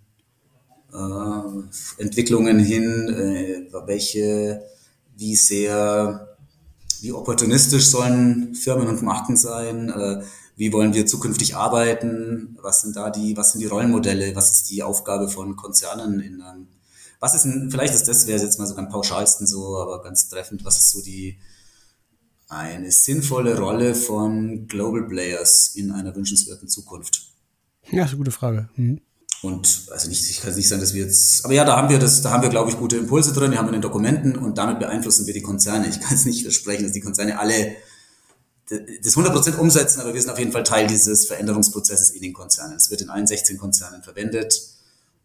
äh, 0.92 2.02
Entwicklungen 2.02 2.60
hin, 2.60 3.08
äh, 3.08 3.72
welche, 3.86 4.62
wie 5.20 5.36
sehr, 5.36 6.38
wie 7.02 7.12
opportunistisch 7.12 7.88
sollen 7.88 8.56
Firmen 8.56 8.88
und 8.88 9.02
Marken 9.02 9.36
sein, 9.36 9.90
äh, 9.90 10.24
wie 10.56 10.74
wollen 10.74 10.94
wir 10.94 11.06
zukünftig 11.06 11.56
arbeiten, 11.56 12.58
was 12.62 12.82
sind 12.82 12.96
da 12.96 13.10
die, 13.10 13.36
was 13.38 13.52
sind 13.52 13.62
die 13.62 13.68
Rollenmodelle, 13.68 14.36
was 14.36 14.52
ist 14.52 14.70
die 14.70 14.82
Aufgabe 14.82 15.30
von 15.30 15.56
Konzernen 15.56 16.20
in 16.22 16.42
einem, 16.42 16.68
was 17.20 17.36
ist 17.36 17.46
ein, 17.46 17.70
vielleicht 17.70 17.94
ist 17.94 18.08
das, 18.08 18.28
wäre 18.28 18.42
jetzt 18.42 18.60
mal 18.60 18.66
so 18.66 18.76
ganz 18.76 18.92
pauschalsten 18.92 19.46
so, 19.46 19.78
aber 19.78 20.02
ganz 20.02 20.30
treffend, 20.30 20.64
was 20.66 20.78
ist 20.78 20.92
so 20.92 21.02
die, 21.02 21.38
eine 22.48 22.92
sinnvolle 22.92 23.58
Rolle 23.60 23.96
von 23.96 24.68
Global 24.68 25.04
Players 25.04 25.76
in 25.76 25.92
einer 25.92 26.16
wünschenswerten 26.16 26.68
Zukunft? 26.68 27.28
Ja, 27.92 28.04
ist 28.04 28.10
eine 28.10 28.18
gute 28.18 28.32
Frage. 28.32 28.70
Mhm. 28.76 29.02
Und 29.42 29.88
also 29.92 30.10
nicht, 30.10 30.30
ich 30.30 30.42
kann 30.42 30.54
nicht 30.54 30.68
sagen, 30.68 30.82
dass 30.82 30.94
wir 30.94 31.06
jetzt, 31.06 31.46
aber 31.46 31.54
ja, 31.54 31.64
da 31.64 31.78
haben 31.78 31.90
wir 31.90 31.98
das, 31.98 32.22
da 32.22 32.32
haben 32.32 32.44
wir, 32.44 32.50
glaube 32.50 32.70
ich, 32.70 32.78
gute 32.78 32.98
Impulse 32.98 33.32
drin, 33.32 33.52
die 33.52 33.58
haben 33.58 33.68
wir 33.68 33.70
in 33.70 33.80
den 33.80 33.82
Dokumenten 33.82 34.36
und 34.36 34.58
damit 34.58 34.80
beeinflussen 34.80 35.26
wir 35.28 35.34
die 35.34 35.42
Konzerne. 35.42 35.88
Ich 35.88 36.02
kann 36.02 36.14
es 36.14 36.26
nicht 36.26 36.44
versprechen, 36.44 36.84
dass 36.84 36.92
die 36.92 37.00
Konzerne 37.00 37.40
alle 37.40 37.76
das 38.70 39.16
100% 39.16 39.58
umsetzen, 39.58 40.02
aber 40.02 40.14
wir 40.14 40.22
sind 40.22 40.30
auf 40.30 40.38
jeden 40.38 40.52
Fall 40.52 40.64
Teil 40.64 40.88
dieses 40.88 41.26
Veränderungsprozesses 41.26 42.12
in 42.12 42.22
den 42.22 42.34
Konzernen. 42.34 42.76
Es 42.76 42.92
wird 42.92 43.02
in 43.02 43.10
allen 43.10 43.26
16 43.26 43.58
Konzernen 43.58 44.04
verwendet 44.04 44.62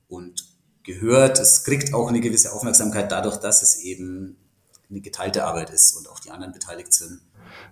und 0.08 0.46
gehört. 0.82 1.38
Es 1.38 1.64
kriegt 1.64 1.92
auch 1.92 2.08
eine 2.08 2.20
gewisse 2.20 2.52
Aufmerksamkeit 2.52 3.12
dadurch, 3.12 3.36
dass 3.36 3.62
es 3.62 3.80
eben 3.80 4.36
eine 4.88 5.00
geteilte 5.00 5.44
Arbeit 5.44 5.70
ist 5.70 5.94
und 5.96 6.08
auch 6.08 6.20
die 6.20 6.30
anderen 6.30 6.52
beteiligt 6.52 6.92
sind. 6.94 7.20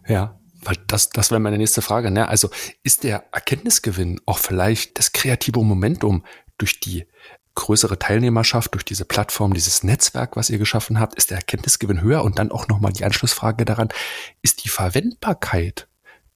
Ja, 0.06 0.38
weil 0.64 0.76
das, 0.86 1.10
das 1.10 1.30
wäre 1.30 1.40
meine 1.40 1.58
nächste 1.58 1.82
Frage. 1.82 2.10
Ne? 2.10 2.28
Also 2.28 2.50
ist 2.82 3.04
der 3.04 3.24
Erkenntnisgewinn 3.32 4.20
auch 4.26 4.38
vielleicht 4.38 4.98
das 4.98 5.12
kreative 5.12 5.62
Momentum 5.62 6.24
durch 6.58 6.80
die 6.80 7.06
größere 7.54 7.98
Teilnehmerschaft 7.98 8.72
durch 8.74 8.84
diese 8.84 9.04
Plattform, 9.04 9.52
dieses 9.52 9.82
Netzwerk, 9.82 10.36
was 10.36 10.50
ihr 10.50 10.58
geschaffen 10.58 10.98
habt, 10.98 11.16
ist 11.16 11.30
der 11.30 11.38
Erkenntnisgewinn 11.38 12.00
höher? 12.00 12.24
Und 12.24 12.38
dann 12.38 12.50
auch 12.50 12.68
nochmal 12.68 12.92
die 12.92 13.04
Anschlussfrage 13.04 13.64
daran, 13.64 13.88
ist 14.40 14.64
die 14.64 14.68
Verwendbarkeit 14.68 15.88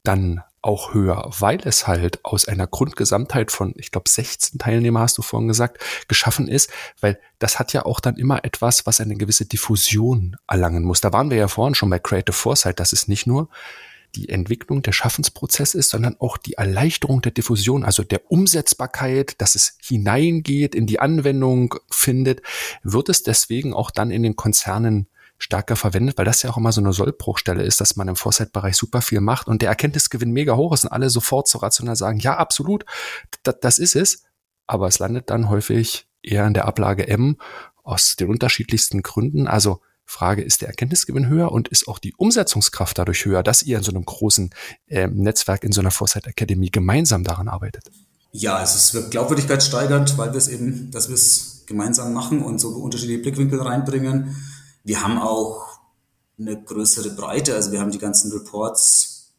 dann 0.02 0.42
auch 0.62 0.94
höher, 0.94 1.30
weil 1.38 1.60
es 1.62 1.86
halt 1.86 2.24
aus 2.24 2.48
einer 2.48 2.66
Grundgesamtheit 2.66 3.52
von, 3.52 3.72
ich 3.76 3.92
glaube, 3.92 4.10
16 4.10 4.58
Teilnehmer 4.58 5.00
hast 5.00 5.16
du 5.16 5.22
vorhin 5.22 5.48
gesagt, 5.48 5.78
geschaffen 6.08 6.48
ist, 6.48 6.70
weil 7.00 7.20
das 7.38 7.58
hat 7.60 7.72
ja 7.72 7.86
auch 7.86 8.00
dann 8.00 8.16
immer 8.16 8.44
etwas, 8.44 8.84
was 8.84 9.00
eine 9.00 9.16
gewisse 9.16 9.46
Diffusion 9.46 10.36
erlangen 10.48 10.82
muss. 10.82 11.00
Da 11.00 11.12
waren 11.12 11.30
wir 11.30 11.36
ja 11.36 11.48
vorhin 11.48 11.76
schon 11.76 11.90
bei 11.90 12.00
Creative 12.00 12.32
Foresight, 12.32 12.80
das 12.80 12.92
ist 12.92 13.08
nicht 13.08 13.28
nur 13.28 13.48
die 14.16 14.30
Entwicklung 14.30 14.82
der 14.82 14.92
Schaffensprozess 14.92 15.74
ist, 15.74 15.90
sondern 15.90 16.16
auch 16.18 16.38
die 16.38 16.54
Erleichterung 16.54 17.20
der 17.20 17.32
Diffusion, 17.32 17.84
also 17.84 18.02
der 18.02 18.30
Umsetzbarkeit, 18.30 19.40
dass 19.40 19.54
es 19.54 19.76
hineingeht, 19.82 20.74
in 20.74 20.86
die 20.86 20.98
Anwendung 20.98 21.74
findet, 21.90 22.42
wird 22.82 23.08
es 23.10 23.22
deswegen 23.22 23.74
auch 23.74 23.90
dann 23.90 24.10
in 24.10 24.22
den 24.22 24.34
Konzernen 24.34 25.06
stärker 25.38 25.76
verwendet, 25.76 26.16
weil 26.16 26.24
das 26.24 26.42
ja 26.42 26.50
auch 26.50 26.56
immer 26.56 26.72
so 26.72 26.80
eine 26.80 26.94
Sollbruchstelle 26.94 27.62
ist, 27.62 27.80
dass 27.82 27.96
man 27.96 28.08
im 28.08 28.16
Foresight-Bereich 28.16 28.74
super 28.74 29.02
viel 29.02 29.20
macht 29.20 29.48
und 29.48 29.60
der 29.60 29.68
Erkenntnisgewinn 29.68 30.32
mega 30.32 30.56
hoch 30.56 30.72
ist 30.72 30.84
und 30.84 30.92
alle 30.92 31.10
sofort 31.10 31.46
so 31.46 31.58
rational 31.58 31.94
sagen, 31.94 32.18
ja, 32.18 32.38
absolut, 32.38 32.86
das 33.42 33.78
ist 33.78 33.96
es. 33.96 34.24
Aber 34.66 34.88
es 34.88 34.98
landet 34.98 35.28
dann 35.28 35.50
häufig 35.50 36.08
eher 36.22 36.46
in 36.46 36.54
der 36.54 36.64
Ablage 36.64 37.06
M 37.06 37.36
aus 37.84 38.16
den 38.16 38.30
unterschiedlichsten 38.30 39.02
Gründen. 39.02 39.46
Also 39.46 39.82
Frage, 40.06 40.42
ist 40.42 40.62
der 40.62 40.68
Erkenntnisgewinn 40.68 41.28
höher 41.28 41.52
und 41.52 41.68
ist 41.68 41.88
auch 41.88 41.98
die 41.98 42.14
Umsetzungskraft 42.14 42.96
dadurch 42.96 43.24
höher, 43.24 43.42
dass 43.42 43.62
ihr 43.62 43.78
in 43.78 43.82
so 43.82 43.90
einem 43.90 44.04
großen 44.04 44.50
äh, 44.86 45.08
Netzwerk, 45.08 45.64
in 45.64 45.72
so 45.72 45.80
einer 45.80 45.90
Foresight 45.90 46.26
Academy 46.26 46.68
gemeinsam 46.68 47.24
daran 47.24 47.48
arbeitet? 47.48 47.90
Ja, 48.32 48.62
es 48.62 48.94
wird 48.94 49.10
glaubwürdigkeitssteigernd, 49.10 50.16
weil 50.16 50.32
wir 50.32 50.38
es 50.38 50.48
eben, 50.48 50.90
dass 50.90 51.08
wir 51.08 51.14
es 51.14 51.64
gemeinsam 51.66 52.12
machen 52.12 52.42
und 52.42 52.60
so 52.60 52.68
unterschiedliche 52.68 53.22
Blickwinkel 53.22 53.60
reinbringen. 53.60 54.36
Wir 54.84 55.02
haben 55.02 55.18
auch 55.18 55.80
eine 56.38 56.62
größere 56.62 57.10
Breite, 57.10 57.54
also 57.54 57.72
wir 57.72 57.80
haben 57.80 57.90
die 57.90 57.98
ganzen 57.98 58.30
Reports 58.30 59.34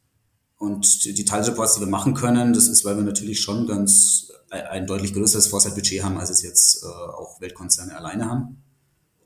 und 0.57 1.05
die 1.05 1.25
Teilreports, 1.25 1.75
die 1.75 1.81
wir 1.81 1.87
machen 1.87 2.13
können. 2.13 2.53
Das 2.53 2.67
ist, 2.67 2.83
weil 2.83 2.97
wir 2.97 3.03
natürlich 3.03 3.39
schon 3.39 3.67
ganz 3.67 4.31
ein 4.49 4.87
deutlich 4.87 5.13
größeres 5.13 5.47
Foresight-Budget 5.47 6.03
haben, 6.03 6.17
als 6.17 6.29
es 6.29 6.41
jetzt 6.41 6.83
äh, 6.83 6.87
auch 6.87 7.39
Weltkonzerne 7.41 7.95
alleine 7.95 8.29
haben. 8.29 8.63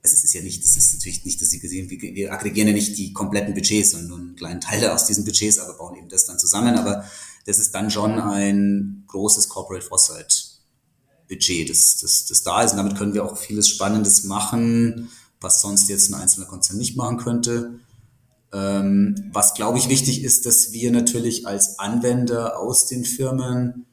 Es 0.04 0.14
ist 0.14 0.34
ja 0.34 0.42
nicht, 0.42 0.64
das 0.64 0.78
ist 0.78 0.96
natürlich 0.96 1.26
nicht, 1.26 1.42
dass 1.42 1.50
Sie 1.50 1.60
gesehen, 1.60 1.90
wir, 1.90 2.00
wir 2.02 2.34
aggregieren 2.34 2.68
ja 2.70 2.74
nicht 2.74 2.98
die 2.98 3.14
kompletten 3.14 3.54
Budgets, 3.54 3.92
sondern 3.92 4.10
nur 4.10 4.18
einen 4.18 4.36
kleinen 4.36 4.62
Teil 4.62 4.86
aus 4.90 5.06
diesen 5.06 5.26
Budgets, 5.26 5.60
aber 5.60 5.74
bauen 5.74 5.96
eben 5.98 6.10
das 6.10 6.26
dann 6.26 6.40
zusammen. 6.40 6.76
Aber 6.76 7.06
das 7.46 7.60
ist 7.60 7.74
dann 7.74 7.92
schon 7.92 8.20
ein 8.20 9.04
großes 9.08 9.50
Corporate 9.50 9.86
Foresight 9.86 10.48
Budget, 11.28 11.70
das, 11.70 11.98
das, 11.98 12.26
das 12.26 12.44
da 12.44 12.62
ist. 12.64 12.72
Und 12.72 12.78
damit 12.78 12.98
können 12.98 13.14
wir 13.14 13.24
auch 13.24 13.38
vieles 13.38 13.68
Spannendes 13.68 14.24
machen 14.24 15.10
was 15.42 15.62
sonst 15.62 15.90
jetzt 15.90 16.10
ein 16.10 16.22
einzelner 16.22 16.46
Konzern 16.46 16.78
nicht 16.78 16.96
machen 16.96 17.18
könnte. 17.18 17.80
Ähm, 18.54 19.30
was, 19.34 19.54
glaube 19.54 19.80
ich, 19.80 19.90
wichtig 19.90 20.24
ist, 20.24 20.46
dass 20.46 20.72
wir 20.72 20.92
natürlich 20.92 21.48
als 21.48 21.80
Anwender 21.80 22.60
aus 22.60 22.86
den 22.86 23.04
Firmen 23.04 23.86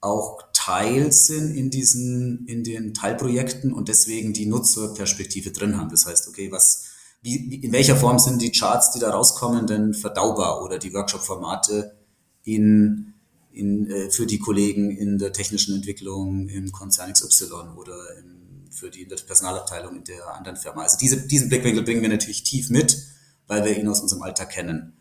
auch 0.00 0.42
Teil 0.52 1.12
sind 1.12 1.54
in 1.54 1.70
diesen, 1.70 2.46
in 2.46 2.64
den 2.64 2.94
Teilprojekten 2.94 3.72
und 3.72 3.88
deswegen 3.88 4.32
die 4.32 4.46
Nutzerperspektive 4.46 5.50
drin 5.50 5.76
haben. 5.76 5.90
Das 5.90 6.06
heißt, 6.06 6.28
okay, 6.28 6.50
was, 6.50 6.86
wie, 7.22 7.56
in 7.56 7.72
welcher 7.72 7.96
Form 7.96 8.18
sind 8.18 8.40
die 8.40 8.52
Charts, 8.52 8.92
die 8.92 8.98
da 8.98 9.10
rauskommen, 9.10 9.66
denn 9.66 9.94
verdaubar 9.94 10.62
oder 10.62 10.78
die 10.78 10.92
Workshop-Formate 10.94 11.96
in, 12.44 13.14
in, 13.52 13.90
äh, 13.90 14.10
für 14.10 14.26
die 14.26 14.38
Kollegen 14.38 14.90
in 14.90 15.18
der 15.18 15.32
technischen 15.32 15.74
Entwicklung 15.74 16.48
im 16.48 16.72
Konzern 16.72 17.12
XY 17.12 17.76
oder 17.76 18.16
im 18.18 18.40
für 18.70 18.90
die 18.90 19.04
Personalabteilung 19.04 19.96
in 19.96 20.04
der 20.04 20.34
anderen 20.34 20.56
Firma. 20.56 20.82
Also 20.82 20.96
diese, 20.98 21.26
diesen 21.26 21.48
Blickwinkel 21.48 21.82
bringen 21.82 22.02
wir 22.02 22.08
natürlich 22.08 22.44
tief 22.44 22.70
mit, 22.70 22.98
weil 23.46 23.64
wir 23.64 23.76
ihn 23.76 23.88
aus 23.88 24.00
unserem 24.00 24.22
Alltag 24.22 24.50
kennen. 24.50 24.94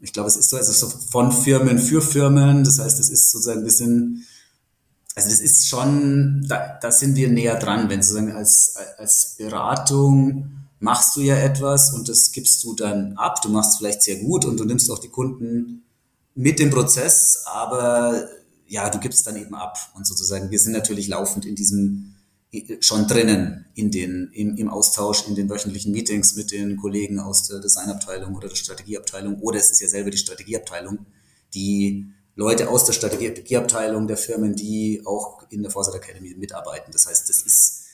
Ich 0.00 0.12
glaube, 0.12 0.28
es 0.28 0.36
ist 0.36 0.48
so, 0.48 0.56
also 0.56 0.72
so 0.72 0.88
von 0.88 1.30
Firmen 1.30 1.78
für 1.78 2.00
Firmen. 2.00 2.64
Das 2.64 2.78
heißt, 2.78 2.98
es 2.98 3.10
ist 3.10 3.30
sozusagen 3.30 3.60
ein 3.60 3.64
bisschen, 3.64 4.26
also 5.20 5.30
das 5.30 5.40
ist 5.40 5.68
schon, 5.68 6.46
da, 6.48 6.78
da 6.80 6.90
sind 6.90 7.14
wir 7.14 7.28
näher 7.28 7.58
dran, 7.58 7.90
wenn 7.90 8.02
sozusagen 8.02 8.32
als, 8.32 8.74
als 8.96 9.34
Beratung 9.36 10.66
machst 10.78 11.14
du 11.16 11.20
ja 11.20 11.36
etwas 11.36 11.92
und 11.92 12.08
das 12.08 12.32
gibst 12.32 12.64
du 12.64 12.74
dann 12.74 13.18
ab. 13.18 13.42
Du 13.42 13.50
machst 13.50 13.72
es 13.72 13.76
vielleicht 13.76 14.02
sehr 14.02 14.16
gut 14.16 14.46
und 14.46 14.58
du 14.58 14.64
nimmst 14.64 14.90
auch 14.90 14.98
die 14.98 15.08
Kunden 15.08 15.82
mit 16.34 16.58
dem 16.58 16.70
Prozess, 16.70 17.42
aber 17.44 18.28
ja, 18.66 18.88
du 18.88 18.98
gibst 18.98 19.26
dann 19.26 19.36
eben 19.36 19.54
ab. 19.54 19.76
Und 19.94 20.06
sozusagen, 20.06 20.50
wir 20.50 20.58
sind 20.58 20.72
natürlich 20.72 21.06
laufend 21.08 21.44
in 21.44 21.54
diesem 21.54 22.14
schon 22.80 23.06
drinnen 23.06 23.66
in 23.74 23.90
den, 23.92 24.30
im, 24.32 24.56
im 24.56 24.70
Austausch, 24.70 25.28
in 25.28 25.36
den 25.36 25.48
wöchentlichen 25.48 25.92
Meetings 25.92 26.34
mit 26.34 26.50
den 26.50 26.78
Kollegen 26.78 27.20
aus 27.20 27.46
der 27.46 27.60
Designabteilung 27.60 28.34
oder 28.34 28.48
der 28.48 28.56
Strategieabteilung. 28.56 29.38
Oder 29.40 29.58
es 29.58 29.70
ist 29.70 29.80
ja 29.80 29.88
selber 29.88 30.10
die 30.10 30.18
Strategieabteilung, 30.18 31.06
die 31.54 32.06
Leute 32.40 32.70
aus 32.70 32.86
der 32.86 32.94
Strategieabteilung 32.94 34.06
der 34.06 34.16
Firmen, 34.16 34.56
die 34.56 35.02
auch 35.04 35.44
in 35.50 35.62
der 35.62 35.70
Foresight 35.70 35.96
Academy 35.96 36.34
mitarbeiten. 36.38 36.90
Das 36.90 37.06
heißt, 37.06 37.28
das 37.28 37.42
ist 37.42 37.84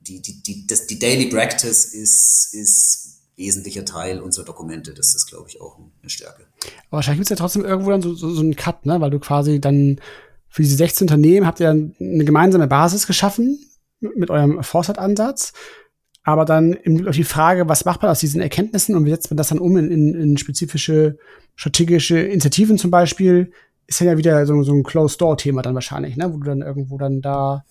die, 0.00 0.20
die, 0.20 0.42
die, 0.42 0.66
das, 0.66 0.88
die 0.88 0.98
Daily 0.98 1.26
Practice 1.26 1.84
ist, 1.94 2.52
ist 2.54 3.20
wesentlicher 3.36 3.84
Teil 3.84 4.20
unserer 4.20 4.44
Dokumente. 4.44 4.94
Das 4.94 5.14
ist, 5.14 5.26
glaube 5.26 5.48
ich, 5.48 5.60
auch 5.60 5.78
eine 5.78 6.10
Stärke. 6.10 6.42
Aber 6.88 6.96
wahrscheinlich 6.96 7.20
gibt 7.20 7.26
es 7.26 7.30
ja 7.30 7.36
trotzdem 7.36 7.64
irgendwo 7.64 7.90
dann 7.90 8.02
so, 8.02 8.14
so, 8.14 8.30
so 8.30 8.40
einen 8.40 8.56
Cut, 8.56 8.84
ne? 8.84 9.00
weil 9.00 9.10
du 9.10 9.20
quasi 9.20 9.60
dann 9.60 10.00
für 10.48 10.62
diese 10.62 10.76
16 10.76 11.04
Unternehmen 11.04 11.46
habt 11.46 11.60
ihr 11.60 11.70
eine 11.70 12.24
gemeinsame 12.24 12.66
Basis 12.66 13.06
geschaffen, 13.06 13.64
mit 14.00 14.28
eurem 14.28 14.60
Foresight-Ansatz. 14.62 15.52
Aber 16.24 16.44
dann 16.44 16.72
im 16.72 16.96
Blick 16.96 17.08
auf 17.08 17.14
die 17.14 17.22
Frage, 17.22 17.68
was 17.68 17.84
macht 17.84 18.02
man 18.02 18.10
aus 18.10 18.18
diesen 18.18 18.40
Erkenntnissen 18.40 18.96
und 18.96 19.04
wie 19.04 19.10
setzt 19.10 19.30
man 19.30 19.36
das 19.36 19.48
dann 19.48 19.58
um 19.60 19.76
in, 19.76 19.90
in, 19.90 20.14
in 20.14 20.36
spezifische 20.36 21.16
strategische 21.54 22.18
Initiativen 22.18 22.78
zum 22.78 22.90
Beispiel, 22.90 23.52
ist 23.86 24.00
ja 24.00 24.16
wieder 24.16 24.46
so, 24.46 24.62
so 24.62 24.72
ein 24.72 24.82
Closed-Door-Thema 24.82 25.62
dann 25.62 25.74
wahrscheinlich, 25.74 26.16
ne? 26.16 26.32
wo 26.32 26.38
du 26.38 26.44
dann 26.44 26.62
irgendwo 26.62 26.98
dann 26.98 27.20
da 27.20 27.64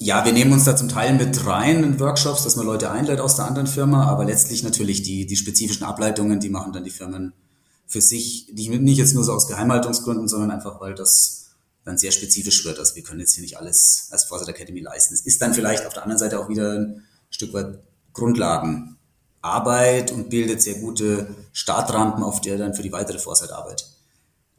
ja, 0.00 0.24
wir 0.24 0.32
nehmen 0.32 0.52
uns 0.52 0.64
da 0.64 0.76
zum 0.76 0.88
Teil 0.88 1.14
mit 1.14 1.46
rein 1.46 1.84
in 1.84 2.00
Workshops, 2.00 2.42
dass 2.42 2.56
man 2.56 2.66
Leute 2.66 2.90
einlädt 2.90 3.20
aus 3.20 3.36
der 3.36 3.44
anderen 3.44 3.68
Firma, 3.68 4.06
aber 4.06 4.24
letztlich 4.24 4.64
natürlich 4.64 5.02
die, 5.02 5.24
die 5.24 5.36
spezifischen 5.36 5.84
Ableitungen, 5.84 6.40
die 6.40 6.48
machen 6.48 6.72
dann 6.72 6.82
die 6.82 6.90
Firmen 6.90 7.32
für 7.86 8.00
sich, 8.00 8.48
die 8.52 8.68
nicht 8.70 8.98
jetzt 8.98 9.14
nur 9.14 9.22
so 9.22 9.32
aus 9.32 9.46
Geheimhaltungsgründen, 9.46 10.26
sondern 10.26 10.50
einfach, 10.50 10.80
weil 10.80 10.94
das 10.94 11.50
dann 11.84 11.96
sehr 11.96 12.10
spezifisch 12.10 12.64
wird. 12.64 12.78
Also 12.78 12.96
wir 12.96 13.04
können 13.04 13.20
jetzt 13.20 13.34
hier 13.34 13.42
nicht 13.42 13.56
alles 13.58 14.08
als 14.10 14.24
Foresight 14.24 14.48
Academy 14.56 14.80
leisten. 14.80 15.14
Es 15.14 15.20
ist 15.20 15.40
dann 15.40 15.54
vielleicht 15.54 15.86
auf 15.86 15.92
der 15.92 16.02
anderen 16.02 16.18
Seite 16.18 16.40
auch 16.40 16.48
wieder 16.48 16.72
ein 16.72 17.04
Stück 17.30 17.52
weit 17.52 17.78
Grundlagenarbeit 18.12 20.10
und 20.10 20.28
bildet 20.30 20.62
sehr 20.62 20.74
gute 20.74 21.28
Startrampen, 21.52 22.24
auf 22.24 22.40
der 22.40 22.58
dann 22.58 22.74
für 22.74 22.82
die 22.82 22.92
weitere 22.92 23.18
Foresight-Arbeit. 23.18 23.93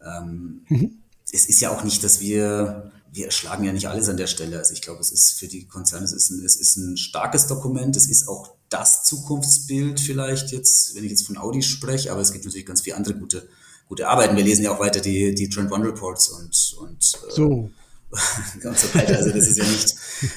Ähm, 0.06 0.66
mhm. 0.70 0.98
Es 1.32 1.48
ist 1.48 1.60
ja 1.60 1.76
auch 1.76 1.84
nicht, 1.84 2.04
dass 2.04 2.20
wir, 2.20 2.92
wir 3.12 3.32
schlagen 3.32 3.64
ja 3.64 3.74
nicht 3.74 3.88
alles 3.88 4.08
an 4.10 4.18
der 4.18 4.28
Stelle. 4.28 4.58
Also 4.58 4.74
ich 4.74 4.82
glaube, 4.82 5.02
es 5.02 5.12
ist 5.12 5.40
für 5.40 5.48
die 5.48 5.66
Konzerne, 5.68 6.06
es 6.06 6.14
ist 6.14 6.30
ein, 6.30 6.46
es 6.46 6.56
ist 6.56 6.78
ein 6.78 6.98
starkes 6.98 7.48
Dokument. 7.48 7.96
Es 7.96 8.08
ist 8.08 8.28
auch 8.28 8.56
das 8.70 9.04
Zukunftsbild 9.04 10.00
vielleicht 10.00 10.52
jetzt, 10.52 10.96
wenn 10.96 11.04
ich 11.04 11.12
jetzt 11.12 11.26
von 11.26 11.38
Audi 11.38 11.62
spreche, 11.62 12.12
aber 12.12 12.22
es 12.22 12.32
gibt 12.32 12.46
natürlich 12.46 12.66
ganz 12.66 12.82
viele 12.82 12.96
andere 12.96 13.16
gute 13.16 13.48
gute 13.88 14.08
arbeiten. 14.08 14.36
Wir 14.36 14.44
lesen 14.44 14.64
ja 14.64 14.72
auch 14.72 14.80
weiter 14.80 15.00
die, 15.00 15.36
die 15.36 15.50
Trend 15.50 15.72
One 15.72 15.86
Reports 15.86 16.30
und, 16.30 16.76
und, 16.80 17.14
äh, 17.28 17.32
so. 17.32 17.70
und 18.64 18.80
so 18.80 18.96
weiter. 18.96 19.18
Also 19.18 19.32
das 19.32 19.48
ist 19.48 19.58
ja 19.58 19.66
nicht, 19.66 19.96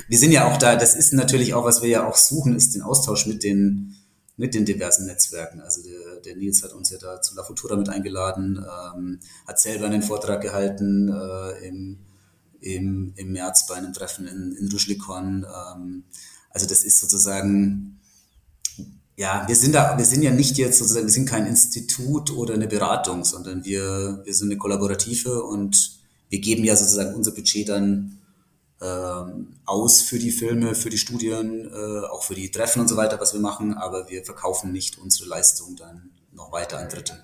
wir 0.09 0.19
sind 0.19 0.33
ja 0.33 0.51
auch 0.51 0.57
da, 0.57 0.77
das 0.77 0.95
ist 0.95 1.13
natürlich 1.13 1.55
auch, 1.55 1.65
was 1.65 1.83
wir 1.83 1.89
ja 1.89 2.07
auch 2.07 2.17
suchen, 2.17 2.57
ist 2.57 2.75
den 2.75 2.83
Austausch 2.83 3.27
mit 3.27 3.43
den, 3.43 3.97
mit 4.37 4.55
den 4.55 4.65
diversen 4.65 5.07
Netzwerken. 5.07 5.61
Also 5.61 5.83
der, 6.29 6.37
Nils 6.37 6.63
hat 6.63 6.73
uns 6.73 6.91
ja 6.91 6.99
da 6.99 7.21
zu 7.21 7.35
La 7.35 7.43
Futura 7.43 7.77
mit 7.77 7.89
eingeladen, 7.89 8.59
ähm, 8.59 9.21
hat 9.47 9.59
selber 9.61 9.87
einen 9.87 10.03
Vortrag 10.03 10.41
gehalten 10.43 11.09
äh, 11.09 11.67
im, 11.67 11.99
im, 12.61 13.13
im 13.17 13.33
März 13.33 13.67
bei 13.67 13.77
einem 13.77 13.93
Treffen 13.93 14.27
in, 14.27 14.53
in 14.53 14.71
Ruschlikon. 14.71 15.45
Ähm, 15.45 16.05
also 16.51 16.67
das 16.67 16.85
ist 16.85 17.01
sozusagen 17.01 17.99
ja, 19.19 19.43
wir 19.49 19.57
sind 19.57 19.75
da, 19.75 19.99
wir 19.99 20.05
sind 20.05 20.23
ja 20.23 20.31
nicht 20.31 20.59
jetzt 20.59 20.79
sozusagen, 20.79 21.07
wir 21.07 21.13
sind 21.13 21.29
kein 21.29 21.47
Institut 21.47 22.31
oder 22.31 22.55
eine 22.55 22.69
Beratung, 22.69 23.25
sondern 23.25 23.65
wir, 23.65 24.23
wir 24.25 24.33
sind 24.33 24.47
eine 24.49 24.59
Kollaborative 24.59 25.43
und 25.43 25.99
wir 26.29 26.39
geben 26.39 26.63
ja 26.63 26.77
sozusagen 26.77 27.17
unser 27.17 27.33
Budget 27.33 27.69
dann 27.69 28.21
ähm, 28.81 29.57
aus 29.65 30.03
für 30.03 30.21
die 30.21 30.31
Filme, 30.31 30.77
für 30.77 30.89
die 30.89 30.99
Studien, 30.99 31.69
äh, 31.69 32.07
auch 32.07 32.23
für 32.23 32.37
die 32.37 32.53
Treffen 32.53 32.81
und 32.81 32.87
so 32.87 32.97
weiter, 32.97 33.21
was 33.21 33.33
wir 33.33 33.41
machen, 33.41 33.75
aber 33.75 34.09
wir 34.09 34.25
verkaufen 34.25 34.71
nicht 34.71 34.99
unsere 34.99 35.29
Leistung 35.29 35.75
dann 35.75 36.11
noch 36.39 36.53
weiter 36.53 36.79
an 36.79 36.89
Dritte. 36.89 37.19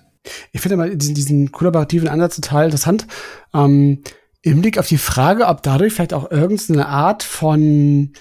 Ich 0.51 0.61
finde 0.61 0.77
mal 0.77 0.95
diesen, 0.95 1.15
diesen 1.15 1.51
kollaborativen 1.51 2.07
Ansatz 2.07 2.35
total 2.35 2.65
interessant. 2.65 3.07
Ähm, 3.53 4.03
Im 4.41 4.61
Blick 4.61 4.77
auf 4.77 4.87
die 4.87 4.97
Frage, 4.97 5.47
ob 5.47 5.63
dadurch 5.63 5.93
vielleicht 5.93 6.13
auch 6.13 6.29
irgendeine 6.29 6.87
Art 6.87 7.23
von 7.23 8.13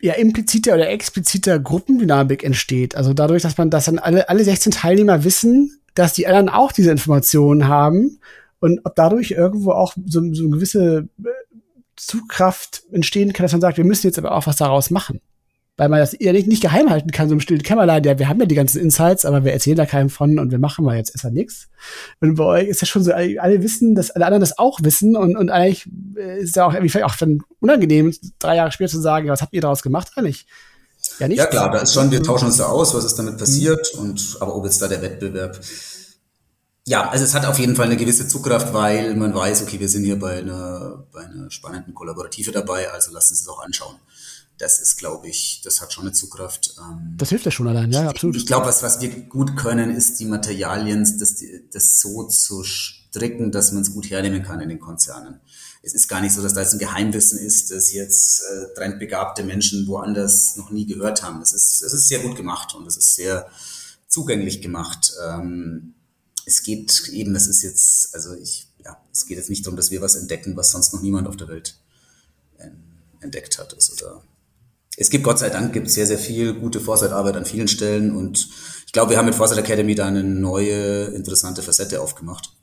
ja 0.00 0.12
impliziter 0.14 0.74
oder 0.74 0.90
expliziter 0.90 1.58
Gruppendynamik 1.58 2.44
entsteht. 2.44 2.94
Also 2.96 3.14
dadurch, 3.14 3.42
dass 3.42 3.56
man, 3.56 3.70
dass 3.70 3.86
dann 3.86 3.98
alle, 3.98 4.28
alle 4.28 4.44
16 4.44 4.72
Teilnehmer 4.72 5.24
wissen, 5.24 5.80
dass 5.94 6.12
die 6.12 6.26
anderen 6.26 6.50
auch 6.50 6.72
diese 6.72 6.90
Informationen 6.90 7.66
haben 7.68 8.18
und 8.60 8.80
ob 8.84 8.94
dadurch 8.94 9.30
irgendwo 9.30 9.72
auch 9.72 9.94
so, 10.06 10.20
so 10.32 10.44
eine 10.44 10.50
gewisse 10.50 11.08
Zugkraft 11.96 12.82
entstehen 12.92 13.32
kann, 13.32 13.44
dass 13.44 13.52
man 13.52 13.62
sagt, 13.62 13.78
wir 13.78 13.84
müssen 13.84 14.06
jetzt 14.06 14.18
aber 14.18 14.32
auch 14.32 14.46
was 14.46 14.56
daraus 14.56 14.90
machen. 14.90 15.20
Weil 15.78 15.90
man 15.90 15.98
das 15.98 16.16
ja 16.18 16.32
nicht, 16.32 16.48
nicht 16.48 16.62
geheim 16.62 16.88
halten 16.88 17.10
kann, 17.10 17.28
so 17.28 17.34
im 17.34 17.40
stillen 17.40 17.62
Kämmerlein. 17.62 18.02
Ja, 18.04 18.18
wir 18.18 18.28
haben 18.28 18.40
ja 18.40 18.46
die 18.46 18.54
ganzen 18.54 18.80
Insights, 18.80 19.26
aber 19.26 19.44
wir 19.44 19.52
erzählen 19.52 19.76
da 19.76 19.84
keinem 19.84 20.08
von 20.08 20.38
und 20.38 20.50
wir 20.50 20.58
machen 20.58 20.84
mal 20.84 20.96
jetzt 20.96 21.10
erstmal 21.14 21.34
nichts. 21.34 21.68
Und 22.20 22.36
bei 22.36 22.44
euch 22.44 22.68
ist 22.68 22.80
ja 22.80 22.86
schon 22.86 23.04
so, 23.04 23.12
alle 23.12 23.62
wissen, 23.62 23.94
dass 23.94 24.10
alle 24.10 24.24
anderen 24.24 24.40
das 24.40 24.58
auch 24.58 24.78
wissen 24.82 25.16
und, 25.16 25.36
und 25.36 25.50
eigentlich 25.50 25.86
ist 26.38 26.56
ja 26.56 26.66
auch 26.66 26.72
irgendwie 26.72 26.88
vielleicht 26.88 27.06
auch 27.06 27.16
dann 27.16 27.40
unangenehm, 27.60 28.14
drei 28.38 28.56
Jahre 28.56 28.72
später 28.72 28.90
zu 28.90 29.00
sagen, 29.00 29.26
ja, 29.26 29.32
was 29.32 29.42
habt 29.42 29.52
ihr 29.52 29.60
daraus 29.60 29.82
gemacht 29.82 30.12
eigentlich? 30.16 30.46
Ja, 31.18 31.28
nicht. 31.28 31.38
Ja, 31.38 31.46
klar, 31.46 31.70
da 31.70 31.78
ist 31.80 31.92
schon, 31.92 32.10
wir 32.10 32.22
tauschen 32.22 32.46
uns 32.46 32.56
da 32.56 32.66
aus, 32.66 32.94
was 32.94 33.04
ist 33.04 33.18
damit 33.18 33.36
passiert 33.36 33.86
mhm. 33.94 34.00
und, 34.00 34.38
aber 34.40 34.56
ob 34.56 34.64
jetzt 34.64 34.80
da 34.80 34.88
der 34.88 35.02
Wettbewerb 35.02 35.60
ja, 36.88 37.08
also 37.08 37.24
es 37.24 37.34
hat 37.34 37.44
auf 37.46 37.58
jeden 37.58 37.74
Fall 37.74 37.86
eine 37.86 37.96
gewisse 37.96 38.28
Zugkraft, 38.28 38.72
weil 38.72 39.16
man 39.16 39.34
weiß, 39.34 39.62
okay, 39.62 39.80
wir 39.80 39.88
sind 39.88 40.04
hier 40.04 40.20
bei 40.20 40.38
einer, 40.38 41.04
bei 41.12 41.24
einer 41.24 41.50
spannenden 41.50 41.94
Kollaborative 41.94 42.52
dabei, 42.52 42.88
also 42.92 43.10
lassen 43.10 43.34
Sie 43.34 43.42
es 43.42 43.48
auch 43.48 43.60
anschauen. 43.60 43.96
Das 44.58 44.80
ist, 44.80 44.96
glaube 44.96 45.28
ich, 45.28 45.60
das 45.64 45.80
hat 45.80 45.92
schon 45.92 46.04
eine 46.04 46.12
Zugkraft. 46.12 46.74
Ähm, 46.78 47.14
das 47.16 47.28
hilft 47.28 47.44
ja 47.44 47.50
schon 47.50 47.68
allein, 47.68 47.92
ja, 47.92 48.08
absolut. 48.08 48.36
Ich, 48.36 48.42
ich 48.42 48.46
glaube, 48.46 48.66
was, 48.66 48.82
was 48.82 49.00
wir 49.00 49.10
gut 49.10 49.56
können, 49.56 49.94
ist 49.94 50.18
die 50.18 50.24
Materialien, 50.24 51.00
das, 51.18 51.42
das 51.72 52.00
so 52.00 52.24
zu 52.24 52.64
stricken, 52.64 53.52
dass 53.52 53.72
man 53.72 53.82
es 53.82 53.92
gut 53.92 54.08
hernehmen 54.08 54.42
kann 54.42 54.60
in 54.60 54.68
den 54.68 54.80
Konzernen. 54.80 55.40
Es 55.82 55.94
ist 55.94 56.08
gar 56.08 56.20
nicht 56.20 56.34
so, 56.34 56.42
dass 56.42 56.54
da 56.54 56.62
jetzt 56.62 56.72
ein 56.72 56.78
Geheimwissen 56.78 57.38
ist, 57.38 57.70
dass 57.70 57.92
jetzt 57.92 58.40
äh, 58.40 58.74
trendbegabte 58.74 59.44
Menschen 59.44 59.86
woanders 59.86 60.56
noch 60.56 60.70
nie 60.70 60.86
gehört 60.86 61.22
haben. 61.22 61.42
Es 61.42 61.52
ist, 61.52 61.82
es 61.82 61.92
ist 61.92 62.08
sehr 62.08 62.20
gut 62.20 62.36
gemacht 62.36 62.74
und 62.74 62.86
es 62.86 62.96
ist 62.96 63.14
sehr 63.14 63.48
zugänglich 64.08 64.62
gemacht. 64.62 65.12
Ähm, 65.24 65.94
es 66.46 66.62
geht 66.62 67.08
eben, 67.08 67.34
es 67.36 67.46
ist 67.46 67.62
jetzt, 67.62 68.14
also 68.14 68.34
ich, 68.34 68.68
ja, 68.84 68.96
es 69.12 69.26
geht 69.26 69.36
jetzt 69.36 69.50
nicht 69.50 69.66
darum, 69.66 69.76
dass 69.76 69.90
wir 69.90 70.00
was 70.00 70.16
entdecken, 70.16 70.56
was 70.56 70.70
sonst 70.70 70.94
noch 70.94 71.02
niemand 71.02 71.28
auf 71.28 71.36
der 71.36 71.48
Welt 71.48 71.78
entdeckt 73.20 73.58
hat. 73.58 73.74
Also 73.74 73.94
da, 73.96 74.22
es 74.96 75.10
gibt 75.10 75.24
Gott 75.24 75.38
sei 75.38 75.50
Dank 75.50 75.72
gibt 75.72 75.90
sehr, 75.90 76.06
sehr 76.06 76.18
viel 76.18 76.54
gute 76.54 76.80
Foresight-Arbeit 76.80 77.36
an 77.36 77.44
vielen 77.44 77.68
Stellen 77.68 78.14
und 78.14 78.48
ich 78.86 78.92
glaube, 78.92 79.10
wir 79.10 79.18
haben 79.18 79.26
mit 79.26 79.34
Foresight 79.34 79.58
Academy 79.58 79.94
da 79.94 80.06
eine 80.06 80.24
neue, 80.24 81.06
interessante 81.06 81.62
Facette 81.62 82.00
aufgemacht. 82.00 82.56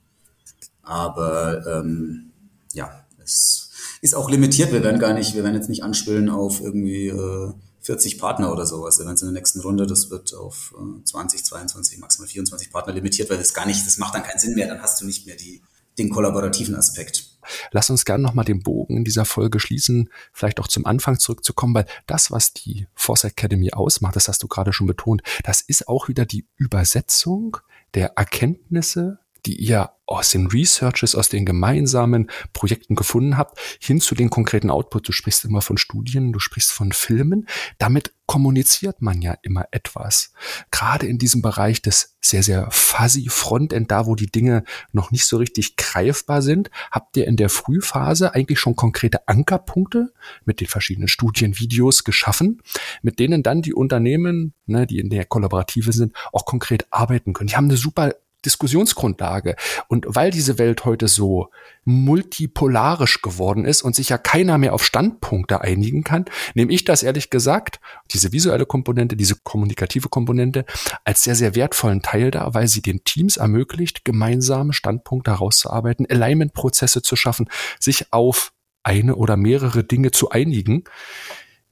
Aber 0.81 1.65
ähm, 1.67 2.31
ja, 2.73 3.05
es 3.23 3.69
ist 4.01 4.15
auch 4.15 4.29
limitiert. 4.29 4.71
Wir 4.71 4.83
werden 4.83 4.99
gar 4.99 5.13
nicht, 5.13 5.35
wir 5.35 5.43
werden 5.43 5.55
jetzt 5.55 5.69
nicht 5.69 5.83
anspielen 5.83 6.29
auf 6.29 6.59
irgendwie 6.59 7.07
äh, 7.07 7.53
40 7.81 8.17
Partner 8.17 8.51
oder 8.51 8.65
sowas. 8.65 8.99
Wenn 8.99 9.07
es 9.07 9.21
in 9.21 9.27
der 9.27 9.33
nächsten 9.33 9.59
Runde, 9.59 9.85
das 9.85 10.09
wird 10.09 10.33
auf 10.33 10.73
20, 11.05 11.45
22, 11.45 11.99
maximal 11.99 12.27
24 12.27 12.71
Partner 12.71 12.93
limitiert, 12.93 13.29
weil 13.29 13.37
das 13.37 13.53
gar 13.53 13.65
nicht, 13.65 13.85
das 13.85 13.97
macht 13.97 14.15
dann 14.15 14.23
keinen 14.23 14.39
Sinn 14.39 14.55
mehr. 14.55 14.67
Dann 14.67 14.81
hast 14.81 14.99
du 15.01 15.05
nicht 15.05 15.25
mehr 15.25 15.35
die, 15.35 15.61
den 15.97 16.09
kollaborativen 16.09 16.75
Aspekt. 16.75 17.32
Lass 17.71 17.89
uns 17.89 18.05
gerne 18.05 18.23
nochmal 18.23 18.45
den 18.45 18.63
Bogen 18.63 18.97
in 18.97 19.03
dieser 19.03 19.25
Folge 19.25 19.59
schließen, 19.59 20.09
vielleicht 20.31 20.59
auch 20.59 20.67
zum 20.67 20.85
Anfang 20.85 21.19
zurückzukommen, 21.19 21.75
weil 21.75 21.85
das, 22.07 22.31
was 22.31 22.53
die 22.53 22.87
Force 22.93 23.23
Academy 23.23 23.71
ausmacht, 23.71 24.15
das 24.15 24.27
hast 24.27 24.43
du 24.43 24.47
gerade 24.47 24.73
schon 24.73 24.87
betont, 24.87 25.21
das 25.43 25.61
ist 25.61 25.87
auch 25.87 26.07
wieder 26.07 26.25
die 26.25 26.47
Übersetzung 26.57 27.57
der 27.93 28.13
Erkenntnisse 28.17 29.19
die 29.45 29.55
ihr 29.55 29.91
aus 30.05 30.31
den 30.31 30.47
Researches, 30.47 31.15
aus 31.15 31.29
den 31.29 31.45
gemeinsamen 31.45 32.29
Projekten 32.51 32.95
gefunden 32.95 33.37
habt, 33.37 33.57
hin 33.79 34.01
zu 34.01 34.15
den 34.15 34.29
konkreten 34.29 34.69
Output. 34.69 35.07
Du 35.07 35.11
sprichst 35.11 35.45
immer 35.45 35.61
von 35.61 35.77
Studien, 35.77 36.33
du 36.33 36.39
sprichst 36.39 36.71
von 36.71 36.91
Filmen. 36.91 37.47
Damit 37.77 38.13
kommuniziert 38.25 39.01
man 39.01 39.21
ja 39.21 39.37
immer 39.43 39.65
etwas. 39.71 40.33
Gerade 40.71 41.07
in 41.07 41.17
diesem 41.17 41.41
Bereich 41.41 41.81
des 41.81 42.17
sehr, 42.21 42.43
sehr 42.43 42.69
fuzzy 42.71 43.27
Frontend, 43.29 43.91
da 43.91 44.05
wo 44.05 44.15
die 44.15 44.31
Dinge 44.31 44.63
noch 44.91 45.11
nicht 45.11 45.25
so 45.25 45.37
richtig 45.37 45.77
greifbar 45.77 46.41
sind, 46.41 46.69
habt 46.91 47.15
ihr 47.17 47.25
in 47.25 47.37
der 47.37 47.49
Frühphase 47.49 48.33
eigentlich 48.33 48.59
schon 48.59 48.75
konkrete 48.75 49.27
Ankerpunkte 49.27 50.13
mit 50.45 50.59
den 50.59 50.67
verschiedenen 50.67 51.07
Studienvideos 51.07 52.03
geschaffen, 52.03 52.61
mit 53.01 53.19
denen 53.19 53.41
dann 53.41 53.61
die 53.61 53.73
Unternehmen, 53.73 54.53
ne, 54.65 54.85
die 54.85 54.99
in 54.99 55.09
der 55.09 55.25
Kollaborative 55.25 55.91
sind, 55.93 56.13
auch 56.31 56.45
konkret 56.45 56.87
arbeiten 56.91 57.33
können. 57.33 57.47
Die 57.47 57.55
haben 57.55 57.65
eine 57.65 57.77
super 57.77 58.13
Diskussionsgrundlage. 58.45 59.55
Und 59.87 60.05
weil 60.07 60.31
diese 60.31 60.57
Welt 60.57 60.85
heute 60.85 61.07
so 61.07 61.49
multipolarisch 61.85 63.21
geworden 63.21 63.65
ist 63.65 63.81
und 63.81 63.95
sich 63.95 64.09
ja 64.09 64.17
keiner 64.17 64.57
mehr 64.57 64.73
auf 64.73 64.85
Standpunkte 64.85 65.61
einigen 65.61 66.03
kann, 66.03 66.25
nehme 66.53 66.71
ich 66.71 66.83
das 66.83 67.03
ehrlich 67.03 67.29
gesagt, 67.29 67.79
diese 68.11 68.31
visuelle 68.31 68.65
Komponente, 68.65 69.15
diese 69.15 69.35
kommunikative 69.43 70.09
Komponente, 70.09 70.65
als 71.03 71.23
sehr, 71.23 71.35
sehr 71.35 71.55
wertvollen 71.55 72.01
Teil 72.01 72.31
da, 72.31 72.53
weil 72.53 72.67
sie 72.67 72.81
den 72.81 73.03
Teams 73.03 73.37
ermöglicht, 73.37 74.05
gemeinsame 74.05 74.73
Standpunkte 74.73 75.31
herauszuarbeiten, 75.31 76.05
Alignment-Prozesse 76.09 77.01
zu 77.01 77.15
schaffen, 77.15 77.49
sich 77.79 78.11
auf 78.11 78.53
eine 78.83 79.15
oder 79.15 79.37
mehrere 79.37 79.83
Dinge 79.83 80.11
zu 80.11 80.29
einigen, 80.29 80.83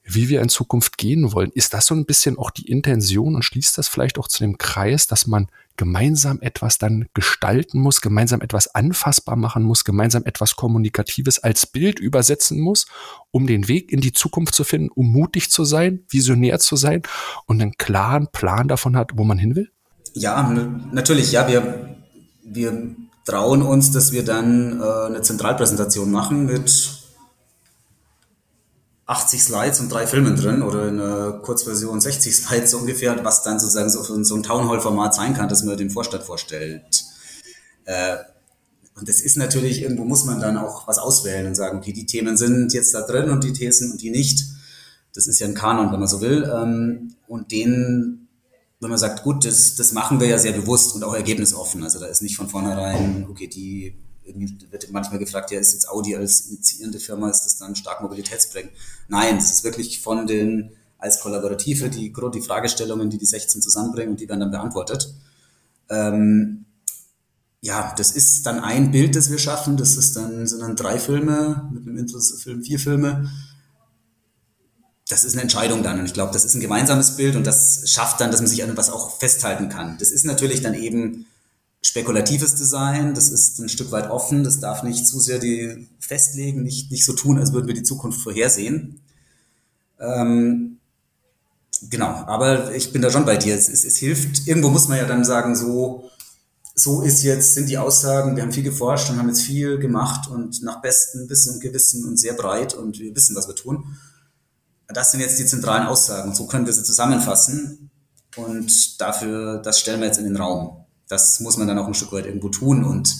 wie 0.03 0.29
wir 0.29 0.41
in 0.41 0.49
Zukunft 0.49 0.97
gehen 0.97 1.31
wollen. 1.31 1.51
Ist 1.53 1.73
das 1.73 1.85
so 1.85 1.95
ein 1.95 2.05
bisschen 2.05 2.37
auch 2.37 2.49
die 2.49 2.69
Intention 2.69 3.35
und 3.35 3.43
schließt 3.43 3.77
das 3.77 3.87
vielleicht 3.87 4.17
auch 4.17 4.27
zu 4.27 4.39
dem 4.39 4.57
Kreis, 4.57 5.07
dass 5.07 5.27
man 5.27 5.47
gemeinsam 5.77 6.39
etwas 6.41 6.77
dann 6.77 7.07
gestalten 7.13 7.79
muss, 7.79 8.01
gemeinsam 8.01 8.41
etwas 8.41 8.73
anfassbar 8.75 9.35
machen 9.35 9.63
muss, 9.63 9.83
gemeinsam 9.83 10.23
etwas 10.25 10.55
Kommunikatives 10.55 11.39
als 11.39 11.65
Bild 11.65 11.99
übersetzen 11.99 12.59
muss, 12.59 12.85
um 13.31 13.47
den 13.47 13.67
Weg 13.67 13.91
in 13.91 14.01
die 14.01 14.13
Zukunft 14.13 14.53
zu 14.53 14.63
finden, 14.63 14.89
um 14.93 15.11
mutig 15.11 15.49
zu 15.49 15.63
sein, 15.63 16.03
visionär 16.09 16.59
zu 16.59 16.75
sein 16.75 17.03
und 17.45 17.61
einen 17.61 17.77
klaren 17.77 18.27
Plan 18.31 18.67
davon 18.67 18.95
hat, 18.95 19.11
wo 19.15 19.23
man 19.23 19.37
hin 19.37 19.55
will? 19.55 19.71
Ja, 20.13 20.43
natürlich, 20.91 21.31
ja, 21.31 21.47
wir, 21.47 21.95
wir 22.43 22.95
trauen 23.25 23.61
uns, 23.61 23.91
dass 23.91 24.11
wir 24.11 24.25
dann 24.25 24.81
äh, 24.81 24.83
eine 24.83 25.21
Zentralpräsentation 25.21 26.11
machen 26.11 26.45
mit 26.45 27.00
80 29.11 29.43
Slides 29.43 29.79
und 29.81 29.91
drei 29.91 30.07
Filmen 30.07 30.37
drin 30.37 30.61
oder 30.61 30.87
in 30.87 30.99
einer 30.99 31.33
Kurzversion 31.33 31.99
60 31.99 32.33
Slides 32.33 32.71
so 32.71 32.77
ungefähr, 32.77 33.23
was 33.25 33.43
dann 33.43 33.59
sozusagen 33.59 33.89
so, 33.89 34.01
so 34.23 34.35
ein 34.35 34.41
Townhall-Format 34.43 35.13
sein 35.13 35.33
kann, 35.33 35.49
das 35.49 35.63
man 35.63 35.75
dem 35.75 35.89
Vorstand 35.89 36.23
vorstellt. 36.23 37.03
Äh, 37.83 38.15
und 38.95 39.09
das 39.09 39.19
ist 39.19 39.35
natürlich, 39.35 39.81
irgendwo 39.81 40.05
muss 40.05 40.23
man 40.23 40.39
dann 40.39 40.57
auch 40.57 40.87
was 40.87 40.97
auswählen 40.97 41.45
und 41.45 41.55
sagen, 41.55 41.79
okay, 41.79 41.91
die 41.91 42.05
Themen 42.05 42.37
sind 42.37 42.71
jetzt 42.73 42.93
da 42.93 43.01
drin 43.01 43.29
und 43.29 43.43
die 43.43 43.51
Thesen 43.51 43.91
und 43.91 44.01
die 44.01 44.11
nicht. 44.11 44.45
Das 45.13 45.27
ist 45.27 45.39
ja 45.39 45.47
ein 45.47 45.55
Kanon, 45.55 45.91
wenn 45.91 45.99
man 45.99 46.07
so 46.07 46.21
will. 46.21 46.49
Ähm, 46.49 47.15
und 47.27 47.51
den, 47.51 48.29
wenn 48.79 48.89
man 48.89 48.99
sagt, 48.99 49.23
gut, 49.23 49.43
das, 49.43 49.75
das 49.75 49.91
machen 49.91 50.21
wir 50.21 50.27
ja 50.27 50.37
sehr 50.37 50.53
bewusst 50.53 50.95
und 50.95 51.03
auch 51.03 51.13
ergebnisoffen. 51.13 51.83
Also 51.83 51.99
da 51.99 52.05
ist 52.05 52.21
nicht 52.21 52.37
von 52.37 52.47
vornherein, 52.47 53.27
okay, 53.29 53.47
die 53.47 53.93
wird 54.35 54.91
manchmal 54.91 55.19
gefragt, 55.19 55.51
ja, 55.51 55.59
ist 55.59 55.73
jetzt 55.73 55.89
Audi 55.89 56.15
als 56.15 56.41
initiierende 56.41 56.99
Firma, 56.99 57.29
ist 57.29 57.43
das 57.43 57.57
dann 57.57 57.75
stark 57.75 58.01
mobilitätsbringend? 58.01 58.71
Nein, 59.07 59.37
das 59.37 59.51
ist 59.51 59.63
wirklich 59.63 60.01
von 60.01 60.27
den, 60.27 60.71
als 60.97 61.19
Kollaborative, 61.19 61.89
die, 61.89 62.13
die 62.13 62.41
Fragestellungen, 62.41 63.09
die 63.09 63.17
die 63.17 63.25
16 63.25 63.61
zusammenbringen 63.61 64.11
und 64.11 64.19
die 64.19 64.29
werden 64.29 64.39
dann 64.39 64.51
beantwortet. 64.51 65.13
Ähm, 65.89 66.65
ja, 67.61 67.93
das 67.95 68.11
ist 68.11 68.45
dann 68.47 68.59
ein 68.59 68.91
Bild, 68.91 69.15
das 69.15 69.29
wir 69.29 69.37
schaffen. 69.37 69.77
Das 69.77 69.95
ist 69.95 70.15
dann, 70.15 70.47
sind 70.47 70.61
dann 70.61 70.75
drei 70.75 70.97
Filme, 70.97 71.69
mit 71.71 71.87
einem 71.87 71.97
Intro-Film 71.97 72.63
vier 72.63 72.79
Filme. 72.79 73.31
Das 75.07 75.23
ist 75.23 75.33
eine 75.33 75.43
Entscheidung 75.43 75.83
dann. 75.83 75.99
Und 75.99 76.05
ich 76.05 76.13
glaube, 76.13 76.33
das 76.33 76.43
ist 76.43 76.55
ein 76.55 76.61
gemeinsames 76.61 77.17
Bild 77.17 77.35
und 77.35 77.45
das 77.45 77.83
schafft 77.89 78.19
dann, 78.19 78.31
dass 78.31 78.41
man 78.41 78.47
sich 78.47 78.63
an 78.63 78.69
etwas 78.69 78.89
auch 78.89 79.19
festhalten 79.19 79.69
kann. 79.69 79.97
Das 79.99 80.09
ist 80.09 80.25
natürlich 80.25 80.61
dann 80.61 80.73
eben 80.73 81.27
spekulatives 81.81 82.55
Design, 82.55 83.13
das 83.13 83.29
ist 83.29 83.59
ein 83.59 83.69
Stück 83.69 83.91
weit 83.91 84.09
offen, 84.09 84.43
das 84.43 84.59
darf 84.59 84.83
nicht 84.83 85.07
zu 85.07 85.19
sehr 85.19 85.39
die 85.39 85.87
festlegen, 85.99 86.63
nicht, 86.63 86.91
nicht 86.91 87.05
so 87.05 87.13
tun, 87.13 87.39
als 87.39 87.53
würden 87.53 87.67
wir 87.67 87.73
die 87.73 87.83
Zukunft 87.83 88.21
vorhersehen. 88.21 89.01
Ähm, 89.99 90.77
genau, 91.89 92.05
aber 92.05 92.73
ich 92.75 92.93
bin 92.93 93.01
da 93.01 93.09
schon 93.09 93.25
bei 93.25 93.35
dir. 93.35 93.55
Es, 93.55 93.67
es, 93.67 93.83
es 93.83 93.97
hilft, 93.97 94.47
irgendwo 94.47 94.69
muss 94.69 94.87
man 94.87 94.99
ja 94.99 95.05
dann 95.05 95.25
sagen, 95.25 95.55
so, 95.55 96.09
so 96.75 97.01
ist 97.01 97.23
jetzt, 97.23 97.55
sind 97.55 97.67
die 97.67 97.79
Aussagen, 97.79 98.35
wir 98.35 98.43
haben 98.43 98.53
viel 98.53 98.63
geforscht 98.63 99.09
und 99.09 99.17
haben 99.17 99.27
jetzt 99.27 99.41
viel 99.41 99.79
gemacht 99.79 100.29
und 100.29 100.61
nach 100.61 100.81
bestem 100.81 101.27
Wissen 101.29 101.55
und 101.55 101.61
Gewissen 101.61 102.05
und 102.05 102.17
sehr 102.17 102.33
breit 102.33 102.75
und 102.75 102.99
wir 102.99 103.15
wissen, 103.15 103.35
was 103.35 103.47
wir 103.47 103.55
tun. 103.55 103.97
Das 104.87 105.11
sind 105.11 105.21
jetzt 105.21 105.39
die 105.39 105.45
zentralen 105.45 105.87
Aussagen. 105.87 106.35
So 106.35 106.45
können 106.45 106.65
wir 106.67 106.73
sie 106.73 106.83
zusammenfassen 106.83 107.89
und 108.35 109.01
dafür, 109.01 109.57
das 109.57 109.79
stellen 109.79 109.99
wir 109.99 110.07
jetzt 110.07 110.19
in 110.19 110.25
den 110.25 110.37
Raum 110.37 110.80
das 111.11 111.41
muss 111.41 111.57
man 111.57 111.67
dann 111.67 111.77
auch 111.77 111.87
ein 111.87 111.93
Stück 111.93 112.13
weit 112.13 112.25
irgendwo 112.25 112.47
tun 112.49 112.85
und 112.85 113.17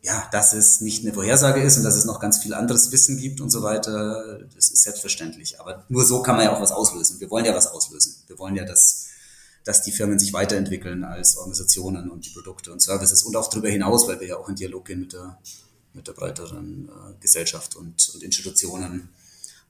ja, 0.00 0.26
dass 0.32 0.52
es 0.52 0.80
nicht 0.80 1.02
eine 1.04 1.14
Vorhersage 1.14 1.62
ist 1.62 1.76
und 1.76 1.82
dass 1.82 1.96
es 1.96 2.04
noch 2.04 2.20
ganz 2.20 2.38
viel 2.38 2.54
anderes 2.54 2.92
Wissen 2.92 3.18
gibt 3.18 3.40
und 3.40 3.50
so 3.50 3.62
weiter, 3.62 4.40
das 4.54 4.70
ist 4.70 4.82
selbstverständlich. 4.82 5.60
Aber 5.60 5.84
nur 5.88 6.04
so 6.04 6.22
kann 6.22 6.36
man 6.36 6.46
ja 6.46 6.54
auch 6.54 6.60
was 6.60 6.72
auslösen. 6.72 7.20
Wir 7.20 7.30
wollen 7.30 7.44
ja 7.44 7.54
was 7.54 7.66
auslösen. 7.66 8.16
Wir 8.26 8.38
wollen 8.38 8.56
ja, 8.56 8.64
dass, 8.64 9.06
dass 9.64 9.82
die 9.82 9.92
Firmen 9.92 10.18
sich 10.18 10.32
weiterentwickeln 10.32 11.04
als 11.04 11.36
Organisationen 11.36 12.10
und 12.10 12.26
die 12.26 12.30
Produkte 12.30 12.70
und 12.72 12.82
Services 12.82 13.22
und 13.22 13.34
auch 13.36 13.48
darüber 13.48 13.68
hinaus, 13.68 14.06
weil 14.06 14.20
wir 14.20 14.26
ja 14.26 14.36
auch 14.36 14.48
in 14.48 14.56
Dialog 14.56 14.86
gehen 14.86 15.00
mit 15.00 15.14
der, 15.14 15.38
mit 15.94 16.06
der 16.06 16.12
breiteren 16.12 16.88
äh, 16.88 17.20
Gesellschaft 17.20 17.76
und, 17.76 18.10
und 18.14 18.22
Institutionen. 18.22 19.08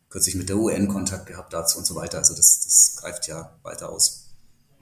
Kürzlich 0.09 0.35
mit 0.35 0.49
der 0.49 0.57
UN 0.57 0.89
Kontakt 0.89 1.27
gehabt 1.27 1.53
dazu 1.53 1.79
und 1.79 1.85
so 1.85 1.95
weiter. 1.95 2.19
Also 2.19 2.35
das, 2.35 2.61
das 2.65 2.97
greift 2.97 3.29
ja 3.29 3.57
weiter 3.63 3.91
aus. 3.91 4.25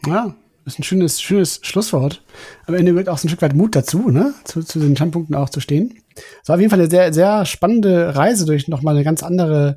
Ja, 0.07 0.35
ist 0.65 0.79
ein 0.79 0.83
schönes, 0.83 1.21
schönes 1.21 1.61
Schlusswort. 1.63 2.23
Am 2.67 2.75
Ende 2.75 2.93
gehört 2.93 3.09
auch 3.09 3.19
so 3.19 3.27
ein 3.27 3.29
Stück 3.29 3.43
weit 3.43 3.55
Mut 3.55 3.75
dazu, 3.75 4.11
ne? 4.11 4.35
Zu, 4.45 4.63
zu 4.63 4.79
den 4.79 4.97
Standpunkten 4.97 5.35
auch 5.35 5.51
zu 5.51 5.61
stehen. 5.61 5.95
Es 6.43 6.49
war 6.49 6.57
auf 6.57 6.61
jeden 6.61 6.71
Fall 6.71 6.81
eine 6.81 6.91
sehr, 6.91 7.13
sehr 7.13 7.47
spannende 7.47 8.15
Reise 8.15 8.47
durch 8.47 8.69
nochmal 8.69 8.95
eine 8.95 9.05
ganz 9.05 9.23
andere 9.23 9.77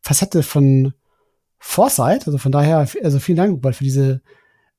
Facette 0.00 0.42
von 0.42 0.94
Foresight. 1.58 2.26
Also 2.26 2.38
von 2.38 2.52
daher, 2.52 2.86
also 3.02 3.18
vielen 3.18 3.36
Dank, 3.36 3.52
Rupert, 3.52 3.76
für 3.76 3.84
diese 3.84 4.20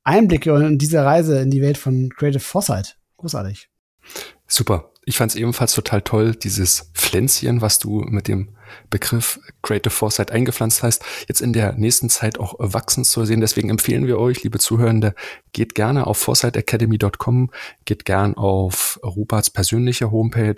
Einblicke 0.03 0.53
und 0.53 0.78
diese 0.78 1.03
Reise 1.03 1.40
in 1.40 1.49
die 1.49 1.61
Welt 1.61 1.78
von 1.78 2.10
Creative 2.10 2.40
Foresight. 2.40 2.98
Großartig. 3.18 3.70
Super. 4.48 4.91
Ich 5.06 5.18
fand 5.18 5.32
es 5.32 5.36
ebenfalls 5.36 5.74
total 5.74 6.02
toll, 6.02 6.36
dieses 6.36 6.91
Pflänzchen, 6.94 7.61
was 7.61 7.80
du 7.80 8.02
mit 8.02 8.28
dem 8.28 8.52
Begriff 8.89 9.39
Creative 9.61 9.89
Foresight 9.89 10.31
eingepflanzt 10.31 10.83
hast, 10.83 11.03
jetzt 11.27 11.41
in 11.41 11.53
der 11.53 11.73
nächsten 11.73 12.09
Zeit 12.09 12.39
auch 12.39 12.55
wachsen 12.57 13.03
zu 13.03 13.25
sehen. 13.25 13.41
Deswegen 13.41 13.69
empfehlen 13.69 14.07
wir 14.07 14.19
euch, 14.19 14.43
liebe 14.43 14.59
Zuhörende, 14.59 15.15
geht 15.51 15.75
gerne 15.75 16.07
auf 16.07 16.17
foresightacademy.com, 16.17 17.51
geht 17.85 18.05
gern 18.05 18.35
auf 18.35 18.99
Ruperts 19.03 19.49
persönliche 19.49 20.11
Homepage. 20.11 20.55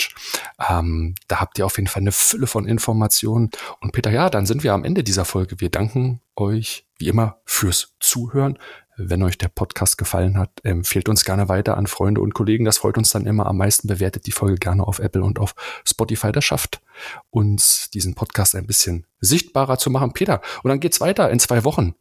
Ähm, 0.69 1.15
da 1.27 1.39
habt 1.39 1.59
ihr 1.59 1.65
auf 1.65 1.77
jeden 1.77 1.87
Fall 1.87 2.01
eine 2.01 2.11
Fülle 2.11 2.47
von 2.47 2.65
Informationen. 2.65 3.49
Und 3.81 3.91
Peter, 3.91 4.11
ja, 4.11 4.29
dann 4.29 4.45
sind 4.45 4.63
wir 4.63 4.73
am 4.73 4.83
Ende 4.83 5.03
dieser 5.03 5.25
Folge. 5.25 5.59
Wir 5.59 5.69
danken 5.69 6.21
euch 6.35 6.85
wie 6.97 7.07
immer 7.07 7.39
fürs 7.45 7.93
Zuhören. 7.99 8.57
Wenn 8.97 9.23
euch 9.23 9.37
der 9.37 9.49
Podcast 9.49 9.97
gefallen 9.97 10.37
hat, 10.37 10.49
empfehlt 10.63 11.09
uns 11.09 11.25
gerne 11.25 11.49
weiter 11.49 11.75
an 11.75 11.85
Freunde 11.85 12.21
und 12.21 12.33
Kollegen. 12.33 12.63
Das 12.63 12.77
freut 12.77 12.97
uns 12.97 13.09
dann 13.09 13.25
immer 13.25 13.45
am 13.45 13.57
meisten. 13.57 13.89
Bewertet 13.89 14.25
die 14.25 14.31
Folge 14.31 14.55
gerne 14.55 14.87
auf 14.87 14.99
Apple 14.99 15.21
und 15.21 15.37
auf 15.37 15.53
Spotify. 15.85 16.31
Das 16.31 16.45
schafft 16.45 16.81
uns 17.29 17.89
diesen 17.93 18.15
Podcast 18.15 18.55
ein 18.55 18.67
bisschen 18.67 19.05
sichtbarer 19.19 19.77
zu 19.77 19.89
machen. 19.89 20.13
Peter, 20.13 20.41
und 20.63 20.69
dann 20.69 20.79
geht's 20.79 21.01
weiter 21.01 21.29
in 21.29 21.39
zwei 21.39 21.65
Wochen 21.65 21.95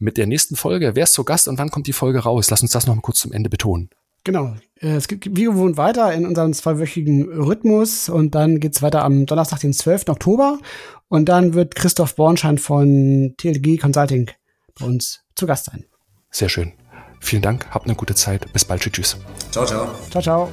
mit 0.00 0.16
der 0.16 0.26
nächsten 0.26 0.56
Folge. 0.56 0.96
Wer 0.96 1.04
ist 1.04 1.12
zu 1.12 1.22
Gast 1.22 1.46
und 1.46 1.58
wann 1.58 1.70
kommt 1.70 1.86
die 1.86 1.92
Folge 1.92 2.18
raus? 2.18 2.50
Lass 2.50 2.62
uns 2.62 2.72
das 2.72 2.88
noch 2.88 2.96
mal 2.96 3.00
kurz 3.00 3.20
zum 3.20 3.32
Ende 3.32 3.48
betonen. 3.48 3.90
Genau. 4.24 4.56
Äh, 4.80 4.96
es 4.96 5.06
gibt 5.06 5.36
wie 5.36 5.44
gewohnt 5.44 5.76
weiter 5.76 6.12
in 6.12 6.26
unserem 6.26 6.52
zweiwöchigen 6.52 7.28
Rhythmus 7.30 8.08
und 8.08 8.34
dann 8.34 8.58
geht's 8.58 8.82
weiter 8.82 9.04
am 9.04 9.26
Donnerstag, 9.26 9.60
den 9.60 9.72
12. 9.72 10.08
Oktober 10.08 10.58
und 11.06 11.28
dann 11.28 11.54
wird 11.54 11.76
Christoph 11.76 12.16
Bornschein 12.16 12.58
von 12.58 13.34
TLG 13.36 13.78
Consulting 13.78 14.30
bei 14.78 14.86
uns 14.86 15.20
zu 15.36 15.46
Gast 15.46 15.66
sein. 15.66 15.84
Sehr 16.34 16.48
schön. 16.48 16.72
Vielen 17.20 17.42
Dank, 17.42 17.68
habt 17.70 17.86
eine 17.86 17.94
gute 17.94 18.16
Zeit. 18.16 18.52
Bis 18.52 18.64
bald. 18.64 18.82
Tschüss. 18.82 19.16
Ciao, 19.52 19.64
ciao. 19.64 19.88
Ciao, 20.10 20.20
ciao. 20.20 20.50